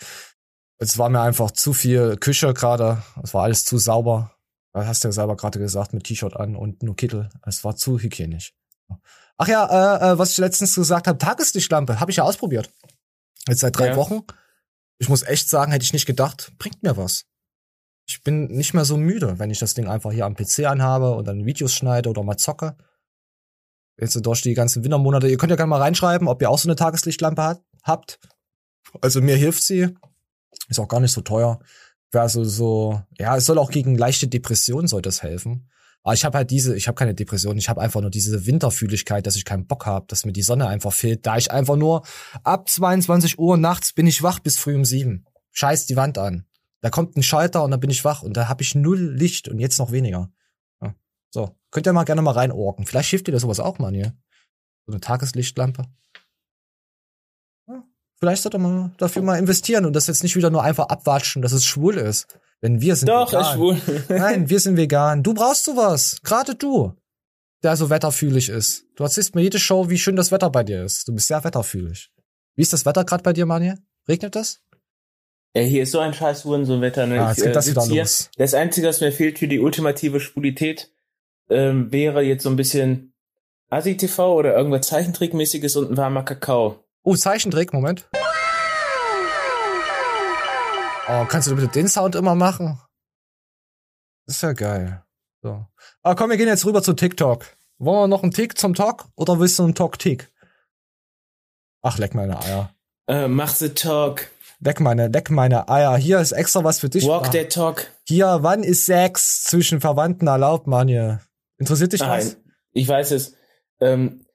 Es 0.79 0.99
war 0.99 1.09
mir 1.09 1.21
einfach 1.21 1.51
zu 1.51 1.73
viel 1.73 2.17
Küche 2.19 2.55
gerade. 2.55 3.03
Es 3.23 3.35
war 3.35 3.45
alles 3.45 3.65
zu 3.65 3.79
sauber. 3.79 4.38
Das 4.73 4.87
hast 4.87 5.05
du 5.05 5.09
ja 5.09 5.13
selber 5.13 5.37
gerade 5.37 5.59
gesagt, 5.59 5.93
mit 5.93 6.05
T-Shirt 6.05 6.37
an 6.37 6.57
und 6.57 6.83
nur 6.83 6.97
Kittel. 6.97 7.31
Es 7.47 7.65
war 7.65 7.77
zu 7.77 7.99
hygienisch. 7.99 8.55
Ach 9.37 9.49
ja, 9.49 9.67
äh, 9.67 10.13
äh, 10.13 10.19
was 10.19 10.33
ich 10.33 10.39
letztens 10.39 10.75
gesagt 10.75 11.07
habe, 11.07 11.19
Tageslichtlampe, 11.19 12.01
habe 12.01 12.11
ich 12.11 12.17
ja 12.19 12.25
ausprobiert. 12.25 12.73
Jetzt 13.47 13.61
seit 13.61 13.77
drei 13.79 13.89
Ja. 13.89 13.97
Wochen. 13.97 14.21
Ich 14.99 15.09
muss 15.09 15.23
echt 15.23 15.49
sagen, 15.49 15.73
hätte 15.73 15.85
ich 15.85 15.93
nicht 15.93 16.07
gedacht, 16.07 16.53
bringt 16.59 16.83
mir 16.83 16.97
was. 16.97 17.25
Ich 18.07 18.23
bin 18.23 18.47
nicht 18.47 18.75
mehr 18.75 18.85
so 18.85 18.97
müde, 18.97 19.39
wenn 19.39 19.51
ich 19.51 19.59
das 19.59 19.75
Ding 19.75 19.87
einfach 19.87 20.11
hier 20.13 20.27
am 20.27 20.35
PC 20.35 20.67
anhabe 20.67 21.15
und 21.15 21.29
dann 21.29 21.45
Videos 21.45 21.73
schneide 21.75 22.09
oder 22.09 22.23
mal 22.23 22.37
zocke. 22.37 22.77
Jetzt 24.01 24.15
durch 24.25 24.43
die 24.43 24.55
ganzen 24.55 24.85
Wintermonate. 24.85 25.29
Ihr 25.29 25.37
könnt 25.37 25.51
ja 25.51 25.57
gerne 25.57 25.71
mal 25.71 25.81
reinschreiben, 25.81 26.29
ob 26.29 26.41
ihr 26.41 26.51
auch 26.51 26.59
so 26.59 26.69
eine 26.69 26.77
Tageslichtlampe 26.77 27.43
hat, 27.43 27.63
habt. 27.83 28.19
Also 29.01 29.21
mir 29.21 29.37
hilft 29.37 29.63
sie. 29.63 29.95
Ist 30.69 30.79
auch 30.79 30.89
gar 30.89 31.01
nicht 31.01 31.13
so 31.13 31.21
teuer. 31.21 31.61
Wäre 32.11 32.23
also 32.23 32.45
so, 32.45 33.03
ja, 33.19 33.37
es 33.37 33.47
soll 33.47 33.59
auch 33.59 33.71
gegen 33.71 33.97
leichte 33.97 34.29
Depressionen 34.29 34.89
soll 34.89 35.03
das 35.03 35.23
helfen. 35.23 35.69
Aber 36.03 36.15
ich 36.15 36.25
habe 36.25 36.39
halt 36.39 36.51
diese, 36.51 36.75
ich 36.75 36.87
habe 36.89 36.95
keine 36.95 37.15
Depression, 37.15 37.59
ich 37.59 37.69
habe 37.69 37.81
einfach 37.81 38.01
nur 38.01 38.11
diese 38.11 38.47
Winterfühligkeit, 38.47 39.27
dass 39.27 39.37
ich 39.37 39.45
keinen 39.45 39.67
Bock 39.67 39.85
habe, 39.85 40.07
dass 40.09 40.25
mir 40.25 40.33
die 40.33 40.43
Sonne 40.43 40.67
einfach 40.67 40.93
fehlt, 40.93 41.27
da 41.27 41.37
ich 41.37 41.51
einfach 41.51 41.77
nur 41.77 42.03
ab 42.45 42.69
22 42.69 43.39
Uhr 43.39 43.57
nachts 43.57 43.93
bin 43.93 44.07
ich 44.07 44.23
wach 44.23 44.39
bis 44.39 44.59
früh 44.59 44.75
um 44.75 44.85
sieben. 44.85 45.27
Scheiß 45.51 45.87
die 45.87 45.97
Wand 45.97 46.17
an. 46.17 46.47
Da 46.81 46.91
kommt 46.91 47.17
ein 47.17 47.23
Schalter 47.23 47.65
und 47.65 47.73
dann 47.73 47.81
bin 47.81 47.91
ich 47.91 48.05
wach 48.05 48.23
und 48.23 48.37
da 48.37 48.49
habe 48.49 48.63
ich 48.63 48.75
null 48.75 49.15
Licht 49.17 49.49
und 49.49 49.59
jetzt 49.59 49.79
noch 49.79 49.91
weniger. 49.91 50.31
Ja. 50.81 50.95
So, 51.31 51.57
könnt 51.71 51.87
ihr 51.87 51.93
mal 51.93 52.05
gerne 52.05 52.23
mal 52.23 52.31
reinorken. 52.31 52.87
Vielleicht 52.87 53.11
hilft 53.11 53.27
dir 53.27 53.33
das 53.33 53.43
sowas 53.43 53.61
auch 53.61 53.79
mal 53.79 53.93
hier. 53.93 54.17
So 54.87 54.93
eine 54.93 55.01
Tageslichtlampe. 55.01 55.85
Vielleicht 58.21 58.43
sollte 58.43 58.59
man 58.59 58.95
dafür 58.99 59.23
mal 59.23 59.39
investieren 59.39 59.87
und 59.87 59.95
das 59.95 60.07
jetzt 60.09 60.23
nicht 60.23 60.35
wieder 60.37 60.51
nur 60.51 60.63
einfach 60.63 60.87
abwatschen, 60.89 61.41
dass 61.43 61.53
es 61.53 61.65
schwul 61.65 61.97
ist. 61.97 62.27
Denn 62.63 62.81
wir 62.81 62.97
sind 62.97 63.09
Doch, 63.09 63.29
vegan. 63.33 63.43
ist 63.43 63.53
schwul. 63.53 63.81
Nein, 64.09 64.51
wir 64.51 64.59
sind 64.59 64.77
vegan. 64.77 65.23
Du 65.23 65.35
brauchst 65.35 65.65
sowas. 65.65 66.19
Gerade 66.25 66.57
du, 66.57 66.95
der 67.63 67.77
so 67.77 67.91
wetterfühlig 67.91 68.49
ist. 68.49 68.87
Du 68.97 69.05
erzählst 69.05 69.37
mir 69.37 69.43
jede 69.43 69.61
Show, 69.61 69.89
wie 69.89 69.99
schön 69.99 70.17
das 70.17 70.33
Wetter 70.33 70.51
bei 70.51 70.65
dir 70.65 70.85
ist. 70.85 71.07
Du 71.07 71.15
bist 71.15 71.29
sehr 71.29 71.43
wetterfühlig. 71.45 72.11
Wie 72.57 72.63
ist 72.63 72.73
das 72.73 72.85
Wetter 72.85 73.05
gerade 73.05 73.23
bei 73.23 73.33
dir, 73.33 73.47
Manje? 73.47 73.79
Regnet 74.09 74.35
das? 74.35 74.61
Ja, 75.55 75.63
hier 75.63 75.85
ist 75.85 75.93
so 75.93 76.01
ein 76.01 76.13
scheiß 76.13 76.45
Hurensohn-Wetter. 76.45 77.07
Ne? 77.07 77.21
Ah, 77.23 77.29
jetzt 77.29 77.39
Ich, 77.39 77.45
geht 77.45 77.55
das 77.57 77.65
sitz 77.67 77.77
wieder 77.77 77.87
hier. 77.87 78.03
los. 78.03 78.31
Das 78.37 78.55
Einzige, 78.55 78.89
was 78.89 79.01
mir 79.01 79.13
fehlt 79.13 79.39
für 79.39 79.47
die 79.49 79.61
ultimative 79.61 80.19
Schwulität, 80.19 80.91
ähm, 81.51 81.93
wäre 81.93 82.23
jetzt 82.23 82.43
so 82.43 82.51
ein 82.51 82.57
bisschen 82.57 83.15
Asi-TV 83.71 84.35
oder 84.35 84.57
irgendwas 84.57 84.89
Zeichentrickmäßiges 84.89 85.77
und 85.77 85.93
ein 85.93 85.97
warmer 85.97 86.25
Kakao. 86.25 86.85
Oh, 87.03 87.17
Zeichentrick, 87.17 87.73
Moment. 87.73 88.09
Oh, 91.11 91.25
kannst 91.27 91.49
du 91.49 91.55
bitte 91.57 91.69
den 91.69 91.89
Sound 91.89 92.15
immer 92.15 92.35
machen? 92.35 92.79
Das 94.27 94.37
ist 94.37 94.43
ja 94.43 94.53
geil. 94.53 95.03
So. 95.43 95.65
Aber 96.03 96.17
komm, 96.17 96.31
wir 96.31 96.37
gehen 96.37 96.49
jetzt 96.49 96.67
rüber 96.67 96.83
zu 96.83 96.93
TikTok. 96.93 97.47
Wollen 97.79 98.01
wir 98.03 98.09
noch 98.09 98.23
einen 98.23 98.33
Tick 98.33 98.59
zum 98.59 98.75
Talk 98.75 99.07
oder 99.15 99.39
willst 99.41 99.59
du 99.59 99.65
einen 99.65 99.75
Talk-Tick? 99.75 100.31
Ach, 101.81 101.97
leck 101.97 102.15
meine 102.15 102.39
Eier. 102.43 102.75
Äh, 103.07 103.29
mach 103.29 103.49
the 103.55 103.71
talk. 103.71 104.29
Leck 104.61 104.81
meine, 104.81 105.07
leck 105.07 105.31
meine 105.31 105.69
Eier. 105.69 105.97
Hier 105.97 106.19
ist 106.19 106.33
extra 106.33 106.65
was 106.65 106.81
für 106.81 106.89
dich. 106.91 107.07
Walk 107.07 107.29
Ah. 107.29 107.33
the 107.33 107.45
talk. 107.45 107.87
Hier, 108.05 108.39
wann 108.43 108.63
ist 108.65 108.85
Sex 108.85 109.45
zwischen 109.45 109.81
Verwandten 109.81 110.27
erlaubt, 110.27 110.67
Manje? 110.67 111.21
Interessiert 111.57 111.93
dich 111.93 112.01
was? 112.01 112.35
Nein, 112.35 112.37
ich 112.73 112.89
weiß 112.89 113.13
es. 113.13 113.35
Ähm, 113.81 114.21
äh, 114.21 114.28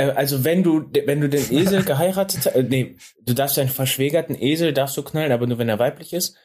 also 0.00 0.44
wenn 0.44 0.62
du, 0.62 0.84
wenn 1.06 1.20
du 1.20 1.28
den 1.28 1.52
Esel 1.52 1.84
geheiratet 1.84 2.46
hast, 2.46 2.54
äh, 2.54 2.62
nee, 2.64 2.96
du 3.22 3.32
darfst 3.34 3.56
deinen 3.56 3.68
verschwägerten 3.68 4.40
Esel 4.40 4.72
darfst 4.72 4.96
du 4.96 5.02
knallen, 5.02 5.32
aber 5.32 5.46
nur 5.46 5.58
wenn 5.58 5.68
er 5.68 5.78
weiblich 5.78 6.12
ist. 6.12 6.36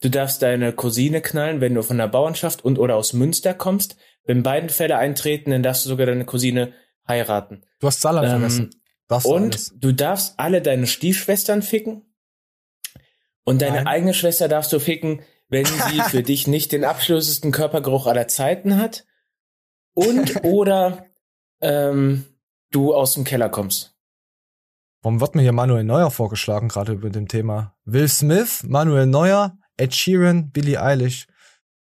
Du 0.00 0.10
darfst 0.10 0.42
deine 0.42 0.72
Cousine 0.72 1.20
knallen, 1.20 1.60
wenn 1.60 1.74
du 1.74 1.82
von 1.82 1.98
der 1.98 2.06
Bauernschaft 2.06 2.64
und 2.64 2.78
oder 2.78 2.94
aus 2.96 3.14
Münster 3.14 3.52
kommst. 3.54 3.96
Wenn 4.24 4.42
beiden 4.42 4.68
Fälle 4.68 4.96
eintreten, 4.98 5.50
dann 5.50 5.62
darfst 5.62 5.84
du 5.84 5.88
sogar 5.88 6.06
deine 6.06 6.24
Cousine 6.24 6.72
heiraten. 7.08 7.62
Du 7.80 7.86
hast 7.86 8.00
Saarland 8.00 8.26
Ähm, 8.26 8.32
vergessen. 8.40 8.70
Darfst 9.08 9.26
und 9.26 9.54
alles. 9.54 9.72
du 9.76 9.92
darfst 9.92 10.34
alle 10.38 10.60
deine 10.62 10.86
Stiefschwestern 10.86 11.62
ficken. 11.62 12.02
Und 13.44 13.62
deine 13.62 13.76
Nein. 13.76 13.86
eigene 13.86 14.12
Schwester 14.14 14.46
darfst 14.48 14.72
du 14.72 14.78
ficken, 14.78 15.22
wenn 15.48 15.64
sie 15.64 16.00
für 16.10 16.22
dich 16.22 16.46
nicht 16.46 16.70
den 16.72 16.84
abschlussesten 16.84 17.50
Körpergeruch 17.50 18.06
aller 18.06 18.28
Zeiten 18.28 18.76
hat. 18.76 19.04
Und 19.94 20.44
oder 20.44 21.06
ähm, 21.62 22.26
du 22.70 22.94
aus 22.94 23.14
dem 23.14 23.24
Keller 23.24 23.48
kommst. 23.48 23.94
Warum 25.02 25.20
wird 25.20 25.34
mir 25.34 25.42
hier 25.42 25.52
Manuel 25.52 25.84
Neuer 25.84 26.10
vorgeschlagen, 26.10 26.68
gerade 26.68 26.92
über 26.92 27.10
dem 27.10 27.28
Thema? 27.28 27.76
Will 27.84 28.08
Smith, 28.08 28.64
Manuel 28.64 29.06
Neuer, 29.06 29.56
Ed 29.76 29.94
Sheeran, 29.94 30.50
Billie 30.50 30.80
Eilish. 30.80 31.28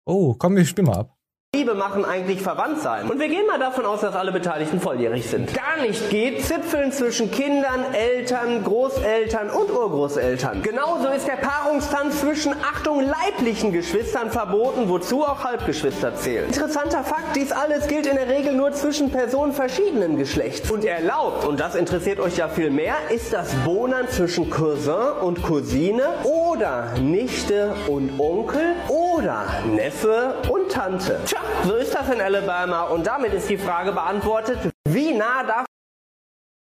Oh, 0.05 0.36
komm, 0.36 0.55
wir 0.57 0.65
spielen 0.65 0.88
mal 0.88 0.97
ab. 0.97 1.14
Liebe 1.56 1.74
machen 1.74 2.03
eigentlich 2.03 2.41
verwandt 2.41 2.82
sein. 2.82 3.10
Und 3.10 3.18
wir 3.18 3.30
gehen 3.30 3.47
mal 3.47 3.58
davon 3.58 3.86
aus, 3.86 4.01
dass 4.01 4.14
alle 4.14 4.34
Beteiligten 4.34 4.82
volljährig 4.82 5.26
sind. 5.26 5.53
Gar 5.53 5.82
nicht 5.82 6.10
geht 6.10 6.45
Zipfeln 6.45 6.91
zwischen 6.91 7.32
Kindern, 7.32 7.93
Eltern, 7.93 8.62
Großeltern 8.62 9.49
und 9.49 9.72
Urgroßeltern. 9.72 10.62
Genauso 10.64 11.08
ist 11.08 11.28
der 11.28 11.38
Paarungstanz 11.38 12.20
zwischen, 12.20 12.53
Achtung, 12.53 13.01
leiblichen 13.01 13.72
Geschwistern 13.72 14.32
verboten, 14.32 14.89
wozu 14.89 15.24
auch 15.24 15.45
Halbgeschwister 15.45 16.16
zählen. 16.18 16.47
Interessanter 16.47 17.06
Fakt, 17.06 17.38
dies 17.38 17.53
alles 17.53 17.88
gilt 17.88 18.06
in 18.06 18.16
der 18.18 18.28
Regel 18.28 18.53
nur 18.53 18.74
zwischen 18.74 19.10
Personen 19.10 19.53
verschiedenen 19.53 20.18
Geschlechts. 20.18 20.70
Und 20.70 20.84
erlaubt, 20.84 21.45
und 21.45 21.62
das 21.62 21.76
interessiert 21.76 22.20
euch 22.20 22.36
ja 22.36 22.49
viel 22.49 22.70
mehr, 22.70 22.95
ist 23.10 23.32
das 23.32 23.53
Bohnern 23.64 24.10
zwischen 24.10 24.49
Cousin 24.49 25.22
und 25.22 25.41
Cousine 25.41 26.03
oder 26.26 26.95
Nichte 26.99 27.74
und 27.88 28.20
Onkel 28.20 28.76
oder 28.89 29.45
Neffe 29.74 30.36
und 30.49 30.70
Tante. 30.70 31.20
Tja, 31.26 31.44
so 31.63 31.75
ist 31.75 31.93
das 31.93 32.09
in 32.09 32.21
Alabama 32.21 32.83
und 32.83 33.05
damit 33.05 33.33
ist 33.33 33.49
die 33.49 33.57
Frage 33.57 33.91
beantwortet, 33.91 34.57
wie 34.87 35.13
nah 35.13 35.43
darf 35.43 35.65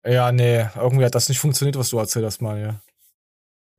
Ja, 0.05 0.32
nee, 0.32 0.65
irgendwie 0.75 1.05
hat 1.05 1.15
das 1.15 1.30
nicht 1.30 1.39
funktioniert, 1.39 1.77
was 1.77 1.89
du 1.89 1.97
erzählt 1.99 2.25
hast, 2.25 2.41
Manje. 2.41 2.80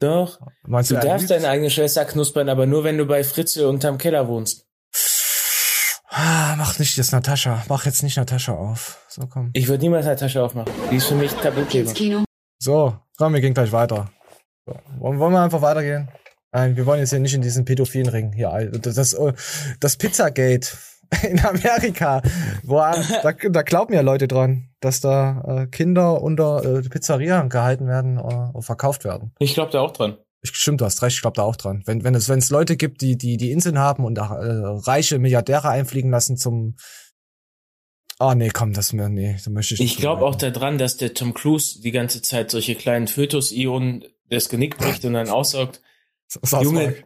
Doch. 0.01 0.40
Meinst 0.62 0.90
du, 0.90 0.94
du 0.94 1.01
darfst 1.01 1.30
deine 1.30 1.48
eigene 1.48 1.70
Schwester 1.70 2.05
knuspern, 2.05 2.48
aber 2.48 2.66
nur 2.66 2.84
wenn 2.84 2.96
du 2.96 3.05
bei 3.05 3.22
Fritze 3.22 3.68
unterm 3.68 3.98
Keller 3.98 4.28
wohnst. 4.28 4.66
Ah, 6.09 6.57
mach 6.57 6.78
nicht 6.78 6.96
jetzt 6.96 7.12
Natascha. 7.12 7.62
Mach 7.68 7.84
jetzt 7.84 8.03
nicht 8.03 8.16
Natascha 8.16 8.53
auf. 8.53 9.05
So, 9.09 9.26
komm. 9.26 9.51
Ich 9.53 9.68
würde 9.68 9.84
niemals 9.84 10.07
eine 10.07 10.16
Tasche 10.16 10.42
aufmachen. 10.42 10.72
Die 10.90 10.96
ist 10.96 11.07
für 11.07 11.14
mich 11.14 11.32
Tabuthema. 11.32 11.92
So, 12.59 12.96
komm, 13.16 13.34
wir 13.34 13.40
gehen 13.40 13.55
gleich 13.55 13.70
weiter. 13.70 14.11
So, 14.66 14.74
wollen, 14.98 15.18
wollen 15.18 15.32
wir 15.32 15.40
einfach 15.40 15.62
weitergehen? 15.62 16.09
Nein, 16.53 16.76
wir 16.76 16.84
wollen 16.86 17.01
jetzt 17.01 17.11
hier 17.11 17.20
nicht 17.20 17.34
in 17.34 17.42
diesen 17.42 17.64
pädophilen 17.64 18.09
Ring 18.09 18.32
hier. 18.32 18.53
ein- 18.53 18.72
Das, 18.82 18.94
das, 18.96 19.12
äh, 19.14 19.32
das 19.78 19.96
Pizzagate 19.96 20.68
in 21.28 21.38
Amerika, 21.44 22.22
wo 22.62 22.76
da, 23.22 23.32
da 23.32 23.62
glauben 23.62 23.94
ja 23.94 24.01
Leute 24.01 24.28
dran, 24.28 24.68
dass 24.80 25.01
da 25.01 25.62
äh, 25.62 25.66
Kinder 25.66 26.20
unter 26.22 26.64
äh, 26.64 26.82
Pizzeria 26.88 27.42
gehalten 27.42 27.86
werden 27.86 28.18
äh, 28.18 28.20
und 28.53 28.62
verkauft 28.62 29.05
werden. 29.05 29.32
Ich 29.38 29.55
glaube 29.55 29.72
da 29.72 29.80
auch 29.80 29.92
dran. 29.92 30.16
Ich, 30.42 30.51
stimmt, 30.55 30.80
du 30.80 30.86
hast 30.86 31.03
recht, 31.03 31.16
ich 31.16 31.22
glaube 31.22 31.36
da 31.36 31.42
auch 31.42 31.57
dran. 31.57 31.82
Wenn, 31.84 32.03
wenn 32.03 32.14
es, 32.14 32.28
wenn 32.28 32.38
es 32.38 32.48
Leute 32.51 32.76
gibt, 32.76 33.03
die, 33.03 33.18
die, 33.18 33.36
die 33.36 33.51
Inseln 33.53 33.78
haben 33.78 34.05
und 34.05 34.14
da, 34.14 34.40
äh, 34.40 34.62
reiche 34.86 35.18
Milliardäre 35.18 35.68
einfliegen 35.68 36.11
lassen 36.11 36.36
zum 36.36 36.76
Ah, 38.18 38.34
nee, 38.34 38.51
komm, 38.51 38.74
das 38.74 38.92
mir, 38.92 39.09
nee, 39.09 39.36
da 39.44 39.51
möchte 39.51 39.74
ich 39.74 39.80
Ich 39.80 39.96
glaube 39.96 40.26
auch 40.26 40.34
daran, 40.34 40.76
dass 40.76 40.98
der 40.98 41.14
Tom 41.14 41.32
Cruise 41.32 41.80
die 41.80 41.90
ganze 41.90 42.20
Zeit 42.20 42.51
solche 42.51 42.74
kleinen 42.74 43.07
Fötus-Ionen 43.09 44.05
das 44.28 44.51
Genick 44.51 44.76
bricht 44.76 45.05
und 45.07 45.14
dann 45.14 45.28
aussaugt. 45.30 45.80
South 46.45 46.64
Junge, 46.64 46.93
Park. 46.93 47.05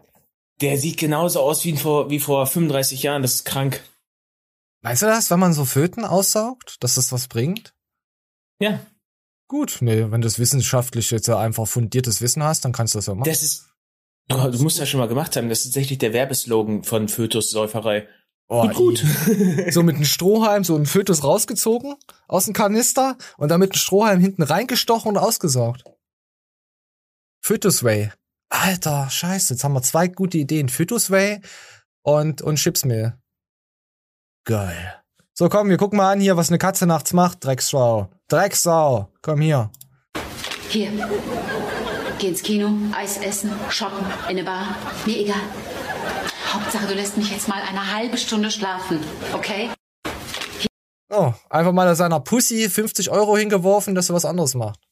der 0.60 0.78
sieht 0.78 0.98
genauso 0.98 1.40
aus 1.40 1.64
wie 1.64 1.76
vor, 1.76 2.10
wie 2.10 2.20
vor 2.20 2.46
35 2.46 3.02
Jahren. 3.02 3.22
Das 3.22 3.34
ist 3.34 3.44
krank. 3.44 3.82
Weißt 4.82 5.02
du 5.02 5.06
das, 5.06 5.30
wenn 5.30 5.40
man 5.40 5.54
so 5.54 5.64
Föten 5.64 6.04
aussaugt, 6.04 6.76
dass 6.80 6.94
das 6.96 7.10
was 7.10 7.28
bringt? 7.28 7.74
Ja. 8.60 8.80
Gut, 9.48 9.78
nee, 9.80 10.10
wenn 10.10 10.20
du 10.20 10.26
das 10.26 10.38
wissenschaftlich 10.38 11.10
jetzt 11.10 11.26
ja 11.28 11.38
einfach 11.38 11.66
fundiertes 11.66 12.20
Wissen 12.20 12.42
hast, 12.42 12.64
dann 12.64 12.72
kannst 12.72 12.94
du 12.94 12.98
das 12.98 13.06
ja 13.06 13.14
machen. 13.14 13.28
Das 13.28 13.42
ist, 13.42 13.66
Du, 14.28 14.36
du 14.50 14.62
musst 14.62 14.78
ja 14.78 14.86
schon 14.86 15.00
mal 15.00 15.08
gemacht 15.08 15.36
haben, 15.36 15.50
das 15.50 15.58
ist 15.60 15.64
tatsächlich 15.66 15.98
der 15.98 16.14
Werbeslogan 16.14 16.82
von 16.82 17.08
Fötussäuferei. 17.08 18.08
Oh, 18.48 18.66
Tut 18.68 18.74
gut. 18.74 19.04
so 19.70 19.82
mit 19.82 19.96
einem 19.96 20.04
Strohhalm 20.04 20.64
so 20.64 20.74
einen 20.76 20.86
Fötus 20.86 21.22
rausgezogen 21.24 21.94
aus 22.26 22.46
dem 22.46 22.54
Kanister 22.54 23.16
und 23.36 23.50
dann 23.50 23.60
mit 23.60 23.72
einem 23.72 23.78
Strohhalm 23.78 24.20
hinten 24.20 24.42
reingestochen 24.42 25.10
und 25.10 25.18
ausgesaugt. 25.18 25.84
Fötusway. 27.42 28.12
Alter, 28.54 29.10
scheiße, 29.10 29.54
jetzt 29.54 29.64
haben 29.64 29.72
wir 29.72 29.82
zwei 29.82 30.06
gute 30.06 30.38
Ideen. 30.38 30.68
Fötusway 30.68 31.40
und, 32.02 32.40
und 32.40 32.56
Chipsmehl. 32.56 33.18
Geil. 34.44 34.94
So, 35.32 35.48
komm, 35.48 35.68
wir 35.68 35.76
gucken 35.76 35.96
mal 35.96 36.12
an 36.12 36.20
hier, 36.20 36.36
was 36.36 36.50
eine 36.50 36.58
Katze 36.58 36.86
nachts 36.86 37.12
macht. 37.12 37.44
Drecksau. 37.44 38.10
Drecksau. 38.28 39.12
Komm 39.22 39.40
hier. 39.40 39.72
Hier. 40.68 40.92
Geh 42.20 42.28
ins 42.28 42.42
Kino, 42.42 42.72
Eis 42.96 43.18
essen, 43.18 43.50
shoppen, 43.70 44.06
in 44.28 44.38
eine 44.38 44.44
Bar. 44.44 44.76
Mir 45.04 45.18
egal. 45.18 45.42
Hauptsache, 46.52 46.86
du 46.86 46.94
lässt 46.94 47.16
mich 47.16 47.32
jetzt 47.32 47.48
mal 47.48 47.60
eine 47.60 47.92
halbe 47.92 48.16
Stunde 48.16 48.52
schlafen, 48.52 49.00
okay? 49.32 49.70
Oh, 51.12 51.32
einfach 51.50 51.72
mal 51.72 51.94
seiner 51.96 52.20
Pussy 52.20 52.70
50 52.70 53.10
Euro 53.10 53.36
hingeworfen, 53.36 53.96
dass 53.96 54.10
er 54.10 54.14
was 54.14 54.24
anderes 54.24 54.54
macht. 54.54 54.83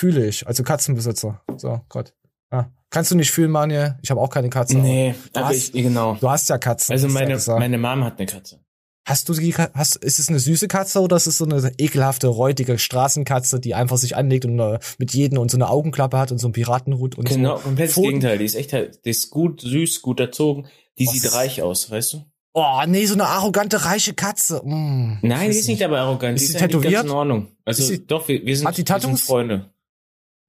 Fühle 0.00 0.26
ich, 0.26 0.46
also 0.46 0.62
Katzenbesitzer. 0.62 1.42
So, 1.58 1.82
Gott. 1.90 2.14
Ja. 2.50 2.72
Kannst 2.88 3.10
du 3.10 3.16
nicht 3.16 3.32
fühlen, 3.32 3.50
Manje? 3.50 3.98
Ich 4.00 4.10
habe 4.10 4.18
auch 4.18 4.30
keine 4.30 4.48
Katze. 4.48 4.78
Nee, 4.78 5.14
du 5.34 5.40
aber 5.40 5.48
hast, 5.50 5.74
ich, 5.74 5.82
genau. 5.82 6.16
Du 6.18 6.30
hast 6.30 6.48
ja 6.48 6.56
Katzen. 6.56 6.90
Also 6.94 7.06
hast 7.06 7.14
ja 7.46 7.54
meine, 7.58 7.76
meine 7.76 7.76
Mom 7.76 8.04
hat 8.06 8.16
eine 8.18 8.24
Katze. 8.24 8.60
Hast 9.06 9.28
du 9.28 9.34
die, 9.34 9.52
hast, 9.52 9.96
ist 9.96 10.18
es 10.18 10.30
eine 10.30 10.38
süße 10.38 10.68
Katze 10.68 11.00
oder 11.02 11.16
ist 11.16 11.26
es 11.26 11.36
so 11.36 11.44
eine 11.44 11.70
ekelhafte, 11.76 12.28
räudige 12.28 12.78
Straßenkatze, 12.78 13.60
die 13.60 13.74
einfach 13.74 13.98
sich 13.98 14.16
anlegt 14.16 14.46
und 14.46 14.58
äh, 14.58 14.78
mit 14.96 15.12
jedem 15.12 15.36
und 15.36 15.50
so 15.50 15.58
eine 15.58 15.68
Augenklappe 15.68 16.16
hat 16.18 16.32
und 16.32 16.38
so 16.38 16.46
einen 16.46 16.54
Piratenhut 16.54 17.18
und 17.18 17.28
Genau, 17.28 17.58
so. 17.58 17.64
komplettes 17.64 17.92
Pfoten? 17.92 18.06
Gegenteil. 18.08 18.38
Die 18.38 18.46
ist 18.46 18.54
echt 18.54 18.72
halt, 18.72 19.04
die 19.04 19.10
ist 19.10 19.28
gut, 19.28 19.60
süß, 19.60 20.00
gut 20.00 20.18
erzogen. 20.18 20.66
Die 20.98 21.06
Was 21.08 21.12
sieht 21.12 21.34
reich 21.34 21.60
aus, 21.60 21.90
weißt 21.90 22.14
du? 22.14 22.24
Oh, 22.54 22.80
nee, 22.86 23.04
so 23.04 23.12
eine 23.12 23.26
arrogante, 23.26 23.84
reiche 23.84 24.14
Katze. 24.14 24.62
Mm, 24.64 25.18
Nein, 25.20 25.50
die 25.50 25.58
ist 25.58 25.68
nicht 25.68 25.84
aber 25.84 26.00
arrogant. 26.00 26.36
Ist 26.40 26.48
die 26.48 26.54
ist 26.54 26.58
tätowiert? 26.58 26.94
ganz 26.94 27.04
in 27.04 27.10
Ordnung. 27.10 27.48
Also 27.66 27.94
doch, 28.06 28.26
wir, 28.28 28.46
wir 28.46 28.56
sind, 28.56 28.66
Hat 28.66 28.78
die 28.78 28.78
wir 28.78 28.86
sind 28.86 29.02
Tattoos? 29.02 29.20
Freunde. 29.24 29.70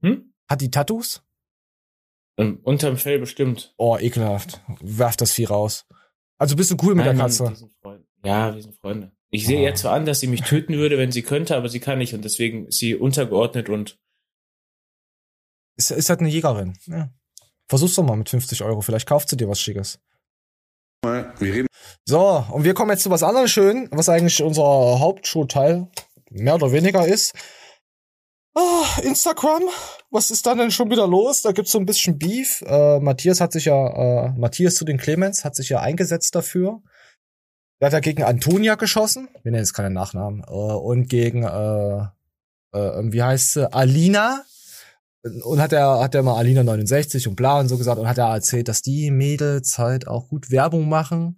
Hm? 0.02 0.34
Hat 0.50 0.62
die 0.62 0.72
Tattoos? 0.72 1.24
Ähm, 2.38 2.60
unterm 2.64 2.98
Fell 2.98 3.20
bestimmt. 3.20 3.74
Oh, 3.78 3.98
ekelhaft. 3.98 4.62
Werf 4.80 5.18
das 5.18 5.32
Vieh 5.34 5.46
raus. 5.46 5.86
Also 6.38 6.56
bist 6.56 6.72
du 6.72 6.78
cool 6.82 6.96
mit 6.96 7.06
Nein, 7.06 7.18
der 7.18 7.24
Mann, 7.24 7.32
Katze? 7.32 7.70
Ja, 8.24 8.56
wir 8.56 8.62
sind 8.62 8.76
Freunde. 8.76 9.12
Ich 9.30 9.46
sehe 9.46 9.62
ihr 9.62 9.76
zwar 9.76 9.94
an, 9.94 10.06
dass 10.06 10.20
sie 10.20 10.28
mich 10.28 10.42
töten 10.42 10.74
würde, 10.74 10.98
wenn 10.98 11.12
sie 11.12 11.22
könnte, 11.22 11.56
aber 11.56 11.70
sie 11.70 11.80
kann 11.80 12.00
nicht 12.00 12.14
und 12.14 12.26
deswegen 12.26 12.68
ist 12.68 12.80
sie 12.80 12.96
untergeordnet 12.96 13.70
und 13.70 13.98
Ist, 15.78 15.92
ist 15.92 16.10
halt 16.10 16.20
eine 16.20 16.30
Jägerin. 16.30 16.78
Ja. 16.88 17.10
Versuch's 17.68 17.96
doch 17.96 18.04
mal 18.04 18.18
mit 18.18 18.28
50 18.28 18.64
Euro. 18.64 18.82
Vielleicht 18.82 19.08
kauft 19.08 19.30
sie 19.30 19.38
dir 19.38 19.48
was 19.48 19.62
Schickes. 19.62 20.00
Wir 21.04 21.34
reden 21.40 21.68
So, 22.06 22.46
und 22.52 22.64
wir 22.64 22.74
kommen 22.74 22.92
jetzt 22.92 23.04
zu 23.04 23.10
was 23.10 23.24
anderem 23.24 23.48
schön, 23.48 23.88
was 23.92 24.10
eigentlich 24.10 24.44
unser 24.44 24.64
Hauptshowteil 25.00 25.90
mehr 26.30 26.56
oder 26.56 26.72
weniger 26.72 27.08
ist. 27.08 27.34
Ah, 28.54 29.00
Instagram, 29.04 29.64
was 30.10 30.30
ist 30.30 30.46
da 30.46 30.56
denn 30.56 30.72
schon 30.72 30.92
wieder 30.92 31.08
los? 31.08 31.42
Da 31.42 31.54
gibt's 31.54 31.72
so 31.72 31.80
ein 31.80 31.86
bisschen 31.86 32.20
Beef. 32.20 32.62
Äh, 32.68 33.00
Matthias 33.00 33.40
hat 33.40 33.54
sich 33.54 33.66
ja, 33.66 34.26
äh, 34.26 34.30
Matthias 34.38 34.76
zu 34.76 34.84
den 34.84 34.98
Clemens 34.98 35.46
hat 35.46 35.56
sich 35.56 35.70
ja 35.70 35.80
eingesetzt 35.80 36.36
dafür. 36.36 36.82
Der 37.80 37.88
hat 37.88 37.94
ja 37.94 38.00
gegen 38.02 38.24
Antonia 38.24 38.76
geschossen. 38.76 39.30
Wir 39.42 39.52
nennen 39.52 39.64
jetzt 39.64 39.74
keinen 39.74 39.94
Nachnamen. 39.94 40.44
Äh, 40.46 40.52
und 40.52 41.08
gegen, 41.08 41.44
äh, 41.44 42.08
äh, 42.78 43.12
wie 43.12 43.24
heißt 43.24 43.54
sie? 43.54 43.74
Alina. 43.74 44.44
Und 45.44 45.62
hat 45.62 45.72
er, 45.72 46.00
hat 46.00 46.16
er 46.16 46.24
mal 46.24 46.38
Alina 46.38 46.64
69 46.64 47.28
und 47.30 47.36
bla 47.36 47.60
und 47.60 47.70
so 47.70 47.78
gesagt 47.78 48.00
und 48.00 48.08
hat 48.08 48.18
er 48.18 48.34
erzählt, 48.34 48.68
dass 48.68 48.82
die 48.82 49.12
Mädels 49.12 49.78
halt 49.78 50.08
auch 50.08 50.28
gut 50.28 50.52
Werbung 50.52 50.90
machen 50.90 51.38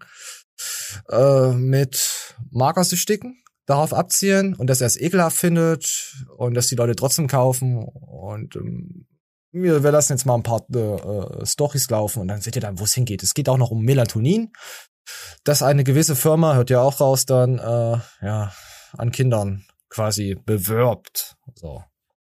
äh, 1.10 1.52
mit 1.52 2.36
Magersüchtigen, 2.50 3.43
darauf 3.66 3.94
abzielen 3.94 4.56
und 4.56 4.68
dass 4.68 4.82
er 4.82 4.88
es 4.88 5.00
ekelhaft 5.00 5.38
findet 5.38 6.26
und 6.38 6.54
dass 6.54 6.68
die 6.68 6.76
Leute 6.76 6.96
trotzdem 6.96 7.28
kaufen 7.28 7.78
und 7.84 8.56
ähm, 8.56 9.08
wir, 9.54 9.84
wir 9.84 9.92
lassen 9.92 10.14
jetzt 10.14 10.26
mal 10.26 10.36
ein 10.36 10.44
paar 10.44 10.66
äh, 10.74 10.80
äh, 10.80 11.46
Stories 11.46 11.90
laufen 11.90 12.22
und 12.22 12.28
dann 12.28 12.42
seht 12.42 12.56
ihr 12.56 12.62
dann, 12.62 12.80
wo 12.80 12.84
es 12.84 12.94
hingeht. 12.96 13.22
Es 13.24 13.36
geht 13.36 13.48
auch 13.48 13.58
noch 13.58 13.72
um 13.72 13.84
Melatonin, 13.84 14.52
dass 15.44 15.62
eine 15.62 15.84
gewisse 15.84 16.16
Firma, 16.16 16.56
hört 16.56 16.72
ja 16.72 16.82
auch 16.82 17.00
raus, 17.00 17.26
dann 17.26 17.60
äh, 17.60 18.00
ja 18.22 18.52
an 18.98 19.12
Kindern 19.12 19.66
quasi 19.90 20.36
bewirbt. 20.44 21.36
So. 21.56 21.84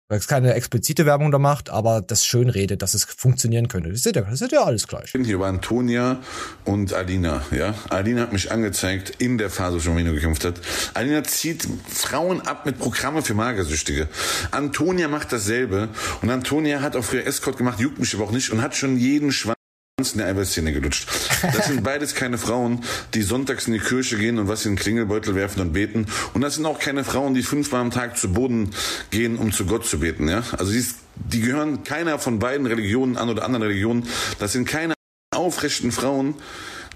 Es 0.08 0.28
keine 0.28 0.52
explizite 0.52 1.06
Werbung 1.06 1.32
da 1.32 1.38
macht, 1.38 1.70
aber 1.70 2.02
das 2.02 2.26
schön 2.26 2.50
redet, 2.50 2.82
dass 2.82 2.92
es 2.92 3.04
funktionieren 3.04 3.68
könnte. 3.68 3.88
Das 3.88 4.04
ist 4.04 4.14
ja, 4.14 4.20
das 4.20 4.42
ist 4.42 4.52
ja 4.52 4.62
alles 4.62 4.86
gleich. 4.86 5.14
reden 5.14 5.24
hier 5.24 5.36
über 5.36 5.46
Antonia 5.46 6.20
und 6.66 6.92
Alina. 6.92 7.42
Ja? 7.50 7.74
Alina 7.88 8.20
hat 8.20 8.32
mich 8.34 8.52
angezeigt 8.52 9.14
in 9.18 9.38
der 9.38 9.48
Phase, 9.48 9.76
wo 9.76 9.80
schon 9.80 9.94
Marino 9.94 10.12
gekämpft 10.12 10.44
hat. 10.44 10.60
Alina 10.92 11.24
zieht 11.24 11.66
Frauen 11.88 12.42
ab 12.42 12.66
mit 12.66 12.78
Programme 12.78 13.22
für 13.22 13.32
Magersüchtige. 13.32 14.08
Antonia 14.50 15.08
macht 15.08 15.32
dasselbe. 15.32 15.88
Und 16.20 16.28
Antonia 16.28 16.82
hat 16.82 16.96
auch 16.96 17.04
früher 17.04 17.26
Escort 17.26 17.56
gemacht, 17.56 17.80
juckt 17.80 17.98
mich 17.98 18.14
aber 18.14 18.24
auch 18.24 18.32
nicht 18.32 18.50
und 18.50 18.60
hat 18.60 18.76
schon 18.76 18.98
jeden 18.98 19.32
Schwanz 19.32 19.63
in 19.96 20.18
der 20.18 20.26
Eiweißszene 20.26 20.72
gelutscht. 20.72 21.08
Das 21.42 21.66
sind 21.66 21.84
beides 21.84 22.16
keine 22.16 22.36
Frauen, 22.36 22.82
die 23.14 23.22
sonntags 23.22 23.68
in 23.68 23.74
die 23.74 23.78
Kirche 23.78 24.18
gehen 24.18 24.40
und 24.40 24.48
was 24.48 24.66
in 24.66 24.72
den 24.72 24.78
Klingelbeutel 24.78 25.36
werfen 25.36 25.60
und 25.60 25.72
beten. 25.72 26.06
Und 26.32 26.40
das 26.40 26.56
sind 26.56 26.66
auch 26.66 26.80
keine 26.80 27.04
Frauen, 27.04 27.34
die 27.34 27.44
fünfmal 27.44 27.80
am 27.80 27.92
Tag 27.92 28.18
zu 28.18 28.32
Boden 28.32 28.70
gehen, 29.10 29.38
um 29.38 29.52
zu 29.52 29.66
Gott 29.66 29.86
zu 29.86 30.00
beten. 30.00 30.28
Ja? 30.28 30.42
Also 30.58 30.72
die, 30.72 30.78
ist, 30.78 30.96
die 31.14 31.40
gehören 31.42 31.84
keiner 31.84 32.18
von 32.18 32.40
beiden 32.40 32.66
Religionen 32.66 33.16
an 33.16 33.28
oder 33.28 33.44
anderen 33.44 33.62
Religionen. 33.62 34.08
Das 34.40 34.52
sind 34.52 34.66
keine 34.66 34.94
aufrechten 35.32 35.92
Frauen, 35.92 36.34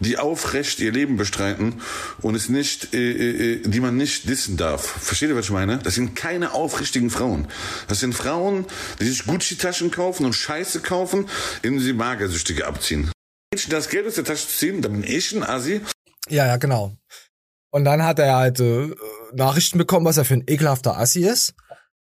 die 0.01 0.19
aufrecht 0.19 0.81
ihr 0.81 0.93
Leben 0.93 1.17
bestreiten 1.17 1.81
und 2.23 2.35
es 2.35 2.49
nicht, 2.49 2.95
äh, 2.95 3.55
äh, 3.55 3.63
die 3.65 3.81
man 3.81 3.97
nicht 3.97 4.29
dissen 4.29 4.57
darf. 4.57 4.87
Versteht 4.87 5.31
ihr, 5.31 5.37
was 5.37 5.47
ich 5.47 5.51
meine? 5.51 5.79
Das 5.79 5.95
sind 5.95 6.15
keine 6.15 6.55
aufrichtigen 6.55 7.11
Frauen. 7.11 7.49
Das 7.89 8.01
sind 8.01 8.15
Frauen, 8.15 8.67
die 9.01 9.07
sich 9.07 9.27
Gucci-Taschen 9.27 9.91
kaufen 9.91 10.27
und 10.27 10.35
Scheiße 10.35 10.81
kaufen, 10.81 11.29
indem 11.63 11.81
sie 11.81 11.93
Magersüchtige 11.93 12.67
abziehen. 12.67 13.11
Das 13.69 13.89
Geld 13.89 14.07
aus 14.07 14.15
der 14.15 14.25
Tasche 14.25 14.49
ziehen, 14.49 14.83
dann 14.83 15.01
bin 15.01 15.05
ich 15.05 15.33
ein 15.33 15.43
Assi. 15.43 15.81
Ja, 16.29 16.47
ja, 16.47 16.57
genau. 16.59 16.97
Und 17.71 17.85
dann 17.85 18.05
hat 18.05 18.19
er 18.19 18.37
halt 18.37 18.61
äh, 18.61 18.91
Nachrichten 19.33 19.79
bekommen, 19.79 20.07
was 20.07 20.17
er 20.17 20.25
für 20.25 20.35
ein 20.35 20.45
ekelhafter 20.47 20.99
Assi 20.99 21.25
ist. 21.27 21.55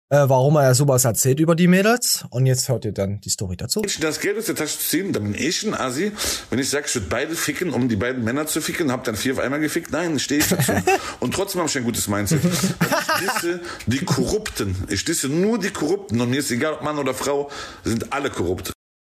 Äh, 0.08 0.28
warum 0.28 0.54
er 0.54 0.72
sowas 0.76 1.04
erzählt 1.04 1.40
über 1.40 1.56
die 1.56 1.66
Mädels. 1.66 2.24
Und 2.30 2.46
jetzt 2.46 2.68
hört 2.68 2.84
ihr 2.84 2.92
dann 2.92 3.20
die 3.20 3.28
Story 3.28 3.56
dazu. 3.56 3.82
Das 4.00 4.20
Geld 4.20 4.38
aus 4.38 4.44
der 4.44 4.54
Tasche 4.54 4.78
ziehen, 4.78 5.12
dann 5.12 5.24
bin 5.24 5.34
ich 5.34 5.66
ein 5.66 5.74
Assi. 5.74 6.12
Wenn 6.48 6.60
ich 6.60 6.70
sage, 6.70 6.84
ich 6.86 6.94
würde 6.94 7.08
beide 7.10 7.34
ficken, 7.34 7.70
um 7.72 7.88
die 7.88 7.96
beiden 7.96 8.22
Männer 8.22 8.46
zu 8.46 8.60
ficken, 8.60 8.92
hab 8.92 9.02
dann 9.02 9.16
vier 9.16 9.32
auf 9.32 9.40
einmal 9.40 9.58
gefickt, 9.58 9.90
nein, 9.90 10.20
stehe 10.20 10.40
ich 10.40 10.48
dazu. 10.48 10.72
Und 11.20 11.34
trotzdem 11.34 11.60
habe 11.60 11.68
ich 11.68 11.76
ein 11.76 11.82
gutes 11.82 12.06
Mindset. 12.06 12.40
Ich 12.44 13.32
disse 13.34 13.60
die 13.86 14.04
Korrupten. 14.04 14.76
Ich 14.88 15.04
disse 15.04 15.28
nur 15.28 15.58
die 15.58 15.70
Korrupten. 15.70 16.20
Und 16.20 16.30
mir 16.30 16.38
ist 16.38 16.52
egal, 16.52 16.74
ob 16.74 16.82
Mann 16.82 16.98
oder 16.98 17.12
Frau, 17.12 17.50
sind 17.82 18.12
alle 18.12 18.30
korrupt. 18.30 18.72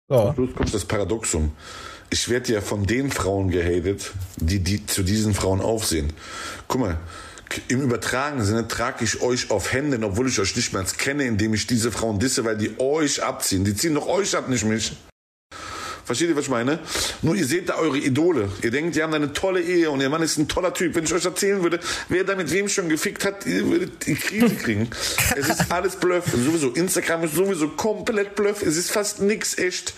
Ja. 0.10 0.32
Plus 0.32 0.56
kommt 0.56 0.74
das 0.74 0.86
Paradoxum. 0.86 1.52
Ich 2.10 2.30
werde 2.30 2.54
ja 2.54 2.62
von 2.62 2.86
den 2.86 3.12
Frauen 3.12 3.50
gehatet, 3.50 4.14
die, 4.38 4.60
die 4.60 4.86
zu 4.86 5.04
diesen 5.04 5.34
Frauen 5.34 5.60
aufsehen. 5.60 6.14
Guck 6.70 6.80
mal, 6.80 6.98
im 7.68 7.82
übertragenen 7.82 8.46
Sinne 8.46 8.68
trage 8.68 9.04
ich 9.04 9.22
euch 9.22 9.52
auf 9.52 9.74
Händen, 9.74 10.04
obwohl 10.04 10.28
ich 10.28 10.40
euch 10.40 10.56
nicht 10.56 10.74
mehr 10.74 10.84
kenne, 10.98 11.26
indem 11.26 11.54
ich 11.54 11.68
diese 11.68 11.92
Frauen 11.92 12.20
disse, 12.20 12.46
weil 12.46 12.58
die 12.58 12.80
euch 12.80 13.24
abziehen. 13.24 13.64
Die 13.64 13.76
ziehen 13.76 13.96
doch 13.96 14.08
euch 14.08 14.36
ab, 14.36 14.50
nicht 14.50 14.66
mich. 14.66 14.94
Versteht 16.08 16.30
ihr, 16.30 16.38
was 16.38 16.46
ich 16.46 16.50
meine? 16.50 16.80
Nur 17.22 17.36
ihr 17.36 17.46
seht 17.46 17.68
da 17.68 17.76
eure 17.76 17.98
Idole. 17.98 18.50
Ihr 18.62 18.72
denkt, 18.72 18.96
die 18.96 19.04
haben 19.04 19.14
eine 19.14 19.34
tolle 19.34 19.62
Ehe 19.62 19.92
und 19.92 20.00
ihr 20.00 20.08
Mann 20.08 20.22
ist 20.22 20.38
ein 20.38 20.48
toller 20.48 20.74
Typ. 20.74 20.96
Wenn 20.96 21.04
ich 21.04 21.14
euch 21.14 21.26
erzählen 21.26 21.62
würde, 21.62 21.82
wer 22.08 22.24
da 22.24 22.36
mit 22.36 22.50
wem 22.50 22.70
schon 22.70 22.88
gefickt 22.88 23.26
hat, 23.26 23.46
ihr 23.46 23.66
würdet 23.70 24.08
die 24.08 24.16
Krise 24.16 24.56
kriegen. 24.56 24.90
es 25.36 25.50
ist 25.50 25.70
alles 25.70 25.98
Bluff. 25.98 26.24
Sowieso. 26.32 26.70
Instagram 26.70 27.26
ist 27.26 27.36
sowieso 27.36 27.68
komplett 27.68 28.36
Bluff. 28.36 28.62
Es 28.62 28.78
ist 28.78 28.90
fast 28.90 29.20
nix 29.20 29.58
echt. 29.58 29.94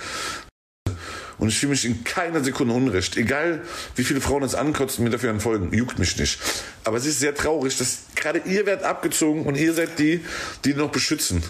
Und 1.39 1.47
ich 1.47 1.57
fühle 1.57 1.71
mich 1.71 1.85
in 1.85 2.03
keiner 2.03 2.43
Sekunde 2.43 2.73
unrecht. 2.73 3.17
Egal, 3.17 3.61
wie 3.95 4.03
viele 4.03 4.21
Frauen 4.21 4.43
es 4.43 4.55
ankotzen, 4.55 5.03
mir 5.03 5.09
dafür 5.09 5.39
folgen, 5.39 5.73
juckt 5.73 5.97
mich 5.97 6.17
nicht. 6.17 6.39
Aber 6.83 6.97
es 6.97 7.05
ist 7.05 7.19
sehr 7.19 7.33
traurig, 7.33 7.77
dass 7.77 8.03
gerade 8.15 8.39
ihr 8.39 8.65
werdet 8.65 8.85
abgezogen 8.85 9.45
und 9.45 9.55
ihr 9.55 9.73
seid 9.73 9.97
die, 9.99 10.23
die 10.65 10.73
noch 10.73 10.91
beschützen. 10.91 11.41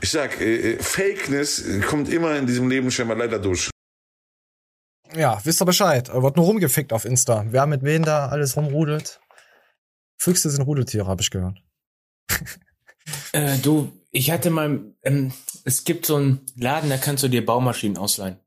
Ich 0.00 0.10
sag, 0.10 0.40
äh, 0.40 0.72
äh, 0.72 0.82
Fakeness 0.82 1.64
kommt 1.86 2.12
immer 2.12 2.36
in 2.36 2.46
diesem 2.46 2.68
Leben 2.68 2.90
scheinbar 2.90 3.16
leider 3.16 3.38
durch. 3.38 3.70
Ja, 5.14 5.40
wisst 5.44 5.62
ihr 5.62 5.66
Bescheid. 5.66 6.08
Er 6.08 6.22
wird 6.22 6.36
nur 6.36 6.46
rumgefickt 6.46 6.92
auf 6.92 7.04
Insta. 7.04 7.44
Wer 7.48 7.66
mit 7.66 7.82
wen 7.82 8.02
da 8.02 8.28
alles 8.28 8.56
rumrudelt. 8.56 9.20
Füchse 10.16 10.50
sind 10.50 10.62
Rudeltiere, 10.62 11.06
habe 11.06 11.22
ich 11.22 11.30
gehört. 11.30 11.62
Äh, 13.32 13.58
du, 13.58 13.92
ich 14.10 14.30
hatte 14.30 14.50
mal, 14.50 14.80
ähm, 15.02 15.32
es 15.64 15.84
gibt 15.84 16.06
so 16.06 16.16
einen 16.16 16.40
Laden, 16.56 16.88
da 16.88 16.96
kannst 16.96 17.22
du 17.22 17.28
dir 17.28 17.44
Baumaschinen 17.44 17.98
ausleihen. 17.98 18.38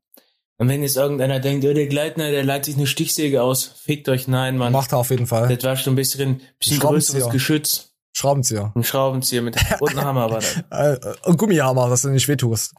Und 0.58 0.68
wenn 0.68 0.82
jetzt 0.82 0.96
irgendeiner 0.96 1.38
denkt, 1.38 1.64
oh, 1.64 1.72
der 1.72 1.86
Gleitner, 1.86 2.32
der 2.32 2.42
leiht 2.42 2.64
sich 2.64 2.76
eine 2.76 2.88
Stichsäge 2.88 3.42
aus, 3.42 3.64
fickt 3.64 4.08
euch, 4.08 4.26
nein, 4.26 4.58
Mann. 4.58 4.72
Macht 4.72 4.92
er 4.92 4.98
auf 4.98 5.10
jeden 5.10 5.28
Fall. 5.28 5.48
Das 5.54 5.62
war 5.62 5.76
schon 5.76 5.92
ein 5.92 5.96
bisschen, 5.96 6.42
bisschen 6.58 6.80
größeres 6.80 7.30
Geschütz. 7.30 7.94
Schraubenzieher. 8.12 8.72
Ein 8.74 8.82
Schraubenzieher 8.82 9.42
mit 9.42 9.56
und 9.80 9.96
ein 9.96 10.04
Hammer 10.04 10.30
war 10.30 10.40
das. 10.40 10.56
Äh, 10.70 10.94
äh, 10.94 11.14
und 11.24 11.36
Gummihammer, 11.38 11.88
dass 11.88 12.02
du 12.02 12.08
nicht 12.08 12.26
wehtust. 12.26 12.74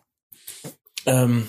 Ähm, 1.06 1.48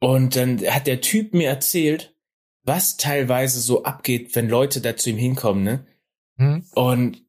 Und 0.00 0.36
dann 0.36 0.58
hat 0.60 0.86
der 0.86 1.02
Typ 1.02 1.34
mir 1.34 1.48
erzählt, 1.48 2.14
was 2.62 2.96
teilweise 2.96 3.60
so 3.60 3.84
abgeht, 3.84 4.34
wenn 4.34 4.48
Leute 4.48 4.80
da 4.80 4.96
zu 4.96 5.10
ihm 5.10 5.18
hinkommen, 5.18 5.62
ne? 5.62 5.86
Hm? 6.38 6.64
Und 6.74 7.25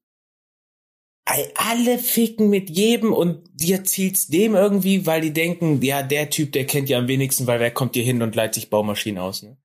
alle 1.56 2.00
ficken 2.00 2.50
mit 2.50 2.70
jedem 2.70 3.14
und 3.14 3.44
die 3.54 3.74
erzählt's 3.74 4.28
dem 4.28 4.56
irgendwie, 4.56 5.06
weil 5.06 5.22
die 5.22 5.34
denken, 5.34 5.82
ja, 5.82 6.02
der 6.02 6.30
Typ, 6.30 6.54
der 6.54 6.66
kennt 6.66 6.90
ja 6.90 6.98
am 6.98 7.08
wenigsten, 7.08 7.48
weil 7.48 7.60
wer 7.60 7.72
kommt 7.72 7.96
hier 7.96 8.04
hin 8.04 8.22
und 8.22 8.36
leiht 8.36 8.54
sich 8.54 8.70
Baumaschinen 8.70 9.22
aus, 9.22 9.44
ne? 9.44 9.58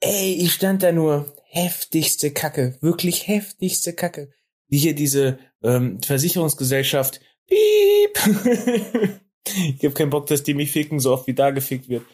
Ey, 0.00 0.34
ich 0.34 0.52
stand 0.52 0.82
da 0.82 0.92
nur 0.92 1.34
heftigste 1.50 2.30
Kacke, 2.30 2.78
wirklich 2.80 3.26
heftigste 3.26 3.92
Kacke. 3.92 4.32
Wie 4.68 4.78
hier 4.78 4.94
diese 4.94 5.38
ähm, 5.62 6.00
Versicherungsgesellschaft, 6.02 7.20
piep. 7.46 8.18
ich 9.78 9.84
hab 9.84 9.94
keinen 9.94 10.10
Bock, 10.10 10.26
dass 10.26 10.42
die 10.42 10.54
mich 10.54 10.70
ficken, 10.70 11.00
so 11.00 11.12
oft 11.12 11.26
wie 11.26 11.34
da 11.34 11.50
gefickt 11.50 11.88
wird. 11.88 12.04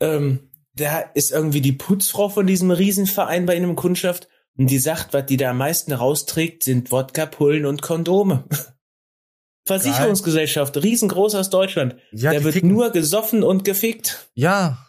Ähm, 0.00 0.50
da 0.74 1.00
ist 1.00 1.32
irgendwie 1.32 1.60
die 1.60 1.72
Putzfrau 1.72 2.28
von 2.28 2.46
diesem 2.46 2.70
Riesenverein 2.70 3.46
bei 3.46 3.56
einem 3.56 3.76
Kundschaft 3.76 4.24
und 4.24 4.33
die 4.56 4.78
sagt, 4.78 5.12
was 5.12 5.26
die 5.26 5.36
da 5.36 5.50
am 5.50 5.58
meisten 5.58 5.92
rausträgt, 5.92 6.62
sind 6.62 6.90
Wodka, 6.92 7.26
Pullen 7.26 7.66
und 7.66 7.82
Kondome. 7.82 8.44
Versicherungsgesellschaft, 9.66 10.76
riesengroß 10.76 11.34
aus 11.36 11.50
Deutschland. 11.50 11.96
Ja, 12.12 12.32
da 12.32 12.44
wird 12.44 12.54
ficken- 12.54 12.68
nur 12.68 12.90
gesoffen 12.90 13.42
und 13.42 13.64
gefickt. 13.64 14.28
Ja. 14.34 14.86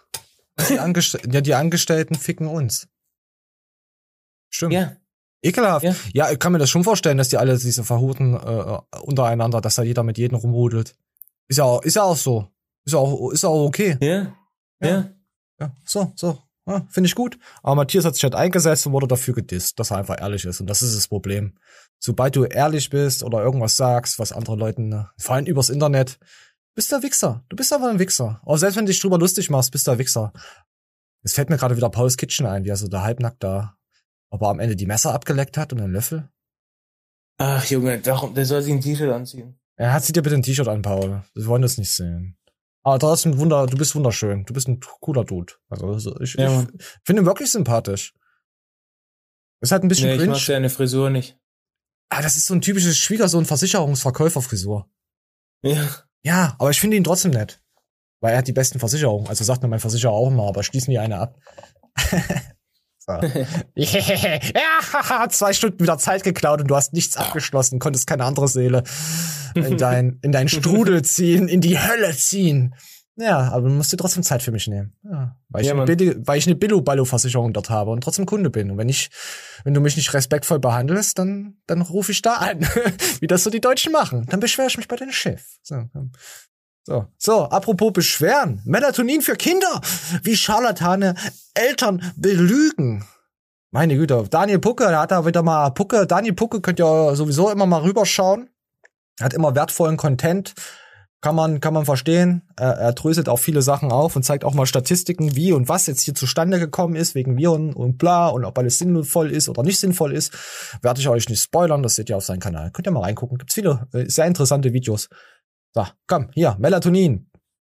Die, 0.70 0.80
Angest 0.80 1.18
ja, 1.32 1.41
die 1.41 1.53
Angestellten 1.53 2.16
ficken 2.16 2.47
uns. 2.47 2.88
Stimmt. 4.49 4.74
Ja. 4.74 4.95
Ekelhaft. 5.41 5.86
Ja. 6.13 6.32
ich 6.32 6.39
kann 6.39 6.51
mir 6.51 6.57
das 6.59 6.70
schon 6.70 6.84
vorstellen, 6.84 7.18
dass 7.18 7.30
die 7.30 7.38
alle 7.38 7.57
diese 7.57 7.84
Verhuten 7.84 8.34
äh, 8.34 8.99
untereinander, 9.01 9.61
dass 9.61 9.76
da 9.76 9.84
jeder 9.84 10.03
mit 10.03 10.18
jedem 10.18 10.38
rumrudelt. 10.38 10.95
Ist 11.47 11.57
ja 11.57 11.66
auch, 11.66 11.82
ist 11.84 11.95
ja 11.95 12.03
auch 12.03 12.18
so. 12.18 12.47
Ist 12.86 12.93
ja 12.93 12.99
auch, 12.99 13.32
ist 13.32 13.43
ja 13.43 13.49
auch 13.49 13.66
okay. 13.66 13.97
Ja. 14.01 14.36
Ja. 14.82 15.09
Ja, 15.59 15.74
so, 15.86 16.11
so. 16.16 16.41
Ja, 16.68 16.86
Finde 16.89 17.07
ich 17.07 17.16
gut. 17.16 17.38
Aber 17.61 17.76
Matthias 17.76 18.05
hat 18.05 18.16
sich 18.16 18.24
halt 18.24 18.36
eingesetzt 18.36 18.88
und 18.88 18.93
wurde 18.93 19.07
dafür 19.07 19.36
gedisst, 19.36 19.80
dass 19.80 19.91
er 19.91 19.97
einfach 19.97 20.20
ehrlich 20.20 20.45
ist. 20.45 20.61
Und 20.61 20.68
das 20.68 20.82
ist 20.82 20.95
das 20.95 21.07
Problem. 21.07 21.57
Sobald 21.99 22.36
du 22.36 22.43
ehrlich 22.43 22.89
bist 22.89 23.24
oder 23.24 23.43
irgendwas 23.43 23.78
sagst, 23.78 24.20
was 24.20 24.32
andere 24.32 24.55
Leuten, 24.55 25.07
vor 25.18 25.36
allem 25.36 25.45
übers 25.45 25.70
Internet, 25.70 26.18
bist 26.74 26.91
du 26.91 26.97
ein 26.97 27.03
Wichser. 27.03 27.43
Du 27.49 27.55
bist 27.55 27.72
einfach 27.72 27.89
ein 27.89 27.99
Wichser. 27.99 28.41
Auch 28.43 28.57
selbst 28.57 28.76
wenn 28.76 28.86
du 28.86 28.91
dich 28.91 28.99
drüber 28.99 29.18
lustig 29.18 29.49
machst, 29.49 29.72
bist 29.72 29.88
du 29.88 29.91
ein 29.91 29.97
Wichser. 29.99 30.34
Es 31.24 31.34
fällt 31.34 31.49
mir 31.49 31.57
gerade 31.57 31.78
wieder 31.78 31.89
Paul's 31.89 32.18
Kitchen 32.18 32.45
ein, 32.45 32.66
wie 32.66 32.70
er 32.70 32.78
so 32.78 32.88
da 32.88 33.01
halbnackt 33.01 33.43
da, 33.43 33.78
aber 34.30 34.49
am 34.49 34.59
Ende 34.59 34.76
die 34.76 34.86
Messer 34.86 35.13
abgeleckt 35.13 35.57
hat 35.57 35.74
und 35.74 35.82
einen 35.82 35.93
Löffel. 35.93 36.30
Ach 37.38 37.66
Junge, 37.66 37.99
darum, 37.99 38.34
der 38.34 38.45
soll 38.45 38.61
sich 38.61 38.74
ein 38.74 38.82
T-Shirt 38.82 39.11
anziehen. 39.11 39.59
Er 39.76 39.93
hat, 39.93 40.03
zieh 40.03 40.13
dir 40.13 40.22
bitte 40.22 40.36
ein 40.36 40.43
T-Shirt 40.43 40.68
an, 40.68 40.82
Paul. 40.82 41.24
Wir 41.34 41.45
wollen 41.47 41.61
das 41.61 41.78
nicht 41.78 41.91
sehen. 41.91 42.38
Aber 42.86 43.00
trotzdem 43.00 43.38
wunder, 43.40 43.66
du 43.66 43.78
bist 43.78 43.96
wunderschön. 43.96 44.46
Du 44.46 44.54
bist 44.54 44.68
ein 44.68 44.80
cooler 45.02 45.24
Dude. 45.26 45.54
Also, 45.70 46.20
ich, 46.22 46.36
Ja, 46.36 46.68
ich 46.78 46.86
finde 47.04 47.24
ihn 47.24 47.26
wirklich 47.26 47.52
sympathisch. 47.52 48.14
Ist 49.60 49.72
halt 49.72 49.84
ein 49.84 49.88
bisschen 49.88 50.08
Nee, 50.08 50.14
ich 50.14 50.20
cringe. 50.20 50.34
mag 50.34 50.40
seine 50.42 50.70
Frisur 50.70 51.10
nicht. 51.10 51.40
Ah, 52.10 52.22
das 52.22 52.36
ist 52.38 52.46
so 52.46 52.54
ein 52.54 52.62
typisches 52.62 52.98
Schwiegersohn-Versicherungsverkäufer-Frisur. 53.00 54.88
Ja. 55.64 55.90
Ja, 56.22 56.56
aber 56.60 56.70
ich 56.70 56.80
finde 56.80 56.98
ihn 56.98 57.04
trotzdem 57.04 57.32
nett. 57.32 57.60
Weil 58.22 58.34
er 58.34 58.38
hat 58.38 58.48
die 58.48 58.54
besten 58.54 58.78
Versicherungen. 58.78 59.28
Also 59.28 59.44
sagt 59.44 59.64
mir 59.64 59.68
mein 59.68 59.80
Versicherer 59.80 60.12
auch 60.12 60.28
immer, 60.28 60.48
aber 60.48 60.62
schließen 60.62 60.92
wir 60.92 61.02
eine 61.02 61.18
ab. 61.18 61.40
so. 63.06 63.14
ja, 63.76 65.30
zwei 65.30 65.53
Stunden 65.53 65.80
wieder 65.80 65.97
Zeit 65.97 66.24
geklaut 66.24 66.62
und 66.62 66.68
du 66.68 66.76
hast 66.76 66.93
nichts 66.93 67.18
abgeschlossen, 67.18 67.80
konntest 67.80 68.08
keine 68.08 68.26
andere 68.26 68.47
Seele 68.47 68.84
in 69.53 69.78
dein, 69.78 70.20
in 70.22 70.32
dein 70.32 70.47
Strudel 70.49 71.03
ziehen, 71.03 71.47
in 71.47 71.62
die 71.62 71.80
Hölle 71.80 72.16
ziehen. 72.16 72.76
Ja, 73.18 73.49
aber 73.53 73.70
du 73.70 73.74
musst 73.74 73.93
dir 73.93 73.97
trotzdem 73.97 74.24
Zeit 74.24 74.43
für 74.43 74.51
mich 74.51 74.68
nehmen. 74.68 74.93
Ja, 75.03 75.38
weil, 75.47 75.62
ich 75.62 75.68
Ja, 75.68 75.74
eine 75.74 75.86
Mann. 75.86 75.88
Billi- 75.88 76.18
weil 76.28 76.38
ich 76.38 76.47
eine 76.47 76.56
Billo-Ballo-Versicherung 76.58 77.53
dort 77.53 77.70
habe 77.70 77.91
und 77.91 78.01
trotzdem 78.03 78.26
Kunde 78.26 78.49
bin. 78.49 78.72
Und 78.72 78.78
wenn 78.78 78.89
ich, 78.89 79.10
wenn 79.64 79.74
du 79.74 79.80
mich 79.80 79.95
nicht 79.95 80.14
respektvoll 80.14 80.60
behandelst, 80.60 81.18
dann, 81.18 81.56
dann 81.66 81.82
rufe 81.82 82.12
ich 82.12 82.22
da 82.22 82.34
an, 82.34 82.60
wie 83.22 83.28
das 83.28 83.43
so 83.45 83.49
die 83.49 83.62
Deutschen 83.62 83.93
machen. 83.93 84.26
Dann 84.30 84.41
beschwere 84.41 84.68
ich 84.68 84.76
mich 84.76 84.89
bei 84.89 84.97
deinem 84.97 85.14
Chef. 85.14 85.41
So. 85.64 85.88
So, 86.88 87.08
so, 87.18 87.46
apropos 87.46 87.92
beschweren. 87.92 88.62
Melatonin 88.64 89.22
für 89.22 89.36
Kinder, 89.36 89.82
wie 90.22 90.36
Scharlatane 90.36 91.16
Eltern 91.56 92.14
belügen. 92.16 93.04
Meine 93.72 93.98
Güte, 93.98 94.24
Daniel 94.30 94.60
Pucke, 94.60 94.86
der 94.88 95.00
hat 95.00 95.12
da 95.12 95.26
wieder 95.26 95.42
mal 95.42 95.72
Pucke. 95.72 96.06
Daniel 96.06 96.34
Pucke 96.34 96.62
könnt 96.62 96.80
ihr 96.80 97.16
sowieso 97.16 97.50
immer 97.50 97.66
mal 97.66 97.82
rüberschauen. 97.82 98.50
Hat 99.20 99.34
immer 99.34 99.56
wertvollen 99.56 99.98
Content. 99.98 100.54
Kann 101.22 101.36
man, 101.36 101.60
kann 101.60 101.74
man 101.74 101.86
verstehen. 101.86 102.44
Er, 102.56 102.74
er 102.74 102.94
dröselt 102.94 103.30
auch 103.30 103.40
viele 103.40 103.64
Sachen 103.64 103.92
auf 103.92 104.16
und 104.16 104.22
zeigt 104.22 104.46
auch 104.46 104.54
mal 104.54 104.68
Statistiken, 104.68 105.36
wie 105.36 105.54
und 105.54 105.68
was 105.68 105.88
jetzt 105.88 106.02
hier 106.02 106.14
zustande 106.14 106.60
gekommen 106.60 106.96
ist, 106.96 107.16
wegen 107.16 107.36
Viren 107.36 107.74
und 107.74 107.98
bla, 107.98 108.28
und 108.28 108.46
ob 108.46 108.56
alles 108.60 108.78
sinnvoll 108.78 109.32
ist 109.32 109.50
oder 109.50 109.64
nicht 109.64 109.80
sinnvoll 109.80 110.14
ist. 110.14 110.32
Werde 110.84 111.00
ich 111.00 111.10
euch 111.10 111.28
nicht 111.28 111.42
spoilern, 111.42 111.82
das 111.82 111.96
seht 111.96 112.12
ihr 112.12 112.18
auf 112.18 112.26
seinem 112.26 112.42
Kanal. 112.42 112.70
Könnt 112.70 112.88
ihr 112.88 112.92
mal 112.92 113.02
reingucken. 113.02 113.40
Gibt's 113.40 113.56
viele 113.56 113.88
äh, 113.92 114.08
sehr 114.08 114.26
interessante 114.26 114.72
Videos. 114.72 115.10
So, 115.76 115.86
komm, 116.07 116.30
hier, 116.34 116.55
Melatonin. 116.57 117.30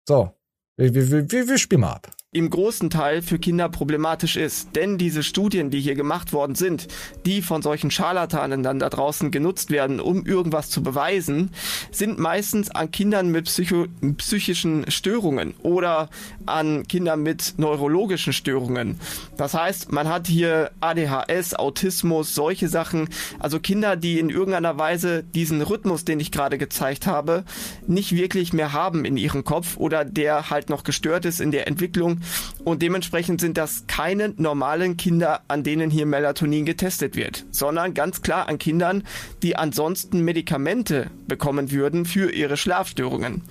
So, 0.07 0.31
wir, 0.77 0.93
wir, 0.93 1.31
wir, 1.31 1.47
wir, 1.47 1.57
spielen 1.57 1.81
mal 1.81 1.93
ab. 1.93 2.11
Im 2.33 2.49
großen 2.49 2.89
Teil 2.89 3.21
für 3.21 3.39
Kinder 3.39 3.69
problematisch 3.69 4.35
ist. 4.35 4.75
Denn 4.75 4.97
diese 4.97 5.23
Studien, 5.23 5.69
die 5.69 5.79
hier 5.79 5.95
gemacht 5.95 6.33
worden 6.33 6.55
sind, 6.55 6.89
die 7.25 7.41
von 7.41 7.61
solchen 7.61 7.89
Scharlatanen 7.89 8.63
dann 8.63 8.79
da 8.79 8.89
draußen 8.89 9.31
genutzt 9.31 9.71
werden, 9.71 10.01
um 10.01 10.25
irgendwas 10.25 10.69
zu 10.69 10.83
beweisen, 10.83 11.51
sind 11.89 12.19
meistens 12.19 12.69
an 12.69 12.91
Kindern 12.91 13.31
mit 13.31 13.45
Psycho 13.45 13.85
psychischen 14.17 14.91
Störungen 14.91 15.53
oder 15.63 16.09
an 16.45 16.85
Kindern 16.85 17.23
mit 17.23 17.53
neurologischen 17.55 18.33
Störungen. 18.33 18.99
Das 19.37 19.53
heißt, 19.53 19.93
man 19.93 20.09
hat 20.09 20.27
hier 20.27 20.71
ADHS, 20.81 21.53
Autismus, 21.53 22.35
solche 22.35 22.67
Sachen, 22.67 23.07
also 23.39 23.61
Kinder, 23.61 23.95
die 23.95 24.19
in 24.19 24.29
irgendeiner 24.29 24.77
Weise 24.77 25.23
diesen 25.23 25.61
Rhythmus, 25.61 26.03
den 26.03 26.19
ich 26.19 26.33
gerade 26.33 26.57
gezeigt 26.57 27.07
habe, 27.07 27.45
nicht 27.87 28.13
wirklich 28.13 28.51
mehr 28.51 28.73
haben 28.73 29.05
in 29.05 29.15
ihrem 29.15 29.45
Kopf 29.45 29.77
oder 29.77 30.03
der 30.03 30.49
halt 30.49 30.69
noch 30.69 30.83
gestört 30.83 31.23
ist 31.23 31.39
in 31.39 31.51
der 31.51 31.67
Entwicklung 31.67 32.16
und 32.63 32.81
dementsprechend 32.81 33.41
sind 33.41 33.57
das 33.57 33.85
keine 33.87 34.33
normalen 34.37 34.97
Kinder, 34.97 35.41
an 35.47 35.63
denen 35.63 35.89
hier 35.89 36.05
Melatonin 36.05 36.65
getestet 36.65 37.15
wird, 37.15 37.45
sondern 37.51 37.93
ganz 37.93 38.21
klar 38.21 38.47
an 38.49 38.57
Kindern, 38.57 39.03
die 39.43 39.55
ansonsten 39.55 40.21
Medikamente 40.21 41.09
bekommen 41.27 41.71
würden 41.71 42.05
für 42.05 42.31
ihre 42.31 42.57
Schlafstörungen. 42.57 43.41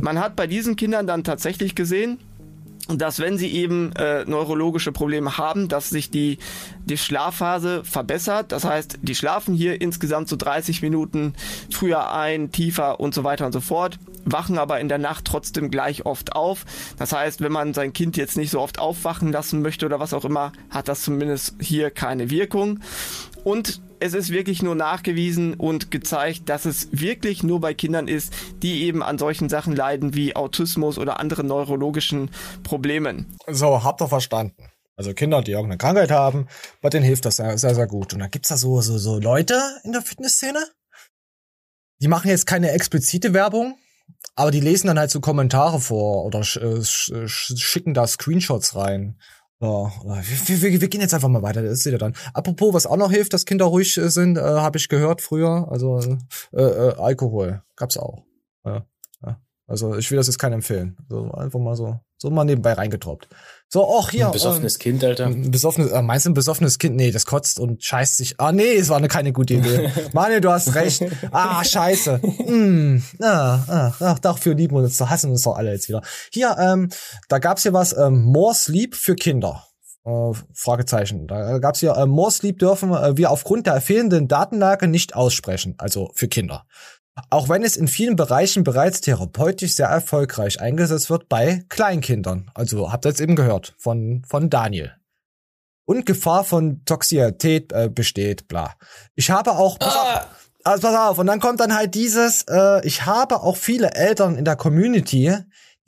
Man 0.00 0.18
hat 0.18 0.36
bei 0.36 0.46
diesen 0.46 0.76
Kindern 0.76 1.06
dann 1.06 1.24
tatsächlich 1.24 1.74
gesehen, 1.74 2.18
dass 2.88 3.18
wenn 3.18 3.36
sie 3.36 3.50
eben 3.52 3.92
äh, 3.96 4.24
neurologische 4.24 4.92
Probleme 4.92 5.38
haben, 5.38 5.68
dass 5.68 5.90
sich 5.90 6.10
die, 6.10 6.38
die 6.84 6.96
Schlafphase 6.96 7.82
verbessert. 7.84 8.52
Das 8.52 8.64
heißt, 8.64 8.98
die 9.02 9.14
schlafen 9.14 9.54
hier 9.54 9.80
insgesamt 9.80 10.28
so 10.28 10.36
30 10.36 10.82
Minuten 10.82 11.34
früher 11.70 12.12
ein, 12.12 12.52
tiefer 12.52 13.00
und 13.00 13.14
so 13.14 13.24
weiter 13.24 13.46
und 13.46 13.52
so 13.52 13.60
fort, 13.60 13.98
wachen 14.24 14.58
aber 14.58 14.80
in 14.80 14.88
der 14.88 14.98
Nacht 14.98 15.24
trotzdem 15.24 15.70
gleich 15.70 16.06
oft 16.06 16.34
auf. 16.34 16.64
Das 16.98 17.12
heißt, 17.12 17.40
wenn 17.40 17.52
man 17.52 17.74
sein 17.74 17.92
Kind 17.92 18.16
jetzt 18.16 18.36
nicht 18.36 18.50
so 18.50 18.60
oft 18.60 18.78
aufwachen 18.78 19.32
lassen 19.32 19.62
möchte 19.62 19.86
oder 19.86 19.98
was 19.98 20.14
auch 20.14 20.24
immer, 20.24 20.52
hat 20.70 20.88
das 20.88 21.02
zumindest 21.02 21.56
hier 21.60 21.90
keine 21.90 22.30
Wirkung. 22.30 22.80
Und 23.42 23.80
es 24.00 24.14
ist 24.14 24.30
wirklich 24.30 24.62
nur 24.62 24.74
nachgewiesen 24.74 25.54
und 25.54 25.90
gezeigt, 25.90 26.48
dass 26.48 26.64
es 26.64 26.88
wirklich 26.92 27.42
nur 27.42 27.60
bei 27.60 27.74
Kindern 27.74 28.08
ist, 28.08 28.32
die 28.62 28.84
eben 28.84 29.02
an 29.02 29.18
solchen 29.18 29.48
Sachen 29.48 29.74
leiden 29.74 30.14
wie 30.14 30.36
Autismus 30.36 30.98
oder 30.98 31.20
anderen 31.20 31.46
neurologischen 31.46 32.30
Problemen. 32.62 33.36
So, 33.46 33.82
habt 33.82 34.00
ihr 34.00 34.08
verstanden. 34.08 34.70
Also 34.96 35.12
Kinder, 35.12 35.42
die 35.42 35.50
irgendeine 35.52 35.78
Krankheit 35.78 36.10
haben, 36.10 36.48
bei 36.80 36.88
denen 36.88 37.04
hilft 37.04 37.26
das 37.26 37.36
sehr, 37.36 37.58
sehr, 37.58 37.86
gut. 37.86 38.14
Und 38.14 38.20
dann 38.20 38.30
gibt's 38.30 38.48
da 38.48 38.56
so, 38.56 38.80
so, 38.80 38.96
so 38.96 39.18
Leute 39.18 39.60
in 39.84 39.92
der 39.92 40.00
Fitnessszene, 40.00 40.64
die 42.00 42.08
machen 42.08 42.28
jetzt 42.28 42.46
keine 42.46 42.70
explizite 42.70 43.34
Werbung, 43.34 43.78
aber 44.34 44.50
die 44.50 44.60
lesen 44.60 44.86
dann 44.86 44.98
halt 44.98 45.10
so 45.10 45.20
Kommentare 45.20 45.80
vor 45.80 46.24
oder 46.24 46.42
sch, 46.44 46.56
äh, 46.56 46.82
sch, 46.82 47.12
schicken 47.26 47.94
da 47.94 48.06
Screenshots 48.06 48.74
rein. 48.74 49.18
Ja, 49.60 49.90
wir, 50.04 50.62
wir, 50.62 50.80
wir 50.82 50.88
gehen 50.88 51.00
jetzt 51.00 51.14
einfach 51.14 51.28
mal 51.28 51.42
weiter, 51.42 51.62
das 51.62 51.80
seht 51.80 51.92
ihr 51.92 51.98
dann. 51.98 52.14
Apropos, 52.34 52.74
was 52.74 52.86
auch 52.86 52.98
noch 52.98 53.10
hilft, 53.10 53.32
dass 53.32 53.46
Kinder 53.46 53.64
ruhig 53.64 53.96
äh, 53.96 54.10
sind, 54.10 54.36
äh, 54.36 54.40
habe 54.42 54.76
ich 54.76 54.88
gehört 54.88 55.22
früher. 55.22 55.66
Also 55.70 55.98
äh, 56.52 56.60
äh, 56.60 56.94
Alkohol 56.98 57.62
gab's 57.74 57.96
auch. 57.96 58.22
Ja, 58.64 58.74
ja. 58.74 58.86
Also 59.68 59.96
ich 59.96 60.10
will 60.10 60.16
das 60.16 60.28
jetzt 60.28 60.38
keinen 60.38 60.54
empfehlen. 60.54 60.96
So 61.08 61.30
einfach 61.32 61.58
mal 61.58 61.74
so, 61.74 61.98
so 62.18 62.30
mal 62.30 62.44
nebenbei 62.44 62.74
reingetroppt. 62.74 63.28
So, 63.68 63.82
auch 63.82 64.10
hier. 64.10 64.26
Ein 64.26 64.32
besoffenes 64.32 64.76
ähm, 64.76 64.78
Kind, 64.78 65.04
Alter. 65.04 65.26
Ein 65.26 65.50
besoffenes, 65.50 65.90
äh, 65.90 66.02
meinst 66.02 66.24
du 66.24 66.30
ein 66.30 66.34
besoffenes 66.34 66.78
Kind? 66.78 66.94
Nee, 66.94 67.10
das 67.10 67.26
kotzt 67.26 67.58
und 67.58 67.82
scheißt 67.82 68.16
sich. 68.16 68.38
Ah, 68.38 68.52
nee, 68.52 68.74
es 68.76 68.90
war 68.90 68.96
eine 68.96 69.08
keine 69.08 69.32
gute 69.32 69.54
Idee. 69.54 69.90
Manuel, 70.12 70.40
du 70.40 70.50
hast 70.50 70.76
recht. 70.76 71.04
Ah, 71.32 71.64
scheiße. 71.64 72.20
Mm, 72.46 73.02
ah, 73.20 73.64
ah, 73.66 73.92
ach, 73.98 74.18
dafür 74.20 74.54
lieben 74.54 74.76
wir 74.76 74.82
uns, 74.82 74.96
da 74.98 75.10
hassen 75.10 75.32
uns 75.32 75.42
doch 75.42 75.56
alle 75.56 75.72
jetzt 75.72 75.88
wieder. 75.88 76.02
Hier, 76.30 76.56
ähm, 76.60 76.90
da 77.28 77.40
gab's 77.40 77.62
hier 77.62 77.72
was, 77.72 77.92
ähm, 77.96 78.22
More 78.22 78.54
Sleep 78.54 78.94
für 78.94 79.16
Kinder. 79.16 79.64
Äh, 80.04 80.32
Fragezeichen. 80.54 81.26
Da 81.26 81.58
gab's 81.58 81.80
hier, 81.80 81.96
äh, 81.96 82.06
More 82.06 82.30
Sleep 82.30 82.60
dürfen 82.60 82.92
äh, 82.92 83.16
wir 83.16 83.32
aufgrund 83.32 83.66
der 83.66 83.80
fehlenden 83.80 84.28
Datenlage 84.28 84.86
nicht 84.86 85.16
aussprechen. 85.16 85.74
Also 85.78 86.12
für 86.14 86.28
Kinder. 86.28 86.66
Auch 87.30 87.48
wenn 87.48 87.62
es 87.62 87.76
in 87.76 87.88
vielen 87.88 88.16
Bereichen 88.16 88.62
bereits 88.62 89.00
therapeutisch 89.00 89.74
sehr 89.74 89.88
erfolgreich 89.88 90.60
eingesetzt 90.60 91.08
wird 91.08 91.28
bei 91.28 91.64
Kleinkindern. 91.68 92.50
Also 92.54 92.92
habt 92.92 93.06
ihr 93.06 93.10
jetzt 93.10 93.20
eben 93.20 93.36
gehört 93.36 93.74
von, 93.78 94.22
von 94.26 94.50
Daniel. 94.50 94.92
Und 95.86 96.04
Gefahr 96.04 96.44
von 96.44 96.84
Toxizität 96.84 97.72
äh, 97.72 97.88
besteht, 97.88 98.48
bla. 98.48 98.74
Ich 99.14 99.30
habe 99.30 99.52
auch, 99.52 99.78
pass 99.78 99.96
auf, 99.96 100.26
also 100.64 100.82
pass 100.82 100.96
auf, 100.96 101.18
und 101.18 101.26
dann 101.26 101.40
kommt 101.40 101.60
dann 101.60 101.74
halt 101.74 101.94
dieses, 101.94 102.44
äh, 102.48 102.84
ich 102.86 103.06
habe 103.06 103.40
auch 103.40 103.56
viele 103.56 103.92
Eltern 103.92 104.36
in 104.36 104.44
der 104.44 104.56
Community, 104.56 105.36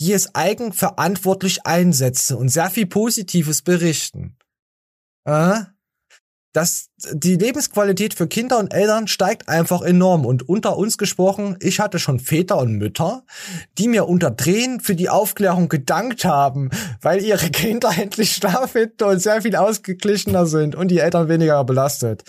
die 0.00 0.12
es 0.12 0.34
eigenverantwortlich 0.34 1.66
einsetzen 1.66 2.36
und 2.36 2.48
sehr 2.48 2.70
viel 2.70 2.86
Positives 2.86 3.62
berichten. 3.62 4.38
Äh? 5.24 5.62
Dass 6.52 6.88
die 7.12 7.36
Lebensqualität 7.36 8.14
für 8.14 8.26
Kinder 8.26 8.58
und 8.58 8.72
Eltern 8.72 9.06
steigt 9.06 9.48
einfach 9.48 9.82
enorm. 9.82 10.24
Und 10.24 10.48
unter 10.48 10.76
uns 10.76 10.96
gesprochen, 10.96 11.56
ich 11.60 11.78
hatte 11.78 11.98
schon 11.98 12.20
Väter 12.20 12.58
und 12.58 12.72
Mütter, 12.72 13.24
die 13.76 13.88
mir 13.88 14.08
unter 14.08 14.36
Tränen 14.36 14.80
für 14.80 14.94
die 14.94 15.08
Aufklärung 15.08 15.68
gedankt 15.68 16.24
haben, 16.24 16.70
weil 17.02 17.22
ihre 17.22 17.50
Kinder 17.50 17.90
endlich 17.96 18.32
Schlaf 18.32 18.72
finden 18.72 19.04
und 19.04 19.20
sehr 19.20 19.42
viel 19.42 19.56
ausgeglichener 19.56 20.46
sind 20.46 20.74
und 20.74 20.88
die 20.88 20.98
Eltern 20.98 21.28
weniger 21.28 21.62
belastet. 21.64 22.24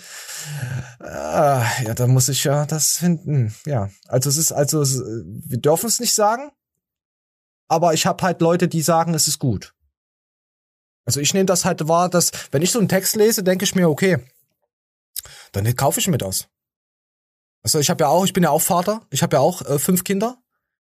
Äh, 1.02 1.06
ja, 1.06 1.94
da 1.94 2.06
muss 2.06 2.28
ich 2.28 2.44
ja 2.44 2.66
das 2.66 2.92
finden. 2.98 3.54
Ja, 3.64 3.88
also 4.06 4.28
es 4.28 4.36
ist, 4.36 4.52
also 4.52 4.82
es, 4.82 5.02
wir 5.02 5.58
dürfen 5.58 5.86
es 5.86 5.98
nicht 5.98 6.14
sagen, 6.14 6.50
aber 7.68 7.94
ich 7.94 8.04
habe 8.04 8.22
halt 8.22 8.40
Leute, 8.40 8.68
die 8.68 8.82
sagen, 8.82 9.14
es 9.14 9.28
ist 9.28 9.38
gut. 9.38 9.74
Also 11.04 11.20
ich 11.20 11.34
nehme 11.34 11.46
das 11.46 11.64
halt 11.64 11.88
wahr, 11.88 12.08
dass, 12.08 12.30
wenn 12.50 12.62
ich 12.62 12.70
so 12.70 12.78
einen 12.78 12.88
Text 12.88 13.16
lese, 13.16 13.42
denke 13.42 13.64
ich 13.64 13.74
mir, 13.74 13.88
okay, 13.88 14.18
dann 15.52 15.74
kaufe 15.76 16.00
ich 16.00 16.08
mir 16.08 16.18
das. 16.18 16.48
Also 17.62 17.78
ich 17.78 17.90
habe 17.90 18.04
ja 18.04 18.08
auch, 18.08 18.24
ich 18.24 18.32
bin 18.32 18.42
ja 18.42 18.50
auch 18.50 18.62
Vater, 18.62 19.02
ich 19.10 19.22
habe 19.22 19.36
ja 19.36 19.40
auch 19.40 19.62
äh, 19.62 19.78
fünf 19.78 20.04
Kinder. 20.04 20.38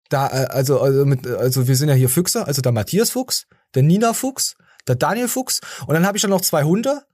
Da, 0.09 0.29
äh, 0.29 0.47
also, 0.47 0.81
also, 0.81 1.05
mit, 1.05 1.27
also 1.27 1.69
wir 1.69 1.77
sind 1.77 1.89
ja 1.89 1.95
hier 1.95 2.09
Füchse, 2.09 2.47
also 2.47 2.63
der 2.63 2.73
Matthias 2.73 3.11
Fuchs, 3.11 3.47
der 3.75 3.83
Nina 3.83 4.13
Fuchs, 4.13 4.57
der 4.87 4.95
Daniel 4.95 5.29
Fuchs 5.29 5.61
und 5.87 5.95
dann 5.95 6.07
habe 6.07 6.17
ich 6.17 6.23
dann 6.23 6.31
noch 6.31 6.41
zwei 6.41 6.65
Hunde. 6.65 7.05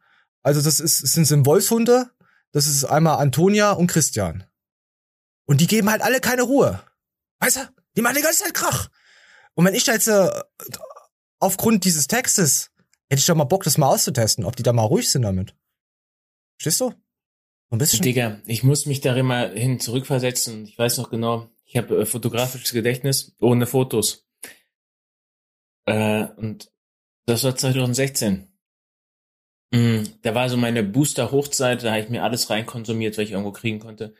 Also 0.42 0.60
das 0.60 0.80
ist, 0.80 0.98
sind, 0.98 1.24
sind 1.24 1.46
Wolfshunde. 1.46 2.10
Das 2.52 2.66
ist 2.66 2.84
einmal 2.84 3.18
Antonia 3.18 3.72
und 3.72 3.86
Christian. 3.86 4.44
Und 5.46 5.60
die 5.60 5.66
geben 5.66 5.90
halt 5.90 6.02
alle 6.02 6.20
keine 6.20 6.42
Ruhe. 6.42 6.82
Weißt 7.38 7.56
du? 7.56 7.60
Die 7.96 8.02
machen 8.02 8.16
die 8.16 8.22
ganze 8.22 8.44
Zeit 8.44 8.54
Krach. 8.54 8.88
Und 9.54 9.64
wenn 9.64 9.74
ich 9.74 9.84
da 9.84 9.92
jetzt 9.92 10.08
äh, 10.08 10.30
aufgrund 11.38 11.84
dieses 11.84 12.06
Textes 12.08 12.70
hätte 13.12 13.20
ich 13.20 13.26
doch 13.26 13.34
mal 13.34 13.44
Bock, 13.44 13.62
das 13.62 13.76
mal 13.76 13.88
auszutesten, 13.88 14.46
ob 14.46 14.56
die 14.56 14.62
da 14.62 14.72
mal 14.72 14.84
ruhig 14.84 15.10
sind 15.10 15.20
damit. 15.20 15.54
Verstehst 16.58 16.80
du? 16.80 16.94
Ein 17.68 17.78
bisschen. 17.78 18.00
Digga, 18.00 18.40
ich 18.46 18.62
muss 18.62 18.86
mich 18.86 19.02
da 19.02 19.14
immer 19.14 19.50
hin 19.50 19.78
zurückversetzen. 19.78 20.64
Ich 20.64 20.78
weiß 20.78 20.96
noch 20.96 21.10
genau, 21.10 21.50
ich 21.66 21.76
habe 21.76 22.00
äh, 22.00 22.06
fotografisches 22.06 22.72
Gedächtnis 22.72 23.36
ohne 23.38 23.66
Fotos. 23.66 24.26
Äh, 25.84 26.24
und 26.36 26.72
das 27.26 27.44
war 27.44 27.54
2016. 27.54 28.48
Mm, 29.72 30.04
da 30.22 30.34
war 30.34 30.48
so 30.48 30.56
meine 30.56 30.82
Booster-Hochzeit, 30.82 31.84
da 31.84 31.90
habe 31.90 32.00
ich 32.00 32.08
mir 32.08 32.24
alles 32.24 32.48
reinkonsumiert, 32.48 33.18
was 33.18 33.24
ich 33.24 33.32
irgendwo 33.32 33.52
kriegen 33.52 33.78
konnte. 33.78 34.14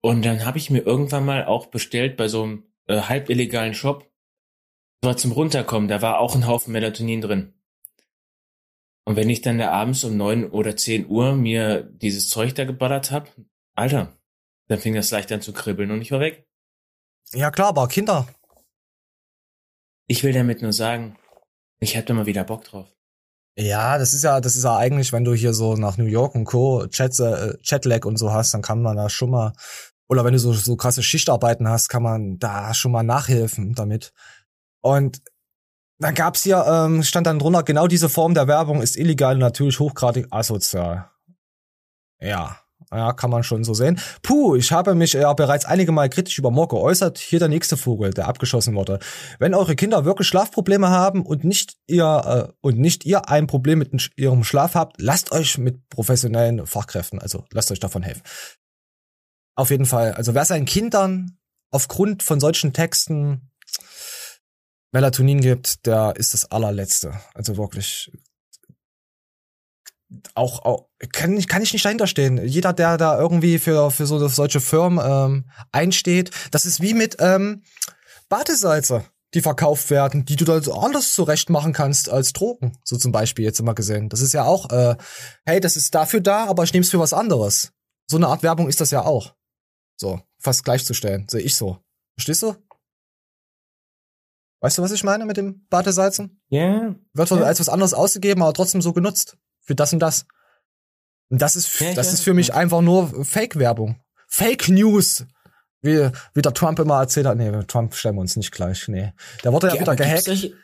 Und 0.00 0.24
dann 0.24 0.46
habe 0.46 0.56
ich 0.56 0.70
mir 0.70 0.80
irgendwann 0.80 1.26
mal 1.26 1.44
auch 1.44 1.66
bestellt 1.66 2.16
bei 2.16 2.28
so 2.28 2.44
einem 2.44 2.72
äh, 2.86 3.02
halb 3.02 3.28
illegalen 3.28 3.74
Shop 3.74 4.10
war 5.06 5.16
zum 5.16 5.32
Runterkommen, 5.32 5.88
da 5.88 6.02
war 6.02 6.18
auch 6.18 6.34
ein 6.34 6.46
Haufen 6.46 6.72
Melatonin 6.72 7.22
drin. 7.22 7.54
Und 9.06 9.16
wenn 9.16 9.30
ich 9.30 9.40
dann 9.40 9.58
da 9.58 9.70
abends 9.70 10.04
um 10.04 10.16
neun 10.16 10.50
oder 10.50 10.76
zehn 10.76 11.08
Uhr 11.08 11.34
mir 11.34 11.84
dieses 11.84 12.28
Zeug 12.28 12.54
da 12.54 12.64
geballert 12.64 13.12
hab, 13.12 13.34
Alter, 13.74 14.12
dann 14.68 14.80
fing 14.80 14.94
das 14.94 15.10
leicht 15.12 15.30
an 15.32 15.40
zu 15.40 15.52
kribbeln 15.52 15.92
und 15.92 16.02
ich 16.02 16.10
war 16.10 16.20
weg. 16.20 16.44
Ja 17.32 17.50
klar, 17.50 17.68
aber 17.68 17.88
Kinder. 17.88 18.26
Ich 20.08 20.22
will 20.22 20.32
damit 20.32 20.60
nur 20.60 20.72
sagen, 20.72 21.16
ich 21.80 21.96
hab 21.96 22.06
da 22.06 22.14
mal 22.14 22.26
wieder 22.26 22.44
Bock 22.44 22.64
drauf. 22.64 22.88
Ja, 23.58 23.96
das 23.96 24.12
ist 24.12 24.22
ja, 24.22 24.40
das 24.40 24.54
ist 24.54 24.64
ja 24.64 24.76
eigentlich, 24.76 25.12
wenn 25.12 25.24
du 25.24 25.34
hier 25.34 25.54
so 25.54 25.76
nach 25.76 25.96
New 25.96 26.04
York 26.04 26.34
und 26.34 26.44
Co. 26.44 26.86
Chat, 26.88 27.18
äh, 27.20 27.56
Chatlag 27.62 28.04
und 28.04 28.18
so 28.18 28.32
hast, 28.32 28.52
dann 28.52 28.62
kann 28.62 28.82
man 28.82 28.96
da 28.96 29.08
schon 29.08 29.30
mal, 29.30 29.52
oder 30.08 30.24
wenn 30.24 30.32
du 30.32 30.38
so, 30.38 30.52
so 30.52 30.76
krasse 30.76 31.02
Schichtarbeiten 31.02 31.68
hast, 31.68 31.88
kann 31.88 32.02
man 32.02 32.38
da 32.38 32.74
schon 32.74 32.92
mal 32.92 33.02
nachhelfen 33.02 33.74
damit. 33.74 34.12
Und 34.86 35.20
dann 35.98 36.14
gab's 36.14 36.44
hier, 36.44 36.64
ähm, 36.64 37.02
stand 37.02 37.26
dann 37.26 37.40
drunter, 37.40 37.64
genau 37.64 37.88
diese 37.88 38.08
Form 38.08 38.34
der 38.34 38.46
Werbung 38.46 38.82
ist 38.82 38.96
illegal 38.96 39.34
und 39.34 39.40
natürlich 39.40 39.80
hochgradig 39.80 40.28
asozial. 40.30 41.10
Ja, 42.20 42.60
ja, 42.92 43.12
kann 43.12 43.30
man 43.30 43.42
schon 43.42 43.64
so 43.64 43.74
sehen. 43.74 43.98
Puh, 44.22 44.54
ich 44.54 44.70
habe 44.70 44.94
mich 44.94 45.14
ja 45.14 45.32
bereits 45.32 45.64
einige 45.64 45.90
Mal 45.90 46.08
kritisch 46.08 46.38
über 46.38 46.52
Mock 46.52 46.70
geäußert. 46.70 47.18
Hier 47.18 47.40
der 47.40 47.48
nächste 47.48 47.76
Vogel, 47.76 48.12
der 48.12 48.28
abgeschossen 48.28 48.76
wurde. 48.76 49.00
Wenn 49.40 49.54
eure 49.54 49.74
Kinder 49.74 50.04
wirklich 50.04 50.28
Schlafprobleme 50.28 50.88
haben 50.88 51.26
und 51.26 51.42
nicht 51.42 51.78
ihr 51.88 52.48
äh, 52.48 52.52
und 52.60 52.78
nicht 52.78 53.04
ihr 53.04 53.28
ein 53.28 53.48
Problem 53.48 53.80
mit 53.80 54.12
ihrem 54.16 54.44
Schlaf 54.44 54.76
habt, 54.76 55.00
lasst 55.00 55.32
euch 55.32 55.58
mit 55.58 55.88
professionellen 55.88 56.64
Fachkräften, 56.64 57.18
also 57.18 57.44
lasst 57.50 57.72
euch 57.72 57.80
davon 57.80 58.04
helfen. 58.04 58.22
Auf 59.56 59.70
jeden 59.70 59.86
Fall. 59.86 60.12
Also 60.12 60.34
wer 60.34 60.44
seinen 60.44 60.66
Kindern 60.66 61.38
aufgrund 61.72 62.22
von 62.22 62.38
solchen 62.38 62.72
Texten 62.72 63.50
Melatonin 64.96 65.42
gibt, 65.42 65.84
der 65.84 66.14
ist 66.16 66.32
das 66.32 66.50
allerletzte. 66.50 67.12
Also 67.34 67.58
wirklich 67.58 68.10
auch, 70.32 70.64
auch 70.64 70.88
kann, 71.12 71.36
ich 71.36 71.48
kann 71.48 71.60
ich 71.60 71.74
nicht 71.74 71.84
dahinter 71.84 72.06
stehen. 72.06 72.42
Jeder, 72.46 72.72
der 72.72 72.96
da 72.96 73.18
irgendwie 73.18 73.58
für, 73.58 73.90
für 73.90 74.06
so 74.06 74.26
solche 74.28 74.62
Firmen 74.62 75.04
ähm, 75.06 75.50
einsteht, 75.70 76.30
das 76.50 76.64
ist 76.64 76.80
wie 76.80 76.94
mit 76.94 77.16
ähm, 77.18 77.62
Badesalze, 78.30 79.04
die 79.34 79.42
verkauft 79.42 79.90
werden, 79.90 80.24
die 80.24 80.36
du 80.36 80.46
dann 80.46 80.62
so 80.62 80.72
anders 80.72 81.12
zurecht 81.12 81.50
machen 81.50 81.74
kannst 81.74 82.08
als 82.08 82.32
Drogen. 82.32 82.78
So 82.82 82.96
zum 82.96 83.12
Beispiel 83.12 83.44
jetzt 83.44 83.60
immer 83.60 83.74
gesehen. 83.74 84.08
Das 84.08 84.22
ist 84.22 84.32
ja 84.32 84.44
auch, 84.44 84.70
äh, 84.70 84.96
hey, 85.44 85.60
das 85.60 85.76
ist 85.76 85.94
dafür 85.94 86.22
da, 86.22 86.46
aber 86.46 86.62
ich 86.62 86.72
nehme 86.72 86.84
es 86.84 86.90
für 86.90 87.00
was 87.00 87.12
anderes. 87.12 87.72
So 88.10 88.16
eine 88.16 88.28
Art 88.28 88.42
Werbung 88.42 88.66
ist 88.66 88.80
das 88.80 88.92
ja 88.92 89.04
auch. 89.04 89.34
So, 90.00 90.22
fast 90.38 90.64
gleichzustellen, 90.64 91.26
sehe 91.28 91.42
ich 91.42 91.54
so. 91.54 91.80
Verstehst 92.16 92.42
du? 92.44 92.56
Weißt 94.66 94.78
du, 94.78 94.82
was 94.82 94.90
ich 94.90 95.04
meine 95.04 95.26
mit 95.26 95.36
dem 95.36 95.64
Badesalzen? 95.70 96.40
Ja. 96.48 96.60
Yeah. 96.60 96.96
Wird 97.12 97.30
yeah. 97.30 97.44
als 97.44 97.60
was 97.60 97.68
anderes 97.68 97.94
ausgegeben, 97.94 98.42
aber 98.42 98.52
trotzdem 98.52 98.82
so 98.82 98.92
genutzt. 98.92 99.36
Für 99.60 99.76
das 99.76 99.92
und 99.92 100.00
das. 100.00 100.26
Und 101.28 101.40
das 101.40 101.54
ist, 101.54 101.78
ja, 101.78 101.94
das 101.94 102.12
ist 102.12 102.22
für 102.22 102.34
mich 102.34 102.52
einfach 102.52 102.80
nur 102.80 103.24
Fake-Werbung. 103.24 104.00
Fake 104.26 104.68
News. 104.68 105.24
Wie, 105.82 106.10
wie 106.34 106.42
der 106.42 106.52
Trump 106.52 106.80
immer 106.80 106.98
erzählt 106.98 107.26
hat. 107.26 107.36
Nee, 107.36 107.52
Trump 107.68 107.94
stellen 107.94 108.16
wir 108.16 108.22
uns 108.22 108.34
nicht 108.34 108.50
gleich. 108.50 108.88
Nee. 108.88 109.12
Da 109.44 109.52
wurde 109.52 109.68
ja, 109.68 109.74
ja 109.74 109.80
wieder 109.82 109.94
gehackt. 109.94 110.24
Solche, 110.24 110.54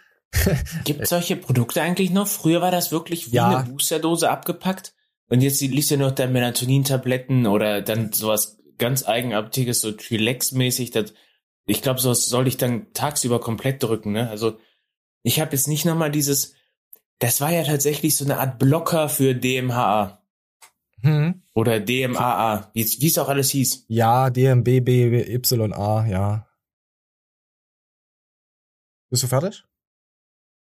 gibt 0.82 1.06
solche 1.06 1.36
Produkte 1.36 1.80
eigentlich 1.80 2.10
noch? 2.10 2.26
Früher 2.26 2.60
war 2.60 2.72
das 2.72 2.90
wirklich 2.90 3.30
wie 3.30 3.36
ja. 3.36 3.58
eine 3.58 3.70
Boosterdose 3.70 4.28
abgepackt. 4.28 4.94
Und 5.28 5.42
jetzt 5.42 5.60
liest 5.60 5.92
du 5.92 5.96
noch 5.96 6.10
da 6.10 6.26
Melatonin-Tabletten 6.26 7.46
oder 7.46 7.82
dann 7.82 8.12
sowas 8.12 8.58
ganz 8.78 9.06
eigenartiges, 9.06 9.80
so 9.80 9.90
Chilex-mäßig. 9.90 10.90
Das 10.90 11.14
ich 11.66 11.82
glaube, 11.82 12.00
so 12.00 12.12
soll 12.14 12.48
ich 12.48 12.56
dann 12.56 12.92
tagsüber 12.92 13.40
komplett 13.40 13.82
drücken. 13.82 14.12
Ne? 14.12 14.28
Also 14.28 14.58
ich 15.22 15.40
habe 15.40 15.52
jetzt 15.52 15.68
nicht 15.68 15.84
nochmal 15.84 16.10
dieses, 16.10 16.54
das 17.18 17.40
war 17.40 17.52
ja 17.52 17.62
tatsächlich 17.62 18.16
so 18.16 18.24
eine 18.24 18.38
Art 18.38 18.58
Blocker 18.58 19.08
für 19.08 19.34
DMHA. 19.34 20.18
Hm. 21.02 21.42
Oder 21.54 21.80
DMAA, 21.80 22.70
wie 22.74 23.06
es 23.06 23.18
auch 23.18 23.28
alles 23.28 23.50
hieß. 23.50 23.86
Ja, 23.88 24.30
DMBBYA, 24.30 26.06
ja. 26.06 26.48
Bist 29.10 29.24
du 29.24 29.26
fertig? 29.26 29.64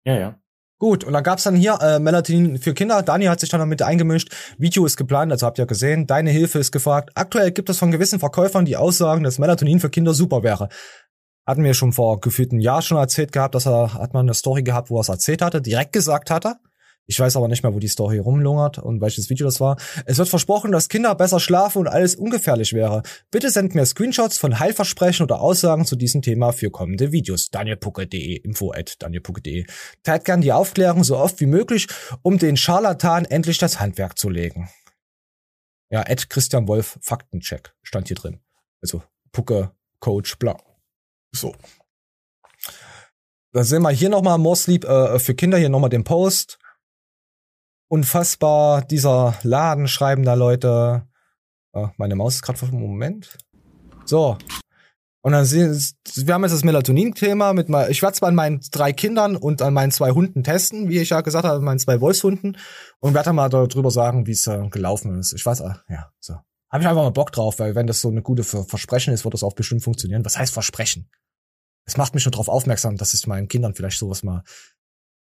Ja, 0.05 0.17
ja. 0.17 0.39
Gut, 0.79 1.03
und 1.03 1.13
dann 1.13 1.23
gab's 1.23 1.43
dann 1.43 1.55
hier 1.55 1.79
äh, 1.81 1.97
Melatonin 1.97 2.59
für 2.59 2.75
Kinder. 2.75 3.01
Dani 3.01 3.25
hat 3.25 3.39
sich 3.39 3.49
dann 3.49 3.59
damit 3.59 3.81
eingemischt. 3.81 4.31
Video 4.59 4.85
ist 4.85 4.95
geplant, 4.95 5.31
also 5.31 5.47
habt 5.47 5.57
ihr 5.57 5.65
gesehen. 5.65 6.05
Deine 6.05 6.29
Hilfe 6.29 6.59
ist 6.59 6.71
gefragt. 6.71 7.09
Aktuell 7.15 7.51
gibt 7.51 7.69
es 7.69 7.79
von 7.79 7.89
gewissen 7.89 8.19
Verkäufern 8.19 8.65
die 8.65 8.77
Aussagen, 8.77 9.23
dass 9.23 9.39
Melatonin 9.39 9.79
für 9.79 9.89
Kinder 9.89 10.13
super 10.13 10.43
wäre. 10.43 10.69
Hatten 11.47 11.63
wir 11.63 11.73
schon 11.73 11.93
vor 11.93 12.19
gefühlt 12.19 12.51
einem 12.51 12.59
Jahr 12.59 12.83
schon 12.83 12.97
erzählt 12.97 13.31
gehabt, 13.31 13.55
dass 13.55 13.65
er, 13.65 13.95
hat 13.95 14.13
man 14.13 14.25
eine 14.25 14.35
Story 14.35 14.61
gehabt, 14.61 14.91
wo 14.91 14.97
er 14.97 15.01
es 15.01 15.09
erzählt 15.09 15.41
hatte, 15.41 15.61
direkt 15.61 15.93
gesagt 15.93 16.29
hatte. 16.29 16.57
Ich 17.09 17.17
weiß 17.17 17.37
aber 17.37 17.47
nicht 17.47 17.63
mehr, 17.63 17.73
wo 17.73 17.79
die 17.79 17.87
Story 17.87 18.19
rumlungert 18.19 18.79
und 18.79 18.99
welches 18.99 19.29
Video 19.29 19.47
das 19.47 19.61
war. 19.61 19.77
Es 20.05 20.17
wird 20.17 20.27
versprochen, 20.27 20.73
dass 20.73 20.89
Kinder 20.89 21.15
besser 21.15 21.39
schlafen 21.39 21.79
und 21.79 21.87
alles 21.87 22.15
ungefährlich 22.15 22.73
wäre. 22.73 23.01
Bitte 23.31 23.49
sendet 23.49 23.75
mir 23.75 23.85
Screenshots 23.85 24.37
von 24.37 24.59
Heilversprechen 24.59 25.23
oder 25.23 25.39
Aussagen 25.39 25.85
zu 25.85 25.95
diesem 25.95 26.21
Thema 26.21 26.51
für 26.51 26.69
kommende 26.69 27.13
Videos. 27.13 27.49
danielpucke.de, 27.49 28.35
info 28.35 28.73
at 28.73 29.01
danielpucke.de. 29.01 29.65
Teilt 30.03 30.25
gern 30.25 30.41
die 30.41 30.51
Aufklärung 30.51 31.05
so 31.05 31.17
oft 31.17 31.39
wie 31.39 31.45
möglich, 31.45 31.87
um 32.23 32.39
den 32.39 32.57
Scharlatan 32.57 33.23
endlich 33.23 33.57
das 33.57 33.79
Handwerk 33.79 34.17
zu 34.17 34.29
legen. 34.29 34.69
Ja, 35.89 36.01
at 36.01 36.29
Christian 36.29 36.67
Wolf 36.67 36.99
Faktencheck 37.01 37.73
stand 37.83 38.09
hier 38.09 38.17
drin. 38.17 38.41
Also 38.81 39.01
Pucke, 39.31 39.71
Coach, 40.01 40.37
bla. 40.39 40.57
So. 41.31 41.55
Dann 43.53 43.63
sehen 43.63 43.81
wir 43.81 43.91
hier 43.91 44.09
nochmal 44.09 44.37
More 44.37 44.57
äh, 44.57 45.19
für 45.19 45.35
Kinder, 45.35 45.57
hier 45.57 45.69
nochmal 45.69 45.89
den 45.89 46.03
Post 46.03 46.59
unfassbar. 47.87 48.81
Dieser 48.81 49.35
Laden 49.43 49.87
schreiben 49.87 50.23
da 50.23 50.33
Leute. 50.33 51.07
Oh, 51.73 51.89
meine 51.97 52.15
Maus 52.15 52.35
ist 52.35 52.41
gerade 52.41 52.61
einen 52.65 52.79
Moment. 52.79 53.37
So. 54.05 54.37
Und 55.21 55.33
dann 55.33 55.45
sehen, 55.45 55.77
wir 56.15 56.33
haben 56.33 56.43
jetzt 56.43 56.53
das 56.53 56.63
Melatonin-Thema 56.63 57.53
mit 57.53 57.67
mal, 57.67 57.91
ich 57.91 58.01
werde 58.01 58.13
es 58.13 58.23
an 58.23 58.35
meinen 58.35 58.61
drei 58.71 58.93
Kindern 58.93 59.35
und 59.35 59.61
an 59.61 59.73
meinen 59.73 59.91
zwei 59.91 60.11
Hunden 60.11 60.43
testen, 60.43 60.87
wie 60.87 60.99
ich 60.99 61.09
ja 61.09 61.21
gesagt 61.21 61.45
habe, 61.45 61.59
meinen 61.59 61.79
zwei 61.79 61.99
Wolfshunden 61.99 62.57
und 62.99 63.13
werde 63.13 63.25
dann 63.25 63.35
mal 63.35 63.49
darüber 63.49 63.91
sagen, 63.91 64.25
wie 64.25 64.31
es 64.31 64.47
äh, 64.47 64.69
gelaufen 64.69 65.19
ist. 65.19 65.33
Ich 65.33 65.45
weiß, 65.45 65.59
äh, 65.61 65.73
ja, 65.89 66.11
so. 66.19 66.35
Habe 66.69 66.83
ich 66.83 66.87
einfach 66.87 67.03
mal 67.03 67.11
Bock 67.11 67.31
drauf, 67.31 67.59
weil 67.59 67.75
wenn 67.75 67.87
das 67.87 68.01
so 68.01 68.09
eine 68.09 68.21
gute 68.21 68.43
Ver 68.43 68.63
Versprechen 68.63 69.13
ist, 69.13 69.23
wird 69.23 69.33
das 69.33 69.43
auch 69.43 69.53
bestimmt 69.53 69.83
funktionieren. 69.83 70.23
Was 70.25 70.37
heißt 70.37 70.53
Versprechen? 70.53 71.09
Es 71.85 71.97
macht 71.97 72.13
mich 72.13 72.23
schon 72.23 72.31
darauf 72.31 72.49
aufmerksam, 72.49 72.97
dass 72.97 73.13
ich 73.13 73.25
meinen 73.27 73.47
Kindern 73.47 73.73
vielleicht 73.73 73.99
sowas 73.99 74.23
mal 74.23 74.43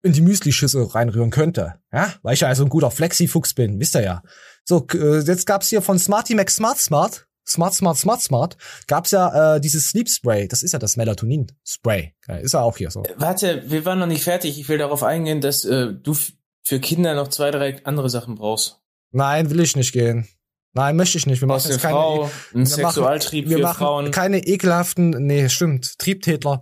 in 0.01 0.13
die 0.13 0.21
Müsli-Schüssel 0.21 0.83
reinrühren 0.83 1.29
könnte. 1.29 1.75
Ja, 1.91 2.13
weil 2.21 2.33
ich 2.33 2.41
ja 2.41 2.47
also 2.47 2.63
ein 2.63 2.69
guter 2.69 2.91
Flexi-Fuchs 2.91 3.53
bin, 3.53 3.79
wisst 3.79 3.95
ihr 3.95 4.03
ja. 4.03 4.23
So, 4.63 4.85
äh, 4.93 5.19
jetzt 5.19 5.45
gab's 5.45 5.69
hier 5.69 5.81
von 5.81 5.99
Smarty 5.99 6.35
Mac 6.35 6.49
Smart 6.49 6.79
Smart 6.79 7.27
Smart, 7.49 7.73
Smart, 7.73 7.97
Smart, 7.97 8.21
Smart, 8.21 8.57
gab's 8.87 9.11
ja 9.11 9.55
äh, 9.55 9.61
dieses 9.61 9.89
Sleep 9.89 10.07
Spray. 10.07 10.47
Das 10.47 10.61
ist 10.61 10.71
ja 10.71 10.79
das 10.79 10.97
Melatonin-Spray. 10.97 12.13
Ja, 12.27 12.35
ist 12.35 12.53
ja 12.53 12.61
auch 12.61 12.77
hier 12.77 12.91
so. 12.91 13.03
Warte, 13.17 13.63
wir 13.65 13.85
waren 13.85 13.99
noch 13.99 14.05
nicht 14.05 14.23
fertig. 14.23 14.59
Ich 14.59 14.69
will 14.69 14.77
darauf 14.77 15.01
eingehen, 15.03 15.41
dass 15.41 15.65
äh, 15.65 15.93
du 15.93 16.15
für 16.63 16.79
Kinder 16.79 17.15
noch 17.15 17.29
zwei, 17.29 17.49
drei 17.49 17.83
andere 17.85 18.09
Sachen 18.09 18.35
brauchst. 18.35 18.79
Nein, 19.11 19.49
will 19.49 19.59
ich 19.61 19.75
nicht 19.75 19.91
gehen. 19.91 20.27
Nein, 20.73 20.95
möchte 20.95 21.17
ich 21.17 21.25
nicht. 21.25 21.41
Wir 21.41 21.47
machen 21.47 21.71
jetzt 21.71 21.81
keine, 21.81 21.93
Frau, 21.93 22.29
ein 22.53 22.59
wir 22.59 22.65
Sexualtrieb 22.67 23.45
machen, 23.45 23.49
wir 23.49 23.57
für 23.57 23.63
machen 23.63 23.77
Frauen. 23.77 24.11
keine 24.11 24.45
ekelhaften, 24.45 25.09
nee, 25.25 25.49
stimmt, 25.49 25.97
Triebtätler. 25.97 26.59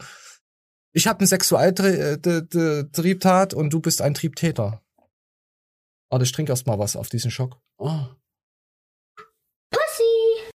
Ich 0.97 1.05
habe 1.05 1.19
einen 1.19 1.27
Sexualtriebtat 1.27 3.53
und 3.53 3.71
du 3.71 3.79
bist 3.79 4.01
ein 4.01 4.15
Triebtäter. 4.15 4.81
Warte, 6.09 6.25
ich 6.25 6.31
trinke 6.31 6.51
erst 6.51 6.65
mal 6.65 6.79
was 6.79 6.95
auf 6.95 7.09
diesen 7.09 7.29
Schock. 7.29 7.61
Oh. 7.77 8.07
Pussy! 9.69 10.49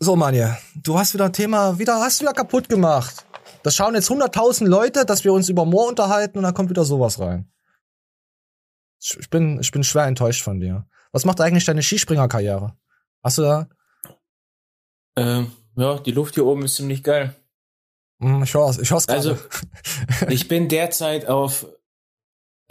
So, 0.00 0.16
Manja, 0.16 0.58
du 0.74 0.98
hast 0.98 1.14
wieder 1.14 1.26
ein 1.26 1.32
Thema, 1.32 1.78
wieder 1.78 2.00
hast 2.00 2.20
du 2.20 2.24
wieder 2.24 2.32
kaputt 2.32 2.68
gemacht. 2.68 3.24
Das 3.62 3.76
schauen 3.76 3.94
jetzt 3.94 4.10
100.000 4.10 4.66
Leute, 4.66 5.06
dass 5.06 5.22
wir 5.22 5.32
uns 5.32 5.48
über 5.48 5.64
Moor 5.64 5.90
unterhalten 5.90 6.38
und 6.38 6.42
dann 6.42 6.54
kommt 6.54 6.70
wieder 6.70 6.84
sowas 6.84 7.20
rein. 7.20 7.48
Ich 9.00 9.16
ich 9.16 9.30
bin, 9.30 9.60
ich 9.60 9.70
bin 9.70 9.84
schwer 9.84 10.06
enttäuscht 10.06 10.42
von 10.42 10.58
dir. 10.58 10.88
Was 11.12 11.24
macht 11.24 11.40
eigentlich 11.40 11.66
deine 11.66 11.84
Skispringerkarriere? 11.84 12.76
Hast 13.22 13.38
du 13.38 13.42
da? 13.42 13.68
Ähm, 15.14 15.52
ja, 15.76 16.00
die 16.00 16.10
Luft 16.10 16.34
hier 16.34 16.46
oben 16.46 16.64
ist 16.64 16.74
ziemlich 16.74 17.04
geil. 17.04 17.36
Hm, 18.22 18.42
Ich 18.42 18.54
hör's, 18.54 18.78
ich 18.78 18.90
hör's 18.90 19.06
gerade. 19.06 19.18
Also, 19.30 19.36
ich 20.28 20.48
bin 20.48 20.68
derzeit 20.68 21.26
auf. 21.26 21.66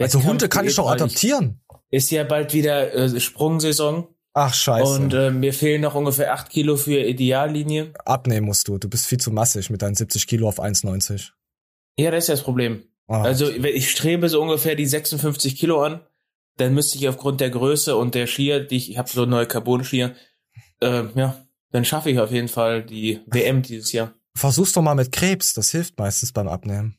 Also 0.00 0.24
Hunde 0.24 0.48
kann 0.48 0.66
ich 0.66 0.74
doch 0.74 0.90
adoptieren. 0.90 1.60
Ist 1.90 2.10
ja 2.10 2.24
bald 2.24 2.52
wieder 2.54 2.92
äh, 2.92 3.20
Sprungsaison. 3.20 4.08
Ach, 4.32 4.52
scheiße. 4.52 4.94
Und 4.94 5.14
äh, 5.14 5.30
mir 5.30 5.52
fehlen 5.52 5.82
noch 5.82 5.94
ungefähr 5.94 6.32
8 6.32 6.50
Kilo 6.50 6.76
für 6.76 6.98
Ideallinie. 6.98 7.92
Abnehmen 8.04 8.46
musst 8.46 8.66
du. 8.66 8.78
Du 8.78 8.88
bist 8.88 9.06
viel 9.06 9.18
zu 9.18 9.30
massig 9.30 9.70
mit 9.70 9.80
deinen 9.80 9.94
70 9.94 10.26
Kilo 10.26 10.48
auf 10.48 10.60
1,90. 10.60 11.30
Ja, 11.98 12.10
das 12.10 12.24
ist 12.24 12.28
ja 12.28 12.34
das 12.34 12.42
Problem. 12.42 12.82
Ah. 13.06 13.22
Also 13.22 13.46
wenn 13.46 13.76
ich 13.76 13.90
strebe 13.90 14.28
so 14.28 14.42
ungefähr 14.42 14.74
die 14.74 14.86
56 14.86 15.56
Kilo 15.56 15.84
an. 15.84 16.00
Dann 16.56 16.74
müsste 16.74 16.98
ich 16.98 17.08
aufgrund 17.08 17.40
der 17.40 17.50
Größe 17.50 17.94
und 17.94 18.14
der 18.16 18.26
Skier, 18.26 18.60
die 18.60 18.76
ich, 18.76 18.90
ich 18.90 18.98
habe 18.98 19.08
so 19.08 19.24
neue 19.24 19.46
Carbon-Skier, 19.46 20.14
äh, 20.80 21.04
ja, 21.14 21.46
dann 21.70 21.84
schaffe 21.84 22.10
ich 22.10 22.18
auf 22.18 22.32
jeden 22.32 22.48
Fall 22.48 22.82
die 22.82 23.20
WM 23.26 23.62
dieses 23.62 23.92
Jahr. 23.92 24.14
Versuch's 24.36 24.72
doch 24.72 24.82
mal 24.82 24.94
mit 24.94 25.12
Krebs. 25.12 25.52
Das 25.54 25.70
hilft 25.70 25.98
meistens 25.98 26.32
beim 26.32 26.48
Abnehmen. 26.48 26.98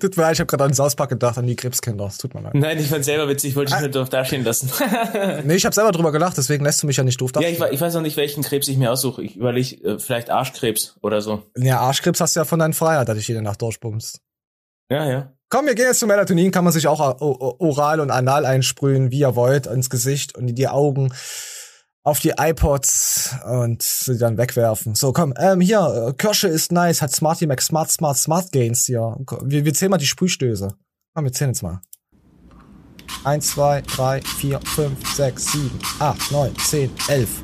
Tut 0.00 0.16
mir 0.16 0.22
leid, 0.24 0.34
ich 0.34 0.40
habe 0.40 0.46
gerade 0.48 0.64
an 0.64 0.72
Sauspack 0.72 1.10
gedacht, 1.10 1.38
an 1.38 1.46
die 1.46 1.54
Krebskinder. 1.54 2.06
Es 2.06 2.18
tut 2.18 2.34
mir 2.34 2.40
leid. 2.40 2.54
Nein, 2.54 2.78
ich 2.78 2.88
fand 2.88 3.04
selber 3.04 3.28
witzig, 3.28 3.54
wollte 3.54 3.72
ich 3.74 3.80
nur 3.80 3.88
doof 3.90 4.08
dastehen 4.08 4.42
lassen. 4.42 4.70
Nee, 5.44 5.54
ich 5.54 5.64
habe 5.64 5.74
selber 5.74 5.92
drüber 5.92 6.10
gelacht, 6.12 6.36
deswegen 6.36 6.64
lässt 6.64 6.82
du 6.82 6.86
mich 6.88 6.96
ja 6.96 7.04
nicht 7.04 7.20
doof 7.20 7.30
ja, 7.34 7.40
dastehen. 7.42 7.54
ich, 7.54 7.60
we- 7.60 7.70
ich 7.74 7.80
weiß 7.80 7.94
noch 7.94 8.00
nicht, 8.02 8.16
welchen 8.16 8.42
Krebs 8.42 8.66
ich 8.68 8.76
mir 8.76 8.90
aussuche. 8.90 9.22
Ich 9.22 9.36
überlege, 9.36 9.76
äh, 9.84 9.98
vielleicht 10.00 10.30
Arschkrebs 10.30 10.96
oder 11.00 11.20
so. 11.20 11.44
Ja, 11.56 11.78
Arschkrebs 11.80 12.20
hast 12.20 12.34
du 12.34 12.40
ja 12.40 12.44
von 12.44 12.58
deinem 12.58 12.72
Freier, 12.72 13.04
dass 13.04 13.18
ich 13.18 13.28
jede 13.28 13.42
Nacht 13.42 13.62
durchbummst. 13.62 14.20
Ja, 14.90 15.06
ja. 15.08 15.32
Komm, 15.52 15.66
wir 15.66 15.74
gehen 15.74 15.84
jetzt 15.84 15.98
zu 15.98 16.06
Melatonin, 16.06 16.50
kann 16.50 16.64
man 16.64 16.72
sich 16.72 16.88
auch 16.88 17.20
oral 17.20 18.00
und 18.00 18.10
anal 18.10 18.46
einsprühen, 18.46 19.10
wie 19.10 19.18
ihr 19.18 19.36
wollt, 19.36 19.66
ins 19.66 19.90
Gesicht 19.90 20.34
und 20.34 20.48
in 20.48 20.54
die 20.54 20.66
Augen, 20.66 21.12
auf 22.02 22.20
die 22.20 22.32
iPods 22.38 23.36
und 23.44 23.82
sie 23.82 24.16
dann 24.16 24.38
wegwerfen. 24.38 24.94
So, 24.94 25.12
komm, 25.12 25.34
ähm, 25.36 25.60
hier, 25.60 26.08
äh, 26.08 26.14
Kirsche 26.14 26.48
ist 26.48 26.72
nice, 26.72 27.02
hat 27.02 27.12
Smarty 27.12 27.46
Mac 27.46 27.60
Smart 27.60 27.90
Smart 27.90 28.16
Smart 28.16 28.50
Gains 28.50 28.86
hier. 28.86 29.14
Wir, 29.42 29.66
wir 29.66 29.74
zählen 29.74 29.90
mal 29.90 29.98
die 29.98 30.06
Sprühstöße. 30.06 30.74
Komm, 31.14 31.24
wir 31.24 31.32
zählen 31.32 31.50
jetzt 31.50 31.62
mal. 31.62 31.82
Eins, 33.22 33.48
zwei, 33.48 33.82
drei, 33.82 34.22
vier, 34.22 34.58
fünf, 34.64 35.14
sechs, 35.14 35.52
sieben, 35.52 35.78
acht, 35.98 36.32
neun, 36.32 36.56
zehn, 36.60 36.90
elf. 37.08 37.42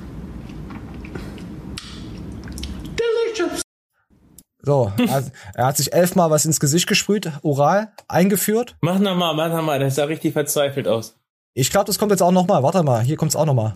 So, 4.68 4.92
also, 5.10 5.30
er 5.54 5.64
hat 5.64 5.78
sich 5.78 5.94
elfmal 5.94 6.30
was 6.30 6.44
ins 6.44 6.60
Gesicht 6.60 6.86
gesprüht, 6.86 7.32
oral, 7.40 7.90
eingeführt. 8.06 8.76
Mach 8.82 8.98
noch 8.98 9.16
mal, 9.16 9.32
mach 9.32 9.48
noch 9.48 9.62
mal, 9.62 9.78
das 9.78 9.94
sah 9.94 10.04
richtig 10.04 10.34
verzweifelt 10.34 10.86
aus. 10.86 11.16
Ich 11.54 11.70
glaube, 11.70 11.86
das 11.86 11.98
kommt 11.98 12.10
jetzt 12.10 12.20
auch 12.20 12.32
noch 12.32 12.46
mal. 12.46 12.62
Warte 12.62 12.82
mal, 12.82 13.00
hier 13.00 13.16
kommt's 13.16 13.34
auch 13.34 13.46
noch 13.46 13.54
mal. 13.54 13.72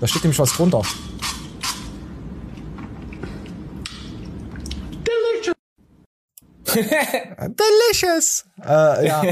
Da 0.00 0.06
steht 0.06 0.24
nämlich 0.24 0.38
was 0.38 0.54
drunter. 0.54 0.80
Delicious. 6.64 8.46
Äh, 8.66 9.06
ja. 9.06 9.22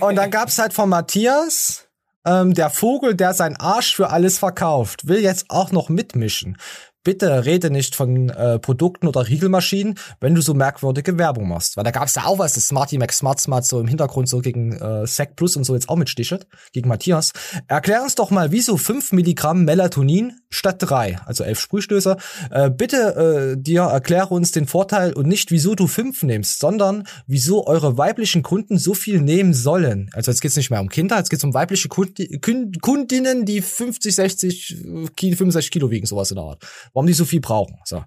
Und 0.00 0.14
dann 0.14 0.30
gab's 0.30 0.58
halt 0.58 0.72
von 0.72 0.88
Matthias, 0.88 1.88
ähm, 2.24 2.54
der 2.54 2.70
Vogel, 2.70 3.14
der 3.14 3.34
sein 3.34 3.56
Arsch 3.56 3.96
für 3.96 4.10
alles 4.10 4.38
verkauft, 4.38 5.08
will 5.08 5.20
jetzt 5.20 5.46
auch 5.48 5.72
noch 5.72 5.88
mitmischen. 5.88 6.56
Bitte 7.02 7.46
rede 7.46 7.70
nicht 7.70 7.94
von 7.94 8.28
äh, 8.28 8.58
Produkten 8.58 9.06
oder 9.06 9.26
Riegelmaschinen, 9.26 9.94
wenn 10.20 10.34
du 10.34 10.42
so 10.42 10.52
merkwürdige 10.52 11.16
Werbung 11.16 11.48
machst. 11.48 11.76
Weil 11.76 11.84
da 11.84 11.90
gab's 11.90 12.14
ja 12.14 12.26
auch 12.26 12.38
was, 12.38 12.52
das 12.52 12.68
Smarty 12.68 12.98
Mac 12.98 13.12
Smart 13.12 13.40
Smart 13.40 13.64
so 13.64 13.80
im 13.80 13.86
Hintergrund 13.86 14.28
so 14.28 14.40
gegen 14.40 14.72
äh, 14.72 15.06
Sec 15.06 15.36
Plus 15.36 15.56
und 15.56 15.64
so 15.64 15.74
jetzt 15.74 15.88
auch 15.88 15.96
mitstichelt, 15.96 16.46
gegen 16.72 16.88
Matthias. 16.88 17.32
Erklär 17.68 18.02
uns 18.02 18.16
doch 18.16 18.30
mal, 18.30 18.52
wieso 18.52 18.76
5 18.76 19.12
Milligramm 19.12 19.64
Melatonin 19.64 20.40
statt 20.50 20.76
3, 20.80 21.20
also 21.24 21.44
11 21.44 21.60
Sprühstöße. 21.60 22.16
Äh, 22.50 22.70
bitte 22.70 23.54
äh, 23.56 23.62
dir 23.62 23.82
erkläre 23.82 24.34
uns 24.34 24.52
den 24.52 24.66
Vorteil 24.66 25.12
und 25.12 25.26
nicht, 25.26 25.50
wieso 25.50 25.74
du 25.74 25.86
5 25.86 26.24
nimmst, 26.24 26.58
sondern 26.58 27.06
wieso 27.26 27.66
eure 27.66 27.96
weiblichen 27.96 28.42
Kunden 28.42 28.78
so 28.78 28.94
viel 28.94 29.20
nehmen 29.20 29.54
sollen. 29.54 30.10
Also 30.12 30.30
jetzt 30.30 30.40
geht's 30.40 30.56
nicht 30.56 30.70
mehr 30.70 30.80
um 30.80 30.88
Kinder, 30.88 31.16
jetzt 31.16 31.30
geht's 31.30 31.44
um 31.44 31.54
weibliche 31.54 31.88
Kundi 31.88 32.40
Kun 32.40 32.72
Kundinnen, 32.80 33.44
die 33.44 33.62
50, 33.62 34.14
60 34.14 34.76
Kilo, 35.16 35.36
65 35.36 35.70
Kilo 35.70 35.90
wiegen, 35.90 36.06
sowas 36.06 36.30
in 36.30 36.36
der 36.36 36.44
Art. 36.44 36.66
Warum 36.92 37.06
die 37.06 37.12
so 37.12 37.24
viel 37.24 37.40
brauchen. 37.40 37.78
So. 37.84 38.04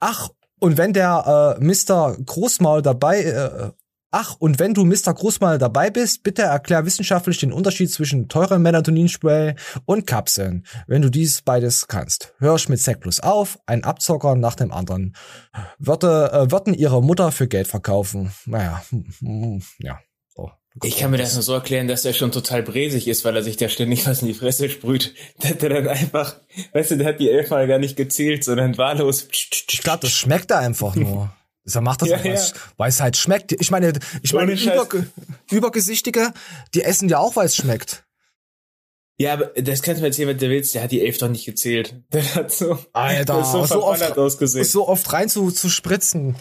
Ach, 0.00 0.28
und 0.58 0.78
wenn 0.78 0.92
der 0.92 1.58
äh, 1.60 1.64
Mr. 1.64 2.16
Großmaul 2.24 2.82
dabei, 2.82 3.22
äh, 3.22 3.70
ach, 4.12 4.36
und 4.38 4.60
wenn 4.60 4.74
du 4.74 4.84
Mr. 4.84 5.12
Großmaul 5.12 5.58
dabei 5.58 5.90
bist, 5.90 6.22
bitte 6.22 6.42
erklär 6.42 6.86
wissenschaftlich 6.86 7.38
den 7.38 7.52
Unterschied 7.52 7.90
zwischen 7.90 8.28
teuren 8.28 8.62
Melatoninspray 8.62 9.56
und 9.86 10.06
Kapseln, 10.06 10.64
wenn 10.86 11.02
du 11.02 11.10
dies 11.10 11.42
beides 11.42 11.88
kannst. 11.88 12.34
Hör 12.38 12.54
ich 12.54 12.68
mit 12.68 12.80
Sec 12.80 13.00
Plus 13.00 13.18
auf, 13.18 13.58
ein 13.66 13.82
Abzocker 13.82 14.36
nach 14.36 14.54
dem 14.54 14.72
anderen. 14.72 15.16
Würde, 15.78 16.30
äh, 16.32 16.50
würden 16.52 16.74
ihre 16.74 17.02
Mutter 17.02 17.32
für 17.32 17.48
Geld 17.48 17.66
verkaufen. 17.66 18.32
Naja, 18.46 18.82
hm, 18.90 19.06
hm, 19.18 19.62
ja. 19.78 19.98
Ich 20.82 20.96
kann 20.98 21.10
mir 21.10 21.18
das 21.18 21.34
nur 21.34 21.42
so 21.42 21.52
erklären, 21.52 21.86
dass 21.86 22.04
er 22.04 22.14
schon 22.14 22.32
total 22.32 22.62
bräsig 22.62 23.06
ist, 23.06 23.24
weil 23.24 23.36
er 23.36 23.42
sich 23.42 23.56
da 23.58 23.68
ständig 23.68 24.06
was 24.06 24.22
in 24.22 24.28
die 24.28 24.34
Fresse 24.34 24.70
sprüht. 24.70 25.14
Der 25.42 25.50
hat 25.50 25.62
er 25.62 25.68
dann 25.68 25.88
einfach, 25.88 26.36
weißt 26.72 26.92
du, 26.92 26.96
der 26.96 27.08
hat 27.08 27.20
die 27.20 27.30
elfmal 27.30 27.66
gar 27.66 27.78
nicht 27.78 27.96
gezählt, 27.96 28.44
sondern 28.44 28.78
wahllos. 28.78 29.28
Ich 29.30 29.80
glaube, 29.82 30.00
das 30.00 30.12
schmeckt 30.12 30.50
da 30.50 30.58
einfach 30.58 30.94
nur. 30.94 31.32
Er 31.72 31.80
macht 31.80 32.02
das, 32.02 32.08
Ja, 32.08 32.18
ja. 32.18 32.40
weil 32.76 32.88
es 32.88 33.00
halt 33.00 33.16
schmeckt. 33.16 33.52
Ich 33.52 33.70
meine, 33.70 33.92
ich 34.22 34.32
meine. 34.32 34.52
Überge 34.54 35.06
Übergesichtige, 35.48 36.32
die 36.74 36.82
essen 36.82 37.08
ja 37.08 37.18
auch, 37.18 37.36
weil 37.36 37.46
es 37.46 37.54
schmeckt. 37.54 38.04
Ja, 39.16 39.34
aber 39.34 39.46
das 39.54 39.82
kannst 39.82 39.98
du 39.98 40.02
mir 40.02 40.08
erzählen, 40.08 40.28
wenn 40.30 40.38
du 40.38 40.48
willst, 40.48 40.74
der 40.74 40.82
hat 40.82 40.90
die 40.90 41.00
elf 41.00 41.18
doch 41.18 41.28
nicht 41.28 41.44
gezählt. 41.44 41.94
Der 42.12 42.34
hat 42.34 42.50
so, 42.50 42.78
Alter, 42.92 43.44
so, 43.52 43.64
so 43.64 43.84
oft, 43.84 44.18
ausgesehen. 44.18 44.64
so 44.64 44.88
oft 44.88 45.12
rein 45.12 45.28
zu, 45.28 45.52
zu 45.52 45.68
spritzen. 45.68 46.34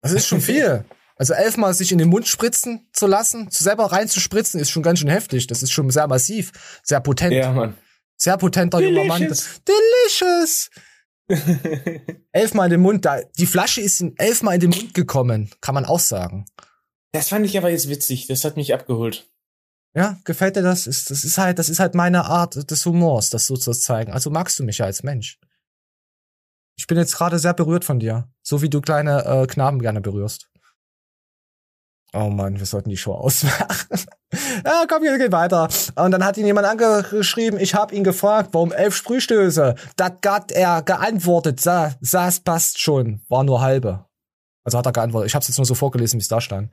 Das 0.00 0.10
ist 0.10 0.26
schon 0.26 0.40
viel. 0.40 0.84
Also 1.22 1.34
elfmal 1.34 1.72
sich 1.72 1.92
in 1.92 1.98
den 1.98 2.08
Mund 2.08 2.26
spritzen 2.26 2.88
zu 2.92 3.06
lassen, 3.06 3.48
zu 3.48 3.62
selber 3.62 3.92
rein 3.92 4.08
zu 4.08 4.18
spritzen, 4.18 4.58
ist 4.58 4.70
schon 4.70 4.82
ganz 4.82 4.98
schön 4.98 5.08
heftig. 5.08 5.46
Das 5.46 5.62
ist 5.62 5.70
schon 5.70 5.88
sehr 5.88 6.08
massiv, 6.08 6.50
sehr 6.82 6.98
potent. 6.98 7.32
Ja, 7.32 7.52
Mann. 7.52 7.76
Sehr 8.16 8.36
potenter 8.36 8.80
junger 8.80 9.04
Mann. 9.04 9.20
Delicious. 9.20 10.70
Delicious. 11.28 12.16
elfmal 12.32 12.66
in 12.66 12.70
den 12.72 12.80
Mund. 12.80 13.04
Da, 13.04 13.20
die 13.38 13.46
Flasche 13.46 13.80
ist 13.80 14.00
in 14.00 14.18
elfmal 14.18 14.56
in 14.56 14.62
den 14.62 14.70
Mund 14.70 14.94
gekommen, 14.94 15.48
kann 15.60 15.76
man 15.76 15.84
auch 15.84 16.00
sagen. 16.00 16.44
Das 17.12 17.28
fand 17.28 17.46
ich 17.46 17.56
aber 17.56 17.70
jetzt 17.70 17.88
witzig. 17.88 18.26
Das 18.26 18.44
hat 18.44 18.56
mich 18.56 18.74
abgeholt. 18.74 19.30
Ja, 19.94 20.18
gefällt 20.24 20.56
dir 20.56 20.62
das? 20.62 20.88
Ist, 20.88 21.12
das 21.12 21.22
ist 21.22 21.38
halt, 21.38 21.60
das 21.60 21.68
ist 21.68 21.78
halt 21.78 21.94
meine 21.94 22.24
Art 22.24 22.68
des 22.68 22.84
Humors, 22.84 23.30
das 23.30 23.46
so 23.46 23.56
zu 23.56 23.70
zeigen. 23.70 24.12
Also 24.12 24.28
magst 24.30 24.58
du 24.58 24.64
mich 24.64 24.78
ja 24.78 24.86
als 24.86 25.04
Mensch. 25.04 25.38
Ich 26.76 26.88
bin 26.88 26.98
jetzt 26.98 27.16
gerade 27.16 27.38
sehr 27.38 27.54
berührt 27.54 27.84
von 27.84 28.00
dir, 28.00 28.28
so 28.42 28.60
wie 28.60 28.68
du 28.68 28.80
kleine 28.80 29.24
äh, 29.24 29.46
Knaben 29.46 29.80
gerne 29.80 30.00
berührst. 30.00 30.48
Oh 32.14 32.28
Mann, 32.28 32.58
wir 32.58 32.66
sollten 32.66 32.90
die 32.90 32.96
Show 32.96 33.14
ausmachen. 33.14 33.98
ja, 34.64 34.84
komm, 34.88 35.02
wir 35.02 35.16
gehen 35.18 35.32
weiter. 35.32 35.68
Und 35.96 36.10
dann 36.10 36.24
hat 36.24 36.36
ihn 36.36 36.46
jemand 36.46 36.66
angeschrieben, 36.66 37.58
ich 37.58 37.74
habe 37.74 37.94
ihn 37.94 38.04
gefragt, 38.04 38.50
warum 38.52 38.72
elf 38.72 38.94
Sprühstöße? 38.94 39.74
Das 39.96 40.12
hat 40.26 40.52
er 40.52 40.82
geantwortet, 40.82 41.60
sa, 41.60 41.94
das 42.00 42.40
passt 42.40 42.80
schon, 42.80 43.22
war 43.28 43.44
nur 43.44 43.60
halbe. 43.60 44.06
Also 44.64 44.78
hat 44.78 44.86
er 44.86 44.92
geantwortet. 44.92 45.28
Ich 45.28 45.34
habe 45.34 45.42
es 45.42 45.48
jetzt 45.48 45.58
nur 45.58 45.66
so 45.66 45.74
vorgelesen, 45.74 46.18
wie 46.18 46.22
es 46.22 46.28
da 46.28 46.40
stand. 46.40 46.70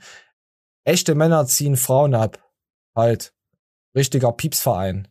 Echte 0.85 1.15
Männer 1.15 1.45
ziehen 1.45 1.75
Frauen 1.77 2.13
ab. 2.13 2.39
Halt. 2.95 3.33
Richtiger 3.95 4.31
Piepsverein. 4.31 5.07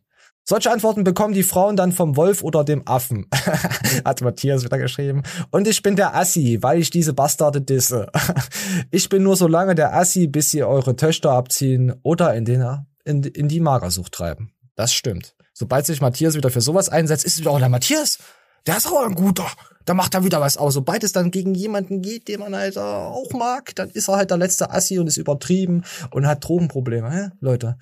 Solche 0.49 0.71
Antworten 0.71 1.03
bekommen 1.03 1.35
die 1.35 1.43
Frauen 1.43 1.75
dann 1.75 1.91
vom 1.91 2.17
Wolf 2.17 2.41
oder 2.41 2.63
dem 2.63 2.81
Affen. 2.87 3.27
Hat 4.03 4.21
Matthias 4.21 4.63
wieder 4.63 4.79
geschrieben. 4.79 5.21
Und 5.51 5.67
ich 5.67 5.83
bin 5.83 5.95
der 5.95 6.15
Assi, 6.15 6.57
weil 6.61 6.79
ich 6.79 6.89
diese 6.89 7.13
Bastarde 7.13 7.61
disse. 7.61 8.07
ich 8.89 9.09
bin 9.09 9.21
nur 9.21 9.35
so 9.35 9.47
lange 9.47 9.75
der 9.75 9.95
Assi, 9.95 10.25
bis 10.25 10.49
sie 10.49 10.63
eure 10.63 10.95
Töchter 10.95 11.33
abziehen 11.33 11.93
oder 12.01 12.33
in, 12.33 12.45
den, 12.45 12.65
in, 13.05 13.21
in 13.21 13.47
die 13.47 13.59
Magersucht 13.59 14.11
treiben. 14.11 14.51
Das 14.73 14.91
stimmt. 14.91 15.35
Sobald 15.53 15.85
sich 15.85 16.01
Matthias 16.01 16.33
wieder 16.33 16.49
für 16.49 16.61
sowas 16.61 16.89
einsetzt, 16.89 17.25
ist 17.25 17.33
es 17.33 17.39
wieder 17.41 17.51
auch 17.51 17.59
der 17.59 17.69
Matthias. 17.69 18.17
Der 18.65 18.77
ist 18.77 18.87
auch 18.87 19.05
ein 19.05 19.13
guter. 19.13 19.45
Da 19.89 19.95
macht 19.95 20.13
er 20.13 20.23
wieder 20.23 20.39
was 20.39 20.55
aus. 20.55 20.75
Sobald 20.75 21.03
es 21.03 21.13
dann 21.13 21.31
gegen 21.31 21.55
jemanden 21.55 22.03
geht, 22.03 22.27
den 22.27 22.41
man 22.41 22.55
halt 22.55 22.77
auch 22.77 23.31
mag, 23.33 23.73
dann 23.73 23.89
ist 23.89 24.07
er 24.07 24.17
halt 24.17 24.29
der 24.29 24.37
letzte 24.37 24.69
Assi 24.69 24.99
und 24.99 25.07
ist 25.07 25.17
übertrieben 25.17 25.83
und 26.11 26.27
hat 26.27 26.47
Drogenprobleme. 26.47 27.11
Hä? 27.11 27.29
Leute, 27.39 27.75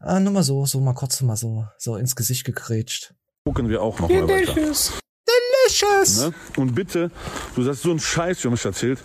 ah, 0.00 0.18
nur 0.18 0.32
mal 0.32 0.44
so, 0.44 0.64
so 0.64 0.80
mal 0.80 0.94
kurz 0.94 1.20
mal 1.20 1.36
so, 1.36 1.66
so 1.76 1.96
ins 1.96 2.16
Gesicht 2.16 2.46
gegrätscht. 2.46 3.12
Gucken 3.44 3.68
wir 3.68 3.82
auch 3.82 4.00
noch 4.00 4.08
mal 4.08 4.26
weiter. 4.26 4.54
Delicious. 4.54 4.92
Delicious. 5.28 6.20
Ne? 6.20 6.34
Und 6.56 6.74
bitte, 6.74 7.10
du 7.54 7.68
hast 7.68 7.82
so 7.82 7.90
einen 7.90 8.00
Scheiß 8.00 8.40
für 8.40 8.48
mich 8.48 8.64
erzählt. 8.64 9.00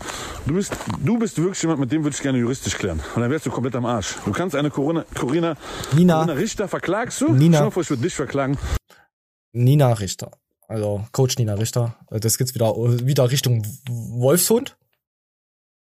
Du 0.46 0.54
bist, 0.54 0.72
du 1.04 1.20
bist 1.20 1.38
wirklich 1.38 1.62
jemand, 1.62 1.82
mit 1.82 1.92
dem 1.92 2.06
würde 2.06 2.16
ich 2.16 2.22
gerne 2.22 2.38
juristisch 2.38 2.78
klären. 2.78 3.02
Und 3.14 3.22
dann 3.22 3.30
wärst 3.30 3.46
du 3.46 3.52
komplett 3.52 3.76
am 3.76 3.86
Arsch. 3.86 4.16
Du 4.24 4.32
kannst 4.32 4.56
eine 4.56 4.70
Corona, 4.70 5.04
Corina, 5.14 5.58
Nina. 5.94 6.20
Corina 6.20 6.40
Richter 6.40 6.70
verklagst 6.70 7.20
du? 7.20 7.34
Nina. 7.34 7.66
Dir 7.66 7.72
vor, 7.72 7.84
ich 7.84 7.90
würde 7.90 8.04
dich 8.04 8.16
verklagen. 8.16 8.58
Nina 9.52 9.92
Richter. 9.92 10.32
Also 10.68 11.06
Coach 11.14 11.38
Nina 11.38 11.54
Richter. 11.54 11.96
Das 12.10 12.38
geht's 12.38 12.54
wieder, 12.54 12.76
wieder 12.76 13.32
Richtung 13.32 13.66
Wolfshund. 13.88 14.78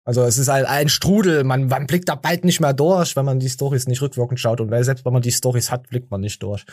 Also 0.05 0.23
es 0.23 0.37
ist 0.37 0.49
ein, 0.49 0.65
ein 0.65 0.89
Strudel, 0.89 1.43
man, 1.43 1.67
man 1.67 1.87
blickt 1.87 2.09
da 2.09 2.15
bald 2.15 2.43
nicht 2.43 2.59
mehr 2.59 2.73
durch, 2.73 3.15
wenn 3.15 3.23
man 3.23 3.39
die 3.39 3.49
Stories 3.49 3.87
nicht 3.87 4.01
rückwirkend 4.01 4.39
schaut. 4.39 4.59
Und 4.59 4.69
weil 4.69 4.83
selbst 4.83 5.05
wenn 5.05 5.13
man 5.13 5.21
die 5.21 5.31
Stories 5.31 5.71
hat, 5.71 5.89
blickt 5.89 6.11
man 6.11 6.21
nicht 6.21 6.43
durch. 6.43 6.65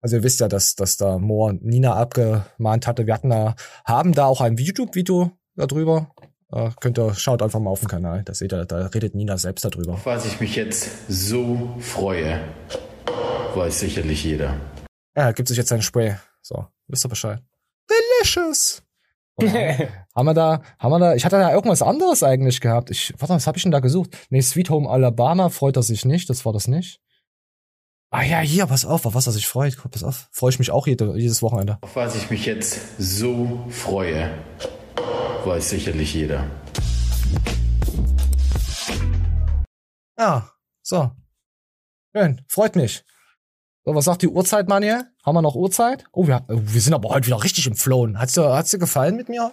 Also 0.00 0.16
ihr 0.16 0.22
wisst 0.22 0.40
ja, 0.40 0.48
dass, 0.48 0.74
dass 0.74 0.96
da 0.96 1.18
Moore 1.18 1.54
Nina 1.54 1.94
abgemahnt 1.94 2.86
hatte. 2.86 3.06
Wir 3.06 3.14
hatten 3.14 3.30
da, 3.30 3.56
haben 3.84 4.12
da 4.12 4.26
auch 4.26 4.40
ein 4.40 4.56
YouTube-Video 4.56 5.32
darüber. 5.56 6.14
Äh, 6.52 6.70
könnt 6.80 6.98
ihr, 6.98 7.12
schaut 7.14 7.42
einfach 7.42 7.60
mal 7.60 7.70
auf 7.70 7.80
den 7.80 7.88
Kanal. 7.88 8.22
Da 8.22 8.32
seht 8.32 8.52
ihr, 8.52 8.64
da 8.64 8.86
redet 8.86 9.14
Nina 9.14 9.36
selbst 9.36 9.64
darüber. 9.64 9.94
Auf 9.94 10.06
was 10.06 10.24
ich 10.26 10.40
mich 10.40 10.54
jetzt 10.54 10.90
so 11.08 11.74
freue, 11.80 12.40
weiß 13.54 13.80
sicherlich 13.80 14.24
jeder. 14.24 14.60
Ja, 15.16 15.32
gibt 15.32 15.48
sich 15.48 15.58
jetzt 15.58 15.72
ein 15.72 15.82
Spray. 15.82 16.14
So, 16.40 16.66
wisst 16.88 17.04
ihr 17.04 17.08
Bescheid. 17.08 17.42
Delicious! 17.88 18.82
So, 19.38 19.46
haben 20.16 20.26
wir 20.26 20.34
da, 20.34 20.62
haben 20.78 20.92
wir 20.92 20.98
da, 20.98 21.14
ich 21.14 21.24
hatte 21.24 21.36
da 21.36 21.52
irgendwas 21.52 21.82
anderes 21.82 22.22
eigentlich 22.22 22.60
gehabt. 22.60 22.90
Ich, 22.90 23.12
warte, 23.18 23.34
was 23.34 23.46
habe 23.46 23.58
ich 23.58 23.62
denn 23.62 23.72
da 23.72 23.80
gesucht? 23.80 24.16
Nee, 24.30 24.40
Sweet 24.40 24.70
Home 24.70 24.88
Alabama 24.88 25.50
freut 25.50 25.76
er 25.76 25.82
sich 25.82 26.04
nicht, 26.04 26.30
das 26.30 26.44
war 26.46 26.52
das 26.52 26.68
nicht. 26.68 27.00
Ah 28.10 28.22
ja, 28.22 28.38
hier, 28.38 28.66
pass 28.66 28.84
auf, 28.84 29.04
auf 29.04 29.14
was 29.14 29.26
er 29.26 29.32
sich 29.32 29.46
freut. 29.46 29.76
Pass 29.90 30.04
auf, 30.04 30.28
freue 30.32 30.50
ich 30.50 30.58
mich 30.58 30.70
auch 30.70 30.86
jede, 30.86 31.16
jedes 31.18 31.42
Wochenende. 31.42 31.78
Auf 31.82 31.96
was 31.96 32.16
ich 32.16 32.30
mich 32.30 32.46
jetzt 32.46 32.80
so 32.98 33.66
freue, 33.68 34.30
weiß 35.44 35.70
sicherlich 35.70 36.14
jeder. 36.14 36.48
Ja, 40.18 40.50
so. 40.82 41.10
Schön, 42.14 42.40
freut 42.48 42.76
mich. 42.76 43.04
So, 43.88 43.94
was 43.94 44.04
sagt 44.06 44.22
die 44.22 44.28
Uhrzeit, 44.28 44.68
Manuel? 44.68 45.04
Haben 45.24 45.36
wir 45.36 45.42
noch 45.42 45.54
Uhrzeit? 45.54 46.06
Oh, 46.10 46.26
wir, 46.26 46.44
wir 46.48 46.80
sind 46.80 46.92
aber 46.92 47.10
heute 47.10 47.28
wieder 47.28 47.44
richtig 47.44 47.68
im 47.68 47.76
Flown. 47.76 48.18
Hat's 48.18 48.32
dir, 48.32 48.52
hat's 48.52 48.72
dir 48.72 48.78
gefallen 48.78 49.14
mit 49.14 49.28
mir? 49.28 49.52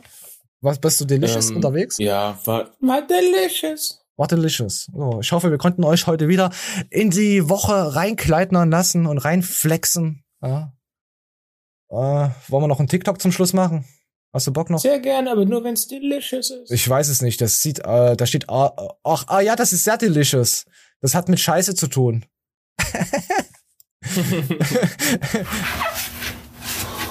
Was, 0.60 0.80
bist 0.80 1.00
du 1.00 1.06
delicious 1.06 1.52
Ähm, 1.52 1.58
unterwegs? 1.58 2.00
Ja, 2.00 2.40
war, 2.46 2.72
war 2.80 3.06
delicious. 3.06 4.04
War 4.18 4.26
delicious. 4.26 4.90
So, 4.92 5.20
ich 5.22 5.32
hoffe, 5.32 5.52
wir 5.52 5.60
konnten 5.60 5.84
euch 5.84 6.08
heute 6.08 6.30
wieder 6.30 6.50
in 6.90 7.12
die 7.12 7.48
Woche 7.48 7.96
reinkleidnern 7.96 8.72
lassen 8.72 9.06
und 9.06 9.20
reinflexen. 9.20 10.24
Ja. 10.42 10.74
Äh, 11.90 11.96
wollen 12.48 12.64
wir 12.64 12.68
noch 12.68 12.80
einen 12.80 12.88
TikTok 12.88 13.22
zum 13.22 13.32
Schluss 13.32 13.54
machen? 13.54 13.86
Hast 14.34 14.48
du 14.48 14.52
Bock 14.52 14.72
noch? 14.72 14.80
Sehr 14.80 15.00
gerne, 15.00 15.30
aber 15.30 15.46
nur 15.46 15.64
wenn's 15.64 15.88
delicious 15.88 16.50
ist. 16.50 16.72
Ich 16.72 16.90
weiß 16.90 17.10
es 17.10 17.22
nicht. 17.22 17.40
Das 17.40 17.62
sieht, 17.62 17.86
äh, 17.86 18.16
da 18.16 18.26
steht, 18.26 18.50
ah, 18.50 18.74
äh, 18.76 18.88
ach, 19.04 19.26
ah 19.28 19.42
ja, 19.42 19.56
das 19.56 19.74
ist 19.74 19.84
sehr 19.84 19.98
delicious. 19.98 20.66
Das 21.02 21.14
hat 21.14 21.30
mit 21.30 21.40
Scheiße 21.40 21.76
zu 21.76 21.86
tun. 21.86 22.26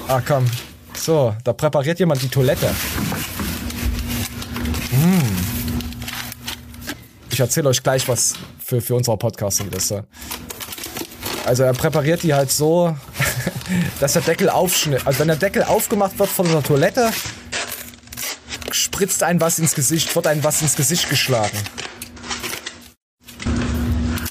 ah, 0.07 0.21
komm. 0.25 0.45
So, 0.95 1.35
da 1.43 1.53
präpariert 1.53 1.99
jemand 1.99 2.21
die 2.21 2.29
Toilette. 2.29 2.69
Mm. 4.91 5.21
Ich 7.31 7.39
erzähle 7.39 7.69
euch 7.69 7.81
gleich 7.81 8.07
was 8.07 8.35
für, 8.63 8.79
für 8.79 8.95
unsere 8.95 9.17
Podcast, 9.17 9.65
wie 9.65 9.69
das 9.69 9.87
so. 9.87 10.03
Also 11.45 11.63
er 11.63 11.73
präpariert 11.73 12.23
die 12.23 12.33
halt 12.33 12.51
so, 12.51 12.95
dass 13.99 14.13
der 14.13 14.21
Deckel 14.21 14.49
aufschnitt. 14.49 15.05
Also 15.05 15.19
wenn 15.19 15.27
der 15.27 15.37
Deckel 15.37 15.63
aufgemacht 15.63 16.17
wird 16.19 16.29
von 16.29 16.47
der 16.47 16.63
Toilette, 16.63 17.11
spritzt 18.71 19.23
ein 19.23 19.41
was 19.41 19.59
ins 19.59 19.75
Gesicht, 19.75 20.15
wird 20.15 20.27
ein 20.27 20.43
was 20.43 20.61
ins 20.61 20.75
Gesicht 20.75 21.09
geschlagen. 21.09 21.57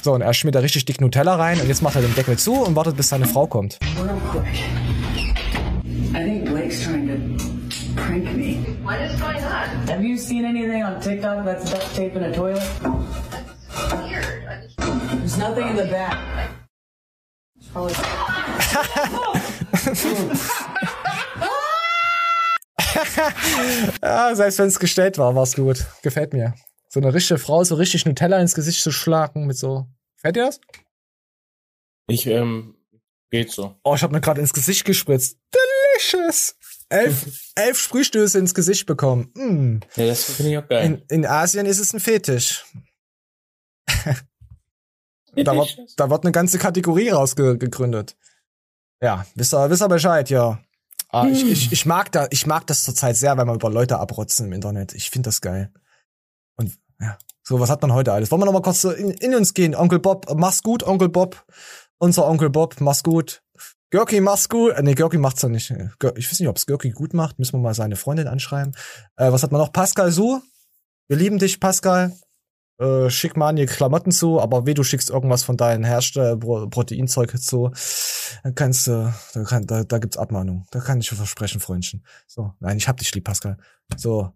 So, 0.03 0.13
und 0.15 0.21
er 0.21 0.35
schmiert 0.35 0.57
da 0.57 0.59
richtig 0.59 0.85
dick 0.85 1.01
Nutella 1.01 1.37
rein 1.37 1.61
und 1.61 1.69
jetzt 1.69 1.81
macht 1.81 1.95
er 1.95 2.03
den 2.03 2.13
Deckel 2.17 2.37
zu 2.37 2.55
und 2.55 2.75
wartet, 2.75 2.97
bis 2.97 3.09
seine 3.09 3.27
Frau 3.27 3.47
kommt. 3.47 3.79
Real 3.97 4.19
quick. 4.33 4.43
I 6.13 6.25
think 6.25 6.45
Blake's 6.47 6.83
trying 6.83 7.07
to 7.07 7.95
prank 7.95 8.25
me. 8.37 8.67
What 8.83 8.97
is 9.01 9.19
going 9.21 9.37
on? 9.37 9.89
Have 9.89 10.03
you 10.03 10.19
seen 10.19 10.45
anything 10.45 10.83
on 10.83 11.01
TikTok 11.01 11.45
that's 11.45 11.71
duct 11.71 11.95
tape 11.95 12.17
in 12.17 12.25
a 12.25 12.33
toilet? 12.33 12.63
There's 15.21 15.39
nothing 15.39 15.69
in 15.69 15.77
the 15.77 15.85
back. 15.89 16.19
It's 17.57 17.69
probably- 17.69 17.95
ja, 24.03 24.35
selbst 24.35 24.59
wenn 24.59 24.69
es 24.69 24.79
gestellt 24.79 25.19
war, 25.19 25.35
war's 25.35 25.55
gut. 25.55 25.87
Gefällt 26.03 26.33
mir. 26.33 26.55
So 26.93 27.01
eine 27.01 27.15
richtige 27.15 27.39
Frau, 27.39 27.65
so 27.65 27.77
richtig 27.77 28.05
Nutella 28.05 28.39
ins 28.39 28.55
Gesicht 28.55 28.83
zu 28.83 28.93
schlagen 28.93 29.47
mit 29.47 29.57
so. 29.57 29.87
Gefällt 30.17 30.37
dir 30.37 30.45
das? 30.45 30.61
Ich, 32.07 32.27
ähm, 32.27 32.77
geht 33.31 33.51
so. 33.51 33.75
Oh, 33.83 33.95
ich 33.95 34.03
habe 34.03 34.13
mir 34.13 34.21
gerade 34.21 34.43
ins 34.43 34.53
Gesicht 34.53 34.85
gespritzt. 34.85 35.39
Delicious! 35.55 36.55
Elf, 36.91 37.53
elf 37.55 37.79
Sprühstöße 37.79 38.39
ins 38.39 38.53
Gesicht 38.53 38.85
bekommen. 38.85 39.31
Mm. 39.35 39.81
Ja, 39.97 40.07
das 40.07 40.25
finde 40.25 40.53
ich 40.53 40.59
auch 40.59 40.69
geil. 40.69 40.85
In, 40.85 41.03
in 41.09 41.27
Asien 41.27 41.65
ist 41.65 41.79
es 41.79 41.95
ein 41.95 42.01
Fetisch. 42.01 42.67
da, 45.35 45.57
wird, 45.57 45.79
da 45.97 46.11
wird 46.11 46.25
eine 46.25 46.33
ganze 46.33 46.59
Kategorie 46.59 47.09
rausgegründet. 47.09 48.19
Ja, 49.01 49.25
wisst 49.35 49.55
ihr, 49.55 49.71
wisst 49.71 49.83
ihr 49.83 49.89
Bescheid, 49.89 50.29
ja. 50.29 50.63
Ah, 51.09 51.27
ich, 51.27 51.43
ich, 51.47 51.73
ich 51.73 51.87
mag 51.87 52.13
da, 52.13 52.27
ich 52.31 52.47
mag 52.47 52.67
das 52.67 52.85
zurzeit 52.85 53.17
sehr, 53.17 53.39
wenn 53.39 53.47
man 53.47 53.57
über 53.57 53.71
Leute 53.71 53.99
abrotzen 53.99 54.49
im 54.49 54.53
Internet. 54.53 54.93
Ich 54.93 55.09
finde 55.09 55.29
das 55.29 55.41
geil. 55.41 55.73
Ja, 57.03 57.19
so 57.43 57.59
was 57.61 57.69
hat 57.71 57.83
man 57.83 57.93
heute 57.93 58.13
alles. 58.13 58.31
Wollen 58.31 58.41
wir 58.43 58.47
noch 58.47 58.53
mal 58.53 58.63
kurz 58.63 58.85
in, 58.85 59.11
in 59.11 59.35
uns 59.35 59.53
gehen? 59.55 59.75
Onkel 59.75 59.99
Bob, 59.99 60.27
mach's 60.37 60.63
gut, 60.63 60.83
Onkel 60.85 61.09
Bob. 61.09 61.45
Unser 61.99 62.27
Onkel 62.27 62.49
Bob, 62.51 62.81
mach's 62.81 63.03
gut. 63.03 63.43
Görki, 63.91 64.21
mach's 64.21 64.49
gut. 64.49 64.73
Äh, 64.73 64.83
nee, 64.83 64.95
Görki 64.95 65.19
macht's 65.19 65.43
ja 65.43 65.49
nicht. 65.49 65.71
Gör- 65.99 66.17
Ich 66.17 66.31
weiß 66.31 66.41
nicht, 66.41 66.49
ob's 66.49 66.67
Görki 66.67 66.91
gut 66.91 67.13
macht. 67.13 67.39
Müssen 67.39 67.55
wir 67.55 67.59
mal 67.61 67.75
seine 67.75 67.97
Freundin 67.97 68.27
anschreiben. 68.29 68.75
Äh, 69.17 69.33
was 69.33 69.43
hat 69.43 69.53
man 69.53 69.61
noch? 69.61 69.73
Pascal 69.73 70.11
Su. 70.13 70.41
Wir 71.09 71.17
lieben 71.19 71.39
dich, 71.39 71.61
Pascal. 71.61 72.13
Äh, 72.81 73.11
schick 73.11 73.37
mal 73.37 73.53
die 73.55 73.67
Klamotten 73.67 74.11
zu, 74.13 74.41
aber 74.41 74.65
weh, 74.67 74.73
du 74.75 74.83
schickst 74.83 75.11
irgendwas 75.11 75.43
von 75.45 75.57
deinem 75.59 75.85
Herstell 75.85 76.39
Pro 76.39 76.67
Proteinzeug 76.69 77.39
zu, 77.41 77.71
dann 78.43 78.55
kannst 78.55 78.87
du, 78.87 79.13
da, 79.35 79.45
kann, 79.45 79.67
da, 79.67 79.85
da 79.85 79.99
gibt's 79.99 80.17
Abmahnung. 80.17 80.65
Da 80.71 80.81
kann 80.81 80.99
ich 81.01 81.11
versprechen, 81.11 81.61
Freundchen. 81.61 82.03
So, 82.27 82.55
nein, 82.61 82.79
ich 82.79 82.89
hab 82.89 82.97
dich 82.97 83.15
lieb, 83.15 83.25
Pascal. 83.25 83.59
So. 83.97 84.33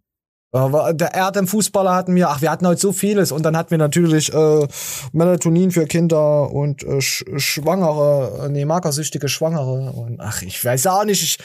Aber 0.52 0.94
der 0.94 1.12
Erdem-Fußballer 1.12 1.94
hatten 1.94 2.14
wir, 2.14 2.30
ach, 2.30 2.40
wir 2.40 2.50
hatten 2.50 2.66
heute 2.66 2.80
so 2.80 2.92
vieles 2.92 3.32
und 3.32 3.42
dann 3.42 3.56
hatten 3.56 3.72
wir 3.72 3.78
natürlich 3.78 4.32
äh, 4.32 4.66
Melatonin 5.12 5.70
für 5.70 5.86
Kinder 5.86 6.50
und 6.50 6.82
äh, 6.84 7.00
Sch 7.02 7.24
Schwangere, 7.36 8.46
äh, 8.46 8.48
nee, 8.48 8.64
magersüchtige 8.64 9.28
Schwangere 9.28 9.90
und 9.92 10.20
ach, 10.20 10.42
ich 10.42 10.64
weiß 10.64 10.86
auch 10.86 11.04
nicht, 11.04 11.22
ich, 11.22 11.38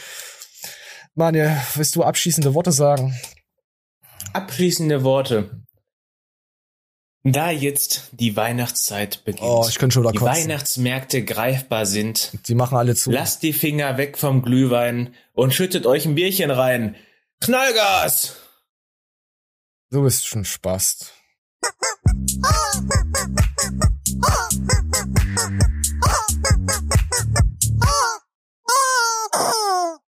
Manje, 1.14 1.54
willst 1.74 1.94
du 1.96 2.04
abschließende 2.04 2.54
Worte 2.54 2.72
sagen? 2.72 3.14
Abschließende 4.32 5.04
Worte. 5.04 5.50
Da 7.24 7.50
jetzt 7.50 8.08
die 8.12 8.34
Weihnachtszeit 8.34 9.24
beginnt, 9.24 9.44
Oh, 9.46 9.64
ich 9.68 9.78
könnte 9.78 9.94
schon 9.94 10.02
wieder 10.04 10.12
die 10.12 10.18
kotzen. 10.18 10.34
Weihnachtsmärkte 10.44 11.24
greifbar 11.24 11.86
sind, 11.86 12.32
Die 12.48 12.54
machen 12.54 12.76
alle 12.78 12.96
zu. 12.96 13.10
lasst 13.12 13.42
die 13.42 13.52
Finger 13.52 13.96
weg 13.98 14.16
vom 14.18 14.42
Glühwein 14.42 15.14
und 15.34 15.52
schüttet 15.54 15.86
euch 15.86 16.06
ein 16.06 16.14
Bierchen 16.16 16.50
rein. 16.50 16.96
Knallgas! 17.40 18.36
Du 19.92 20.02
bist 20.02 20.26
schon 20.26 20.46
Spast. 20.46 21.12